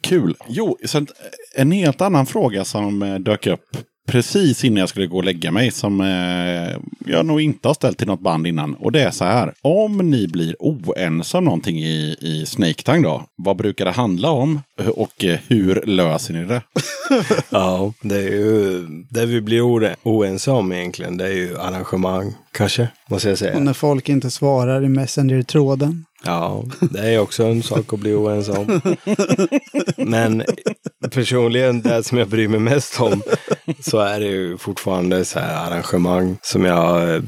Kul. 0.00 0.34
Jo, 0.48 0.76
sen 0.84 1.06
en 1.56 1.72
helt 1.72 2.00
annan 2.00 2.26
fråga 2.26 2.64
som 2.64 3.02
eh, 3.02 3.14
dök 3.14 3.46
upp 3.46 3.76
precis 4.08 4.64
innan 4.64 4.76
jag 4.80 4.88
skulle 4.88 5.06
gå 5.06 5.16
och 5.16 5.24
lägga 5.24 5.50
mig 5.50 5.70
som 5.70 6.00
eh, 6.00 6.76
jag 7.12 7.26
nog 7.26 7.40
inte 7.40 7.68
har 7.68 7.74
ställt 7.74 7.98
till 7.98 8.06
något 8.06 8.20
band 8.20 8.46
innan. 8.46 8.74
Och 8.74 8.92
det 8.92 9.02
är 9.02 9.10
så 9.10 9.24
här. 9.24 9.52
Om 9.62 10.10
ni 10.10 10.28
blir 10.28 10.56
oense 10.58 11.38
om 11.38 11.44
någonting 11.44 11.78
i, 11.78 12.16
i 12.20 12.44
Snake 12.46 12.82
Tang 12.82 13.02
då, 13.02 13.22
vad 13.36 13.56
brukar 13.56 13.84
det 13.84 13.90
handla 13.90 14.30
om 14.30 14.60
och 14.94 15.24
eh, 15.24 15.38
hur 15.48 15.82
löser 15.86 16.34
ni 16.34 16.44
det? 16.44 16.62
Ja, 17.50 17.92
det 18.02 18.16
är 18.16 18.28
ju 18.30 18.86
det 19.10 19.26
vi 19.26 19.40
blir 19.40 19.62
oense 20.02 20.50
om 20.50 20.72
egentligen. 20.72 21.16
Det 21.16 21.24
är 21.24 21.32
ju 21.32 21.58
arrangemang, 21.58 22.34
kanske, 22.52 22.88
måste 23.10 23.28
jag 23.28 23.32
Och 23.32 23.38
säga. 23.38 23.58
när 23.58 23.72
folk 23.72 24.08
inte 24.08 24.30
svarar 24.30 24.84
i 24.84 24.88
Messenger-tråden. 24.88 26.04
Ja, 26.24 26.64
det 26.80 27.14
är 27.14 27.18
också 27.18 27.44
en 27.44 27.62
sak 27.62 27.92
att 27.92 28.00
bli 28.00 28.14
oense 28.14 28.52
om. 28.52 28.80
Men 29.96 30.42
personligen, 31.10 31.82
det 31.82 32.02
som 32.02 32.18
jag 32.18 32.28
bryr 32.28 32.48
mig 32.48 32.60
mest 32.60 33.00
om, 33.00 33.22
så 33.80 33.98
är 33.98 34.20
det 34.20 34.26
ju 34.26 34.58
fortfarande 34.58 35.24
så 35.24 35.38
här 35.38 35.66
arrangemang 35.70 36.36
som 36.42 36.64
jag 36.64 37.14
eh, 37.14 37.22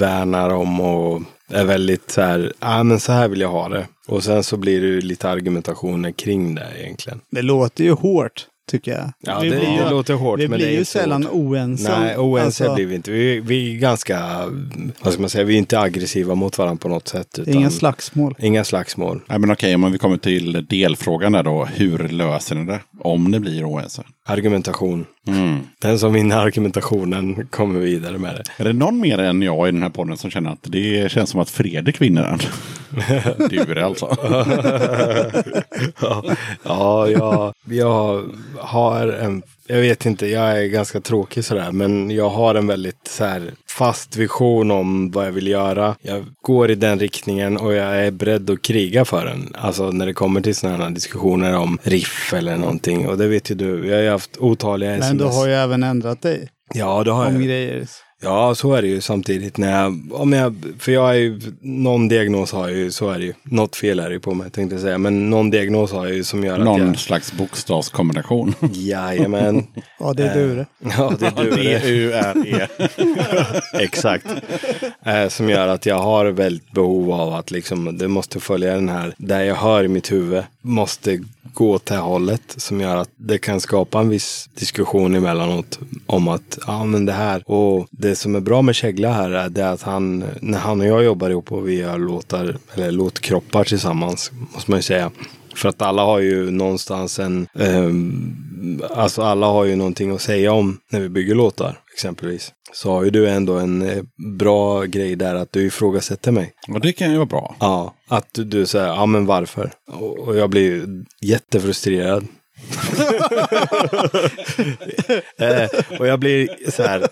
värnar 0.00 0.50
om 0.50 0.80
och 0.80 1.22
är 1.50 1.64
väldigt 1.64 2.10
så 2.10 2.20
här, 2.20 2.52
ja 2.60 2.82
men 2.82 3.00
så 3.00 3.12
här 3.12 3.28
vill 3.28 3.40
jag 3.40 3.48
ha 3.50 3.68
det. 3.68 3.86
Och 4.06 4.24
sen 4.24 4.44
så 4.44 4.56
blir 4.56 4.80
det 4.80 4.86
ju 4.86 5.00
lite 5.00 5.30
argumentationer 5.30 6.10
kring 6.12 6.54
det 6.54 6.66
egentligen. 6.78 7.20
Det 7.30 7.42
låter 7.42 7.84
ju 7.84 7.92
hårt, 7.92 8.46
tycker 8.70 8.92
jag. 8.92 9.12
Ja, 9.20 9.40
vi 9.40 9.50
det, 9.50 9.56
blir, 9.56 9.84
det 9.84 9.90
låter 9.90 10.14
hårt. 10.14 10.40
vi 10.40 10.48
men 10.48 10.58
blir 10.58 10.66
det 10.68 10.74
är 10.74 10.78
ju 10.78 10.84
sällan 10.84 11.22
hårt. 11.22 11.32
oense. 11.34 11.98
Nej, 12.00 12.16
oense 12.16 12.46
Alltså, 12.46 12.74
blir 12.74 12.86
vi 12.86 12.94
inte. 12.94 13.10
Vi, 13.10 13.40
vi 13.40 13.74
är 13.74 13.78
ganska, 13.78 14.44
vad 15.00 15.12
ska 15.12 15.20
man 15.22 15.30
säga, 15.30 15.44
vi 15.44 15.54
är 15.54 15.58
inte 15.58 15.80
aggressiva 15.80 16.34
mot 16.34 16.58
varandra 16.58 16.80
på 16.80 16.88
något 16.88 17.08
sätt. 17.08 17.38
Utan 17.38 17.54
inga 17.54 17.70
slagsmål. 17.70 18.34
Inga 18.38 18.64
slagsmål. 18.64 19.20
Nej, 19.26 19.38
men 19.38 19.50
okej, 19.50 19.74
om 19.74 19.92
vi 19.92 19.98
kommer 19.98 20.16
till 20.16 20.66
delfrågan 20.70 21.32
där 21.32 21.42
då. 21.42 21.64
Hur 21.64 22.08
löser 22.08 22.54
ni 22.54 22.64
det? 22.64 22.80
Om 23.00 23.24
ni 23.24 23.40
blir 23.40 23.64
oense? 23.70 24.02
Argumentation. 24.28 25.06
Mm. 25.26 25.60
Den 25.78 25.98
som 25.98 26.12
vinner 26.12 26.36
argumentationen 26.36 27.46
kommer 27.46 27.80
vidare 27.80 28.18
med 28.18 28.34
det. 28.34 28.62
Är 28.62 28.64
det 28.64 28.72
någon 28.72 29.00
mer 29.00 29.18
än 29.18 29.42
jag 29.42 29.68
i 29.68 29.70
den 29.70 29.82
här 29.82 29.90
podden 29.90 30.16
som 30.16 30.30
känner 30.30 30.50
att 30.50 30.58
det 30.62 31.12
känns 31.12 31.30
som 31.30 31.40
att 31.40 31.50
Fredrik 31.50 32.00
vinner 32.00 32.22
den? 32.22 32.38
du 33.50 33.60
är 33.60 33.74
det 33.74 33.86
alltså. 33.86 34.16
ja, 36.00 36.24
ja 36.62 37.10
jag, 37.10 37.54
jag 37.64 38.24
har 38.58 39.08
en, 39.08 39.42
jag 39.68 39.80
vet 39.80 40.06
inte, 40.06 40.26
jag 40.26 40.58
är 40.62 40.66
ganska 40.66 41.00
tråkig 41.00 41.44
sådär, 41.44 41.72
men 41.72 42.10
jag 42.10 42.28
har 42.28 42.54
en 42.54 42.66
väldigt 42.66 43.08
så 43.08 43.24
här, 43.24 43.52
fast 43.78 44.16
vision 44.16 44.70
om 44.70 45.10
vad 45.10 45.26
jag 45.26 45.32
vill 45.32 45.46
göra. 45.46 45.96
Jag 46.02 46.24
går 46.42 46.70
i 46.70 46.74
den 46.74 46.98
riktningen 46.98 47.56
och 47.56 47.74
jag 47.74 48.06
är 48.06 48.10
beredd 48.10 48.50
att 48.50 48.62
kriga 48.62 49.04
för 49.04 49.24
den. 49.24 49.52
Alltså 49.54 49.90
när 49.90 50.06
det 50.06 50.14
kommer 50.14 50.40
till 50.40 50.54
sådana 50.56 50.84
här 50.84 50.90
diskussioner 50.90 51.56
om 51.56 51.78
riff 51.82 52.32
eller 52.36 52.56
någonting. 52.56 53.08
Och 53.08 53.18
det 53.18 53.26
vet 53.28 53.50
ju 53.50 53.54
du, 53.54 53.86
jag 53.88 53.96
har 53.96 54.02
ju 54.02 54.10
haft 54.10 54.36
otaliga 54.36 54.90
sms. 54.92 55.08
Men 55.08 55.18
du 55.18 55.24
har 55.24 55.46
ju 55.46 55.52
även 55.52 55.82
ändrat 55.82 56.22
dig 56.22 56.48
Ja, 56.74 57.04
det 57.04 57.10
har 57.10 57.26
om 57.26 57.34
jag. 57.34 57.42
grejer. 57.44 57.86
Ja, 58.26 58.54
så 58.54 58.74
är 58.74 58.82
det 58.82 58.88
ju 58.88 59.00
samtidigt 59.00 59.56
när 59.58 59.82
jag, 59.82 60.12
om 60.12 60.32
jag, 60.32 60.54
för 60.78 60.92
jag 60.92 61.10
är 61.10 61.14
ju, 61.14 61.40
någon 61.60 62.08
diagnos 62.08 62.52
har 62.52 62.68
jag 62.68 62.78
ju, 62.78 62.90
så 62.90 63.10
är 63.10 63.18
det 63.18 63.24
ju. 63.24 63.32
Något 63.42 63.76
fel 63.76 64.00
är 64.00 64.08
det 64.08 64.14
ju 64.14 64.20
på 64.20 64.34
mig 64.34 64.50
tänkte 64.50 64.74
jag 64.74 64.82
säga, 64.82 64.98
men 64.98 65.30
någon 65.30 65.50
diagnos 65.50 65.92
har 65.92 66.06
jag 66.06 66.14
ju 66.14 66.24
som 66.24 66.44
gör 66.44 66.58
att 66.58 66.64
Någon 66.64 66.86
jag, 66.86 66.98
slags 66.98 67.32
bokstavskombination. 67.32 68.54
jajamän. 68.72 69.66
Ja, 69.98 70.12
det 70.12 70.26
är 70.26 70.34
du 70.34 70.56
det. 70.56 70.66
Ja, 70.98 71.12
det 71.18 71.26
är 71.26 71.44
du 71.44 71.50
det. 71.50 71.78
D-U-R-E. 71.78 72.66
Exakt. 73.84 74.26
Eh, 75.04 75.28
som 75.28 75.48
gör 75.48 75.68
att 75.68 75.86
jag 75.86 75.98
har 75.98 76.26
väldigt 76.26 76.72
behov 76.72 77.12
av 77.12 77.34
att 77.34 77.50
liksom, 77.50 77.98
det 77.98 78.08
måste 78.08 78.40
följa 78.40 78.74
den 78.74 78.88
här, 78.88 79.14
där 79.18 79.42
jag 79.42 79.54
hör 79.54 79.84
i 79.84 79.88
mitt 79.88 80.12
huvud, 80.12 80.42
måste 80.60 81.18
gå 81.54 81.70
åt 81.70 81.86
det 81.86 81.94
här 81.94 82.02
hållet. 82.02 82.42
Som 82.56 82.80
gör 82.80 82.96
att 82.96 83.10
det 83.16 83.38
kan 83.38 83.60
skapa 83.60 84.00
en 84.00 84.08
viss 84.08 84.50
diskussion 84.54 85.14
emellanåt 85.14 85.78
om 86.06 86.28
att, 86.28 86.58
ja 86.66 86.84
men 86.84 87.06
det 87.06 87.12
här. 87.12 87.50
Och 87.50 87.86
det 87.90 88.16
som 88.16 88.34
är 88.34 88.40
bra 88.40 88.62
med 88.62 88.74
Kägla 88.74 89.12
här 89.12 89.30
är 89.30 89.48
det 89.48 89.70
att 89.70 89.82
han, 89.82 90.24
när 90.40 90.58
han 90.58 90.80
och 90.80 90.86
jag 90.86 91.04
jobbar 91.04 91.30
ihop 91.30 91.52
och 91.52 91.68
vi 91.68 91.78
gör 91.78 91.98
låtar, 91.98 92.56
eller 92.74 92.90
låtkroppar 92.90 93.64
tillsammans, 93.64 94.32
måste 94.54 94.70
man 94.70 94.78
ju 94.78 94.82
säga. 94.82 95.10
För 95.54 95.68
att 95.68 95.82
alla 95.82 96.02
har 96.02 96.18
ju 96.18 96.50
någonstans 96.50 97.18
en, 97.18 97.46
eh, 97.58 97.90
alltså 98.98 99.22
alla 99.22 99.46
har 99.46 99.64
ju 99.64 99.76
någonting 99.76 100.10
att 100.10 100.20
säga 100.22 100.52
om 100.52 100.78
när 100.90 101.00
vi 101.00 101.08
bygger 101.08 101.34
låtar 101.34 101.80
exempelvis. 101.96 102.52
Så 102.72 102.90
har 102.90 103.04
ju 103.04 103.10
du 103.10 103.28
ändå 103.28 103.58
en 103.58 103.82
eh, 103.82 104.02
bra 104.38 104.84
grej 104.84 105.16
där 105.16 105.34
att 105.34 105.52
du 105.52 105.66
ifrågasätter 105.66 106.32
mig. 106.32 106.52
Och 106.68 106.80
det 106.80 106.92
kan 106.92 107.10
ju 107.10 107.16
vara 107.16 107.26
bra. 107.26 107.56
Ja, 107.60 107.94
att 108.08 108.34
du, 108.34 108.44
du 108.44 108.66
säger, 108.66 108.86
ja 108.86 109.06
men 109.06 109.26
varför? 109.26 109.72
Och, 110.26 110.36
jag 110.36 110.50
blir 110.50 110.62
ju 110.62 111.04
jättefrustrerad. 111.22 112.26
eh, 115.38 115.68
och 116.00 116.06
jag 116.06 116.20
blir 116.20 116.70
så 116.70 116.82
här, 116.82 117.08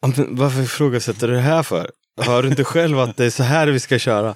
"Ja, 0.00 0.12
men 0.16 0.36
varför 0.36 0.62
ifrågasätter 0.62 1.28
du 1.28 1.34
det 1.34 1.40
här 1.40 1.62
för? 1.62 1.90
Hör 2.16 2.42
du 2.42 2.48
inte 2.48 2.64
själv 2.64 2.98
att 2.98 3.16
det 3.16 3.24
är 3.24 3.30
så 3.30 3.42
här 3.42 3.66
vi 3.66 3.80
ska 3.80 3.98
köra? 3.98 4.34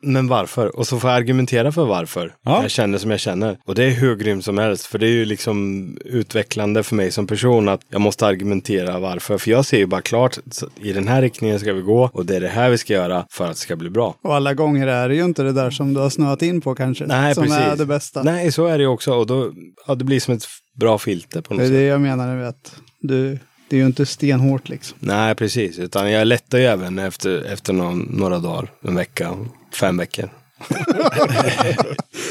Men 0.00 0.28
varför? 0.28 0.76
Och 0.76 0.86
så 0.86 1.00
får 1.00 1.10
jag 1.10 1.16
argumentera 1.16 1.72
för 1.72 1.84
varför. 1.84 2.34
Ja. 2.42 2.62
Jag 2.62 2.70
känner 2.70 2.98
som 2.98 3.10
jag 3.10 3.20
känner. 3.20 3.58
Och 3.66 3.74
det 3.74 3.84
är 3.84 3.90
hur 3.90 4.16
grymt 4.16 4.44
som 4.44 4.58
helst. 4.58 4.86
För 4.86 4.98
det 4.98 5.06
är 5.06 5.10
ju 5.10 5.24
liksom 5.24 5.86
utvecklande 6.04 6.82
för 6.82 6.94
mig 6.94 7.10
som 7.10 7.26
person 7.26 7.68
att 7.68 7.80
jag 7.90 8.00
måste 8.00 8.26
argumentera 8.26 8.98
varför. 8.98 9.38
För 9.38 9.50
jag 9.50 9.64
ser 9.66 9.78
ju 9.78 9.86
bara 9.86 10.02
klart, 10.02 10.38
i 10.80 10.92
den 10.92 11.08
här 11.08 11.22
riktningen 11.22 11.60
ska 11.60 11.72
vi 11.72 11.82
gå. 11.82 12.10
Och 12.12 12.26
det 12.26 12.36
är 12.36 12.40
det 12.40 12.48
här 12.48 12.70
vi 12.70 12.78
ska 12.78 12.92
göra 12.92 13.26
för 13.30 13.44
att 13.44 13.50
det 13.50 13.58
ska 13.58 13.76
bli 13.76 13.90
bra. 13.90 14.14
Och 14.24 14.34
alla 14.34 14.54
gånger 14.54 14.86
är 14.86 15.08
det 15.08 15.14
ju 15.14 15.24
inte 15.24 15.42
det 15.42 15.52
där 15.52 15.70
som 15.70 15.94
du 15.94 16.00
har 16.00 16.10
snöat 16.10 16.42
in 16.42 16.60
på 16.60 16.74
kanske. 16.74 17.06
Nej, 17.06 17.34
som 17.34 17.44
precis. 17.44 17.58
är 17.58 17.76
det 17.76 17.86
bästa. 17.86 18.22
Nej, 18.22 18.52
så 18.52 18.66
är 18.66 18.78
det 18.78 18.82
ju 18.82 18.88
också. 18.88 19.12
Och 19.14 19.26
då, 19.26 19.52
ja, 19.86 19.94
det 19.94 20.04
blir 20.04 20.20
som 20.20 20.34
ett 20.34 20.44
bra 20.80 20.98
filter 20.98 21.40
på 21.40 21.54
något 21.54 21.60
Det 21.60 21.64
är 21.64 21.68
sätt. 21.68 21.76
det 21.76 21.82
jag 21.82 22.00
menar 22.00 22.36
med 22.36 22.48
att 22.48 22.76
du, 23.00 23.38
det 23.72 23.76
är 23.76 23.80
ju 23.80 23.86
inte 23.86 24.06
stenhårt 24.06 24.68
liksom. 24.68 24.98
Nej, 25.00 25.34
precis. 25.34 25.78
Utan 25.78 26.10
jag 26.10 26.26
lättar 26.26 26.58
ju 26.58 26.64
även 26.64 26.98
efter, 26.98 27.52
efter 27.52 27.72
någon, 27.72 28.00
några 28.00 28.38
dagar, 28.38 28.70
en 28.82 28.94
vecka, 28.94 29.36
fem 29.80 29.96
veckor. 29.96 30.30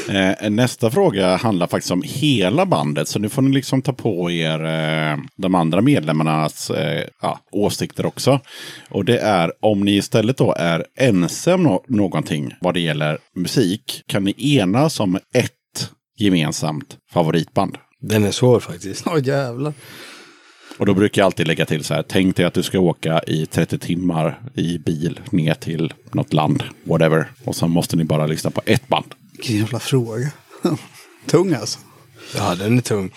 Eh, 0.08 0.50
nästa 0.50 0.90
fråga 0.90 1.36
handlar 1.36 1.66
faktiskt 1.66 1.90
om 1.92 2.02
hela 2.04 2.66
bandet. 2.66 3.08
Så 3.08 3.18
nu 3.18 3.28
får 3.28 3.42
ni 3.42 3.50
liksom 3.54 3.82
ta 3.82 3.92
på 3.92 4.30
er 4.30 4.64
eh, 4.64 5.18
de 5.36 5.54
andra 5.54 5.80
medlemmarnas 5.80 6.70
eh, 6.70 7.04
ja, 7.22 7.40
åsikter 7.52 8.06
också. 8.06 8.40
Och 8.90 9.04
det 9.04 9.18
är 9.18 9.52
om 9.60 9.80
ni 9.80 9.96
istället 9.96 10.36
då 10.36 10.54
är 10.58 10.84
ense 10.96 11.54
om 11.54 11.62
nå- 11.62 11.84
någonting 11.88 12.54
vad 12.60 12.74
det 12.74 12.80
gäller 12.80 13.18
musik. 13.36 14.02
Kan 14.06 14.24
ni 14.24 14.56
enas 14.56 15.00
om 15.00 15.16
ett 15.34 15.90
gemensamt 16.18 16.96
favoritband? 17.12 17.78
Den 18.00 18.24
är 18.24 18.30
svår 18.30 18.60
faktiskt. 18.60 19.06
Åh 19.06 19.18
jävlar. 19.28 19.72
Och 20.78 20.86
då 20.86 20.94
brukar 20.94 21.22
jag 21.22 21.26
alltid 21.26 21.46
lägga 21.46 21.66
till 21.66 21.84
så 21.84 21.94
här. 21.94 22.04
Tänk 22.08 22.36
dig 22.36 22.46
att 22.46 22.54
du 22.54 22.62
ska 22.62 22.78
åka 22.78 23.22
i 23.26 23.46
30 23.46 23.78
timmar 23.78 24.40
i 24.54 24.78
bil 24.78 25.20
ner 25.30 25.54
till 25.54 25.92
något 26.12 26.32
land. 26.32 26.62
Whatever. 26.84 27.30
Och 27.44 27.56
så 27.56 27.68
måste 27.68 27.96
ni 27.96 28.04
bara 28.04 28.26
lyssna 28.26 28.50
på 28.50 28.62
ett 28.66 28.88
band. 28.88 29.14
Vilken 29.32 29.56
jävla 29.56 29.78
fråga. 29.78 30.30
Tung 31.26 31.54
alltså. 31.54 31.78
Ja, 32.36 32.54
den 32.54 32.78
är 32.78 32.82
tung. 32.82 33.10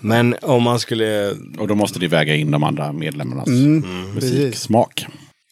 Men 0.00 0.36
om 0.42 0.62
man 0.62 0.80
skulle... 0.80 1.34
Och 1.58 1.68
då 1.68 1.74
måste 1.74 1.98
ni 1.98 2.06
väga 2.06 2.34
in 2.34 2.50
de 2.50 2.64
andra 2.64 2.92
medlemmarnas 2.92 3.44
precis. 3.44 3.84
musiksmak. 4.14 5.06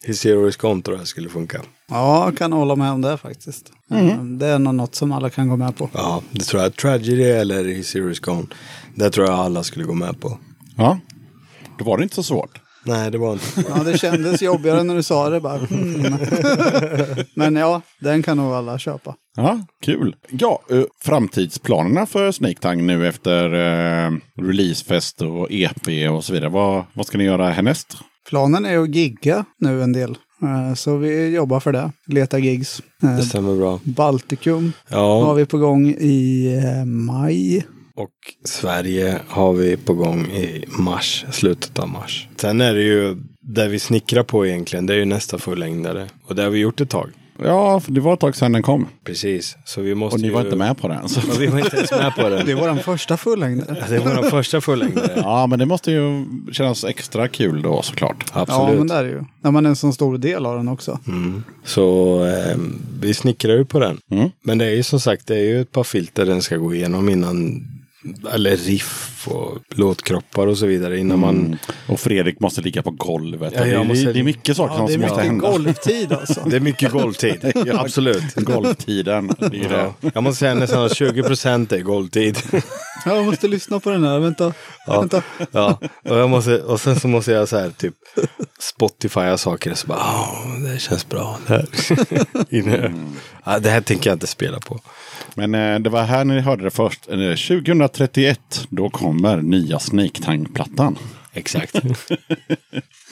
His 0.04 0.20
Zero 0.20 0.48
is 0.48 0.56
Gone 0.56 0.82
tror 0.82 0.98
jag 0.98 1.08
skulle 1.08 1.28
funka. 1.28 1.60
Ja, 1.88 2.32
kan 2.36 2.52
hålla 2.52 2.76
med 2.76 2.90
om 2.90 3.02
det 3.02 3.16
faktiskt. 3.16 3.72
Mm. 3.90 4.38
Det 4.38 4.46
är 4.46 4.58
nog 4.58 4.74
något 4.74 4.94
som 4.94 5.12
alla 5.12 5.30
kan 5.30 5.48
gå 5.48 5.56
med 5.56 5.76
på. 5.76 5.90
Ja, 5.92 6.22
det 6.30 6.44
tror 6.44 6.62
jag. 6.62 6.76
Tragedy 6.76 7.22
eller 7.22 7.68
is 7.68 8.20
Gone. 8.20 8.46
Det 8.94 9.10
tror 9.10 9.26
jag 9.26 9.38
alla 9.38 9.62
skulle 9.62 9.84
gå 9.84 9.94
med 9.94 10.20
på. 10.20 10.38
Ja, 10.76 10.98
då 11.78 11.84
var 11.84 11.96
det 11.96 12.02
inte 12.02 12.14
så 12.14 12.22
svårt. 12.22 12.60
Nej, 12.86 13.10
det 13.10 13.18
var 13.18 13.32
inte. 13.32 13.64
Ja, 13.68 13.82
det 13.84 13.98
kändes 13.98 14.42
jobbigare 14.42 14.82
när 14.82 14.94
du 14.94 15.02
sa 15.02 15.28
det 15.30 15.40
bara. 15.40 15.58
Mm. 15.58 16.14
Men 17.36 17.56
ja, 17.56 17.82
den 18.00 18.22
kan 18.22 18.36
nog 18.36 18.52
alla 18.52 18.78
köpa. 18.78 19.14
Ja, 19.36 19.60
kul. 19.84 20.16
Ja, 20.30 20.60
eh, 20.70 20.82
framtidsplanerna 21.02 22.06
för 22.06 22.32
Snake 22.32 22.54
Tang 22.60 22.86
nu 22.86 23.08
efter 23.08 23.44
eh, 23.54 24.10
releasefest 24.42 25.22
och 25.22 25.46
EP 25.50 26.10
och 26.12 26.24
så 26.24 26.32
vidare. 26.32 26.50
Vad, 26.50 26.84
vad 26.92 27.06
ska 27.06 27.18
ni 27.18 27.24
göra 27.24 27.50
härnäst? 27.50 27.96
Planen 28.28 28.64
är 28.66 28.78
att 28.78 28.94
gigga 28.94 29.44
nu 29.58 29.82
en 29.82 29.92
del. 29.92 30.10
Eh, 30.42 30.74
Så 30.74 30.96
vi 30.96 31.28
jobbar 31.34 31.60
för 31.60 31.72
det. 31.72 31.90
Letar 32.06 32.38
gigs. 32.38 32.82
Eh, 33.02 33.16
Det 33.16 33.22
stämmer 33.22 33.56
bra. 33.56 33.80
Baltikum 33.84 34.72
har 34.90 34.98
Ja, 34.98 35.32
vi 35.32 35.46
på 35.46 35.58
gång 35.58 35.88
i 35.90 36.46
eh, 36.64 36.84
maj. 36.84 37.66
Och 37.96 38.10
Sverige 38.44 39.20
har 39.28 39.52
vi 39.52 39.76
på 39.76 39.94
gång 39.94 40.26
i 40.26 40.64
mars, 40.78 41.24
slutet 41.30 41.78
av 41.78 41.88
mars. 41.88 42.28
Sen 42.36 42.60
är 42.60 42.74
det 42.74 42.82
ju, 42.82 43.16
där 43.40 43.68
vi 43.68 43.78
snickrar 43.78 44.22
på 44.22 44.46
egentligen, 44.46 44.86
det 44.86 44.94
är 44.94 44.98
ju 44.98 45.04
nästa 45.04 45.38
fullängdare. 45.38 46.06
Och 46.24 46.34
det 46.34 46.42
har 46.42 46.50
vi 46.50 46.58
gjort 46.58 46.80
ett 46.80 46.90
tag. 46.90 47.10
Ja, 47.42 47.82
det 47.86 48.00
var 48.00 48.14
ett 48.14 48.20
tag 48.20 48.36
sedan 48.36 48.52
den 48.52 48.62
kom. 48.62 48.86
Precis, 49.04 49.56
så 49.64 49.80
vi 49.80 49.94
måste 49.94 50.14
Och 50.14 50.20
ni 50.20 50.30
var 50.30 50.40
ju... 50.40 50.46
inte 50.46 50.56
med 50.56 50.78
på 50.78 50.88
den. 50.88 51.08
Så. 51.08 51.20
Ja, 51.28 51.34
vi 51.38 51.46
var 51.46 51.58
inte 51.58 51.76
ens 51.76 51.90
med 51.90 52.14
på 52.14 52.28
den. 52.28 52.46
Det 52.46 52.54
var 52.54 52.66
den 52.66 52.78
första 52.78 53.16
fullängden. 53.16 53.76
Det 53.88 53.98
var 53.98 54.14
den 54.14 54.30
första 54.30 54.60
fullängdare. 54.60 55.12
Ja, 55.16 55.46
men 55.46 55.58
det 55.58 55.66
måste 55.66 55.90
ju 55.92 56.24
kännas 56.52 56.84
extra 56.84 57.28
kul 57.28 57.62
då 57.62 57.82
såklart. 57.82 58.24
Ja, 58.34 58.40
Absolut. 58.40 58.78
men 58.78 58.86
det 58.86 58.94
är 58.94 59.04
det 59.04 59.10
ju. 59.10 59.24
När 59.40 59.50
man 59.50 59.66
är 59.66 59.70
en 59.70 59.76
så 59.76 59.92
stor 59.92 60.18
del 60.18 60.46
av 60.46 60.56
den 60.56 60.68
också. 60.68 60.98
Så 61.64 62.18
eh, 62.26 62.56
vi 63.00 63.14
snickrar 63.14 63.54
ju 63.56 63.64
på 63.64 63.78
den. 63.78 63.98
Mm. 64.10 64.30
Men 64.42 64.58
det 64.58 64.64
är 64.64 64.70
ju 64.74 64.82
som 64.82 65.00
sagt, 65.00 65.26
det 65.26 65.34
är 65.36 65.44
ju 65.44 65.60
ett 65.60 65.72
par 65.72 65.84
filter 65.84 66.26
den 66.26 66.42
ska 66.42 66.56
gå 66.56 66.74
igenom 66.74 67.08
innan, 67.08 67.66
eller 68.32 68.56
riff 68.56 69.13
och 69.28 69.58
låtkroppar 69.68 70.46
och 70.46 70.58
så 70.58 70.66
vidare 70.66 70.98
innan 70.98 71.18
man... 71.18 71.36
Mm. 71.36 71.58
Och 71.88 72.00
Fredrik 72.00 72.40
måste 72.40 72.60
ligga 72.60 72.82
på 72.82 72.90
golvet. 72.90 73.52
Ja, 73.56 73.64
det, 73.64 73.68
jag 73.70 73.80
är, 73.80 73.84
måste- 73.84 74.12
det 74.12 74.18
är 74.18 74.24
mycket 74.24 74.56
saker 74.56 74.74
Ja, 74.78 74.86
det 74.86 74.92
är 74.92 74.94
som 74.94 75.00
måste 75.00 75.16
mycket 75.16 75.26
hända. 75.26 75.50
golvtid 75.50 76.12
alltså. 76.12 76.42
Det 76.50 76.56
är 76.56 76.60
mycket 76.60 76.92
golvtid, 76.92 77.52
absolut. 77.72 78.34
Golvtiden. 78.36 79.34
Det 79.38 79.44
är 79.64 79.68
det. 79.68 79.92
Ja. 80.00 80.10
Jag 80.14 80.22
måste 80.22 80.38
säga 80.38 80.54
nästan 80.54 80.84
att 80.84 80.96
20 80.96 81.22
procent 81.22 81.72
är 81.72 81.80
golvtid. 81.80 82.38
Ja, 83.06 83.14
Jag 83.16 83.24
måste 83.24 83.48
lyssna 83.48 83.80
på 83.80 83.90
den 83.90 84.04
här. 84.04 84.18
Vänta. 84.18 84.52
Vänta. 84.86 85.22
Ja, 85.52 85.78
och, 86.04 86.18
jag 86.18 86.30
måste, 86.30 86.62
och 86.62 86.80
sen 86.80 87.00
så 87.00 87.08
måste 87.08 87.32
jag 87.32 87.48
så 87.48 87.58
här 87.58 87.70
typ 87.70 87.94
Spotifya 88.58 89.38
saker 89.38 89.74
så 89.74 89.86
bara, 89.86 89.98
"Åh, 89.98 90.60
det 90.72 90.78
känns 90.80 91.08
bra. 91.08 91.38
Det 91.46 91.52
här. 91.54 91.66
Inne. 92.50 92.94
Ja, 93.44 93.58
det 93.58 93.70
här 93.70 93.80
tänker 93.80 94.10
jag 94.10 94.14
inte 94.16 94.26
spela 94.26 94.60
på. 94.60 94.80
Men 95.34 95.54
eh, 95.54 95.78
det 95.78 95.90
var 95.90 96.02
här 96.02 96.24
ni 96.24 96.40
hörde 96.40 96.64
det 96.64 96.70
först. 96.70 97.08
Eh, 97.08 97.16
2031, 97.18 98.40
då 98.70 98.90
kommer 99.14 99.42
nya 99.42 99.78
Snake 99.78 100.22
Tang-plattan. 100.22 100.98
Exakt. 101.32 101.74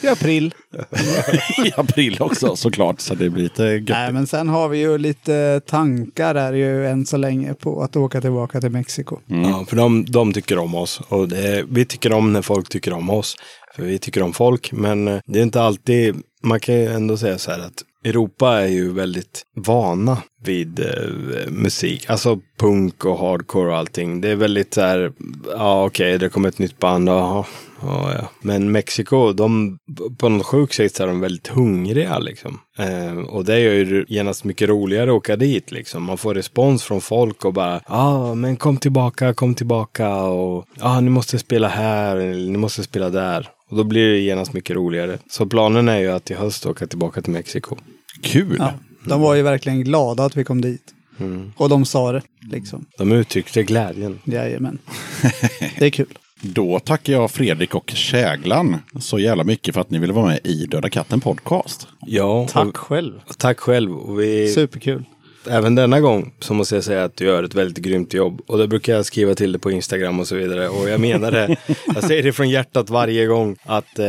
I 0.02 0.08
april. 0.08 0.54
I 1.66 1.72
april 1.76 2.16
också 2.20 2.56
såklart, 2.56 3.00
så 3.00 3.14
det 3.14 3.30
blir 3.30 3.42
lite 3.42 3.64
gött. 3.64 3.88
Nej, 3.88 4.12
men 4.12 4.26
sen 4.26 4.48
har 4.48 4.68
vi 4.68 4.78
ju 4.78 4.98
lite 4.98 5.60
tankar 5.66 6.34
är 6.34 6.52
ju 6.52 6.86
än 6.86 7.06
så 7.06 7.16
länge 7.16 7.54
på 7.54 7.82
att 7.82 7.96
åka 7.96 8.20
tillbaka 8.20 8.60
till 8.60 8.70
Mexiko. 8.70 9.18
Ja, 9.26 9.64
för 9.68 9.76
de, 9.76 10.04
de 10.04 10.32
tycker 10.32 10.58
om 10.58 10.74
oss 10.74 11.00
och 11.08 11.28
det, 11.28 11.64
vi 11.68 11.84
tycker 11.84 12.12
om 12.12 12.32
när 12.32 12.42
folk 12.42 12.68
tycker 12.68 12.92
om 12.92 13.10
oss. 13.10 13.36
För 13.76 13.82
vi 13.82 13.98
tycker 13.98 14.22
om 14.22 14.32
folk, 14.32 14.72
men 14.72 15.08
eh, 15.08 15.20
det 15.26 15.38
är 15.38 15.42
inte 15.42 15.62
alltid, 15.62 16.16
man 16.42 16.60
kan 16.60 16.74
ju 16.74 16.86
ändå 16.86 17.16
säga 17.16 17.38
så 17.38 17.50
här 17.50 17.58
att 17.58 17.84
Europa 18.04 18.60
är 18.60 18.68
ju 18.68 18.92
väldigt 18.92 19.42
vana 19.56 20.18
vid 20.44 20.80
eh, 20.80 21.50
musik, 21.50 22.10
alltså 22.10 22.38
punk 22.58 23.04
och 23.04 23.18
hardcore 23.18 23.70
och 23.70 23.76
allting. 23.76 24.20
Det 24.20 24.28
är 24.28 24.36
väldigt 24.36 24.74
så 24.74 24.80
här, 24.80 25.12
ja 25.52 25.84
okej, 25.84 26.18
det 26.18 26.28
kommer 26.28 26.48
ett 26.48 26.58
nytt 26.58 26.78
band, 26.78 27.08
jaha, 27.08 27.44
ja, 27.82 28.14
ja. 28.14 28.28
Men 28.40 28.72
Mexiko, 28.72 29.32
de, 29.32 29.78
på 30.18 30.28
något 30.28 30.46
sjukt 30.46 30.74
sätt 30.74 30.94
så 30.94 31.02
är 31.02 31.06
de 31.06 31.20
väldigt 31.20 31.48
hungriga 31.48 32.18
liksom. 32.18 32.58
Eh, 32.78 33.18
och 33.18 33.44
det 33.44 33.60
gör 33.60 33.72
ju 33.72 34.04
genast 34.08 34.44
mycket 34.44 34.68
roligare 34.68 35.10
att 35.10 35.16
åka 35.16 35.36
dit 35.36 35.70
liksom. 35.70 36.02
Man 36.02 36.18
får 36.18 36.34
respons 36.34 36.82
från 36.82 37.00
folk 37.00 37.44
och 37.44 37.52
bara, 37.52 37.74
ja 37.74 37.82
ah, 37.86 38.34
men 38.34 38.56
kom 38.56 38.76
tillbaka, 38.76 39.34
kom 39.34 39.54
tillbaka 39.54 40.16
och 40.16 40.64
ja, 40.74 40.96
ah, 40.96 41.00
ni 41.00 41.10
måste 41.10 41.38
spela 41.38 41.68
här, 41.68 42.16
eller 42.16 42.50
ni 42.50 42.58
måste 42.58 42.82
spela 42.82 43.10
där. 43.10 43.48
Och 43.72 43.78
då 43.78 43.84
blir 43.84 44.08
det 44.08 44.18
genast 44.18 44.52
mycket 44.52 44.76
roligare. 44.76 45.18
Så 45.30 45.46
planen 45.46 45.88
är 45.88 45.98
ju 45.98 46.08
att 46.12 46.30
i 46.30 46.34
höst 46.34 46.66
åka 46.66 46.86
tillbaka 46.86 47.22
till 47.22 47.32
Mexiko. 47.32 47.76
Kul! 48.22 48.56
Ja, 48.58 48.72
de 49.04 49.20
var 49.20 49.34
ju 49.34 49.42
verkligen 49.42 49.84
glada 49.84 50.24
att 50.24 50.36
vi 50.36 50.44
kom 50.44 50.60
dit. 50.60 50.82
Och 51.56 51.68
de 51.68 51.84
sa 51.84 52.12
det, 52.12 52.22
liksom. 52.52 52.86
De 52.98 53.12
uttryckte 53.12 53.62
glädjen. 53.62 54.18
Jajamän. 54.24 54.78
Det 55.78 55.86
är 55.86 55.90
kul. 55.90 56.06
Då 56.40 56.78
tackar 56.78 57.12
jag 57.12 57.30
Fredrik 57.30 57.74
och 57.74 57.90
Käglan 57.90 58.78
så 59.00 59.18
jävla 59.18 59.44
mycket 59.44 59.74
för 59.74 59.80
att 59.80 59.90
ni 59.90 59.98
ville 59.98 60.12
vara 60.12 60.26
med 60.26 60.40
i 60.44 60.66
Döda 60.66 60.90
katten 60.90 61.20
podcast. 61.20 61.86
Ja, 62.06 62.48
Tack 62.50 62.76
själv. 62.76 63.20
Och, 63.26 63.38
tack 63.38 63.60
själv. 63.60 63.96
Och 63.96 64.20
vi, 64.20 64.52
Superkul. 64.54 65.04
Även 65.50 65.74
denna 65.74 66.00
gång 66.00 66.32
så 66.40 66.54
måste 66.54 66.74
jag 66.74 66.84
säga 66.84 67.04
att 67.04 67.16
du 67.16 67.24
gör 67.24 67.42
ett 67.42 67.54
väldigt 67.54 67.84
grymt 67.84 68.14
jobb. 68.14 68.40
Och 68.46 68.58
det 68.58 68.68
brukar 68.68 68.92
jag 68.92 69.06
skriva 69.06 69.34
till 69.34 69.52
dig 69.52 69.60
på 69.60 69.70
Instagram 69.70 70.20
och 70.20 70.28
så 70.28 70.36
vidare. 70.36 70.68
Och 70.68 70.88
jag 70.88 71.00
menar 71.00 71.30
det. 71.30 71.56
jag 71.94 72.04
säger 72.04 72.22
det 72.22 72.32
från 72.32 72.50
hjärtat 72.50 72.90
varje 72.90 73.26
gång. 73.26 73.56
Att 73.62 73.98
eh, 73.98 74.06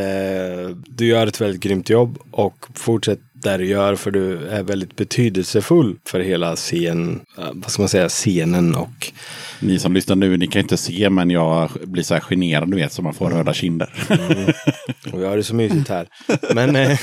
du 0.86 1.06
gör 1.06 1.28
ett 1.28 1.42
väldigt 1.42 1.62
grymt 1.62 1.90
jobb. 1.90 2.18
Och 2.32 2.66
fortsätt 2.74 3.20
där 3.44 3.58
du 3.58 3.66
gör. 3.66 3.96
För 3.96 4.12
du 4.12 4.48
är 4.48 4.64
väldigt 4.64 4.96
betydelsefull 4.96 5.98
för 6.08 6.20
hela 6.20 6.56
scen, 6.56 7.22
eh, 7.38 7.50
vad 7.54 7.72
ska 7.72 7.82
man 7.82 7.90
säga, 7.90 8.10
scenen 8.10 8.76
och 8.76 9.12
Ni 9.60 9.80
som 9.80 9.94
lyssnar 9.94 10.16
nu, 10.16 10.38
ni 10.38 10.48
kan 10.48 10.62
inte 10.62 10.78
se 10.78 11.10
men 11.10 11.30
jag 11.30 11.70
blir 11.84 12.04
så 12.04 12.14
här 12.14 12.22
generad, 12.22 12.72
du 12.72 12.78
vet, 12.78 12.92
så 12.92 13.02
man 13.02 13.14
får 13.14 13.30
röda 13.30 13.54
kinder. 13.54 13.90
Och 15.14 15.22
vi 15.22 15.26
har 15.26 15.38
det 15.38 15.44
så 15.44 15.56
mysigt 15.56 15.90
här. 15.90 16.08
Men 16.54 16.76
eh, 16.76 17.00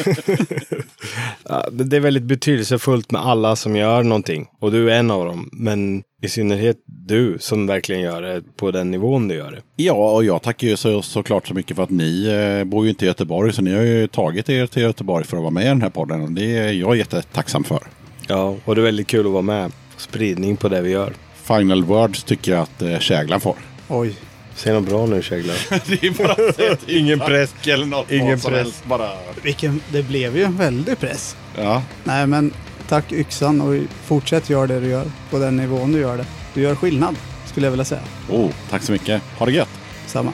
det 1.72 1.96
är 1.96 2.00
väldigt 2.00 2.22
betydelsefullt 2.22 3.10
med 3.10 3.22
alla 3.22 3.56
som 3.56 3.76
gör 3.76 4.02
någonting. 4.02 4.46
Och 4.60 4.72
du 4.72 4.90
är 4.90 4.98
en 4.98 5.10
av 5.10 5.24
dem. 5.24 5.48
Men 5.52 6.02
i 6.20 6.28
synnerhet 6.28 6.76
du 6.86 7.38
som 7.40 7.66
verkligen 7.66 8.00
gör 8.00 8.22
det 8.22 8.42
på 8.56 8.70
den 8.70 8.90
nivån 8.90 9.28
du 9.28 9.34
gör 9.34 9.50
det. 9.50 9.82
Ja, 9.82 10.12
och 10.14 10.24
jag 10.24 10.42
tackar 10.42 10.66
ju 10.66 10.76
så, 10.76 11.02
såklart 11.02 11.48
så 11.48 11.54
mycket 11.54 11.76
för 11.76 11.82
att 11.82 11.90
ni 11.90 12.26
eh, 12.26 12.64
bor 12.64 12.84
ju 12.84 12.90
inte 12.90 13.04
i 13.04 13.08
Göteborg, 13.08 13.52
så 13.52 13.62
ni 13.62 13.74
har 13.74 13.82
ju 13.82 14.06
tagit 14.06 14.48
er 14.48 14.66
till 14.66 14.82
Göteborg 14.82 15.24
för 15.24 15.36
att 15.36 15.42
vara 15.42 15.50
med 15.50 15.64
i 15.64 15.68
den 15.68 15.82
här 15.82 15.90
podden. 15.90 16.22
Och 16.22 16.32
det 16.32 16.56
är 16.56 16.72
jag 16.72 16.96
jättetacksam 16.96 17.64
för. 17.64 17.82
Ja, 18.26 18.56
och 18.64 18.74
det 18.74 18.80
är 18.80 18.84
väldigt 18.84 19.06
kul 19.06 19.26
att 19.26 19.32
vara 19.32 19.42
med. 19.42 19.72
Spridning 19.96 20.56
på 20.56 20.68
det 20.68 20.80
vi 20.80 20.90
gör. 20.90 21.12
Final 21.42 21.84
words 21.84 22.24
tycker 22.24 22.52
jag 22.52 22.60
att 22.60 22.82
eh, 22.82 22.98
Käglan 22.98 23.40
får. 23.40 23.56
Oj. 23.88 24.14
Säg 24.54 24.72
något 24.72 24.88
bra 24.88 25.06
nu 25.06 25.22
Kägla. 25.22 25.52
det 25.86 26.02
är 26.02 26.10
bara 26.10 26.76
ingen 26.86 27.18
press 27.18 27.54
eller 27.66 27.86
något. 27.86 28.12
Ingen 28.12 28.40
press. 28.40 28.56
helst, 28.56 28.84
Bara... 28.84 29.08
Vilken, 29.42 29.80
det 29.92 30.02
blev 30.02 30.36
ju 30.36 30.42
en 30.42 30.56
väldig 30.56 30.98
press. 30.98 31.36
Ja. 31.56 31.82
Nej, 32.04 32.26
men 32.26 32.52
tack 32.90 33.12
yxan 33.12 33.60
och 33.60 33.74
fortsätt 34.04 34.50
göra 34.50 34.66
det 34.66 34.80
du 34.80 34.88
gör 34.88 35.06
på 35.30 35.38
den 35.38 35.56
nivån 35.56 35.92
du 35.92 35.98
gör 35.98 36.16
det. 36.16 36.26
Du 36.54 36.60
gör 36.60 36.74
skillnad, 36.74 37.16
skulle 37.46 37.66
jag 37.66 37.70
vilja 37.70 37.84
säga. 37.84 38.00
Oh, 38.30 38.50
tack 38.70 38.82
så 38.82 38.92
mycket. 38.92 39.22
Ha 39.38 39.46
det 39.46 39.52
gött. 39.52 39.68
Samma. 40.06 40.32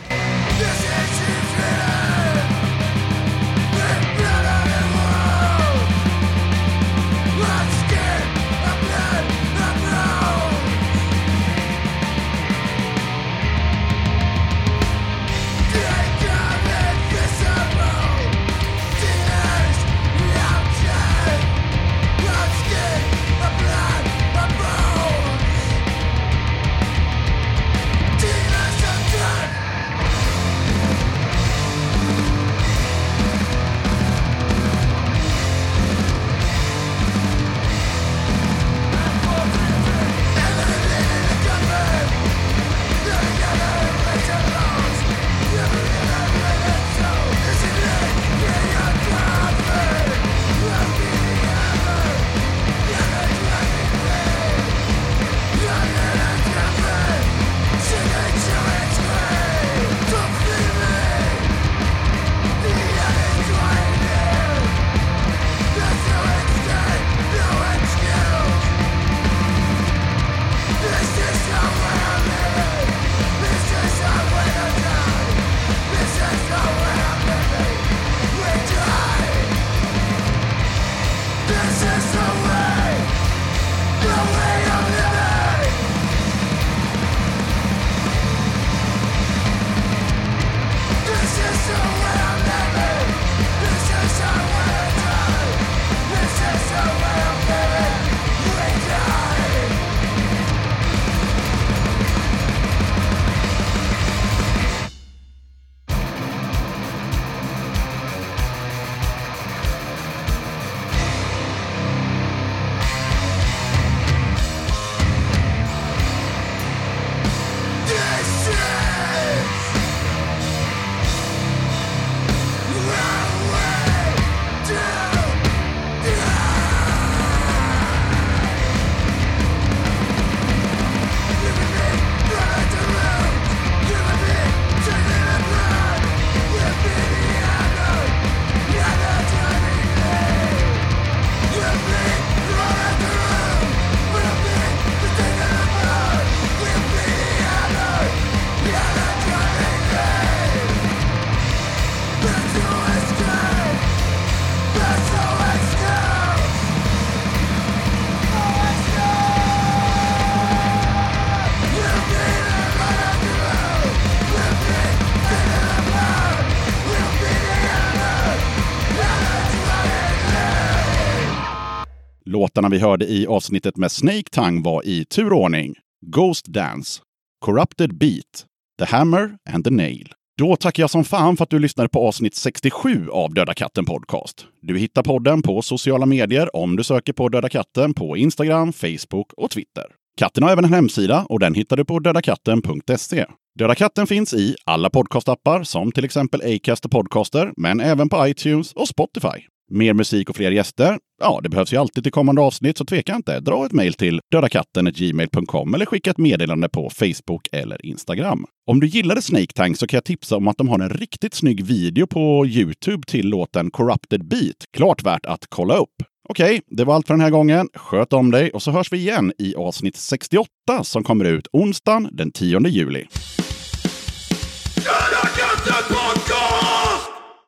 Låtarna 172.57 172.69
vi 172.69 172.79
hörde 172.79 173.07
i 173.07 173.27
avsnittet 173.27 173.77
med 173.77 173.93
Snake 173.93 174.31
Tongue 174.31 174.63
var 174.63 174.87
i 174.87 175.05
turordning 175.05 175.75
Ghost 176.07 176.47
Dance, 176.47 177.03
Corrupted 177.45 177.99
Beat, 177.99 178.47
The 178.79 178.85
Hammer 178.85 179.31
and 179.51 179.65
the 179.65 179.71
Nail. 179.71 180.13
Då 180.39 180.57
tackar 180.57 180.83
jag 180.83 180.91
som 180.91 181.05
fan 181.05 181.37
för 181.37 181.45
att 181.45 181.51
du 181.51 181.59
lyssnade 181.59 181.89
på 181.89 182.09
avsnitt 182.09 182.35
67 182.35 183.09
av 183.09 183.35
Döda 183.35 183.55
katten 183.55 183.85
Podcast. 183.85 184.47
Du 184.63 184.79
hittar 184.79 185.03
podden 185.03 185.43
på 185.43 185.63
sociala 185.63 186.07
medier 186.07 186.57
om 186.57 186.77
du 186.77 186.85
söker 186.85 187.13
på 187.13 187.29
Döda 187.29 187.49
katten 187.49 187.95
på 187.95 188.17
Instagram, 188.17 188.73
Facebook 188.73 189.33
och 189.37 189.51
Twitter. 189.51 189.85
Katten 190.17 190.43
har 190.43 190.51
även 190.51 190.65
en 190.65 190.73
hemsida 190.73 191.27
och 191.29 191.41
den 191.41 191.55
hittar 191.55 191.77
du 191.77 191.85
på 191.85 191.99
dödakatten.se. 191.99 193.27
Döda 193.59 193.75
katten 193.75 194.07
finns 194.07 194.35
i 194.35 194.55
alla 194.65 194.91
podcastappar 194.91 195.63
som 195.63 195.93
till 195.93 196.05
exempel 196.05 196.55
Acast 196.55 196.85
och 196.85 196.91
Podcaster, 196.91 197.53
men 197.57 197.81
även 197.81 198.09
på 198.09 198.29
iTunes 198.29 198.73
och 198.73 198.89
Spotify. 198.89 199.47
Mer 199.71 199.95
musik 199.95 200.31
och 200.31 200.37
fler 200.37 200.51
gäster? 200.51 200.99
Ja, 201.19 201.41
det 201.43 201.49
behövs 201.49 201.73
ju 201.73 201.77
alltid 201.77 202.05
till 202.05 202.13
kommande 202.13 202.43
avsnitt, 202.43 202.79
så 202.79 202.85
tveka 202.85 203.15
inte. 203.15 203.41
Dra 203.41 203.67
ett 203.67 203.73
mejl 203.73 203.95
till 203.95 204.21
dödakatten.gmail.com 204.31 205.75
eller 205.75 205.87
skicka 205.87 206.11
ett 206.11 206.19
meddelande 206.19 206.69
på 206.69 206.91
Facebook 206.91 207.49
eller 207.53 207.87
Instagram. 207.87 208.45
Om 208.67 208.81
du 208.81 208.87
gillade 208.87 209.23
Snake 209.23 209.53
Tank 209.55 209.77
så 209.79 209.87
kan 209.87 209.97
jag 209.97 210.05
tipsa 210.05 210.37
om 210.37 210.49
att 210.49 210.59
de 210.59 210.69
har 210.69 210.79
en 210.79 210.91
riktigt 210.91 211.35
snygg 211.35 211.65
video 211.65 212.07
på 212.07 212.47
Youtube 212.47 213.03
till 213.07 213.29
låten 213.29 213.71
Corrupted 213.71 214.29
Beat. 214.29 214.57
Klart 214.77 215.03
värt 215.03 215.27
att 215.27 215.47
kolla 215.49 215.77
upp. 215.77 216.03
Okej, 216.29 216.61
det 216.67 216.85
var 216.85 216.95
allt 216.95 217.07
för 217.07 217.15
den 217.15 217.21
här 217.21 217.31
gången. 217.31 217.69
Sköt 217.75 218.13
om 218.13 218.31
dig 218.31 218.51
och 218.51 218.63
så 218.63 218.71
hörs 218.71 218.93
vi 218.93 218.97
igen 218.97 219.33
i 219.39 219.55
avsnitt 219.55 219.97
68 219.97 220.49
som 220.83 221.05
kommer 221.05 221.25
ut 221.25 221.49
onsdagen 221.53 222.09
den 222.13 222.33
10 222.33 222.69
juli. 222.69 223.05